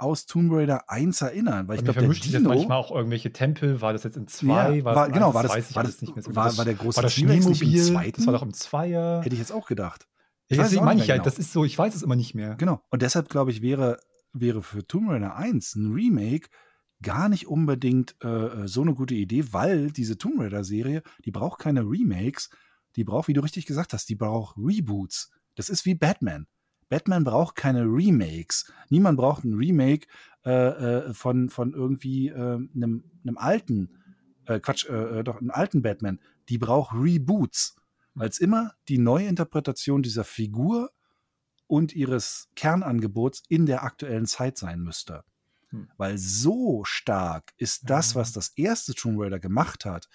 aus 0.00 0.26
Tomb 0.26 0.52
Raider 0.52 0.88
1 0.90 1.20
erinnern, 1.22 1.66
weil 1.66 1.78
ich 1.78 1.84
glaube, 1.84 2.00
der 2.00 2.08
Dino 2.10 2.48
manchmal 2.50 2.78
auch 2.78 2.92
irgendwelche 2.92 3.32
Tempel. 3.32 3.80
War 3.80 3.92
das 3.92 4.04
jetzt 4.04 4.16
in 4.16 4.28
zwei? 4.28 4.76
Ja, 4.76 4.84
war, 4.84 5.06
in 5.08 5.12
genau, 5.12 5.34
war 5.34 5.42
das 5.42 5.56
ich 5.56 5.74
war 5.74 5.82
das- 5.82 6.00
nicht 6.00 6.14
mehr 6.14 6.22
so 6.22 6.36
war- 6.36 6.46
genau. 6.46 6.58
war 6.58 6.64
der 6.64 6.74
große 6.74 6.96
war 6.96 7.02
das 7.02 7.14
Schneemobil? 7.14 7.82
zweiten? 7.82 8.12
Das 8.16 8.26
war 8.26 8.32
doch 8.34 8.42
im 8.42 8.52
Zweier. 8.54 9.22
hätte 9.24 9.34
ich 9.34 9.40
jetzt 9.40 9.50
auch 9.50 9.66
gedacht. 9.66 10.06
Es 10.48 10.56
deswegen 10.56 10.84
meine 10.84 11.00
ich 11.00 11.08
mehr 11.08 11.16
genau. 11.16 11.24
das 11.24 11.38
ist 11.38 11.52
so, 11.52 11.64
ich 11.64 11.78
weiß 11.78 11.94
es 11.94 12.02
immer 12.02 12.16
nicht 12.16 12.34
mehr. 12.34 12.54
Genau. 12.56 12.80
Und 12.90 13.02
deshalb 13.02 13.28
glaube 13.28 13.50
ich, 13.50 13.60
wäre, 13.62 14.00
wäre 14.32 14.62
für 14.62 14.86
Tomb 14.86 15.10
Raider 15.10 15.36
1 15.36 15.76
ein 15.76 15.92
Remake 15.92 16.48
gar 17.02 17.28
nicht 17.28 17.46
unbedingt 17.46 18.16
äh, 18.24 18.66
so 18.66 18.82
eine 18.82 18.94
gute 18.94 19.14
Idee, 19.14 19.52
weil 19.52 19.90
diese 19.90 20.18
Tomb 20.18 20.40
Raider-Serie, 20.40 21.02
die 21.24 21.30
braucht 21.30 21.60
keine 21.60 21.82
Remakes, 21.82 22.50
die 22.96 23.04
braucht, 23.04 23.28
wie 23.28 23.34
du 23.34 23.42
richtig 23.42 23.66
gesagt 23.66 23.92
hast, 23.92 24.08
die 24.08 24.16
braucht 24.16 24.56
Reboots. 24.56 25.30
Das 25.54 25.68
ist 25.68 25.84
wie 25.84 25.94
Batman. 25.94 26.46
Batman 26.88 27.24
braucht 27.24 27.54
keine 27.54 27.82
Remakes. 27.82 28.72
Niemand 28.88 29.18
braucht 29.18 29.44
ein 29.44 29.54
Remake 29.54 30.06
äh, 30.44 30.50
äh, 30.50 31.14
von, 31.14 31.50
von 31.50 31.74
irgendwie 31.74 32.28
äh, 32.28 32.58
einem, 32.74 33.04
einem 33.22 33.36
alten, 33.36 33.90
äh, 34.46 34.58
Quatsch, 34.60 34.88
äh, 34.88 35.20
äh, 35.20 35.24
doch, 35.24 35.40
einem 35.40 35.50
alten 35.50 35.82
Batman. 35.82 36.18
Die 36.48 36.58
braucht 36.58 36.94
Reboots. 36.94 37.76
Weil 38.18 38.28
es 38.28 38.38
immer 38.38 38.74
die 38.88 38.98
Neuinterpretation 38.98 40.02
dieser 40.02 40.24
Figur 40.24 40.90
und 41.66 41.94
ihres 41.94 42.48
Kernangebots 42.56 43.42
in 43.48 43.66
der 43.66 43.84
aktuellen 43.84 44.26
Zeit 44.26 44.58
sein 44.58 44.80
müsste. 44.80 45.24
Hm. 45.70 45.88
Weil 45.96 46.18
so 46.18 46.84
stark 46.84 47.52
ist 47.56 47.90
das, 47.90 48.14
Ja. 48.14 48.20
was 48.20 48.32
das 48.32 48.50
erste 48.56 48.94
Tomb 48.94 49.20
Raider 49.20 49.38
gemacht 49.38 49.84
hat, 49.84 50.08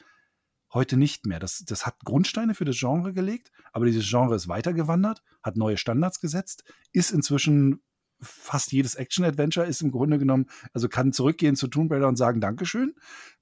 heute 0.74 0.98
nicht 0.98 1.26
mehr. 1.28 1.40
Das, 1.40 1.64
das 1.66 1.86
hat 1.86 2.00
Grundsteine 2.04 2.56
für 2.56 2.66
das 2.66 2.78
Genre 2.80 3.14
gelegt, 3.14 3.52
aber 3.72 3.86
dieses 3.86 4.10
Genre 4.10 4.36
ist 4.36 4.48
weitergewandert, 4.48 5.22
hat 5.44 5.56
neue 5.56 5.78
Standards 5.78 6.20
gesetzt, 6.20 6.64
ist 6.92 7.12
inzwischen 7.12 7.84
fast 8.20 8.72
jedes 8.72 8.96
Action-Adventure 8.96 9.68
ist 9.68 9.82
im 9.82 9.92
Grunde 9.92 10.18
genommen, 10.18 10.48
also 10.74 10.88
kann 10.90 11.14
zurückgehen 11.14 11.56
zu 11.56 11.68
Tomb 11.68 11.92
Raider 11.92 12.08
und 12.08 12.16
sagen 12.16 12.42
Dankeschön. 12.42 12.96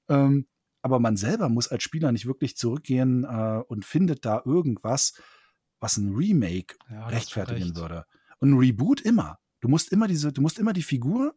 Ähm, 0.09 0.47
aber 0.81 0.99
man 0.99 1.15
selber 1.17 1.49
muss 1.49 1.67
als 1.67 1.83
Spieler 1.83 2.11
nicht 2.11 2.25
wirklich 2.25 2.57
zurückgehen 2.57 3.23
äh, 3.23 3.61
und 3.67 3.85
findet 3.85 4.25
da 4.25 4.41
irgendwas, 4.45 5.13
was 5.79 5.97
ein 5.97 6.13
Remake 6.13 6.75
Ja, 6.89 7.07
rechtfertigen 7.07 7.63
recht. 7.63 7.75
würde. 7.75 8.05
Und 8.39 8.51
ein 8.51 8.57
Reboot 8.57 9.01
immer. 9.01 9.39
Du 9.59 9.67
musst 9.67 9.91
immer 9.91 10.07
diese, 10.07 10.31
du 10.33 10.41
musst 10.41 10.57
immer 10.59 10.73
die 10.73 10.81
Figur 10.83 11.35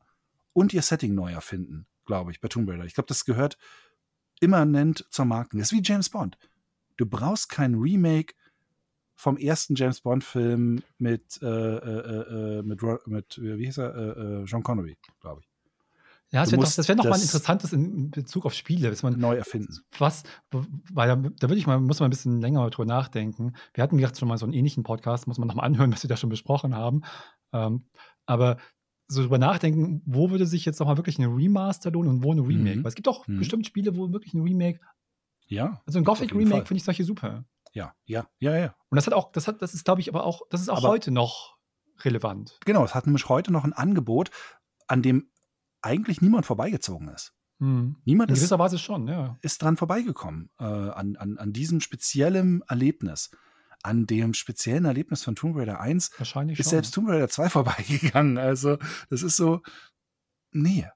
und 0.55 0.73
ihr 0.73 0.83
Setting 0.83 1.15
neu 1.15 1.33
erfinden, 1.33 1.87
glaube 2.07 2.31
ich, 2.31 2.41
bei 2.41 2.49
Tomb 2.49 2.69
Raider. 2.71 2.85
Ich 2.85 2.95
glaube, 2.95 3.09
das 3.09 3.25
gehört 3.25 3.59
immanent 4.41 5.07
zur 5.11 5.25
Marken. 5.27 5.59
Das 5.59 5.73
ist 5.73 5.79
wie 5.79 5.83
James 5.83 6.09
Bond. 6.11 6.39
Du 6.97 7.07
brauchst 7.07 7.49
kein 7.49 7.75
Remake 7.75 8.35
vom 9.15 9.37
ersten 9.37 9.75
James 9.75 10.01
Bond-Film 10.01 10.83
mit, 10.99 11.41
äh, 11.43 11.47
äh, 11.47 12.59
äh, 12.59 12.63
mit, 12.63 12.83
Ro- 12.83 12.99
mit, 13.07 13.39
äh, 13.39 13.59
wie 13.59 13.67
hieß 13.67 13.79
er, 13.79 13.95
äh, 13.95 14.21
äh, 14.21 14.45
John 14.45 14.63
Connery, 14.63 14.97
glaube 15.21 15.41
ich. 15.43 15.49
Ja, 16.33 16.41
das 16.43 16.51
wäre 16.51 16.63
doch, 16.63 16.73
das 16.75 16.89
wär 16.89 16.97
noch 16.97 17.05
mal 17.05 17.13
ein 17.15 17.21
interessantes 17.23 17.73
in 17.73 18.11
Bezug 18.11 18.45
auf 18.45 18.55
Spiele, 18.55 18.91
dass 18.91 19.03
man 19.05 19.19
Neu 19.19 19.37
erfinden. 19.37 19.73
was, 19.99 20.25
weil 20.51 21.07
da, 21.09 21.15
da 21.17 21.49
würde 21.49 21.57
ich 21.57 21.67
mal, 21.69 21.79
muss 21.81 22.01
man 22.01 22.09
ein 22.09 22.11
bisschen 22.11 22.41
länger 22.41 22.69
drüber 22.71 22.87
nachdenken. 22.87 23.55
Wir 23.73 23.85
hatten, 23.85 23.97
gesagt, 23.99 24.19
schon 24.19 24.27
mal 24.29 24.37
so 24.39 24.45
einen 24.47 24.53
ähnlichen 24.53 24.83
Podcast, 24.83 25.29
muss 25.29 25.39
man 25.39 25.47
noch 25.47 25.55
mal 25.55 25.63
anhören, 25.63 25.93
was 25.93 26.03
wir 26.03 26.09
da 26.09 26.17
schon 26.17 26.31
besprochen 26.31 26.75
haben. 26.75 27.03
Ähm, 27.53 27.85
aber 28.27 28.57
so 29.07 29.23
drüber 29.23 29.39
nachdenken, 29.39 30.03
wo 30.07 30.31
würde 30.31 30.47
sich 30.47 30.65
jetzt 30.65 30.81
noch 30.81 30.87
mal 30.89 30.97
wirklich 30.97 31.19
ein 31.19 31.25
Remaster 31.33 31.91
lohnen 31.93 32.11
und 32.11 32.25
wo 32.25 32.33
ein 32.33 32.41
Remake? 32.41 32.79
Mhm. 32.79 32.85
Weil 32.85 32.89
es 32.89 32.95
gibt 32.97 33.07
auch 33.07 33.29
Mhm. 33.29 33.39
bestimmt 33.39 33.67
Spiele, 33.67 33.97
wo 33.97 34.11
wirklich 34.13 34.35
ein 34.35 34.43
Remake, 34.43 34.81
Ja, 35.47 35.83
also 35.87 35.99
ein 35.99 36.05
Gothic 36.05 36.35
Remake 36.35 36.67
finde 36.67 36.79
ich 36.79 36.85
solche 36.85 37.05
super. 37.05 37.45
ja, 37.75 37.95
ja, 38.07 38.27
ja, 38.39 38.57
ja. 38.57 38.75
Und 38.89 38.97
das 38.97 39.07
hat 39.07 39.13
auch, 39.15 39.31
das 39.31 39.47
hat, 39.47 39.61
das 39.63 39.75
ist, 39.75 39.85
glaube 39.85 40.01
ich, 40.01 40.09
aber 40.09 40.25
auch, 40.25 40.41
das 40.51 40.63
ist 40.63 40.69
auch 40.71 40.79
Aber- 40.79 40.89
heute 40.89 41.11
noch 41.13 41.59
relevant. 42.01 42.59
Genau, 42.65 42.83
es 42.83 42.95
hat 42.95 43.07
nämlich 43.07 43.29
heute 43.29 43.53
noch 43.53 43.63
ein 43.65 43.73
Angebot, 43.73 44.31
an 44.89 45.01
dem 45.03 45.29
eigentlich 45.85 46.21
niemand 46.21 46.47
vorbeigezogen 46.47 47.09
ist. 47.09 47.33
Mhm. 47.59 47.97
Niemand 48.05 48.31
In 48.31 48.35
ist 48.35 48.41
gewisser 48.41 48.59
Weise 48.59 48.79
schon, 48.79 49.07
ja. 49.07 49.39
ist 49.43 49.63
dran 49.63 49.77
vorbeigekommen, 49.77 50.51
äh, 50.59 50.65
an, 50.65 51.17
an, 51.17 51.39
an 51.39 51.53
diesem 51.53 51.81
speziellen 51.81 52.63
Erlebnis. 52.69 53.31
An 53.83 54.07
dem 54.07 54.33
speziellen 54.33 54.87
Erlebnis 54.87 55.23
von 55.23 55.37
Tomb 55.37 55.57
Raider 55.57 55.79
1 55.79 56.13
Wahrscheinlich 56.17 56.59
ist 56.59 56.67
schon. 56.67 56.71
selbst 56.71 56.95
Tomb 56.95 57.09
Raider 57.09 57.29
2 57.29 57.49
vorbeigegangen. 57.51 58.39
Also, 58.39 58.79
das 59.11 59.23
ist 59.23 59.37
so, 59.37 59.61
nee, 60.53 60.89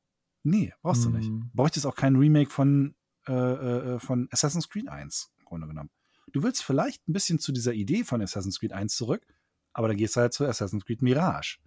nee, 0.43 0.73
brauchst 0.81 1.05
du 1.05 1.11
nicht. 1.11 1.31
Mhm. 1.31 1.51
Bräuchtest 1.53 1.87
auch 1.87 1.95
kein 1.95 2.17
Remake 2.17 2.51
von, 2.51 2.95
äh, 3.27 3.33
äh, 3.33 3.99
von 3.99 4.29
Assassin's 4.31 4.69
Creed 4.71 4.89
1, 4.89 5.31
im 5.39 5.45
Grunde 5.45 5.67
genommen. 5.67 5.91
Du 6.33 6.43
willst 6.43 6.65
vielleicht 6.65 7.07
ein 7.09 7.13
bisschen 7.13 7.39
zu 7.39 7.53
dieser 7.53 7.75
Idee 7.75 8.05
von 8.05 8.23
Assassin's 8.23 8.59
Creed 8.59 8.73
1 8.73 8.97
zurück, 8.97 9.27
aber 9.75 9.89
dann 9.89 9.97
gehst 9.97 10.17
du 10.17 10.21
halt 10.21 10.33
zu 10.33 10.47
Assassin's 10.47 10.85
Creed 10.85 11.03
Mirage. 11.03 11.59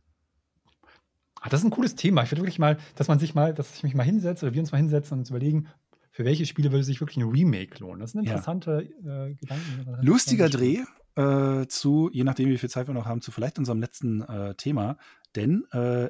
Ah, 1.42 1.50
das 1.50 1.62
ist 1.62 1.66
ein 1.66 1.72
cooles 1.72 1.96
Thema. 1.96 2.24
Ich 2.24 2.32
würde 2.32 2.44
wirklich 2.44 2.60
mal, 2.60 2.78
dass 2.96 3.08
man 3.08 3.20
sich 3.20 3.34
mal, 3.34 3.54
dass 3.54 3.76
ich 3.76 3.84
mich 3.84 3.96
mal 3.96 4.04
hinsetze 4.04 4.46
oder 4.46 4.54
wir 4.54 4.62
uns 4.62 4.72
mal 4.72 4.78
hinsetzen 4.78 5.16
und 5.16 5.20
uns 5.22 5.30
überlegen, 5.32 5.68
für 6.12 6.24
welche 6.24 6.46
Spiele 6.46 6.72
würde 6.72 6.84
sich 6.84 7.02
wirklich 7.02 7.18
ein 7.18 7.30
Remake 7.30 7.80
lohnen. 7.80 8.00
Das 8.00 8.12
sind 8.12 8.26
Ja. 8.26 8.32
interessante 8.34 8.82
äh, 8.84 9.34
Gedanken. 9.36 9.86
Lustiger 10.02 10.50
Dreh 10.50 10.84
äh, 11.16 11.68
zu, 11.68 12.10
je 12.14 12.24
nachdem, 12.24 12.50
wie 12.50 12.58
viel 12.58 12.70
Zeit 12.70 12.88
wir 12.88 12.94
noch 12.94 13.06
haben, 13.06 13.22
zu 13.22 13.32
vielleicht 13.32 13.58
unserem 13.58 13.80
letzten 13.80 14.22
äh, 14.22 14.56
Thema. 14.56 14.98
Denn 15.36 15.66
äh, 15.72 16.10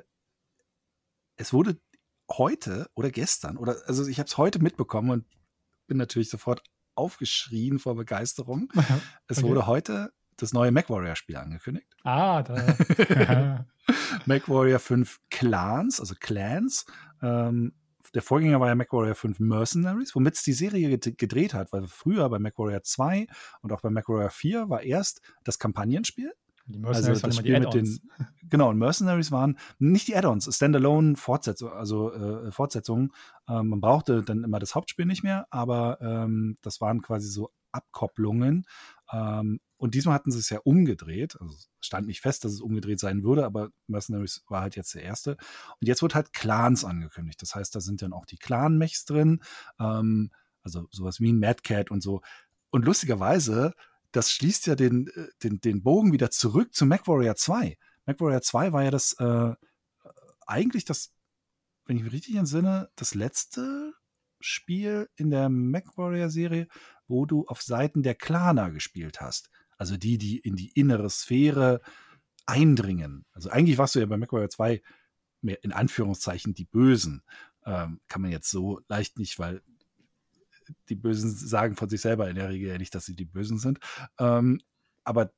es 1.37 1.53
wurde 1.53 1.79
heute 2.29 2.89
oder 2.95 3.09
gestern, 3.09 3.57
oder 3.57 3.77
also 3.85 4.07
ich 4.07 4.19
habe 4.19 4.27
es 4.27 4.37
heute 4.37 4.59
mitbekommen 4.61 5.09
und 5.11 5.25
bin 5.87 5.97
natürlich 5.97 6.29
sofort 6.29 6.61
aufgeschrien 6.95 7.79
vor 7.79 7.95
Begeisterung. 7.95 8.71
Es 9.27 9.37
Okay. 9.37 9.47
wurde 9.47 9.65
heute 9.65 10.11
das 10.41 10.53
neue 10.53 10.71
MacWarrior-Spiel 10.71 11.35
angekündigt. 11.37 11.87
ah, 12.03 12.41
da. 12.43 13.65
MacWarrior 14.25 14.79
5 14.79 15.19
Clans, 15.29 15.99
also 15.99 16.15
Clans. 16.19 16.85
Ähm, 17.21 17.73
der 18.13 18.21
Vorgänger 18.21 18.59
war 18.59 18.67
ja 18.67 18.75
MacWarrior 18.75 19.15
5 19.15 19.39
Mercenaries, 19.39 20.15
womit 20.15 20.35
es 20.35 20.43
die 20.43 20.53
Serie 20.53 20.89
ged- 20.89 21.15
gedreht 21.17 21.53
hat, 21.53 21.71
weil 21.71 21.87
früher 21.87 22.27
bei 22.29 22.39
MacWarrior 22.39 22.83
2 22.83 23.27
und 23.61 23.71
auch 23.71 23.81
bei 23.81 23.89
MacWarrior 23.89 24.29
4 24.29 24.69
war 24.69 24.81
erst 24.83 25.21
das 25.43 25.59
Kampagnenspiel. 25.59 26.33
die 26.65 26.73
Also 26.83 27.09
Mercenaries 27.09 27.21
das 27.21 27.35
waren 27.37 27.39
Spiel 27.39 27.59
mit 27.59 27.73
den, 27.73 27.99
genau, 28.49 28.69
und 28.69 28.77
Mercenaries 28.77 29.31
waren 29.31 29.57
nicht 29.79 30.07
die 30.07 30.15
Add-ons, 30.15 30.53
Standalone 30.53 31.15
Fortsetzung, 31.15 31.71
also 31.71 32.13
äh, 32.13 32.51
Fortsetzungen. 32.51 33.13
Ähm, 33.47 33.69
man 33.69 33.79
brauchte 33.81 34.23
dann 34.23 34.43
immer 34.43 34.59
das 34.59 34.75
Hauptspiel 34.75 35.05
nicht 35.05 35.23
mehr, 35.23 35.47
aber 35.49 35.99
ähm, 36.01 36.57
das 36.61 36.81
waren 36.81 37.01
quasi 37.01 37.29
so 37.29 37.51
Abkopplungen. 37.71 38.65
Ähm, 39.13 39.61
und 39.81 39.95
diesmal 39.95 40.13
hatten 40.13 40.29
sie 40.29 40.37
es 40.37 40.51
ja 40.51 40.59
umgedreht. 40.59 41.41
Also 41.41 41.55
es 41.55 41.67
stand 41.79 42.05
nicht 42.05 42.21
fest, 42.21 42.45
dass 42.45 42.51
es 42.51 42.61
umgedreht 42.61 42.99
sein 42.99 43.23
würde, 43.23 43.45
aber 43.45 43.71
Mercenaries 43.87 44.43
war 44.47 44.61
halt 44.61 44.75
jetzt 44.75 44.93
der 44.93 45.01
erste. 45.01 45.31
Und 45.31 45.87
jetzt 45.87 46.03
wird 46.03 46.13
halt 46.13 46.33
Clans 46.33 46.85
angekündigt. 46.85 47.41
Das 47.41 47.55
heißt, 47.55 47.73
da 47.73 47.79
sind 47.79 48.03
dann 48.03 48.13
auch 48.13 48.27
die 48.27 48.37
Clan-Mechs 48.37 49.05
drin. 49.05 49.41
Ähm, 49.79 50.29
also 50.61 50.87
sowas 50.91 51.19
wie 51.19 51.33
ein 51.33 51.39
Mad 51.39 51.63
Cat 51.63 51.89
und 51.89 52.03
so. 52.03 52.21
Und 52.69 52.85
lustigerweise, 52.85 53.73
das 54.11 54.31
schließt 54.31 54.67
ja 54.67 54.75
den, 54.75 55.07
äh, 55.07 55.29
den, 55.41 55.61
den 55.61 55.81
Bogen 55.81 56.13
wieder 56.13 56.29
zurück 56.29 56.75
zu 56.75 56.85
MacWarrior 56.85 57.35
2. 57.35 57.75
MacWarrior 58.05 58.41
2 58.43 58.73
war 58.73 58.83
ja 58.83 58.91
das 58.91 59.13
äh, 59.13 59.55
eigentlich 60.45 60.85
das, 60.85 61.11
wenn 61.87 61.97
ich 61.97 62.03
mich 62.03 62.13
richtig 62.13 62.35
entsinne, 62.35 62.91
das 62.95 63.15
letzte 63.15 63.95
Spiel 64.39 65.09
in 65.15 65.31
der 65.31 65.49
MacWarrior-Serie, 65.49 66.67
wo 67.07 67.25
du 67.25 67.47
auf 67.47 67.63
Seiten 67.63 68.03
der 68.03 68.13
Claner 68.13 68.69
gespielt 68.69 69.21
hast. 69.21 69.49
Also 69.81 69.97
die, 69.97 70.19
die 70.19 70.37
in 70.37 70.55
die 70.55 70.69
innere 70.75 71.09
Sphäre 71.09 71.81
eindringen. 72.45 73.25
Also 73.31 73.49
eigentlich 73.49 73.79
warst 73.79 73.95
du 73.95 73.99
ja 73.99 74.05
bei 74.05 74.15
MacWarrior 74.15 74.47
2 74.47 74.79
mehr 75.41 75.63
in 75.63 75.71
Anführungszeichen 75.71 76.53
die 76.53 76.65
Bösen. 76.65 77.23
Ähm, 77.65 77.99
kann 78.07 78.21
man 78.21 78.29
jetzt 78.29 78.51
so 78.51 78.81
leicht 78.89 79.17
nicht, 79.17 79.39
weil 79.39 79.63
die 80.87 80.93
Bösen 80.93 81.31
sagen 81.31 81.75
von 81.75 81.89
sich 81.89 81.99
selber 81.99 82.29
in 82.29 82.35
der 82.35 82.49
Regel 82.49 82.69
ja 82.69 82.77
nicht, 82.77 82.93
dass 82.93 83.07
sie 83.07 83.15
die 83.15 83.25
Bösen 83.25 83.57
sind. 83.57 83.79
Ähm, 84.19 84.61
aber 85.03 85.33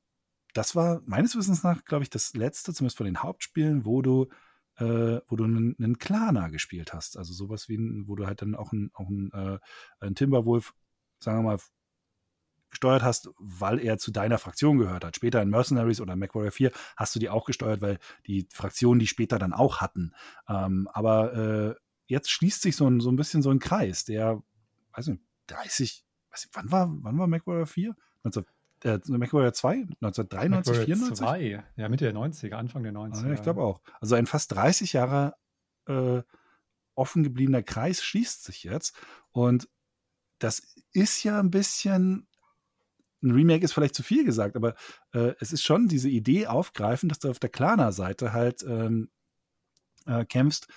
das 0.53 0.75
war 0.75 1.01
meines 1.05 1.37
Wissens 1.37 1.63
nach, 1.63 1.85
glaube 1.85 2.03
ich, 2.03 2.09
das 2.09 2.33
letzte, 2.33 2.73
zumindest 2.73 2.97
von 2.97 3.05
den 3.05 3.23
Hauptspielen, 3.23 3.85
wo 3.85 4.01
du, 4.01 4.27
äh, 4.75 5.21
wo 5.29 5.37
du 5.37 5.45
einen, 5.45 5.73
einen 5.79 6.51
gespielt 6.51 6.93
hast. 6.93 7.17
Also 7.17 7.31
sowas 7.31 7.69
wie, 7.69 7.79
wo 8.07 8.17
du 8.17 8.27
halt 8.27 8.41
dann 8.41 8.55
auch 8.55 8.73
einen, 8.73 8.91
auch 8.93 9.07
einen, 9.07 9.31
äh, 9.31 9.59
einen 10.01 10.15
Timberwolf, 10.15 10.73
sagen 11.19 11.37
wir 11.37 11.43
mal, 11.43 11.59
gesteuert 12.73 13.03
hast, 13.03 13.29
weil 13.37 13.79
er 13.79 13.97
zu 13.97 14.11
deiner 14.11 14.39
Fraktion 14.39 14.77
gehört 14.79 15.05
hat. 15.05 15.15
Später 15.15 15.41
in 15.41 15.49
Mercenaries 15.49 16.01
oder 16.01 16.15
MacWarrior 16.15 16.51
4 16.51 16.71
hast 16.97 17.15
du 17.15 17.19
die 17.19 17.29
auch 17.29 17.45
gesteuert, 17.45 17.81
weil 17.81 17.99
die 18.27 18.47
Fraktionen 18.51 18.99
die 18.99 19.07
später 19.07 19.39
dann 19.39 19.53
auch 19.53 19.79
hatten. 19.79 20.13
Ähm, 20.49 20.89
aber 20.91 21.33
äh, 21.33 21.75
jetzt 22.07 22.31
schließt 22.31 22.61
sich 22.61 22.75
so 22.75 22.87
ein, 22.87 22.99
so 22.99 23.11
ein 23.11 23.15
bisschen 23.15 23.41
so 23.41 23.51
ein 23.51 23.59
Kreis, 23.59 24.05
der, 24.05 24.41
weiß 24.93 25.07
nicht, 25.07 25.21
30, 25.47 26.05
weiß 26.31 26.45
nicht, 26.45 26.55
wann 26.55 26.71
war, 26.71 26.89
wann 27.01 27.17
war 27.17 27.27
MacWarrior 27.27 27.67
4? 27.67 27.95
19, 28.23 28.45
äh, 28.83 28.99
MacWarrior 29.07 29.53
2? 29.53 29.71
1993, 30.01 30.85
94? 30.85 31.25
2, 31.25 31.63
ja, 31.75 31.89
Mitte 31.89 32.05
der 32.05 32.15
90er, 32.15 32.55
Anfang 32.55 32.83
der 32.83 32.93
90er. 32.93 33.29
Ah, 33.29 33.33
ich 33.33 33.41
glaube 33.43 33.61
auch. 33.61 33.81
Also 34.01 34.15
ein 34.15 34.25
fast 34.25 34.51
30 34.51 34.93
Jahre 34.93 35.35
äh, 35.87 36.21
offen 36.95 37.23
gebliebener 37.23 37.63
Kreis 37.63 38.03
schließt 38.03 38.43
sich 38.43 38.63
jetzt. 38.63 38.95
Und 39.31 39.69
das 40.39 40.75
ist 40.91 41.23
ja 41.23 41.39
ein 41.39 41.51
bisschen, 41.51 42.27
ein 43.23 43.31
Remake 43.31 43.63
ist 43.63 43.73
vielleicht 43.73 43.95
zu 43.95 44.03
viel 44.03 44.25
gesagt, 44.25 44.55
aber 44.55 44.75
äh, 45.13 45.33
es 45.39 45.53
ist 45.53 45.63
schon 45.63 45.87
diese 45.87 46.09
Idee 46.09 46.47
aufgreifen, 46.47 47.09
dass 47.09 47.19
du 47.19 47.29
auf 47.29 47.39
der 47.39 47.49
Klana-Seite 47.49 48.33
halt 48.33 48.63
ähm, 48.63 49.09
äh, 50.05 50.25
kämpfst 50.25 50.67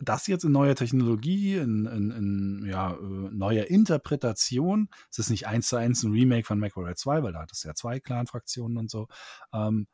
das 0.00 0.26
jetzt 0.28 0.44
in 0.44 0.52
neuer 0.52 0.76
Technologie, 0.76 1.56
in, 1.56 1.86
in, 1.86 2.10
in 2.10 2.66
ja, 2.66 2.92
äh, 2.92 2.96
neuer 2.96 3.64
Interpretation. 3.64 4.88
Es 5.10 5.18
ist 5.18 5.30
nicht 5.30 5.46
eins 5.46 5.68
zu 5.68 5.76
eins 5.76 6.02
ein 6.02 6.12
Remake 6.12 6.46
von 6.46 6.58
MacWarrior 6.60 6.94
2, 6.94 7.22
weil 7.22 7.32
da 7.32 7.40
hat 7.40 7.52
es 7.52 7.64
ja 7.64 7.74
zwei 7.74 7.98
Clan-Fraktionen 7.98 8.78
und 8.78 8.90
so. 8.90 9.08
Ähm, 9.52 9.88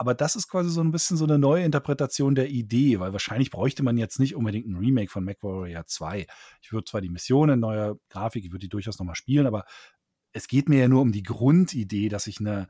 aber 0.00 0.14
das 0.14 0.36
ist 0.36 0.46
quasi 0.46 0.70
so 0.70 0.80
ein 0.80 0.92
bisschen 0.92 1.16
so 1.16 1.24
eine 1.24 1.40
neue 1.40 1.64
Interpretation 1.64 2.36
der 2.36 2.48
Idee, 2.48 3.00
weil 3.00 3.12
wahrscheinlich 3.12 3.50
bräuchte 3.50 3.82
man 3.82 3.98
jetzt 3.98 4.20
nicht 4.20 4.36
unbedingt 4.36 4.68
ein 4.68 4.76
Remake 4.76 5.10
von 5.10 5.24
MacWarrior 5.24 5.86
2. 5.86 6.26
Ich 6.62 6.72
würde 6.72 6.84
zwar 6.84 7.00
die 7.00 7.08
Missionen 7.10 7.54
in 7.54 7.60
neuer 7.60 7.96
Grafik, 8.08 8.44
ich 8.44 8.52
würde 8.52 8.66
die 8.66 8.68
durchaus 8.68 9.00
nochmal 9.00 9.16
spielen, 9.16 9.48
aber 9.48 9.64
es 10.32 10.48
geht 10.48 10.68
mir 10.68 10.80
ja 10.80 10.88
nur 10.88 11.02
um 11.02 11.12
die 11.12 11.22
Grundidee, 11.22 12.08
dass 12.08 12.26
ich 12.26 12.40
eine 12.40 12.68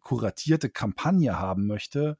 kuratierte 0.00 0.70
Kampagne 0.70 1.38
haben 1.38 1.66
möchte, 1.66 2.18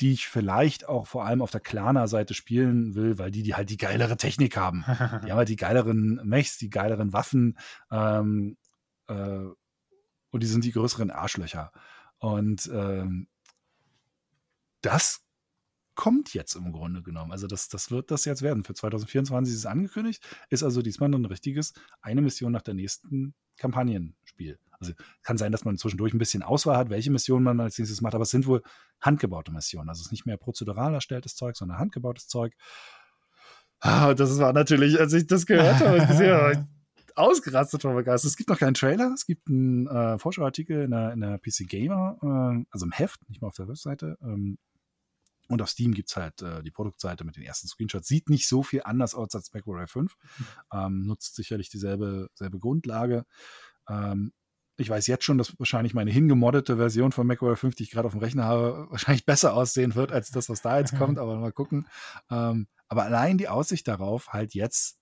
die 0.00 0.12
ich 0.12 0.28
vielleicht 0.28 0.88
auch 0.88 1.06
vor 1.06 1.24
allem 1.24 1.40
auf 1.40 1.50
der 1.50 1.60
Klana-Seite 1.60 2.34
spielen 2.34 2.94
will, 2.94 3.18
weil 3.18 3.30
die, 3.30 3.42
die 3.42 3.54
halt 3.54 3.70
die 3.70 3.78
geilere 3.78 4.16
Technik 4.16 4.56
haben. 4.56 4.84
die 4.86 5.30
haben 5.30 5.38
halt 5.38 5.48
die 5.48 5.56
geileren 5.56 6.20
Mechs, 6.24 6.58
die 6.58 6.68
geileren 6.68 7.12
Waffen 7.12 7.58
ähm, 7.90 8.58
äh, 9.08 9.44
und 10.30 10.42
die 10.42 10.46
sind 10.46 10.64
die 10.64 10.72
größeren 10.72 11.10
Arschlöcher. 11.10 11.72
Und 12.18 12.70
ähm, 12.72 13.28
das 14.82 15.25
kommt 15.96 16.34
jetzt 16.34 16.54
im 16.54 16.70
Grunde 16.70 17.02
genommen. 17.02 17.32
Also 17.32 17.48
das, 17.48 17.68
das 17.68 17.90
wird 17.90 18.10
das 18.10 18.24
jetzt 18.24 18.42
werden. 18.42 18.62
Für 18.62 18.74
2024 18.74 19.52
ist 19.52 19.60
es 19.60 19.66
angekündigt, 19.66 20.24
ist 20.50 20.62
also 20.62 20.82
diesmal 20.82 21.12
ein 21.12 21.24
richtiges 21.24 21.72
eine 22.00 22.22
Mission 22.22 22.52
nach 22.52 22.62
der 22.62 22.74
nächsten 22.74 23.34
Kampagnenspiel. 23.56 24.58
Also 24.78 24.92
kann 25.22 25.38
sein, 25.38 25.52
dass 25.52 25.64
man 25.64 25.78
zwischendurch 25.78 26.12
ein 26.12 26.18
bisschen 26.18 26.42
Auswahl 26.42 26.76
hat, 26.76 26.90
welche 26.90 27.10
Missionen 27.10 27.44
man 27.44 27.58
als 27.60 27.78
nächstes 27.78 28.02
macht, 28.02 28.14
aber 28.14 28.22
es 28.22 28.30
sind 28.30 28.46
wohl 28.46 28.62
handgebaute 29.00 29.50
Missionen. 29.50 29.88
Also 29.88 30.00
es 30.00 30.06
ist 30.06 30.12
nicht 30.12 30.26
mehr 30.26 30.36
prozedural 30.36 30.94
erstelltes 30.94 31.34
Zeug, 31.34 31.56
sondern 31.56 31.78
handgebautes 31.78 32.28
Zeug. 32.28 32.52
Ah, 33.80 34.14
das 34.14 34.38
war 34.38 34.52
natürlich, 34.52 35.00
als 35.00 35.12
ich 35.12 35.26
das 35.26 35.46
gehört 35.46 35.80
habe, 35.80 35.98
ich 35.98 36.18
bin 36.18 36.68
ausgerastet 37.14 37.82
vor 37.82 37.94
Begeistern. 37.94 38.28
Es 38.28 38.36
gibt 38.36 38.50
noch 38.50 38.58
keinen 38.58 38.74
Trailer, 38.74 39.12
es 39.14 39.26
gibt 39.26 39.48
einen 39.48 39.86
äh, 39.86 40.18
Vorschauartikel 40.18 40.84
in 40.84 40.90
der, 40.90 41.12
in 41.12 41.20
der 41.20 41.38
PC 41.38 41.68
Gamer, 41.68 42.18
äh, 42.22 42.64
also 42.70 42.84
im 42.84 42.92
Heft, 42.92 43.26
nicht 43.28 43.40
mal 43.40 43.48
auf 43.48 43.56
der 43.56 43.68
Webseite. 43.68 44.18
Ähm, 44.22 44.58
und 45.48 45.62
auf 45.62 45.68
Steam 45.68 45.94
gibt 45.94 46.10
es 46.10 46.16
halt 46.16 46.42
äh, 46.42 46.62
die 46.62 46.70
Produktseite 46.70 47.24
mit 47.24 47.36
den 47.36 47.42
ersten 47.44 47.68
Screenshots. 47.68 48.08
Sieht 48.08 48.28
nicht 48.28 48.48
so 48.48 48.62
viel 48.62 48.82
anders 48.84 49.14
aus 49.14 49.34
als 49.34 49.52
MacWarrior 49.52 49.88
5. 49.88 50.14
Mhm. 50.14 50.46
Ähm, 50.72 51.06
nutzt 51.06 51.34
sicherlich 51.36 51.68
dieselbe 51.68 52.28
selbe 52.34 52.58
Grundlage. 52.58 53.24
Ähm, 53.88 54.32
ich 54.78 54.90
weiß 54.90 55.06
jetzt 55.06 55.24
schon, 55.24 55.38
dass 55.38 55.58
wahrscheinlich 55.58 55.94
meine 55.94 56.10
hingemoddete 56.10 56.76
Version 56.76 57.12
von 57.12 57.26
macOS 57.26 57.60
5, 57.60 57.74
die 57.74 57.84
ich 57.84 57.90
gerade 57.90 58.06
auf 58.06 58.12
dem 58.12 58.20
Rechner 58.20 58.44
habe, 58.44 58.86
wahrscheinlich 58.90 59.24
besser 59.24 59.54
aussehen 59.54 59.94
wird 59.94 60.12
als 60.12 60.30
das, 60.30 60.48
was 60.48 60.62
da 60.62 60.78
jetzt 60.78 60.94
kommt, 60.98 61.18
aber 61.18 61.36
mal 61.38 61.52
gucken. 61.52 61.86
Ähm, 62.30 62.66
aber 62.88 63.04
allein 63.04 63.38
die 63.38 63.48
Aussicht 63.48 63.88
darauf, 63.88 64.32
halt 64.32 64.54
jetzt 64.54 64.98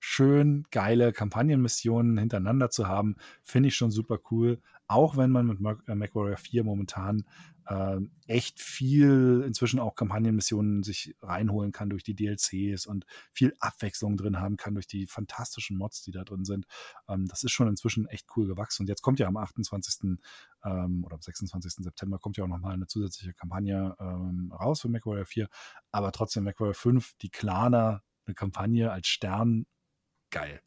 schön 0.00 0.64
geile 0.72 1.12
Kampagnenmissionen 1.12 2.18
hintereinander 2.18 2.70
zu 2.70 2.88
haben, 2.88 3.16
finde 3.44 3.68
ich 3.68 3.76
schon 3.76 3.92
super 3.92 4.18
cool. 4.30 4.60
Auch 4.88 5.16
wenn 5.16 5.30
man 5.30 5.46
mit 5.46 5.60
MacWarrior 5.60 6.36
4 6.36 6.64
momentan 6.64 7.24
äh, 7.66 7.98
echt 8.26 8.60
viel 8.60 9.44
inzwischen 9.46 9.80
auch 9.80 9.94
Kampagnenmissionen 9.94 10.82
sich 10.82 11.16
reinholen 11.22 11.72
kann 11.72 11.90
durch 11.90 12.02
die 12.02 12.14
DLCs 12.14 12.86
und 12.86 13.06
viel 13.32 13.54
Abwechslung 13.60 14.16
drin 14.16 14.40
haben 14.40 14.56
kann 14.56 14.74
durch 14.74 14.86
die 14.86 15.06
fantastischen 15.06 15.76
Mods, 15.76 16.02
die 16.02 16.12
da 16.12 16.24
drin 16.24 16.44
sind. 16.44 16.66
Ähm, 17.08 17.26
das 17.26 17.42
ist 17.44 17.52
schon 17.52 17.68
inzwischen 17.68 18.06
echt 18.06 18.26
cool 18.36 18.46
gewachsen. 18.46 18.82
Und 18.82 18.88
jetzt 18.88 19.02
kommt 19.02 19.18
ja 19.18 19.26
am 19.26 19.36
28. 19.36 20.18
Ähm, 20.64 21.04
oder 21.04 21.14
am 21.14 21.22
26. 21.22 21.84
September 21.84 22.18
kommt 22.18 22.36
ja 22.36 22.44
auch 22.44 22.48
nochmal 22.48 22.74
eine 22.74 22.86
zusätzliche 22.86 23.34
Kampagne 23.34 23.96
ähm, 24.00 24.52
raus 24.52 24.80
für 24.80 24.88
MacWarrior 24.88 25.26
4. 25.26 25.48
Aber 25.90 26.12
trotzdem 26.12 26.44
MacWarrior 26.44 26.74
5, 26.74 27.14
die 27.20 27.30
Klaner, 27.30 28.02
eine 28.26 28.34
Kampagne 28.34 28.90
als 28.90 29.08
Stern, 29.08 29.66
geil. 30.30 30.60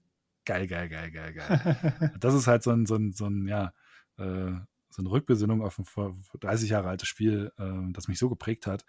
Geil, 0.46 0.68
geil, 0.68 0.90
geil, 0.90 1.12
geil, 1.12 1.34
geil. 1.34 2.12
das 2.20 2.36
ist 2.36 2.46
halt 2.46 2.62
so 2.62 2.72
ein, 2.72 2.86
so 2.86 2.96
ein, 2.96 3.14
so 3.14 3.26
ein 3.26 3.48
ja, 3.48 3.74
äh, 4.18 4.54
so 4.96 5.02
eine 5.02 5.12
Rückbesinnung 5.12 5.62
auf 5.62 5.78
ein 5.78 5.86
30 6.40 6.70
Jahre 6.70 6.88
altes 6.88 7.10
Spiel, 7.10 7.52
äh, 7.58 7.92
das 7.92 8.08
mich 8.08 8.18
so 8.18 8.30
geprägt 8.30 8.66
hat. 8.66 8.86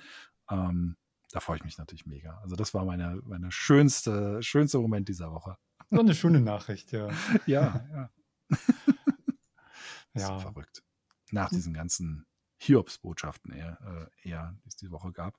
Ähm, 0.48 0.96
da 1.32 1.40
freue 1.40 1.56
ich 1.56 1.64
mich 1.64 1.78
natürlich 1.78 2.06
mega. 2.06 2.38
Also 2.42 2.54
das 2.54 2.74
war 2.74 2.84
meine, 2.84 3.20
meine 3.24 3.50
schönste, 3.50 4.40
schönste 4.40 4.78
Moment 4.78 5.08
dieser 5.08 5.32
Woche. 5.32 5.58
So 5.90 5.98
eine 5.98 6.14
schöne 6.14 6.40
Nachricht, 6.40 6.92
ja. 6.92 7.08
ja, 7.46 7.84
ja. 7.92 8.10
ja. 10.14 10.38
verrückt. 10.38 10.84
Nach 11.32 11.50
diesen 11.50 11.74
ganzen 11.74 12.24
Hiobs-Botschaften 12.58 13.52
eher, 13.52 14.08
äh, 14.22 14.28
eher, 14.28 14.56
die 14.64 14.68
es 14.68 14.76
diese 14.76 14.92
Woche 14.92 15.10
gab. 15.10 15.36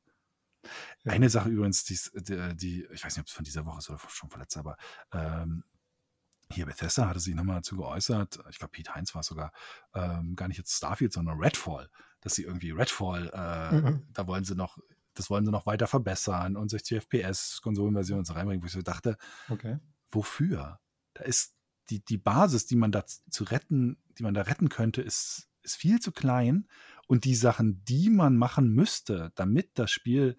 Ja. 1.03 1.13
Eine 1.13 1.29
Sache 1.29 1.47
übrigens, 1.47 1.85
die, 1.85 1.97
die, 2.23 2.57
die, 2.57 2.87
ich 2.91 3.05
weiß 3.05 3.15
nicht, 3.15 3.21
ob 3.21 3.27
es 3.27 3.33
von 3.33 3.45
dieser 3.45 3.65
Woche 3.65 3.77
ist 3.77 3.89
oder 3.89 3.99
schon 4.09 4.29
verletzt, 4.29 4.57
aber 4.57 4.75
ähm, 5.13 5.63
hier 6.51 6.65
Bethesda 6.65 7.07
hatte 7.07 7.19
sich 7.19 7.35
nochmal 7.35 7.57
dazu 7.57 7.77
geäußert, 7.77 8.39
ich 8.49 8.57
glaube, 8.57 8.71
Pete 8.71 8.95
Heinz 8.95 9.13
war 9.13 9.21
es 9.21 9.27
sogar, 9.27 9.51
ähm, 9.93 10.35
gar 10.35 10.47
nicht 10.47 10.57
jetzt 10.57 10.75
Starfield, 10.75 11.13
sondern 11.13 11.39
Redfall, 11.39 11.89
dass 12.21 12.35
sie 12.35 12.43
irgendwie 12.43 12.71
Redfall, 12.71 13.29
äh, 13.33 13.75
mhm. 13.75 14.07
da 14.13 14.27
wollen 14.27 14.43
sie 14.43 14.55
noch, 14.55 14.77
das 15.13 15.29
wollen 15.29 15.45
sie 15.45 15.51
noch 15.51 15.65
weiter 15.65 15.87
verbessern 15.87 16.55
und 16.55 16.69
60 16.69 16.97
FPS 17.03 17.61
Konsolenversion 17.61 18.23
so 18.23 18.33
reinbringen, 18.33 18.61
wo 18.61 18.67
ich 18.67 18.71
so 18.71 18.81
dachte, 18.81 19.17
okay. 19.49 19.79
wofür? 20.09 20.79
Da 21.13 21.23
ist 21.23 21.55
die, 21.89 22.03
die 22.03 22.17
Basis, 22.17 22.65
die 22.65 22.75
man 22.75 22.91
da 22.91 23.05
zu 23.05 23.43
retten, 23.43 23.97
die 24.17 24.23
man 24.23 24.33
da 24.33 24.43
retten 24.43 24.69
könnte, 24.69 25.01
ist, 25.01 25.49
ist 25.63 25.75
viel 25.75 25.99
zu 25.99 26.11
klein 26.11 26.67
und 27.07 27.25
die 27.25 27.35
Sachen, 27.35 27.83
die 27.85 28.09
man 28.09 28.37
machen 28.37 28.69
müsste, 28.69 29.31
damit 29.35 29.77
das 29.79 29.91
Spiel 29.91 30.37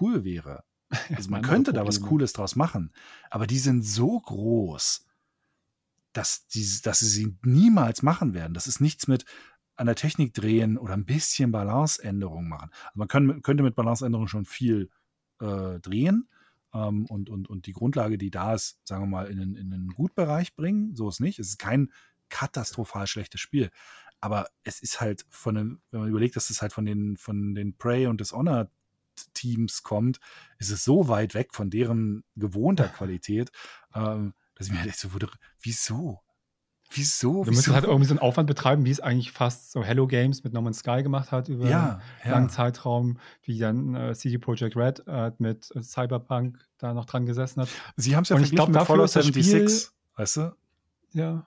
cool 0.00 0.24
wäre, 0.24 0.64
also 1.14 1.30
man 1.30 1.42
könnte 1.42 1.72
da 1.72 1.86
was 1.86 2.00
Cooles 2.00 2.32
draus 2.32 2.54
machen, 2.56 2.92
aber 3.30 3.46
die 3.46 3.58
sind 3.58 3.82
so 3.82 4.20
groß 4.20 5.06
dass, 6.12 6.46
die, 6.48 6.66
dass 6.82 7.00
sie 7.00 7.08
sie 7.08 7.36
niemals 7.42 8.02
machen 8.02 8.34
werden. 8.34 8.54
Das 8.54 8.66
ist 8.66 8.80
nichts 8.80 9.06
mit 9.06 9.24
an 9.76 9.86
der 9.86 9.96
Technik 9.96 10.34
drehen 10.34 10.76
oder 10.78 10.94
ein 10.94 11.06
bisschen 11.06 11.50
Balanceänderung 11.52 12.48
machen. 12.48 12.70
Also 12.84 12.98
man 12.98 13.08
kann, 13.08 13.42
könnte 13.42 13.62
mit 13.62 13.74
Balanceänderung 13.74 14.28
schon 14.28 14.44
viel 14.44 14.90
äh, 15.40 15.80
drehen 15.80 16.28
ähm, 16.74 17.06
und, 17.06 17.30
und, 17.30 17.48
und 17.48 17.66
die 17.66 17.72
Grundlage, 17.72 18.18
die 18.18 18.30
da 18.30 18.54
ist, 18.54 18.78
sagen 18.84 19.04
wir 19.04 19.08
mal, 19.08 19.26
in 19.26 19.38
den, 19.38 19.54
in 19.54 19.70
den 19.70 19.88
Gutbereich 19.88 20.54
bringen. 20.54 20.94
So 20.94 21.08
ist 21.08 21.20
nicht. 21.20 21.38
Es 21.38 21.48
ist 21.48 21.58
kein, 21.58 21.90
katastrophal 22.32 23.06
schlechtes 23.06 23.40
Spiel. 23.40 23.70
Aber 24.20 24.48
es 24.64 24.80
ist 24.80 25.00
halt 25.00 25.26
von 25.28 25.54
den, 25.54 25.82
wenn 25.90 26.00
man 26.00 26.08
überlegt, 26.08 26.34
dass 26.34 26.50
es 26.50 26.62
halt 26.62 26.72
von 26.72 26.84
den, 26.84 27.16
von 27.16 27.54
den 27.54 27.76
Prey 27.76 28.06
und 28.06 28.20
Dishonored 28.20 28.70
Teams 29.34 29.82
kommt, 29.82 30.18
ist 30.58 30.70
es 30.70 30.84
so 30.84 31.08
weit 31.08 31.34
weg 31.34 31.54
von 31.54 31.70
deren 31.70 32.24
gewohnter 32.34 32.88
Qualität, 32.88 33.52
ähm, 33.94 34.32
dass 34.54 34.68
ich 34.68 34.72
mir 34.72 34.80
echt 34.86 34.98
so 34.98 35.12
wurde, 35.12 35.28
wieso? 35.60 36.20
Wieso? 36.94 37.44
Du 37.44 37.52
musst 37.52 37.68
halt 37.68 37.84
irgendwie 37.84 38.04
so 38.04 38.12
einen 38.12 38.18
Aufwand 38.18 38.46
betreiben, 38.46 38.84
wie 38.84 38.90
es 38.90 39.00
eigentlich 39.00 39.32
fast 39.32 39.72
so 39.72 39.82
Hello 39.82 40.06
Games 40.06 40.44
mit 40.44 40.52
No 40.52 40.60
Man's 40.60 40.80
Sky 40.80 41.02
gemacht 41.02 41.32
hat 41.32 41.48
über 41.48 41.66
ja, 41.66 42.00
einen 42.22 42.32
langen 42.32 42.50
Zeitraum, 42.50 43.18
wie 43.42 43.58
dann 43.58 43.94
äh, 43.94 44.14
CD 44.14 44.36
Projekt 44.36 44.76
Red 44.76 45.02
äh, 45.06 45.32
mit 45.38 45.64
Cyberpunk 45.80 46.58
da 46.76 46.92
noch 46.92 47.06
dran 47.06 47.24
gesessen 47.24 47.62
hat. 47.62 47.68
Sie 47.96 48.14
haben 48.14 48.24
es 48.24 48.28
ja 48.28 48.36
Und 48.36 48.42
ich 48.42 48.48
verglichen 48.50 48.72
mit 48.72 48.86
Fallout 48.86 49.06
ist 49.06 49.16
das 49.16 49.26
Spiel- 49.26 49.42
76, 49.42 49.90
weißt 50.16 50.36
du? 50.36 50.56
Ja. 51.12 51.46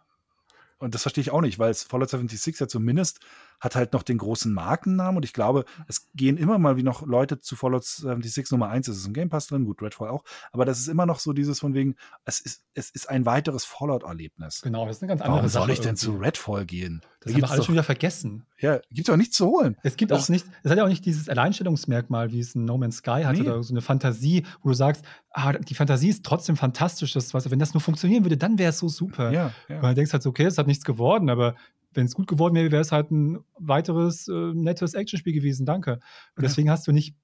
Und 0.80 0.96
das 0.96 1.04
verstehe 1.04 1.22
ich 1.22 1.32
auch 1.32 1.42
nicht, 1.42 1.60
weil 1.60 1.70
es 1.70 1.84
Fallout 1.84 2.10
76 2.10 2.60
ja 2.60 2.68
zumindest 2.68 3.20
hat 3.60 3.76
halt 3.76 3.94
noch 3.94 4.04
den 4.04 4.18
großen 4.18 4.54
Markennamen 4.54 5.18
und 5.18 5.26
ich 5.26 5.34
glaube, 5.34 5.66
es 5.88 6.08
gehen 6.14 6.38
immer 6.38 6.58
mal 6.58 6.78
wie 6.78 6.84
noch 6.84 7.06
Leute 7.06 7.40
zu 7.40 7.56
Fallout 7.56 7.84
76 7.86 8.52
Nummer 8.52 8.70
1, 8.70 8.88
es 8.88 8.98
ist 8.98 9.08
im 9.08 9.14
Game 9.14 9.30
Pass 9.30 9.48
drin, 9.48 9.66
gut, 9.66 9.82
Redfall 9.82 10.10
auch, 10.10 10.24
aber 10.52 10.66
das 10.66 10.80
ist 10.80 10.88
immer 10.88 11.06
noch 11.06 11.20
so 11.20 11.34
dieses 11.34 11.60
von 11.60 11.74
wegen, 11.74 11.96
es 12.26 12.40
ist, 12.40 12.64
es 12.74 12.90
ist 12.90 13.10
ein 13.10 13.26
weiteres 13.26 13.66
Fallout-Erlebnis. 13.66 14.62
Genau, 14.62 14.86
das 14.86 14.98
ist 14.98 15.04
eine 15.04 15.10
ganz 15.10 15.22
andere 15.22 15.38
Warum 15.38 15.50
Sache. 15.50 15.64
soll 15.66 15.72
ich 15.72 15.80
denn 15.82 15.96
zu 15.96 16.08
irgendwie. 16.12 16.26
Redfall 16.26 16.66
gehen? 16.66 17.02
Das 17.02 17.10
Da 17.20 17.26
haben 17.26 17.26
wir 17.28 17.34
gibt's 17.36 17.52
alle 17.52 17.58
doch, 17.60 17.66
schon 17.66 17.74
wieder 17.76 17.84
vergessen. 17.84 18.46
ja, 18.60 18.80
gibt's 18.92 19.08
doch 19.10 19.18
nichts 19.18 19.36
zu 19.38 19.46
holen. 19.48 19.78
Es 19.84 19.96
gibt 19.96 20.12
Das- 20.12 20.26
auch 20.26 20.30
nicht, 20.30 20.46
es 20.64 20.70
hat 20.72 20.78
ja 20.78 20.84
auch 20.84 20.90
nicht 20.90 21.06
dieses 21.06 21.28
Alleinstellungsmerkmal, 21.30 22.32
wie 22.32 22.40
es 22.40 22.56
ein 22.56 22.66
No 22.66 22.78
Man's 22.78 22.98
Sky 22.98 23.24
hatte, 23.24 23.42
Nee. 23.42 23.48
oder 23.50 23.64
so 23.64 23.74
eine 23.74 23.82
Fantasie, 23.82 24.46
wo 24.62 24.70
du 24.70 24.76
sagst, 24.76 25.04
ah, 25.32 25.54
die 25.54 25.76
Fantasie 25.76 26.10
ist 26.10 26.24
trotzdem 26.26 26.56
fantastisch, 26.58 27.14
das, 27.14 27.34
weißt 27.34 27.48
du, 27.48 27.52
wenn 27.52 27.60
das 27.60 27.74
nur 27.74 27.82
funktionieren 27.82 28.24
würde, 28.24 28.38
dann 28.38 28.58
wäre 28.60 28.70
es 28.70 28.80
so 28.80 28.88
super. 28.90 29.32
Ja, 29.32 29.52
ja. 29.70 29.82
Weil 29.82 29.90
du 29.92 29.96
denkst 29.96 30.14
halt 30.14 30.24
so, 30.24 30.30
okay, 30.30 30.44
es 30.46 30.58
hat 30.58 30.68
nichts 30.68 30.86
geworden, 30.86 31.30
aber 31.30 31.56
wenn 31.96 32.06
es 32.06 32.14
gut 32.16 32.28
geworden 32.28 32.56
wäre, 32.56 32.72
wäre 32.72 32.82
es 32.82 32.92
halt 32.92 33.12
ein 33.12 33.40
weiteres 33.58 34.28
äh, 34.28 34.32
nettes 34.54 34.94
Actionspiel 34.94 35.34
gewesen, 35.34 35.66
danke. 35.66 35.94
Und 35.94 36.02
Ja. 36.44 36.44
deswegen 36.44 36.70
hast 36.70 36.86
du 36.88 36.92
nicht 36.92 37.16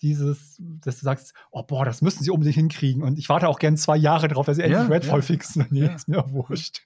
dieses, 0.00 0.56
dass 0.58 0.98
du 0.98 1.04
sagst, 1.04 1.32
oh 1.50 1.62
boah, 1.62 1.84
das 1.84 2.02
müssen 2.02 2.24
sie 2.24 2.30
unbedingt 2.30 2.56
hinkriegen. 2.56 3.02
Und 3.02 3.18
ich 3.18 3.28
warte 3.28 3.48
auch 3.48 3.58
gern 3.58 3.76
zwei 3.76 3.96
Jahre 3.96 4.28
drauf, 4.28 4.46
dass 4.46 4.56
sie 4.56 4.62
Ja, 4.62 4.80
endlich 4.82 4.90
Redfall 4.90 5.20
ja. 5.20 5.26
fixen. 5.26 5.66
Nee, 5.70 5.84
Ja. 5.84 5.94
ist 5.94 6.08
mir 6.08 6.18
auch 6.24 6.32
wurscht. 6.32 6.84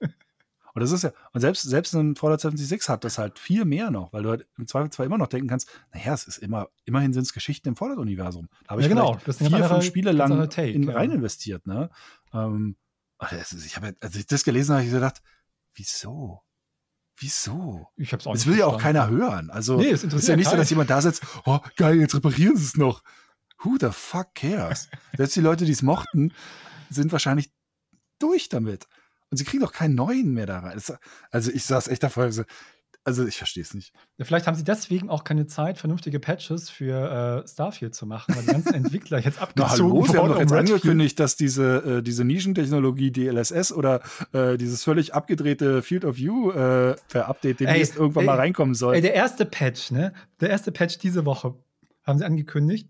Und 0.75 0.81
das 0.83 0.93
ist 0.93 1.05
ja, 1.05 1.13
und 1.33 1.41
selbst, 1.41 1.63
selbst 1.63 1.95
ein 1.95 2.17
Fallout 2.17 2.43
76 2.43 2.91
hat 2.91 3.03
das 3.05 3.17
halt 3.17 3.39
viel 3.39 3.65
mehr 3.65 3.91
noch, 3.91 4.13
weil 4.13 4.23
du 4.25 4.29
halt 4.29 4.47
im 4.59 4.67
Zweifel 4.67 4.91
zwar 4.91 5.07
immer 5.07 5.17
noch 5.17 5.29
denken 5.29 5.49
kannst, 5.49 5.71
naja, 5.95 6.13
es 6.13 6.27
ist 6.27 6.37
immer, 6.37 6.69
immerhin 6.85 7.15
sind 7.15 7.23
es 7.23 7.33
Geschichten 7.33 7.69
im 7.69 7.77
Fallout-Universum. 7.77 8.49
Da 8.65 8.73
habe 8.73 8.83
ich 8.83 8.87
Ja, 8.87 8.93
genau. 8.93 9.17
Das 9.25 9.39
vier, 9.39 9.49
ganz 9.49 9.69
fünf 9.69 9.85
Spiele 9.85 10.13
lang 10.13 10.51
Take, 10.51 10.73
in, 10.73 10.83
ja. 10.83 10.93
rein 10.93 11.11
investiert, 11.13 11.67
ne? 11.67 11.89
Ähm, 12.35 12.77
ist, 13.41 13.55
ich 13.65 13.77
habe, 13.77 13.95
als 14.01 14.15
ich 14.17 14.27
das 14.27 14.45
gelesen 14.45 14.73
habe, 14.73 14.81
habe 14.81 14.89
ich 14.89 14.93
gedacht, 14.95 15.23
wieso? 15.75 16.43
Wieso? 17.19 17.89
Ich 17.97 18.13
hab's 18.13 18.27
auch 18.27 18.33
Das 18.33 18.45
nicht 18.45 18.53
will 18.53 18.59
ja 18.61 18.67
auch 18.67 18.81
keiner 18.81 19.09
hören. 19.09 19.51
Also, 19.51 19.77
Nee, 19.79 19.91
es 19.91 20.05
ist 20.05 20.29
ja 20.29 20.37
nicht 20.37 20.51
so, 20.51 20.57
dass 20.57 20.71
jemand 20.71 20.91
da 20.91 21.01
sitzt, 21.01 21.23
oh, 21.45 21.61
geil, 21.77 21.99
jetzt 21.99 22.15
reparieren 22.15 22.57
sie 22.57 22.65
es 22.65 22.77
noch. 22.77 23.03
Who 23.63 23.77
the 23.81 23.89
fuck 23.91 24.35
cares? 24.35 24.89
Selbst 25.17 25.35
die 25.37 25.41
Leute, 25.41 25.65
die 25.65 25.73
es 25.73 25.83
mochten, 25.83 26.33
sind 26.91 27.13
wahrscheinlich 27.13 27.51
durch 28.19 28.49
damit. 28.49 28.87
Und 29.31 29.39
sie 29.39 29.45
kriegen 29.45 29.63
doch 29.63 29.73
keinen 29.73 29.95
neuen 29.95 30.35
mehr 30.35 30.47
da 30.47 30.61
rein. 30.61 30.81
Also 31.31 31.51
ich 31.51 31.65
saß 31.65 31.89
echt 31.89 32.03
davor, 32.03 32.31
so, 32.31 32.45
also 33.07 33.25
ich 33.25 33.37
verstehe 33.37 33.63
es 33.63 33.73
nicht. 33.73 33.93
Vielleicht 34.21 34.49
haben 34.49 34.57
sie 34.57 34.65
deswegen 34.65 35.09
auch 35.09 35.23
keine 35.23 35.47
Zeit, 35.47 35.79
vernünftige 35.79 36.19
Patches 36.19 36.69
für 36.69 37.45
äh, 37.45 37.49
Starfield 37.49 37.95
zu 37.95 38.05
machen, 38.05 38.35
weil 38.35 38.43
die 38.43 38.51
ganzen 38.51 38.75
Entwickler 38.75 39.21
jetzt 39.21 39.41
abgezogen 39.41 39.71
hallo, 39.71 40.07
sie 40.07 40.09
haben 40.09 40.17
wurden, 40.17 40.29
doch 40.29 40.35
um 40.35 40.41
jetzt 40.41 40.53
Redfield- 40.53 40.73
angekündigt, 40.73 41.21
dass 41.21 41.37
diese, 41.37 41.99
äh, 41.99 42.03
diese 42.03 42.25
Nischentechnologie 42.25 43.13
DLSS 43.13 43.73
oder 43.73 44.01
äh, 44.33 44.57
dieses 44.57 44.83
völlig 44.83 45.15
abgedrehte 45.15 45.83
Field 45.83 46.05
of 46.05 46.17
View 46.17 46.51
äh, 46.51 46.97
Update 47.15 47.61
demnächst 47.61 47.95
Ey, 47.95 48.01
irgendwann 48.01 48.23
ey, 48.23 48.27
mal 48.27 48.37
reinkommen 48.37 48.75
soll. 48.75 48.97
Ey, 48.97 49.01
der 49.01 49.15
erste 49.15 49.47
Patch, 49.47 49.93
ne? 49.93 50.13
Der 50.41 50.51
erste 50.51 50.73
Patch 50.73 50.99
diese 50.99 51.25
Woche 51.25 51.55
haben 52.03 52.19
sie 52.19 52.27
angekündigt. 52.27 52.89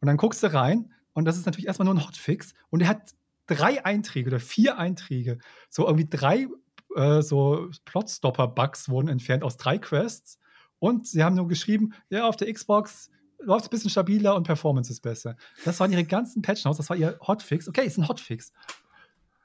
Und 0.00 0.06
dann 0.06 0.16
guckst 0.16 0.42
du 0.42 0.50
rein 0.50 0.94
und 1.12 1.26
das 1.26 1.36
ist 1.36 1.44
natürlich 1.44 1.66
erstmal 1.66 1.84
nur 1.84 1.94
ein 1.94 2.06
Hotfix. 2.06 2.54
Und 2.70 2.80
er 2.80 2.88
hat 2.88 3.14
drei 3.46 3.84
Einträge 3.84 4.30
oder 4.30 4.40
vier 4.40 4.78
Einträge. 4.78 5.38
So 5.68 5.84
irgendwie 5.86 6.08
drei 6.08 6.46
äh, 6.94 7.22
so 7.22 7.70
Plotstopper-Bugs 7.84 8.88
wurden 8.88 9.08
entfernt 9.08 9.42
aus 9.42 9.56
drei 9.56 9.78
Quests. 9.78 10.38
Und 10.78 11.06
sie 11.06 11.24
haben 11.24 11.36
nur 11.36 11.48
geschrieben, 11.48 11.92
ja, 12.10 12.26
auf 12.26 12.36
der 12.36 12.52
Xbox 12.52 13.10
läuft 13.40 13.62
es 13.62 13.68
ein 13.68 13.70
bisschen 13.70 13.90
stabiler 13.90 14.34
und 14.34 14.44
Performance 14.44 14.92
ist 14.92 15.00
besser. 15.00 15.36
Das 15.64 15.78
waren 15.80 15.92
ihre 15.92 16.04
ganzen 16.04 16.42
Patch 16.42 16.64
Notes, 16.64 16.78
das 16.78 16.90
war 16.90 16.96
ihr 16.96 17.18
Hotfix. 17.26 17.68
Okay, 17.68 17.86
ist 17.86 17.98
ein 17.98 18.08
Hotfix. 18.08 18.52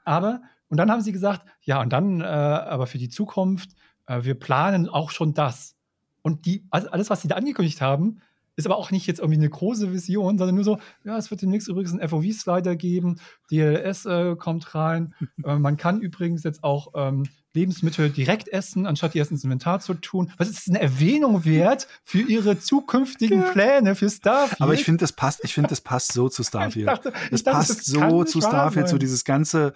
Aber, 0.04 0.42
und 0.68 0.76
dann 0.76 0.90
haben 0.90 1.00
sie 1.00 1.12
gesagt, 1.12 1.46
ja, 1.62 1.80
und 1.80 1.92
dann, 1.92 2.20
äh, 2.20 2.24
aber 2.24 2.86
für 2.86 2.98
die 2.98 3.08
Zukunft, 3.08 3.70
äh, 4.06 4.22
wir 4.22 4.34
planen 4.34 4.88
auch 4.88 5.10
schon 5.10 5.34
das. 5.34 5.76
Und 6.22 6.46
die, 6.46 6.66
also 6.70 6.88
alles, 6.90 7.10
was 7.10 7.22
sie 7.22 7.28
da 7.28 7.36
angekündigt 7.36 7.80
haben, 7.80 8.20
ist 8.56 8.66
aber 8.66 8.76
auch 8.76 8.90
nicht 8.90 9.06
jetzt 9.06 9.20
irgendwie 9.20 9.38
eine 9.38 9.48
große 9.50 9.92
Vision, 9.92 10.38
sondern 10.38 10.54
nur 10.54 10.64
so, 10.64 10.78
ja, 11.04 11.16
es 11.18 11.30
wird 11.30 11.42
demnächst 11.42 11.68
übrigens 11.68 11.92
einen 11.92 12.08
FOV-Slider 12.08 12.76
geben, 12.76 13.16
DLS 13.50 14.06
äh, 14.06 14.36
kommt 14.36 14.74
rein. 14.74 15.14
äh, 15.44 15.56
man 15.56 15.76
kann 15.76 16.00
übrigens 16.00 16.44
jetzt 16.44 16.62
auch 16.64 16.92
ähm, 16.94 17.24
Lebensmittel 17.52 18.10
direkt 18.10 18.48
essen, 18.48 18.84
anstatt 18.86 19.14
die 19.14 19.18
erst 19.18 19.30
ins 19.30 19.44
Inventar 19.44 19.78
zu 19.80 19.94
tun. 19.94 20.32
Was 20.38 20.48
ist 20.48 20.68
eine 20.68 20.80
Erwähnung 20.80 21.44
wert 21.44 21.86
für 22.02 22.20
ihre 22.20 22.58
zukünftigen. 22.58 23.44
Pläne 23.52 23.94
für 23.94 24.10
Starfield? 24.10 24.60
Aber 24.60 24.74
ich 24.74 24.84
finde, 24.84 25.00
das 25.00 25.12
passt, 25.12 25.44
ich 25.44 25.54
finde, 25.54 25.68
das 25.70 25.80
passt 25.80 26.12
so 26.12 26.28
zu 26.28 26.42
Starfield. 26.44 26.88
dachte- 26.88 27.12
Das 27.30 27.42
dachte, 27.44 27.56
passt 27.58 27.70
das 27.78 27.86
so 27.86 28.24
zu 28.24 28.40
Starfield, 28.40 28.88
so 28.88 28.98
dieses 28.98 29.24
ganze, 29.24 29.72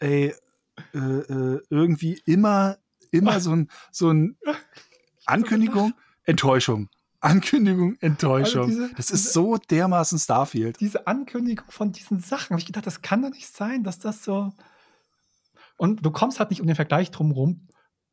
ey, 0.00 0.34
äh, 0.94 0.98
äh, 0.98 1.60
irgendwie 1.70 2.20
immer, 2.24 2.78
immer 3.10 3.40
so 3.40 3.52
ein, 3.54 3.68
so 3.90 4.10
ein 4.10 4.36
Ankündigung, 5.26 5.92
Enttäuschung. 6.24 6.88
Ankündigung, 7.20 7.96
Enttäuschung. 8.00 8.62
Also 8.66 8.80
diese- 8.86 8.94
das 8.94 9.10
ist 9.10 9.32
so 9.32 9.56
dermaßen 9.56 10.18
Starfield. 10.18 10.78
diese 10.80 11.06
Ankündigung 11.06 11.66
von 11.70 11.92
diesen 11.92 12.20
Sachen, 12.20 12.50
habe 12.50 12.60
ich 12.60 12.66
gedacht, 12.66 12.86
das 12.86 13.02
kann 13.02 13.22
doch 13.22 13.30
nicht 13.30 13.48
sein, 13.48 13.82
dass 13.82 13.98
das 13.98 14.22
so. 14.24 14.52
Und 15.76 16.04
du 16.04 16.10
kommst 16.10 16.38
halt 16.40 16.50
nicht 16.50 16.60
um 16.60 16.66
den 16.66 16.76
Vergleich 16.76 17.10
drumherum, 17.10 17.68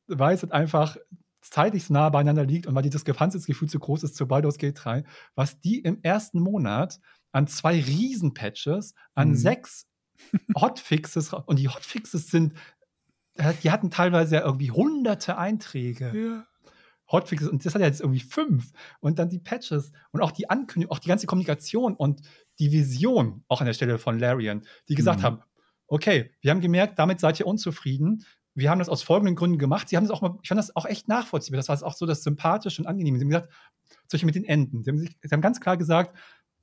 weil 0.07 0.35
es 0.35 0.41
halt 0.43 0.51
einfach 0.51 0.97
zeitlich 1.41 1.83
so 1.85 1.93
nah 1.93 2.09
beieinander 2.09 2.45
liegt 2.45 2.65
und 2.67 2.73
weil 2.75 2.83
die 2.83 2.89
Diskrepanz 2.89 3.35
ins 3.35 3.45
Gefühl 3.45 3.69
zu 3.69 3.79
groß 3.79 4.03
ist 4.03 4.15
zu 4.15 4.27
Baldur's 4.27 4.57
Gate 4.57 4.77
3, 4.83 5.03
was 5.35 5.59
die 5.59 5.79
im 5.79 5.99
ersten 6.01 6.39
Monat 6.39 6.99
an 7.31 7.47
zwei 7.47 7.79
Riesen-Patches, 7.79 8.93
an 9.13 9.29
Mhm. 9.29 9.35
sechs 9.35 9.87
Hotfixes, 10.55 11.33
und 11.33 11.59
die 11.59 11.67
Hotfixes 11.69 12.27
sind, 12.29 12.53
äh, 13.35 13.53
die 13.63 13.69
hatten 13.71 13.91
teilweise 13.91 14.35
ja 14.35 14.41
irgendwie 14.41 14.71
hunderte 14.71 15.37
Einträge. 15.37 16.45
Hotfixes 17.11 17.47
und 17.47 17.63
das 17.65 17.75
hat 17.75 17.81
ja 17.81 17.87
jetzt 17.87 18.01
irgendwie 18.01 18.19
fünf 18.19 18.71
und 18.99 19.19
dann 19.19 19.29
die 19.29 19.39
Patches 19.39 19.91
und 20.11 20.21
auch 20.21 20.31
die 20.31 20.49
Ankündigung, 20.49 20.95
auch 20.95 20.99
die 20.99 21.09
ganze 21.09 21.27
Kommunikation 21.27 21.95
und 21.95 22.21
die 22.59 22.71
Vision, 22.71 23.43
auch 23.47 23.61
an 23.61 23.67
der 23.67 23.73
Stelle 23.73 23.97
von 23.97 24.17
Larian, 24.19 24.63
die 24.89 24.95
gesagt 24.95 25.19
Mhm. 25.19 25.23
haben, 25.23 25.39
okay, 25.87 26.31
wir 26.41 26.51
haben 26.51 26.61
gemerkt, 26.61 26.97
damit 26.97 27.19
seid 27.19 27.39
ihr 27.39 27.47
unzufrieden. 27.47 28.25
Wir 28.55 28.69
haben 28.69 28.79
das 28.79 28.89
aus 28.89 29.03
folgenden 29.03 29.35
Gründen 29.35 29.57
gemacht. 29.59 29.89
Sie 29.89 29.97
haben 29.97 30.05
das 30.05 30.11
auch 30.11 30.21
mal, 30.21 30.37
ich 30.41 30.47
fand 30.47 30.57
das 30.57 30.75
auch 30.75 30.85
echt 30.85 31.07
nachvollziehbar. 31.07 31.57
Das 31.57 31.69
war 31.69 31.83
auch 31.83 31.93
so 31.93 32.05
das 32.05 32.23
Sympathische 32.23 32.81
und 32.81 32.87
Angenehme. 32.87 33.17
Sie 33.19 33.25
haben 33.25 33.29
gesagt, 33.29 33.51
solche 34.07 34.25
mit 34.25 34.35
den 34.35 34.45
Enden. 34.45 34.83
Sie 34.83 34.89
haben, 34.89 34.97
sich, 34.97 35.17
sie 35.21 35.29
haben 35.29 35.41
ganz 35.41 35.59
klar 35.59 35.77
gesagt, 35.77 36.17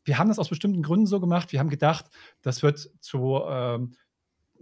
wir 0.05 0.19
haben 0.19 0.29
das 0.29 0.39
aus 0.39 0.49
bestimmten 0.49 0.83
Gründen 0.83 1.07
so 1.07 1.21
gemacht. 1.21 1.53
Wir 1.53 1.61
haben 1.61 1.69
gedacht, 1.69 2.07
das 2.41 2.63
wird 2.63 2.91
zu, 3.01 3.43
ähm, 3.47 3.95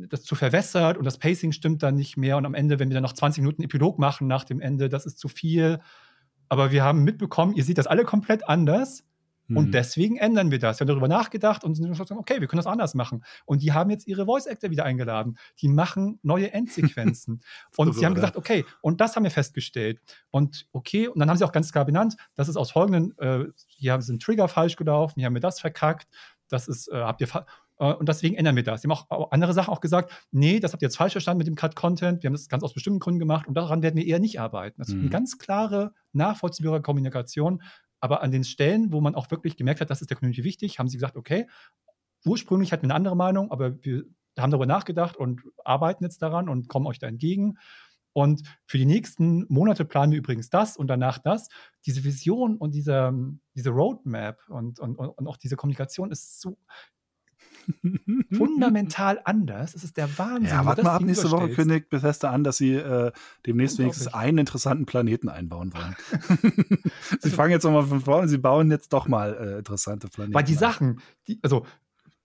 das 0.08 0.22
zu 0.22 0.34
verwässert 0.34 0.96
und 0.96 1.04
das 1.04 1.18
Pacing 1.18 1.52
stimmt 1.52 1.82
dann 1.82 1.94
nicht 1.94 2.16
mehr. 2.16 2.36
Und 2.36 2.46
am 2.46 2.54
Ende, 2.54 2.78
wenn 2.78 2.88
wir 2.88 2.94
dann 2.94 3.02
noch 3.02 3.12
20 3.12 3.42
Minuten 3.42 3.62
Epilog 3.62 3.98
machen 3.98 4.26
nach 4.26 4.44
dem 4.44 4.60
Ende, 4.60 4.88
das 4.88 5.06
ist 5.06 5.18
zu 5.18 5.28
viel. 5.28 5.80
Aber 6.48 6.72
wir 6.72 6.82
haben 6.82 7.04
mitbekommen, 7.04 7.54
ihr 7.54 7.64
seht 7.64 7.78
das 7.78 7.86
alle 7.86 8.04
komplett 8.04 8.48
anders. 8.48 9.04
Und 9.52 9.66
Mhm. 9.66 9.72
deswegen 9.72 10.16
ändern 10.16 10.52
wir 10.52 10.60
das. 10.60 10.78
Wir 10.78 10.84
haben 10.84 10.88
darüber 10.88 11.08
nachgedacht 11.08 11.64
und 11.64 11.74
sind 11.74 11.88
gesagt, 11.88 12.12
okay, 12.12 12.40
wir 12.40 12.46
können 12.46 12.58
das 12.58 12.68
anders 12.68 12.94
machen. 12.94 13.24
Und 13.46 13.62
die 13.62 13.72
haben 13.72 13.90
jetzt 13.90 14.06
ihre 14.06 14.24
Voice 14.24 14.46
Actor 14.46 14.70
wieder 14.70 14.84
eingeladen. 14.84 15.38
Die 15.60 15.66
machen 15.66 16.20
neue 16.22 16.52
Endsequenzen. 16.52 17.42
und 17.76 17.94
sie 17.94 18.06
haben 18.06 18.14
gesagt, 18.14 18.36
okay, 18.36 18.64
und 18.80 19.00
das 19.00 19.16
haben 19.16 19.24
wir 19.24 19.30
festgestellt. 19.32 20.00
Und 20.30 20.68
okay, 20.72 21.08
und 21.08 21.18
dann 21.18 21.28
haben 21.28 21.36
sie 21.36 21.44
auch 21.44 21.52
ganz 21.52 21.72
klar 21.72 21.84
benannt, 21.84 22.16
das 22.36 22.48
ist 22.48 22.56
aus 22.56 22.70
folgenden, 22.70 23.18
äh, 23.18 23.46
hier 23.66 23.92
haben 23.92 24.02
sie 24.02 24.12
einen 24.12 24.20
Trigger 24.20 24.46
falsch 24.46 24.76
gelaufen, 24.76 25.14
hier 25.16 25.26
haben 25.26 25.34
wir 25.34 25.40
das 25.40 25.58
verkackt, 25.58 26.06
das 26.48 26.68
ist, 26.68 26.86
äh, 26.88 26.96
habt 26.96 27.20
ihr 27.20 27.28
und 27.86 28.08
deswegen 28.08 28.34
ändern 28.36 28.56
wir 28.56 28.62
das. 28.62 28.82
Sie 28.82 28.88
haben 28.88 28.96
auch 29.08 29.30
andere 29.32 29.52
Sachen 29.54 29.72
auch 29.72 29.80
gesagt, 29.80 30.12
nee, 30.30 30.60
das 30.60 30.72
habt 30.72 30.82
ihr 30.82 30.86
jetzt 30.86 30.96
falsch 30.96 31.12
verstanden 31.12 31.38
mit 31.38 31.46
dem 31.46 31.54
Cut-Content, 31.54 32.22
wir 32.22 32.28
haben 32.28 32.34
das 32.34 32.48
ganz 32.48 32.62
aus 32.62 32.74
bestimmten 32.74 33.00
Gründen 33.00 33.18
gemacht 33.20 33.48
und 33.48 33.54
daran 33.54 33.82
werden 33.82 33.96
wir 33.96 34.06
eher 34.06 34.18
nicht 34.20 34.40
arbeiten. 34.40 34.76
Das 34.78 34.88
ist 34.88 34.94
Mhm. 34.94 35.00
eine 35.00 35.10
ganz 35.10 35.38
klare, 35.38 35.92
nachvollziehbare 36.12 36.82
Kommunikation. 36.82 37.62
Aber 38.00 38.22
an 38.22 38.30
den 38.30 38.44
Stellen, 38.44 38.92
wo 38.92 39.00
man 39.00 39.14
auch 39.14 39.30
wirklich 39.30 39.56
gemerkt 39.56 39.80
hat, 39.80 39.90
das 39.90 40.00
ist 40.00 40.10
der 40.10 40.16
Community 40.16 40.44
wichtig, 40.44 40.78
haben 40.78 40.88
sie 40.88 40.96
gesagt, 40.96 41.16
okay, 41.16 41.46
ursprünglich 42.24 42.72
hatten 42.72 42.82
wir 42.82 42.86
eine 42.88 42.94
andere 42.94 43.16
Meinung, 43.16 43.50
aber 43.50 43.82
wir 43.82 44.04
haben 44.38 44.50
darüber 44.50 44.66
nachgedacht 44.66 45.16
und 45.16 45.42
arbeiten 45.64 46.04
jetzt 46.04 46.22
daran 46.22 46.48
und 46.48 46.68
kommen 46.68 46.86
euch 46.86 46.98
da 46.98 47.06
entgegen. 47.06 47.58
Und 48.12 48.42
für 48.66 48.78
die 48.78 48.86
nächsten 48.86 49.46
Monate 49.48 49.84
planen 49.84 50.12
wir 50.12 50.18
übrigens 50.18 50.50
das 50.50 50.76
und 50.76 50.88
danach 50.88 51.18
das. 51.18 51.48
Diese 51.86 52.02
Vision 52.04 52.56
und 52.56 52.74
diese, 52.74 53.12
diese 53.54 53.70
Roadmap 53.70 54.38
und, 54.48 54.80
und, 54.80 54.96
und 54.96 55.26
auch 55.28 55.36
diese 55.36 55.56
Kommunikation 55.56 56.10
ist 56.10 56.40
so. 56.40 56.58
Fundamental 58.32 59.20
anders. 59.24 59.72
Das 59.72 59.84
ist 59.84 59.96
der 59.96 60.18
Wahnsinn. 60.18 60.46
Ja, 60.46 60.64
warte 60.64 60.82
mal 60.82 60.94
ab. 60.96 61.02
Nächste 61.02 61.30
Woche 61.30 61.50
kündigt 61.50 61.88
Bethesda 61.90 62.30
an, 62.30 62.44
dass 62.44 62.56
sie 62.56 62.74
äh, 62.74 63.12
demnächst 63.46 63.78
wenigstens 63.78 64.08
einen 64.08 64.38
interessanten 64.38 64.86
Planeten 64.86 65.28
einbauen 65.28 65.72
wollen. 65.74 65.96
sie 67.20 67.30
fangen 67.30 67.50
jetzt 67.50 67.64
nochmal 67.64 67.86
von 67.86 68.00
vorne, 68.00 68.28
sie 68.28 68.38
bauen 68.38 68.70
jetzt 68.70 68.92
doch 68.92 69.08
mal 69.08 69.34
äh, 69.34 69.58
interessante 69.58 70.08
Planeten. 70.08 70.34
Weil 70.34 70.44
die. 70.44 70.54
Sachen, 70.54 71.00
die, 71.26 71.38
also 71.42 71.64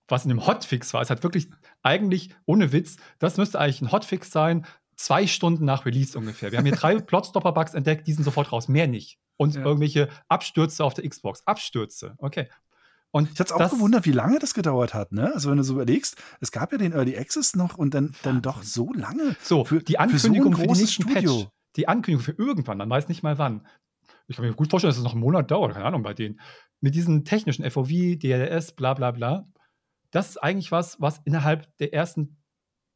was 0.07 0.25
in 0.25 0.29
dem 0.29 0.45
Hotfix 0.45 0.93
war, 0.93 1.01
es 1.01 1.09
hat 1.09 1.23
wirklich 1.23 1.49
eigentlich, 1.81 2.29
ohne 2.45 2.71
Witz, 2.71 2.97
das 3.19 3.37
müsste 3.37 3.59
eigentlich 3.59 3.81
ein 3.81 3.91
Hotfix 3.91 4.29
sein, 4.31 4.65
zwei 4.95 5.27
Stunden 5.27 5.65
nach 5.65 5.85
Release 5.85 6.17
ungefähr. 6.17 6.51
Wir 6.51 6.59
haben 6.59 6.65
hier 6.65 6.75
drei 6.75 6.95
Plotstopper-Bugs 6.99 7.73
entdeckt, 7.73 8.07
die 8.07 8.13
sind 8.13 8.23
sofort 8.23 8.51
raus, 8.51 8.67
mehr 8.67 8.87
nicht. 8.87 9.19
Und 9.37 9.55
Ja. 9.55 9.63
irgendwelche 9.63 10.09
Abstürze 10.27 10.83
auf 10.83 10.93
der 10.93 11.07
Xbox. 11.09 11.45
Abstürze, 11.45 12.15
okay. 12.19 12.47
Und 13.15 13.31
Ich 13.31 13.39
hatte 13.39 13.55
auch 13.55 13.69
gewundert, 13.69 14.03
wie 14.05 14.11
lange 14.11 14.39
das 14.39 14.53
gedauert 14.53 14.93
hat, 14.93 15.13
ne? 15.13 15.33
Also 15.33 15.49
wenn 15.49 15.55
du 15.55 15.63
so 15.63 15.75
überlegst, 15.75 16.21
es 16.41 16.51
gab 16.51 16.73
ja 16.73 16.77
den 16.77 16.91
Early 16.91 17.17
Access 17.17 17.55
noch 17.55 17.77
und 17.77 17.93
dann, 17.93 18.13
dann 18.23 18.41
doch 18.41 18.61
so 18.61 18.91
lange. 18.91 19.37
So, 19.41 19.63
Für- 19.63 19.79
die 19.81 19.93
für 19.93 20.17
so 20.19 20.27
Ankündigung 20.27 20.53
für, 20.57 20.67
die 20.67 20.85
Studio. 20.85 21.35
Patch. 21.37 21.47
Die 21.77 21.87
Ankündigung 21.87 22.25
für 22.25 22.33
irgendwann, 22.33 22.77
man 22.77 22.89
weiß 22.89 23.07
nicht 23.07 23.23
mal 23.23 23.37
wann. 23.37 23.65
Ich 24.27 24.35
kann 24.35 24.43
mir 24.43 24.53
gut 24.53 24.69
vorstellen, 24.69 24.89
dass 24.89 24.97
es 24.97 25.03
noch 25.05 25.13
einen 25.13 25.21
Monat 25.21 25.49
dauert, 25.49 25.71
keine 25.75 25.85
Ahnung, 25.85 26.03
bei 26.03 26.13
denen. 26.13 26.41
Mit 26.81 26.93
diesen 26.93 27.23
technischen 27.23 27.63
FOV, 27.71 27.87
DLS, 28.17 28.73
bla 28.73 28.93
bla 28.93 29.11
bla. 29.11 29.47
Das 30.11 30.27
ist 30.31 30.37
eigentlich 30.43 30.73
was, 30.73 30.99
was 30.99 31.21
innerhalb 31.23 31.69
der 31.77 31.93
ersten 31.93 32.35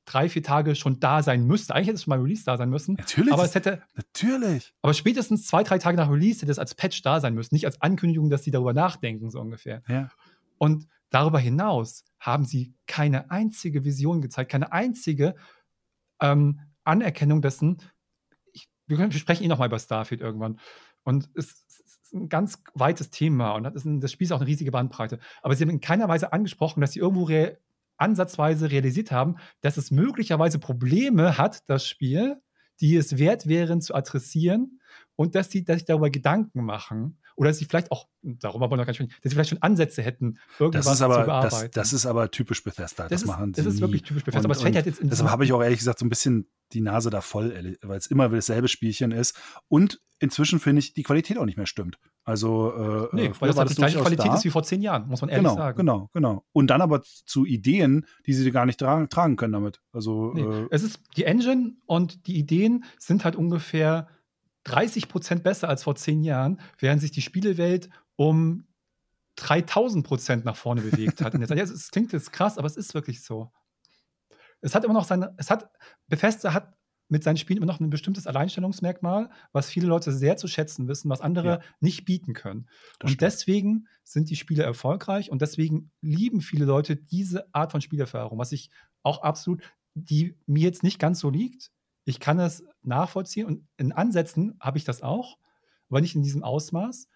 drei, 0.10 0.28
vier 0.28 0.44
Tage 0.44 0.76
schon 0.76 1.00
da 1.00 1.22
sein 1.22 1.46
müsste. 1.46 1.76
Eigentlich 1.76 1.88
hätte 1.88 1.96
es 1.96 2.04
schon 2.04 2.12
mal 2.12 2.20
Release 2.20 2.44
da 2.44 2.58
sein 2.58 2.70
müssen. 2.70 2.96
Natürlich. 2.96 3.32
Aber 3.32 3.44
es 3.44 3.54
hätte, 3.54 3.82
natürlich. 3.96 4.74
aber 4.82 4.94
spätestens 4.94 5.48
zwei, 5.48 5.64
drei 5.64 5.78
Tage 5.78 5.98
nach 5.98 6.10
Release 6.10 6.42
hätte 6.42 6.52
es 6.52 6.60
als 6.60 6.76
Patch 6.76 7.02
da 7.04 7.20
sein 7.20 7.36
müssen, 7.36 7.54
nicht 7.54 7.66
als 7.66 7.82
Ankündigung, 7.82 8.30
dass 8.30 8.44
sie 8.44 8.52
darüber 8.52 8.74
nachdenken, 8.74 9.30
so 9.30 9.40
ungefähr. 9.40 9.84
Ja. 9.88 10.10
Und 10.58 10.88
darüber 11.10 11.40
hinaus 11.40 12.04
haben 12.20 12.46
sie 12.46 12.74
keine 12.88 13.30
einzige 13.32 13.86
Vision 13.86 14.22
gezeigt, 14.22 14.52
keine 14.52 14.72
einzige 14.72 15.36
ähm, 16.22 16.60
Anerkennung 16.84 17.42
dessen. 17.42 17.78
Ich, 18.52 18.68
wir, 18.88 18.98
können, 18.98 19.14
wir 19.14 19.20
sprechen 19.20 19.44
eh 19.44 19.48
noch 19.48 19.60
mal 19.60 19.68
über 19.68 19.80
Starfield 19.80 20.22
irgendwann. 20.22 20.60
Und 21.04 21.30
es, 21.36 21.64
es 21.68 21.80
ist 21.80 22.14
ein 22.14 22.30
ganz 22.30 22.62
weites 22.74 23.12
Thema 23.12 23.52
und 23.52 23.64
das, 23.64 23.76
ist 23.76 23.86
ein, 23.86 24.02
das 24.02 24.12
Spiel 24.12 24.26
ist 24.26 24.32
auch 24.32 24.40
eine 24.40 24.48
riesige 24.48 24.72
Bandbreite. 24.72 25.20
Aber 25.42 25.56
sie 25.56 25.64
haben 25.64 25.70
in 25.70 25.82
keiner 25.82 26.08
Weise 26.08 26.34
angesprochen, 26.34 26.82
dass 26.82 26.94
sie 26.94 27.00
irgendwo 27.00 27.24
rea 27.24 27.58
ansatzweise 28.00 28.72
realisiert 28.72 29.12
haben, 29.12 29.36
dass 29.62 29.78
es 29.78 29.92
möglicherweise 29.92 30.60
Probleme 30.60 31.38
hat, 31.38 31.70
das 31.70 31.88
Spiel, 31.88 32.38
die 32.82 32.96
es 32.96 33.18
wert 33.18 33.48
wären 33.48 33.82
zu 33.82 33.94
adressieren 33.94 34.80
und 35.16 35.36
dass 35.36 35.52
sie, 35.52 35.64
dass 35.66 35.78
sich 35.80 35.86
darüber 35.86 36.10
Gedanken 36.10 36.64
machen 36.64 37.18
oder 37.36 37.50
dass 37.50 37.58
sie 37.58 37.66
vielleicht 37.66 37.92
auch, 37.92 38.08
darüber 38.22 38.70
wollen 38.70 38.80
wir 38.80 38.86
gar 38.86 38.92
nicht 38.92 38.96
sprechen, 38.98 39.14
dass 39.22 39.30
sie 39.30 39.36
vielleicht 39.36 39.50
schon 39.50 39.62
Ansätze 39.62 40.02
hätten, 40.02 40.38
irgendwas 40.60 40.86
Das 40.86 40.94
ist 40.94 41.00
zu 41.00 41.06
aber, 41.06 41.26
bearbeiten. 41.26 41.52
das, 41.52 41.72
das 41.72 41.94
ist 41.94 42.06
aber 42.06 42.32
typisch 42.32 42.64
Bethesda. 42.64 43.04
Das, 43.04 43.10
Das 43.10 43.22
ist- 43.24 43.28
machen 43.28 43.54
sie 43.54 43.62
das 43.62 43.66
ist 43.68 43.76
nie. 43.76 43.82
wirklich 43.82 44.04
typisch 44.04 44.24
Bethesda, 44.24 44.40
Und- 44.40 44.46
aber 44.46 44.56
es 44.56 44.62
fällt 44.62 44.76
halt 44.76 44.86
jetzt 44.86 45.00
in 45.02 45.10
Deshalb 45.10 45.30
habe 45.30 45.44
ich 45.44 45.52
auch 45.54 45.62
ehrlich 45.62 45.80
gesagt 45.80 46.00
so 46.00 46.06
ein 46.06 46.10
bisschen 46.10 46.50
die 46.72 46.82
Nase 46.82 47.10
da 47.10 47.20
voll, 47.22 47.78
weil 47.82 47.98
es 47.98 48.08
immer 48.08 48.30
dasselbe 48.30 48.68
Spielchen 48.70 49.12
ist. 49.12 49.36
Und 49.68 50.02
inzwischen 50.20 50.60
finde 50.60 50.80
ich, 50.80 50.94
die 50.94 51.04
Qualität 51.04 51.38
auch 51.38 51.46
nicht 51.46 51.58
mehr 51.58 51.66
stimmt. 51.66 51.98
Also, 52.26 52.74
äh, 52.74 53.16
Nee, 53.16 53.26
äh, 53.28 53.34
weil 53.40 53.48
das 53.48 53.56
war 53.58 53.62
halt 53.66 53.70
die 53.72 53.76
gleiche 53.76 54.00
Qualität 54.00 54.28
da. 54.28 54.36
ist 54.36 54.44
wie 54.46 54.50
vor 54.52 54.64
zehn 54.64 54.82
Jahren, 54.82 55.08
muss 55.08 55.22
man 55.22 55.30
ehrlich 55.30 55.44
Genau, 55.46 55.56
sagen. 55.56 55.78
genau, 55.78 56.10
genau. 56.14 56.44
Und 56.52 56.68
dann 56.68 56.82
aber 56.82 57.02
zu 57.04 57.46
Ideen, 57.46 58.06
die 58.26 58.34
sie 58.34 58.52
gar 58.52 58.66
nicht 58.66 58.80
tragen, 58.80 59.10
tragen 59.10 59.36
können 59.36 59.54
damit. 59.54 59.82
Also, 59.94 60.34
Nee, 60.34 60.42
äh, 60.44 60.68
es 60.70 60.84
ist 60.84 61.00
die 61.18 61.24
Engine 61.24 61.74
und 61.86 62.28
die 62.28 62.38
Ideen 62.38 62.84
sind 63.00 63.26
halt 63.26 63.36
ungefähr 63.36 64.08
30 64.66 65.08
Prozent 65.08 65.44
besser 65.44 65.70
als 65.70 65.84
vor 65.84 65.96
zehn 65.96 66.22
Jahren, 66.24 66.60
während 66.78 67.02
sich 67.02 67.12
die 67.12 67.22
Spielewelt 67.22 67.90
um 68.16 68.66
3000 69.38 70.06
Prozent 70.06 70.46
nach 70.46 70.58
vorne 70.58 70.82
bewegt 70.82 71.22
hat. 71.22 71.34
Ja, 71.34 71.56
es, 71.64 71.72
es 71.72 71.90
klingt 71.92 72.12
jetzt 72.12 72.32
krass, 72.34 72.58
aber 72.58 72.68
es 72.68 72.76
ist 72.76 72.94
wirklich 72.94 73.24
so. 73.24 73.52
Es 74.62 74.76
hat 74.76 74.84
immer 74.84 74.94
noch 74.94 75.06
seine, 75.06 75.34
es 75.38 75.50
hat, 75.50 75.70
Bethesda 76.08 76.54
hat 76.54 76.74
mit 77.10 77.24
seinen 77.24 77.38
Spielen 77.38 77.58
immer 77.58 77.66
noch 77.66 77.80
ein 77.80 77.90
bestimmtes 77.90 78.28
Alleinstellungsmerkmal, 78.28 79.30
was 79.52 79.70
viele 79.70 79.88
Leute 79.88 80.12
sehr 80.12 80.38
zu 80.38 80.48
schätzen 80.48 80.88
wissen, 80.88 81.10
was 81.10 81.22
andere 81.22 81.60
Ja. 81.60 81.60
nicht 81.80 82.06
bieten 82.06 82.34
können. 82.34 82.68
das 83.00 83.12
Und 83.12 83.12
stimmt. 83.14 83.22
deswegen 83.22 83.88
sind 84.04 84.30
die 84.30 84.36
Spiele 84.36 84.64
erfolgreich 84.64 85.32
und 85.32 85.42
deswegen 85.42 85.92
lieben 86.02 86.42
viele 86.42 86.66
Leute 86.66 86.96
diese 86.96 87.54
Art 87.54 87.72
von 87.72 87.82
Spielerfahrung, 87.82 88.38
was 88.40 88.52
ich 88.52 88.70
auch 89.04 89.22
absolut, 89.24 89.64
die 89.96 90.36
mir 90.46 90.64
jetzt 90.64 90.84
nicht 90.84 91.00
ganz 91.00 91.20
so 91.20 91.30
liegt. 91.30 91.72
Ich 92.06 92.20
kann 92.20 92.40
es 92.40 92.64
nachvollziehen 92.84 93.46
und 93.46 93.68
in 93.78 93.92
Ansätzen 93.92 94.58
habe 94.60 94.78
ich 94.78 94.84
das 94.84 95.02
auch, 95.02 95.38
aber 95.90 96.02
nicht 96.02 96.16
in 96.16 96.24
diesem 96.24 96.44
Ausmaß. 96.44 97.08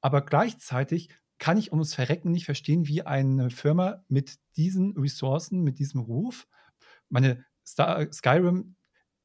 Aber 0.00 0.22
gleichzeitig 0.22 1.10
kann 1.38 1.56
ich 1.58 1.72
ums 1.72 1.94
Verrecken 1.94 2.32
nicht 2.32 2.44
verstehen, 2.46 2.86
wie 2.86 3.02
eine 3.02 3.50
Firma 3.50 4.04
mit 4.08 4.36
diesen 4.56 4.96
Ressourcen, 4.96 5.62
mit 5.62 5.78
diesem 5.78 6.00
Ruf, 6.00 6.46
meine 7.08 7.44
Star 7.66 8.10
Skyrim 8.12 8.76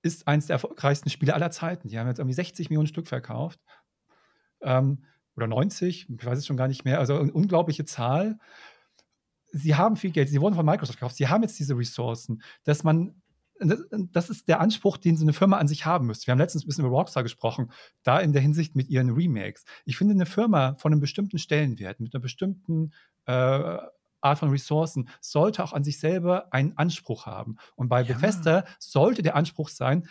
ist 0.03 0.27
eines 0.27 0.45
der 0.47 0.55
erfolgreichsten 0.55 1.09
Spiele 1.09 1.33
aller 1.33 1.49
Zeiten. 1.51 1.87
Die 1.87 1.97
haben 1.97 2.07
jetzt 2.07 2.19
irgendwie 2.19 2.35
60 2.35 2.69
Millionen 2.69 2.87
Stück 2.87 3.07
verkauft. 3.07 3.59
Ähm, 4.61 5.05
oder 5.35 5.47
90, 5.47 6.07
ich 6.09 6.25
weiß 6.25 6.37
es 6.37 6.45
schon 6.45 6.57
gar 6.57 6.67
nicht 6.67 6.85
mehr. 6.85 6.99
Also 6.99 7.17
eine 7.17 7.31
unglaubliche 7.33 7.85
Zahl. 7.85 8.37
Sie 9.51 9.75
haben 9.75 9.95
viel 9.95 10.11
Geld, 10.11 10.29
sie 10.29 10.41
wurden 10.41 10.55
von 10.55 10.65
Microsoft 10.65 10.99
gekauft, 10.99 11.15
sie 11.15 11.27
haben 11.27 11.43
jetzt 11.43 11.59
diese 11.59 11.77
Ressourcen, 11.77 12.41
dass 12.63 12.83
man, 12.83 13.21
das- 13.59 14.29
ist 14.31 14.47
der 14.47 14.59
Anspruch, 14.59 14.97
den 14.97 15.15
so 15.15 15.23
eine 15.25 15.33
Firma 15.33 15.57
an 15.57 15.67
sich 15.67 15.85
haben 15.85 16.07
müsste. 16.07 16.25
Wir 16.27 16.31
haben 16.31 16.39
letztens 16.39 16.63
ein 16.63 16.67
bisschen 16.67 16.85
über 16.85 16.95
Rockstar 16.95 17.21
gesprochen, 17.23 17.71
da 18.03 18.19
in 18.19 18.33
der 18.33 18.41
Hinsicht 18.41 18.75
mit 18.75 18.89
ihren 18.89 19.11
Remakes. 19.11 19.63
Ich 19.85 19.95
finde, 19.97 20.15
eine 20.15 20.25
Firma 20.25 20.75
von 20.79 20.91
einem 20.91 21.01
bestimmten 21.01 21.37
Stellenwert, 21.37 21.99
mit 21.99 22.13
einer 22.15 22.21
bestimmten 22.21 22.93
äh, 23.27 23.77
Art 24.23 24.39
von 24.39 24.49
Ressourcen, 24.49 25.09
sollte 25.21 25.63
auch 25.63 25.73
an 25.73 25.83
sich 25.83 25.99
selber 25.99 26.53
einen 26.53 26.77
Anspruch 26.77 27.25
haben. 27.25 27.57
Und 27.75 27.89
bei 27.89 28.01
Ja. 28.01 28.13
Bethesda 28.13 28.65
sollte 28.79 29.21
der 29.23 29.35
Anspruch 29.35 29.69
sein, 29.69 30.07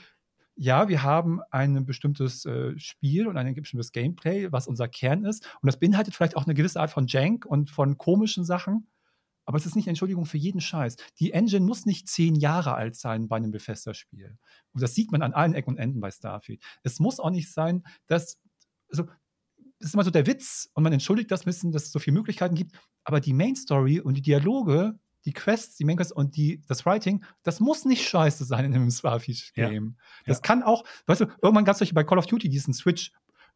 ja, 0.55 0.89
wir 0.89 1.03
haben 1.03 1.41
ein 1.51 1.87
bestimmtes 1.87 2.45
äh, 2.45 2.79
Spiel 2.79 3.27
und 3.27 3.39
ein 3.39 3.55
bestimmtes 3.55 3.91
Gameplay, 3.93 4.53
was 4.53 4.67
unser 4.69 4.87
Kern 4.87 5.25
ist. 5.25 5.45
Und 5.63 5.67
das 5.67 5.79
beinhaltet 5.79 6.15
vielleicht 6.15 6.37
auch 6.37 6.45
eine 6.45 6.55
gewisse 6.55 6.79
Art 6.79 6.91
von 6.91 7.07
Jank 7.07 7.47
und 7.47 7.71
von 7.71 7.97
komischen 7.97 8.45
Sachen. 8.45 8.87
Aber 9.45 9.57
es 9.59 9.67
ist 9.67 9.75
nicht 9.77 9.87
eine 9.87 9.93
Entschuldigung 9.93 10.27
für 10.27 10.37
jeden 10.39 10.61
Scheiß. 10.61 10.97
Die 11.19 11.33
Engine 11.33 11.65
muss 11.65 11.87
nicht 11.87 12.07
zehn 12.09 12.35
Jahre 12.37 12.75
alt 12.75 12.95
sein 12.97 13.29
bei 13.29 13.37
einem 13.37 13.51
Bethesda-Spiel. 13.51 14.39
Und 14.73 14.83
das 14.83 14.95
sieht 14.95 15.11
man 15.11 15.23
an 15.23 15.33
allen 15.33 15.55
Ecken 15.55 15.71
und 15.71 15.79
Enden 15.79 16.01
bei 16.01 16.11
Starfield. 16.11 16.63
Es 16.83 17.01
muss 17.01 17.19
auch 17.19 17.31
nicht 17.31 17.51
sein, 17.51 17.83
dass. 18.07 18.39
Also, 18.91 19.05
das 19.79 19.89
ist 19.89 19.95
immer 19.95 20.05
so 20.05 20.11
der 20.13 20.27
Witz 20.29 20.71
und 20.75 20.85
man 20.85 20.93
entschuldigt 20.93 21.31
das 21.31 21.43
ein 21.43 21.47
bisschen, 21.47 21.73
dass 21.73 21.85
es 21.85 21.93
so 21.93 21.99
viele 21.99 22.15
Möglichkeiten 22.15 22.55
gibt. 22.55 22.79
Aber 23.05 23.21
die 23.21 23.33
Main 23.33 23.57
Story 23.57 24.01
und 24.01 24.15
die 24.15 24.23
Dialoge, 24.23 24.99
die 25.25 25.33
Quests, 25.33 25.77
die 25.77 25.85
Main 25.85 25.97
Quests 25.97 26.13
und 26.13 26.37
die, 26.37 26.63
das 26.67 26.85
Writing, 26.85 27.25
das 27.43 27.61
muss 27.61 27.85
nicht 27.85 28.09
scheiße 28.09 28.45
sein 28.45 28.65
in 28.65 28.75
einem 28.75 28.91
Starfield-Game. 28.91 29.97
Das 30.27 30.39
Ja. 30.39 30.43
kann 30.43 30.63
auch, 30.63 30.85
weißt 31.07 31.21
du, 31.23 31.27
irgendwann 31.43 31.65
gab 31.65 31.73
es 31.75 31.79
solche 31.79 31.95
bei 31.95 32.05
Call 32.05 32.19
of 32.19 32.27
Duty 32.27 32.49
diesen 32.49 32.75
Switch. 32.75 33.13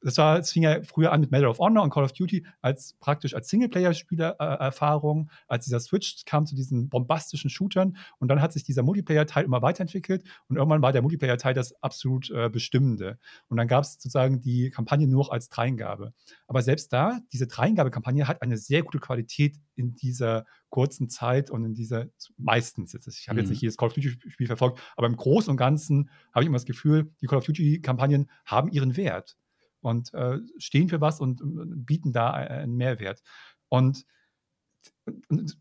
Das 0.07 0.19
war, 0.19 0.39
es 0.39 0.53
fing 0.53 0.62
ja 0.62 0.85
früher 0.85 1.11
an 1.11 1.20
mit 1.20 1.33
Medal 1.33 1.49
of 1.49 1.59
Honor 1.59 1.83
und 1.83 1.91
Call 1.91 2.05
of 2.05 2.12
Duty 2.12 2.47
als 2.62 2.95
praktisch 3.01 3.35
als 3.35 3.49
Singleplayer-Spieler-Erfahrung, 3.49 5.31
als 5.49 5.65
dieser 5.65 5.81
Switch 5.81 6.24
kam 6.24 6.47
zu 6.47 6.55
diesen 6.55 6.89
bombastischen 6.89 7.51
Shootern 7.51 7.97
und 8.19 8.28
dann 8.28 8.41
hat 8.41 8.53
sich 8.53 8.62
dieser 8.62 8.85
Multiplayer-Teil 8.85 9.45
immer 9.45 9.62
weiterentwickelt 9.62 10.23
und 10.49 10.59
irgendwann 10.59 10.81
war 10.81 10.93
der 10.93 11.03
Multiplayer-Teil 11.03 11.55
das 11.55 11.74
absolut 11.83 12.31
äh, 12.31 12.49
Bestimmende. 12.49 13.19
Und 13.49 13.57
dann 13.57 13.66
gab 13.66 13.83
es 13.83 13.95
sozusagen 13.95 14.41
die 14.41 14.70
Kampagne 14.70 15.09
nur 15.09 15.24
noch 15.24 15.31
als 15.31 15.49
Dreingabe. 15.49 16.12
Aber 16.47 16.62
selbst 16.62 16.93
da, 16.93 17.19
diese 17.33 17.49
Dreingabe-Kampagne 17.49 18.28
hat 18.28 18.43
eine 18.43 18.59
sehr 18.59 18.85
gute 18.85 19.01
Qualität 19.01 19.57
in 19.74 19.97
dieser 19.97 20.47
kurzen 20.69 21.09
Zeit 21.09 21.51
und 21.51 21.65
in 21.65 21.74
dieser 21.74 22.07
meistens 22.37 22.93
jetzt. 22.93 23.09
Ich 23.09 23.28
habe 23.28 23.41
jetzt 23.41 23.49
Mhm. 23.49 23.55
nicht 23.55 23.62
jedes 23.62 23.77
Call 23.77 23.89
of 23.89 23.95
Duty-Spiel 23.95 24.47
verfolgt, 24.47 24.81
aber 24.97 25.09
im 25.09 25.16
Großen 25.16 25.51
und 25.51 25.57
Ganzen 25.57 26.11
habe 26.33 26.45
ich 26.45 26.47
immer 26.47 26.59
das 26.59 26.65
Gefühl, 26.65 27.12
die 27.20 27.27
Call 27.27 27.39
of 27.39 27.45
Duty-Kampagnen 27.45 28.31
haben 28.45 28.70
ihren 28.70 28.97
Wert 28.97 29.37
und 29.81 30.12
äh, 30.15 30.39
stehen 30.59 30.89
für 30.89 31.01
was 31.01 31.20
und, 31.20 31.40
und 31.43 31.85
bieten 31.86 32.12
da 32.12 32.31
einen 32.32 32.77
Mehrwert. 32.77 33.23
Und, 33.69 34.05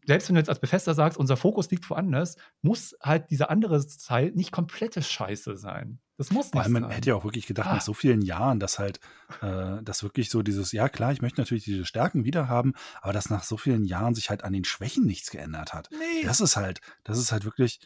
selbst 0.06 0.28
wenn 0.28 0.36
du 0.36 0.40
jetzt 0.40 0.50
als 0.50 0.60
Befester 0.60 0.94
sagst, 0.94 1.18
unser 1.18 1.38
Fokus 1.38 1.70
liegt 1.72 1.88
woanders, 1.90 2.36
muss 2.62 2.96
halt 3.02 3.30
dieser 3.32 3.50
andere 3.50 3.84
Teil 3.88 4.32
nicht 4.32 4.52
komplette 4.52 5.02
Scheiße 5.02 5.58
sein. 5.58 6.00
Das 6.18 6.32
muss 6.32 6.54
nicht 6.54 6.62
allem, 6.64 6.74
man 6.74 6.84
sein. 6.84 6.92
hätte 6.92 7.10
ja 7.10 7.16
auch 7.16 7.24
wirklich 7.24 7.46
gedacht, 7.48 7.68
Ah. 7.68 7.76
nach 7.76 7.82
so 7.82 7.94
vielen 7.94 8.22
Jahren, 8.22 8.60
dass 8.60 8.80
halt, 8.80 9.00
äh, 9.42 9.82
dass 9.84 10.04
wirklich 10.04 10.30
so 10.30 10.42
dieses, 10.44 10.72
ja 10.72 10.90
klar, 10.90 11.12
ich 11.12 11.22
möchte 11.22 11.42
natürlich 11.42 11.64
diese 11.64 11.86
Stärken 11.86 12.24
wieder 12.24 12.48
haben, 12.48 12.74
aber 13.02 13.14
dass 13.14 13.30
nach 13.30 13.44
so 13.44 13.58
vielen 13.58 13.84
Jahren 13.86 14.16
sich 14.16 14.30
halt 14.30 14.44
an 14.44 14.54
den 14.54 14.64
Schwächen 14.64 15.06
nichts 15.06 15.30
geändert 15.32 15.74
hat. 15.74 15.90
nee. 15.92 16.24
Das 16.24 16.40
ist 16.42 16.56
halt, 16.56 16.80
das 17.04 17.18
ist 17.18 17.32
halt 17.32 17.46
wirklich, 17.46 17.80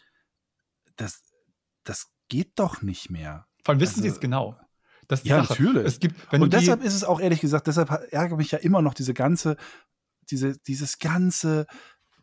das, 0.98 1.22
das 1.84 2.12
geht 2.28 2.60
doch 2.60 2.82
nicht 2.82 3.10
mehr. 3.10 3.48
Vor 3.64 3.74
allem 3.74 3.82
wissen 3.82 4.02
sie 4.02 4.08
also- 4.10 4.16
es 4.16 4.22
genau. 4.22 4.60
Das 5.10 5.22
ist 5.22 5.26
Ja, 5.26 5.44
Sache. 5.44 5.62
natürlich. 5.64 5.86
Es 5.86 6.00
gibt, 6.00 6.16
Und 6.32 6.54
deshalb 6.54 6.84
ist 6.84 6.94
es 6.94 7.04
auch 7.04 7.20
ehrlich 7.20 7.42
gesagt, 7.42 7.68
deshalb 7.68 7.90
ärgert 8.12 8.38
mich 8.38 8.52
ja 8.52 8.60
immer 8.60 8.82
noch 8.82 8.94
diese 8.94 9.14
ganze, 9.14 9.58
diese, 10.30 10.58
dieses 10.60 11.00
ganze 11.00 11.66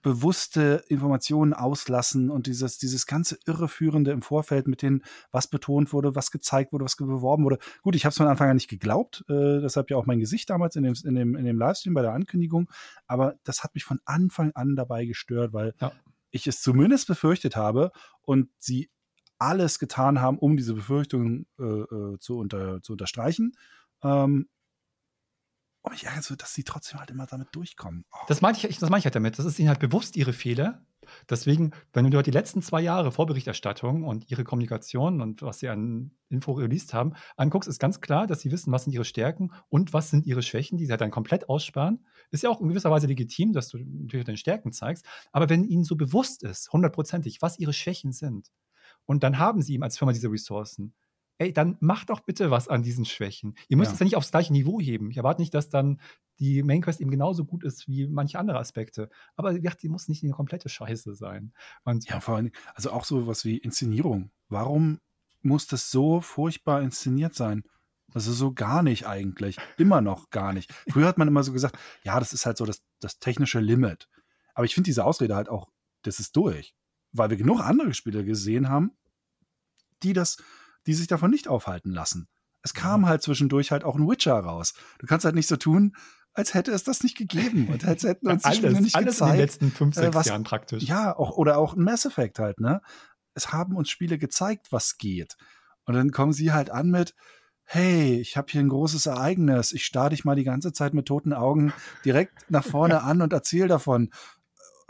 bewusste 0.02 0.84
Informationen 0.86 1.52
auslassen 1.52 2.30
und 2.30 2.46
dieses, 2.46 2.78
dieses 2.78 3.06
ganze 3.06 3.38
Irreführende 3.44 4.12
im 4.12 4.22
Vorfeld 4.22 4.68
mit 4.68 4.82
denen, 4.82 5.02
was 5.32 5.48
betont 5.48 5.92
wurde, 5.92 6.14
was 6.14 6.30
gezeigt 6.30 6.72
wurde, 6.72 6.84
was 6.84 6.94
beworben 6.94 7.42
wurde. 7.42 7.58
Gut, 7.82 7.96
ich 7.96 8.04
habe 8.04 8.10
es 8.10 8.16
von 8.16 8.28
Anfang 8.28 8.48
an 8.48 8.54
nicht 8.54 8.70
geglaubt, 8.70 9.24
äh, 9.28 9.60
deshalb 9.60 9.90
ja 9.90 9.96
auch 9.96 10.06
mein 10.06 10.20
Gesicht 10.20 10.48
damals 10.48 10.76
in 10.76 10.84
dem, 10.84 10.94
in, 11.04 11.16
dem, 11.16 11.34
in 11.34 11.44
dem 11.44 11.58
Livestream 11.58 11.92
bei 11.92 12.02
der 12.02 12.12
Ankündigung, 12.12 12.70
aber 13.08 13.34
das 13.42 13.64
hat 13.64 13.74
mich 13.74 13.82
von 13.82 13.98
Anfang 14.04 14.52
an 14.54 14.76
dabei 14.76 15.06
gestört, 15.06 15.52
weil 15.52 15.74
ja. 15.80 15.90
ich 16.30 16.46
es 16.46 16.62
zumindest 16.62 17.08
befürchtet 17.08 17.56
habe 17.56 17.90
und 18.22 18.48
sie 18.60 18.90
alles 19.38 19.78
getan 19.78 20.20
haben, 20.20 20.38
um 20.38 20.56
diese 20.56 20.74
Befürchtungen 20.74 21.46
äh, 21.58 21.62
äh 21.62 22.18
zu, 22.18 22.38
unter, 22.38 22.82
zu 22.82 22.92
unterstreichen. 22.92 23.52
Ähm, 24.02 24.48
und 25.86 25.92
mich 25.92 26.04
ärgert 26.04 26.24
so, 26.24 26.34
dass 26.34 26.52
sie 26.52 26.64
trotzdem 26.64 26.98
halt 26.98 27.10
immer 27.10 27.26
damit 27.26 27.48
durchkommen. 27.52 28.04
Oh. 28.12 28.16
Das 28.26 28.40
meine 28.40 28.58
ich, 28.58 28.80
mein 28.80 28.98
ich 28.98 29.04
halt 29.04 29.14
damit. 29.14 29.38
Das 29.38 29.46
ist 29.46 29.56
ihnen 29.60 29.68
halt 29.68 29.78
bewusst 29.78 30.16
ihre 30.16 30.32
Fehler. 30.32 30.84
Deswegen, 31.30 31.70
wenn 31.92 32.02
du 32.04 32.10
dir 32.10 32.24
die 32.24 32.32
letzten 32.32 32.60
zwei 32.60 32.80
Jahre 32.80 33.12
Vorberichterstattung 33.12 34.02
und 34.02 34.28
ihre 34.28 34.42
Kommunikation 34.42 35.20
und 35.20 35.42
was 35.42 35.60
sie 35.60 35.68
an 35.68 36.10
Info 36.28 36.50
released 36.54 36.92
haben, 36.92 37.12
anguckst, 37.36 37.68
ist 37.68 37.78
ganz 37.78 38.00
klar, 38.00 38.26
dass 38.26 38.40
sie 38.40 38.50
wissen, 38.50 38.72
was 38.72 38.82
sind 38.82 38.94
ihre 38.94 39.04
Stärken 39.04 39.52
und 39.68 39.92
was 39.92 40.10
sind 40.10 40.26
ihre 40.26 40.42
Schwächen, 40.42 40.76
die 40.76 40.86
sie 40.86 40.90
halt 40.90 41.02
dann 41.02 41.12
komplett 41.12 41.48
aussparen. 41.48 42.04
Ist 42.32 42.42
ja 42.42 42.50
auch 42.50 42.60
in 42.60 42.68
gewisser 42.68 42.90
Weise 42.90 43.06
legitim, 43.06 43.52
dass 43.52 43.68
du 43.68 43.78
natürlich 43.78 44.26
deine 44.26 44.38
Stärken 44.38 44.72
zeigst. 44.72 45.06
Aber 45.30 45.48
wenn 45.48 45.62
ihnen 45.62 45.84
so 45.84 45.94
bewusst 45.94 46.42
ist, 46.42 46.72
hundertprozentig, 46.72 47.42
was 47.42 47.60
ihre 47.60 47.72
Schwächen 47.72 48.10
sind, 48.10 48.50
und 49.06 49.22
dann 49.22 49.38
haben 49.38 49.62
sie 49.62 49.74
ihm 49.74 49.82
als 49.82 49.98
Firma 49.98 50.12
diese 50.12 50.30
Ressourcen, 50.30 50.94
ey, 51.38 51.52
dann 51.52 51.76
macht 51.80 52.10
doch 52.10 52.20
bitte 52.20 52.50
was 52.50 52.68
an 52.68 52.82
diesen 52.82 53.04
Schwächen. 53.04 53.54
Ihr 53.68 53.76
müsst 53.76 53.92
es 53.92 53.98
ja 53.98 54.04
nicht 54.04 54.16
aufs 54.16 54.30
gleiche 54.30 54.52
Niveau 54.52 54.80
heben. 54.80 55.10
Ich 55.10 55.18
erwarte 55.18 55.40
nicht, 55.40 55.54
dass 55.54 55.68
dann 55.68 56.00
die 56.38 56.62
Main 56.62 56.82
Quest 56.82 57.00
eben 57.00 57.10
genauso 57.10 57.44
gut 57.44 57.64
ist 57.64 57.86
wie 57.88 58.06
manche 58.06 58.38
andere 58.38 58.58
Aspekte. 58.58 59.10
Aber 59.36 59.52
ja, 59.52 59.72
die 59.72 59.88
muss 59.88 60.08
nicht 60.08 60.22
eine 60.22 60.32
komplette 60.32 60.68
Scheiße 60.68 61.14
sein. 61.14 61.52
Und 61.84 62.08
ja, 62.08 62.20
vor 62.20 62.36
allem, 62.36 62.50
also 62.74 62.90
auch 62.90 63.04
so 63.04 63.26
was 63.26 63.44
wie 63.44 63.58
Inszenierung. 63.58 64.30
Warum 64.48 65.00
muss 65.42 65.66
das 65.66 65.90
so 65.90 66.20
furchtbar 66.20 66.82
inszeniert 66.82 67.34
sein? 67.34 67.64
Also 68.14 68.32
so 68.32 68.52
gar 68.52 68.82
nicht 68.82 69.06
eigentlich. 69.06 69.58
Immer 69.76 70.00
noch 70.00 70.30
gar 70.30 70.52
nicht. 70.52 70.72
Früher 70.88 71.06
hat 71.06 71.18
man 71.18 71.28
immer 71.28 71.42
so 71.42 71.52
gesagt, 71.52 71.78
ja, 72.02 72.18
das 72.18 72.32
ist 72.32 72.46
halt 72.46 72.56
so 72.56 72.64
das, 72.64 72.82
das 73.00 73.18
technische 73.18 73.60
Limit. 73.60 74.08
Aber 74.54 74.64
ich 74.64 74.74
finde 74.74 74.88
diese 74.88 75.04
Ausrede 75.04 75.34
halt 75.36 75.48
auch, 75.48 75.68
das 76.02 76.18
ist 76.18 76.34
durch. 76.36 76.74
Weil 77.16 77.30
wir 77.30 77.36
genug 77.36 77.60
andere 77.60 77.94
Spiele 77.94 78.24
gesehen 78.24 78.68
haben, 78.68 78.92
die 80.02 80.12
das 80.12 80.36
die 80.86 80.94
sich 80.94 81.06
davon 81.06 81.30
nicht 81.30 81.48
aufhalten 81.48 81.90
lassen. 81.90 82.28
Es 82.62 82.74
kam 82.74 83.06
halt 83.06 83.22
zwischendurch 83.22 83.70
halt 83.70 83.84
auch 83.84 83.96
ein 83.96 84.08
Witcher 84.08 84.34
raus. 84.34 84.74
Du 84.98 85.06
kannst 85.06 85.24
halt 85.24 85.34
nicht 85.34 85.48
so 85.48 85.56
tun, 85.56 85.94
als 86.32 86.54
hätte 86.54 86.72
es 86.72 86.84
das 86.84 87.02
nicht 87.02 87.16
gegeben 87.16 87.68
und 87.68 87.84
als 87.84 88.02
hätten 88.02 88.28
uns 88.28 88.42
die 88.42 88.48
alles, 88.48 88.58
Spiele 88.58 88.80
nicht 88.80 88.94
alles 88.94 89.14
gezeigt. 89.14 89.30
in 89.30 89.36
den 89.36 89.40
letzten 89.40 89.70
fünf, 89.70 89.96
äh, 89.96 90.00
sechs 90.00 90.14
was, 90.14 90.26
Jahren 90.26 90.44
praktisch. 90.44 90.82
Ja, 90.82 91.16
auch, 91.16 91.36
oder 91.36 91.58
auch 91.58 91.74
ein 91.74 91.82
Mass 91.82 92.04
Effect 92.04 92.38
halt, 92.38 92.60
ne? 92.60 92.80
Es 93.34 93.52
haben 93.52 93.76
uns 93.76 93.90
Spiele 93.90 94.18
gezeigt, 94.18 94.68
was 94.70 94.96
geht. 94.96 95.36
Und 95.84 95.94
dann 95.94 96.10
kommen 96.10 96.32
sie 96.32 96.52
halt 96.52 96.70
an 96.70 96.90
mit, 96.90 97.14
hey, 97.64 98.18
ich 98.20 98.36
habe 98.36 98.48
hier 98.50 98.60
ein 98.60 98.68
großes 98.68 99.06
Ereignis, 99.06 99.72
ich 99.72 99.84
starr 99.84 100.10
dich 100.10 100.24
mal 100.24 100.36
die 100.36 100.44
ganze 100.44 100.72
Zeit 100.72 100.94
mit 100.94 101.06
toten 101.06 101.32
Augen 101.32 101.72
direkt 102.04 102.50
nach 102.50 102.64
vorne 102.64 103.02
an 103.02 103.22
und 103.22 103.32
erzähl 103.32 103.68
davon 103.68 104.10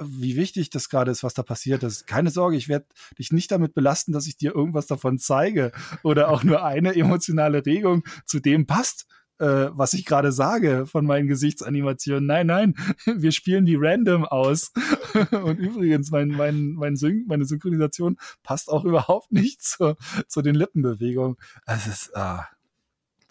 wie 0.02 0.36
wichtig 0.36 0.70
das 0.70 0.88
gerade 0.88 1.10
ist, 1.10 1.22
was 1.22 1.34
da 1.34 1.42
passiert 1.42 1.82
ist. 1.82 2.06
Keine 2.06 2.30
Sorge, 2.30 2.56
ich 2.56 2.68
werde 2.68 2.86
dich 3.18 3.32
nicht 3.32 3.50
damit 3.50 3.74
belasten, 3.74 4.12
dass 4.12 4.26
ich 4.26 4.36
dir 4.36 4.54
irgendwas 4.54 4.86
davon 4.86 5.18
zeige 5.18 5.72
oder 6.02 6.30
auch 6.30 6.44
nur 6.44 6.64
eine 6.64 6.94
emotionale 6.94 7.64
Regung 7.64 8.04
zu 8.24 8.40
dem 8.40 8.66
passt, 8.66 9.06
äh, 9.38 9.68
was 9.72 9.92
ich 9.94 10.04
gerade 10.04 10.32
sage 10.32 10.86
von 10.86 11.04
meinen 11.04 11.28
Gesichtsanimationen. 11.28 12.26
Nein, 12.26 12.46
nein, 12.46 12.74
wir 13.06 13.32
spielen 13.32 13.66
die 13.66 13.76
random 13.78 14.24
aus. 14.24 14.72
Und 15.30 15.58
übrigens, 15.58 16.10
mein, 16.10 16.28
mein, 16.28 16.72
mein 16.72 16.96
Syn 16.96 17.24
meine 17.26 17.44
Synchronisation 17.44 18.16
passt 18.42 18.68
auch 18.68 18.84
überhaupt 18.84 19.32
nicht 19.32 19.62
zu, 19.62 19.96
zu 20.28 20.42
den 20.42 20.54
Lippenbewegungen. 20.54 21.36
Es 21.66 21.86
ist, 21.86 22.16
ah, 22.16 22.48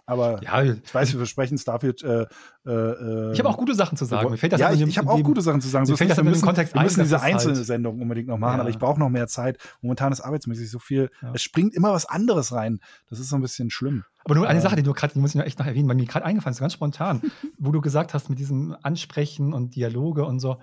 aber 0.07 0.41
ja, 0.44 0.61
ich 0.64 0.94
weiß, 0.94 1.11
wir 1.14 1.18
versprechen 1.18 1.57
Starfield. 1.57 2.03
Äh, 2.03 2.27
äh, 2.65 3.34
ich 3.34 3.40
habe 3.40 3.49
auch 3.49 3.57
gute 3.57 3.73
Sachen 3.73 3.98
zu 3.98 4.06
sagen. 4.06 4.30
Mir 4.30 4.38
fällt 4.38 4.53
das 4.53 4.61
ja, 4.61 4.72
ich, 4.72 4.82
ich 4.82 4.98
habe 4.99 5.10
auch 5.10 5.22
gute 5.23 5.41
Sachen 5.41 5.61
zu 5.61 5.68
sagen. 5.68 5.86
So 5.88 5.98
fällt 5.98 6.11
das 6.11 6.18
wir 6.18 6.23
müssen, 6.23 6.45
Kontext 6.45 6.76
wir 6.76 6.82
müssen 6.82 7.02
diese 7.02 7.22
einzelne 7.22 7.56
halt 7.56 7.65
Sendung 7.65 7.99
unbedingt 7.99 8.27
noch 8.27 8.38
machen, 8.38 8.57
ja. 8.57 8.61
aber 8.61 8.69
ich 8.69 8.77
brauche 8.77 8.99
noch 8.99 9.10
mehr 9.10 9.27
Zeit. 9.27 9.57
Momentan 9.82 10.11
ist 10.11 10.22
arbeitsmäßig 10.22 10.69
so 10.69 10.77
viel. 10.77 11.10
Ja. 11.22 11.32
Es 11.34 11.41
springt 11.41 11.73
immer 11.73 11.91
was 11.91 12.06
anderes 12.06 12.52
rein. 12.52 12.80
Das 13.10 13.19
ist 13.19 13.30
so 13.30 13.36
ein 13.36 13.41
bisschen 13.41 13.72
schlimm. 13.72 14.03
Aber 14.23 14.36
nur 14.36 14.48
eine 14.48 14.61
Sache, 14.61 14.76
die 14.76 14.84
du 14.84 14.94
gerade, 14.94 15.14
die 15.14 15.19
muss 15.19 15.32
ich 15.32 15.36
noch 15.36 15.45
echt 15.45 15.60
noch 15.60 15.65
erwähnen, 15.65 15.88
weil 15.90 15.95
mir 15.95 16.06
gerade 16.06 16.26
eingefallen 16.26 16.53
ist, 16.53 16.60
ganz 16.60 16.73
spontan, 16.73 17.22
wo 17.57 17.72
du 17.72 17.82
gesagt 17.82 18.14
hast 18.14 18.30
mit 18.30 18.38
diesem 18.38 18.76
Ansprechen 18.84 19.53
und 19.53 19.76
Dialoge 19.76 20.26
und 20.26 20.40
so. 20.40 20.57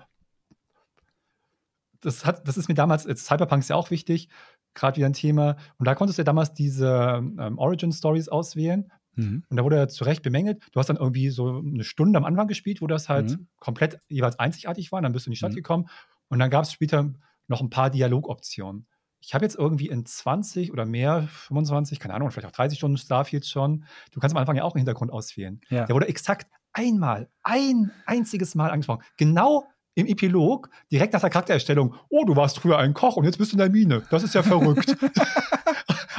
Das, 1.99 2.25
hat, 2.25 2.47
das 2.47 2.57
ist 2.57 2.69
mir 2.69 2.75
damals, 2.75 3.05
jetzt 3.05 3.25
Cyberpunk 3.25 3.61
ist 3.61 3.69
ja 3.69 3.75
auch 3.75 3.89
wichtig, 3.89 4.29
gerade 4.73 4.97
wieder 4.97 5.07
ein 5.07 5.13
Thema. 5.13 5.57
Und 5.77 5.87
da 5.87 5.95
konntest 5.95 6.17
du 6.17 6.21
ja 6.21 6.25
damals 6.25 6.53
diese 6.53 7.21
ähm, 7.21 7.57
Origin-Stories 7.57 8.29
auswählen. 8.29 8.91
Mhm. 9.15 9.43
Und 9.49 9.57
da 9.57 9.63
wurde 9.63 9.77
er 9.77 9.87
zu 9.87 10.03
Recht 10.03 10.23
bemängelt. 10.23 10.63
Du 10.71 10.79
hast 10.79 10.87
dann 10.87 10.97
irgendwie 10.97 11.29
so 11.29 11.59
eine 11.59 11.83
Stunde 11.83 12.17
am 12.17 12.25
Anfang 12.25 12.47
gespielt, 12.47 12.81
wo 12.81 12.87
das 12.87 13.09
halt 13.09 13.31
mhm. 13.31 13.47
komplett 13.59 13.99
jeweils 14.07 14.39
einzigartig 14.39 14.91
war. 14.91 15.01
Dann 15.01 15.11
bist 15.13 15.25
du 15.25 15.29
in 15.29 15.33
die 15.33 15.37
Stadt 15.37 15.51
mhm. 15.51 15.57
gekommen 15.57 15.89
und 16.29 16.39
dann 16.39 16.49
gab 16.49 16.63
es 16.63 16.71
später 16.71 17.13
noch 17.47 17.61
ein 17.61 17.69
paar 17.69 17.89
Dialogoptionen. 17.89 18.87
Ich 19.19 19.33
habe 19.33 19.45
jetzt 19.45 19.55
irgendwie 19.55 19.87
in 19.87 20.05
20 20.05 20.73
oder 20.73 20.85
mehr, 20.85 21.27
25, 21.29 21.99
keine 21.99 22.13
Ahnung, 22.13 22.29
vielleicht 22.31 22.47
auch 22.47 22.51
30 22.51 22.77
Stunden 22.77 22.97
Starfield 22.97 23.45
schon. 23.45 23.85
Du 24.11 24.19
kannst 24.19 24.35
am 24.35 24.39
Anfang 24.39 24.57
ja 24.57 24.63
auch 24.63 24.73
einen 24.73 24.81
Hintergrund 24.81 25.11
auswählen. 25.11 25.61
Ja. 25.69 25.85
Der 25.85 25.95
wurde 25.95 26.09
exakt 26.09 26.51
einmal, 26.73 27.29
ein 27.43 27.91
einziges 28.05 28.55
Mal 28.55 28.69
angesprochen. 28.69 29.03
Genau 29.17 29.65
im 29.95 30.07
Epilog, 30.07 30.69
direkt 30.91 31.13
nach 31.13 31.21
der 31.21 31.29
Charaktererstellung. 31.29 31.95
Oh, 32.09 32.25
du 32.25 32.35
warst 32.35 32.59
früher 32.59 32.77
ein 32.77 32.93
Koch 32.93 33.15
und 33.15 33.25
jetzt 33.25 33.37
bist 33.37 33.51
du 33.51 33.55
in 33.55 33.59
der 33.59 33.69
Mine. 33.69 34.03
Das 34.09 34.23
ist 34.23 34.33
ja 34.33 34.43
verrückt. 34.43 34.95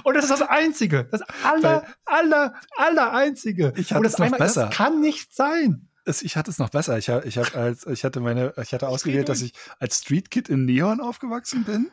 Und 0.04 0.14
das 0.14 0.24
ist 0.24 0.30
das 0.30 0.42
Einzige. 0.42 1.08
Das 1.10 1.22
aller, 1.42 1.84
aller, 2.04 2.54
aller 2.76 3.12
Einzige. 3.12 3.72
Ich 3.76 3.92
hatte 3.92 4.06
es 4.06 4.18
noch 4.18 4.26
einmal, 4.26 4.38
besser. 4.38 4.66
Das 4.66 4.76
kann 4.76 5.00
nicht 5.00 5.34
sein. 5.34 5.88
ich 6.04 6.36
hatte 6.36 6.50
es 6.50 6.58
noch 6.58 6.68
besser. 6.68 6.98
Ich, 6.98 7.08
ich, 7.08 7.38
hab 7.38 7.56
als, 7.56 7.86
ich 7.86 8.04
hatte 8.04 8.20
meine, 8.20 8.52
ich 8.62 8.74
hatte 8.74 8.88
ausgewählt, 8.88 9.30
dass 9.30 9.40
ich 9.40 9.54
als 9.78 10.00
Street 10.00 10.30
Kid 10.30 10.50
in 10.50 10.66
Neon 10.66 11.00
aufgewachsen 11.00 11.64
bin. 11.64 11.90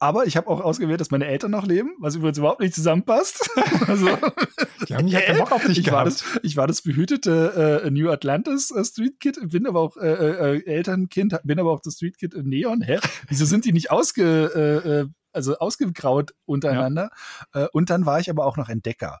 Aber 0.00 0.26
ich 0.26 0.36
habe 0.36 0.46
auch 0.46 0.60
ausgewählt, 0.60 1.00
dass 1.00 1.10
meine 1.10 1.26
Eltern 1.26 1.50
noch 1.50 1.66
leben, 1.66 1.96
was 1.98 2.14
übrigens 2.14 2.38
überhaupt 2.38 2.60
nicht 2.60 2.74
zusammenpasst. 2.74 3.50
also, 3.88 4.06
Die 4.88 4.94
haben 4.94 5.06
nicht 5.06 5.38
Bock 5.38 5.50
auf 5.50 5.64
dich 5.64 5.78
ich 5.78 5.90
war, 5.90 6.04
das, 6.04 6.24
ich 6.42 6.56
war 6.56 6.68
das 6.68 6.82
behütete 6.82 7.82
äh, 7.84 7.90
New 7.90 8.08
Atlantis 8.08 8.70
äh, 8.70 8.84
Street 8.84 9.18
Kid, 9.18 9.38
bin 9.50 9.66
aber 9.66 9.80
auch 9.80 9.96
äh, 9.96 10.08
äh, 10.08 10.66
Elternkind, 10.66 11.40
bin 11.42 11.58
aber 11.58 11.72
auch 11.72 11.80
das 11.80 11.94
Street 11.94 12.16
Kid 12.16 12.34
in 12.34 12.48
Neon. 12.48 12.80
Hä? 12.80 13.00
Wieso 13.28 13.44
sind 13.44 13.64
die 13.64 13.72
nicht 13.72 13.90
ausge, 13.90 14.82
äh, 14.84 14.88
äh 14.88 15.06
also 15.32 15.58
ausgegraut 15.58 16.34
untereinander. 16.46 17.10
Ja. 17.54 17.64
Äh, 17.64 17.68
und 17.72 17.90
dann 17.90 18.06
war 18.06 18.18
ich 18.18 18.30
aber 18.30 18.46
auch 18.46 18.56
noch 18.56 18.68
Entdecker. 18.68 19.20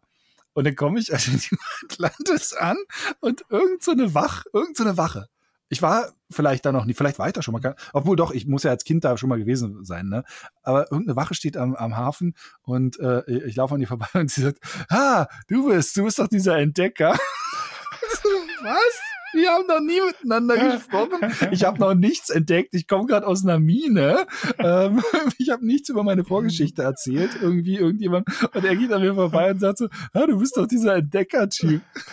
Und 0.52 0.66
dann 0.66 0.74
komme 0.74 0.98
ich 0.98 1.12
also 1.12 1.30
in 1.30 1.38
die 1.38 1.56
Atlantis 1.84 2.52
an 2.52 2.76
und 3.20 3.44
irgend 3.50 3.82
so 3.82 3.92
eine 3.92 4.14
Wach, 4.14 4.44
irgend 4.52 4.76
so 4.76 4.84
eine 4.84 4.96
Wache. 4.96 5.28
Ich 5.68 5.82
war 5.82 6.12
vielleicht 6.30 6.64
da 6.64 6.72
noch 6.72 6.84
nie, 6.84 6.94
vielleicht 6.94 7.18
weiter 7.18 7.42
schon 7.42 7.52
mal, 7.52 7.76
obwohl 7.92 8.16
doch, 8.16 8.30
ich 8.30 8.46
muss 8.46 8.62
ja 8.62 8.70
als 8.70 8.84
Kind 8.84 9.04
da 9.04 9.16
schon 9.16 9.28
mal 9.28 9.38
gewesen 9.38 9.84
sein, 9.84 10.08
ne? 10.08 10.24
Aber 10.62 10.90
irgendeine 10.90 11.16
Wache 11.16 11.34
steht 11.34 11.56
am, 11.56 11.74
am 11.74 11.96
Hafen 11.96 12.34
und 12.62 12.98
äh, 13.00 13.22
ich 13.46 13.56
laufe 13.56 13.74
an 13.74 13.80
die 13.80 13.86
vorbei 13.86 14.08
und 14.14 14.30
sie 14.30 14.42
sagt, 14.42 14.60
ah, 14.90 15.26
du 15.48 15.68
bist, 15.68 15.96
du 15.96 16.04
bist 16.04 16.18
doch 16.18 16.28
dieser 16.28 16.58
Entdecker. 16.58 17.12
Was? 18.62 19.07
Wir 19.32 19.50
haben 19.50 19.66
noch 19.66 19.80
nie 19.80 20.00
miteinander 20.00 20.56
gesprochen. 20.56 21.18
Ich 21.50 21.64
habe 21.64 21.78
noch 21.78 21.94
nichts 21.94 22.30
entdeckt. 22.30 22.74
Ich 22.74 22.86
komme 22.86 23.06
gerade 23.06 23.26
aus 23.26 23.44
einer 23.44 23.58
Mine. 23.58 24.26
Ähm, 24.58 25.02
ich 25.38 25.50
habe 25.50 25.66
nichts 25.66 25.88
über 25.88 26.02
meine 26.02 26.24
Vorgeschichte 26.24 26.82
erzählt. 26.82 27.30
Irgendwie 27.40 27.76
irgendjemand. 27.76 28.26
Und 28.54 28.64
er 28.64 28.76
geht 28.76 28.92
an 28.92 29.02
mir 29.02 29.14
vorbei 29.14 29.50
und 29.50 29.60
sagt 29.60 29.78
so, 29.78 29.88
ah, 30.12 30.26
du 30.26 30.38
bist 30.38 30.56
doch 30.56 30.66
dieser 30.66 30.96
Entdecker-Typ. 30.96 31.82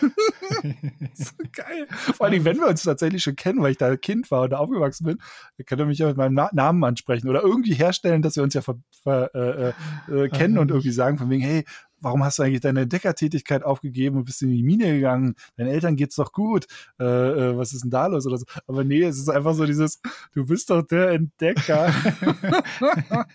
so 1.14 1.32
geil. 1.52 1.86
Vor 1.88 2.26
allem, 2.26 2.44
wenn 2.44 2.58
wir 2.58 2.66
uns 2.66 2.82
tatsächlich 2.82 3.22
schon 3.22 3.36
kennen, 3.36 3.62
weil 3.62 3.72
ich 3.72 3.78
da 3.78 3.96
Kind 3.96 4.30
war 4.30 4.42
und 4.42 4.50
da 4.50 4.58
aufgewachsen 4.58 5.06
bin, 5.06 5.18
dann 5.56 5.66
könnt 5.66 5.80
ihr 5.80 5.86
mich 5.86 5.98
ja 5.98 6.08
mit 6.08 6.16
meinem 6.16 6.34
Na 6.34 6.50
Namen 6.52 6.84
ansprechen 6.84 7.28
oder 7.28 7.42
irgendwie 7.42 7.74
herstellen, 7.74 8.22
dass 8.22 8.36
wir 8.36 8.42
uns 8.42 8.54
ja 8.54 8.62
äh, 9.06 9.10
äh, 9.10 9.72
äh 10.10 10.28
kennen 10.28 10.58
und 10.58 10.70
irgendwie 10.70 10.90
sagen 10.90 11.18
von 11.18 11.30
wegen, 11.30 11.42
hey, 11.42 11.64
warum 12.00 12.24
hast 12.24 12.38
du 12.38 12.42
eigentlich 12.42 12.60
deine 12.60 12.82
Entdeckertätigkeit 12.82 13.62
aufgegeben 13.62 14.16
und 14.16 14.24
bist 14.24 14.42
in 14.42 14.50
die 14.50 14.62
Mine 14.62 14.94
gegangen? 14.94 15.34
Deinen 15.56 15.68
Eltern 15.68 15.96
geht's 15.96 16.16
doch 16.16 16.32
gut. 16.32 16.66
Äh, 16.98 17.04
äh, 17.04 17.56
was 17.56 17.72
ist 17.72 17.82
denn 17.82 17.90
da 17.90 18.06
los 18.06 18.26
oder 18.26 18.38
so? 18.38 18.46
Aber 18.66 18.84
nee, 18.84 19.02
es 19.02 19.18
ist 19.18 19.28
einfach 19.28 19.54
so 19.54 19.66
dieses, 19.66 20.00
du 20.32 20.46
bist 20.46 20.70
doch 20.70 20.82
der 20.82 21.10
Entdecker. 21.10 21.92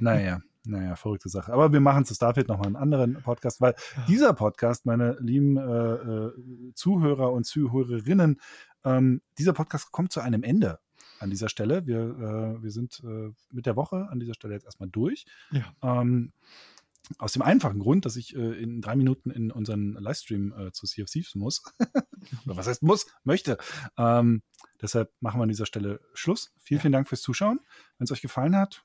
naja. 0.00 0.40
Naja, 0.64 0.96
verrückte 0.96 1.30
Sache. 1.30 1.50
Aber 1.50 1.72
wir 1.72 1.80
machen 1.80 2.04
zu 2.04 2.14
Starfield 2.14 2.48
nochmal 2.48 2.66
einen 2.66 2.76
anderen 2.76 3.22
Podcast, 3.22 3.62
weil 3.62 3.74
dieser 4.06 4.34
Podcast, 4.34 4.84
meine 4.84 5.16
lieben 5.18 5.56
äh, 5.56 5.62
äh, 5.62 6.32
Zuhörer 6.74 7.32
und 7.32 7.44
Zuhörerinnen, 7.44 8.38
ähm, 8.84 9.22
dieser 9.38 9.54
Podcast 9.54 9.92
kommt 9.92 10.12
zu 10.12 10.20
einem 10.20 10.42
Ende 10.42 10.78
an 11.20 11.30
dieser 11.30 11.48
Stelle. 11.48 11.86
Wir, 11.86 12.00
äh, 12.00 12.62
wir 12.62 12.70
sind 12.70 13.02
äh, 13.02 13.32
mit 13.50 13.64
der 13.64 13.76
Woche 13.76 14.08
an 14.10 14.20
dieser 14.20 14.34
Stelle 14.34 14.54
jetzt 14.54 14.64
erstmal 14.64 14.90
durch. 14.90 15.24
Ja. 15.50 15.64
Ähm, 15.82 16.32
Aus 17.16 17.32
dem 17.32 17.42
einfachen 17.42 17.78
Grund, 17.78 18.04
dass 18.04 18.16
ich 18.16 18.36
äh, 18.36 18.62
in 18.62 18.80
drei 18.80 18.94
Minuten 18.96 19.30
in 19.30 19.50
unseren 19.50 19.92
Livestream 19.94 20.52
äh, 20.52 20.72
zu 20.72 20.86
Sea 20.86 21.04
of 21.04 21.10
Thieves 21.10 21.34
muss. 21.34 21.62
Oder 22.44 22.56
was 22.56 22.66
heißt 22.66 22.82
muss? 22.82 23.06
Möchte. 23.24 23.56
Ähm, 23.96 24.42
deshalb 24.82 25.10
machen 25.20 25.38
wir 25.38 25.44
an 25.44 25.48
dieser 25.48 25.66
Stelle 25.66 26.00
Schluss. 26.14 26.52
Vielen, 26.58 26.78
Ja. 26.78 26.82
vielen 26.82 26.92
Dank 26.92 27.08
fürs 27.08 27.22
Zuschauen. 27.22 27.60
Wenn 27.96 28.04
es 28.04 28.12
euch 28.12 28.20
gefallen 28.20 28.54
hat, 28.56 28.84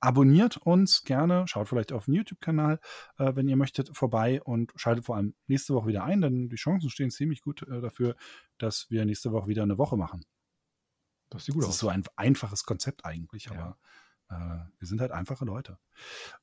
abonniert 0.00 0.56
uns 0.58 1.02
gerne. 1.04 1.46
Schaut 1.48 1.68
vielleicht 1.68 1.92
auf 1.92 2.06
den 2.06 2.14
YouTube-Kanal, 2.14 2.80
äh, 3.18 3.34
wenn 3.34 3.48
ihr 3.48 3.56
möchtet, 3.56 3.96
vorbei 3.96 4.42
und 4.42 4.72
schaltet 4.76 5.04
vor 5.04 5.16
allem 5.16 5.34
nächste 5.46 5.74
Woche 5.74 5.88
wieder 5.88 6.04
ein, 6.04 6.20
denn 6.20 6.48
die 6.48 6.56
Chancen 6.56 6.90
stehen 6.90 7.10
ziemlich 7.10 7.40
gut 7.42 7.62
äh, 7.62 7.80
dafür, 7.80 8.16
dass 8.58 8.90
wir 8.90 9.04
nächste 9.04 9.32
Woche 9.32 9.48
wieder 9.48 9.62
eine 9.62 9.78
Woche 9.78 9.96
machen. 9.96 10.24
Das 11.30 11.44
sieht 11.46 11.54
gut 11.54 11.62
Das 11.64 11.68
aus. 11.70 11.74
ist 11.76 11.80
so 11.80 11.88
ein 11.88 12.04
einfaches 12.16 12.64
Konzept 12.64 13.04
eigentlich, 13.04 13.46
Ja. 13.46 13.52
aber 13.52 13.78
äh, 14.28 14.64
wir 14.78 14.86
sind 14.88 15.00
halt 15.00 15.10
einfache 15.10 15.44
Leute. 15.44 15.78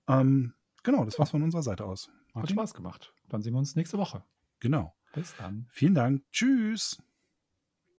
Ähm, 0.07 0.53
genau, 0.83 1.05
das 1.05 1.19
war's 1.19 1.31
von 1.31 1.43
unserer 1.43 1.63
Seite 1.63 1.85
aus. 1.85 2.09
Hat? 2.33 2.49
Spaß 2.49 2.73
gemacht. 2.73 3.13
Dann 3.29 3.41
sehen 3.41 3.53
wir 3.53 3.59
uns 3.59 3.75
nächste 3.75 3.97
Woche. 3.97 4.23
Genau. 4.59 4.95
Bis 5.13 5.35
dann. 5.35 5.67
Vielen 5.69 5.95
Dank. 5.95 6.23
Tschüss. 6.31 7.01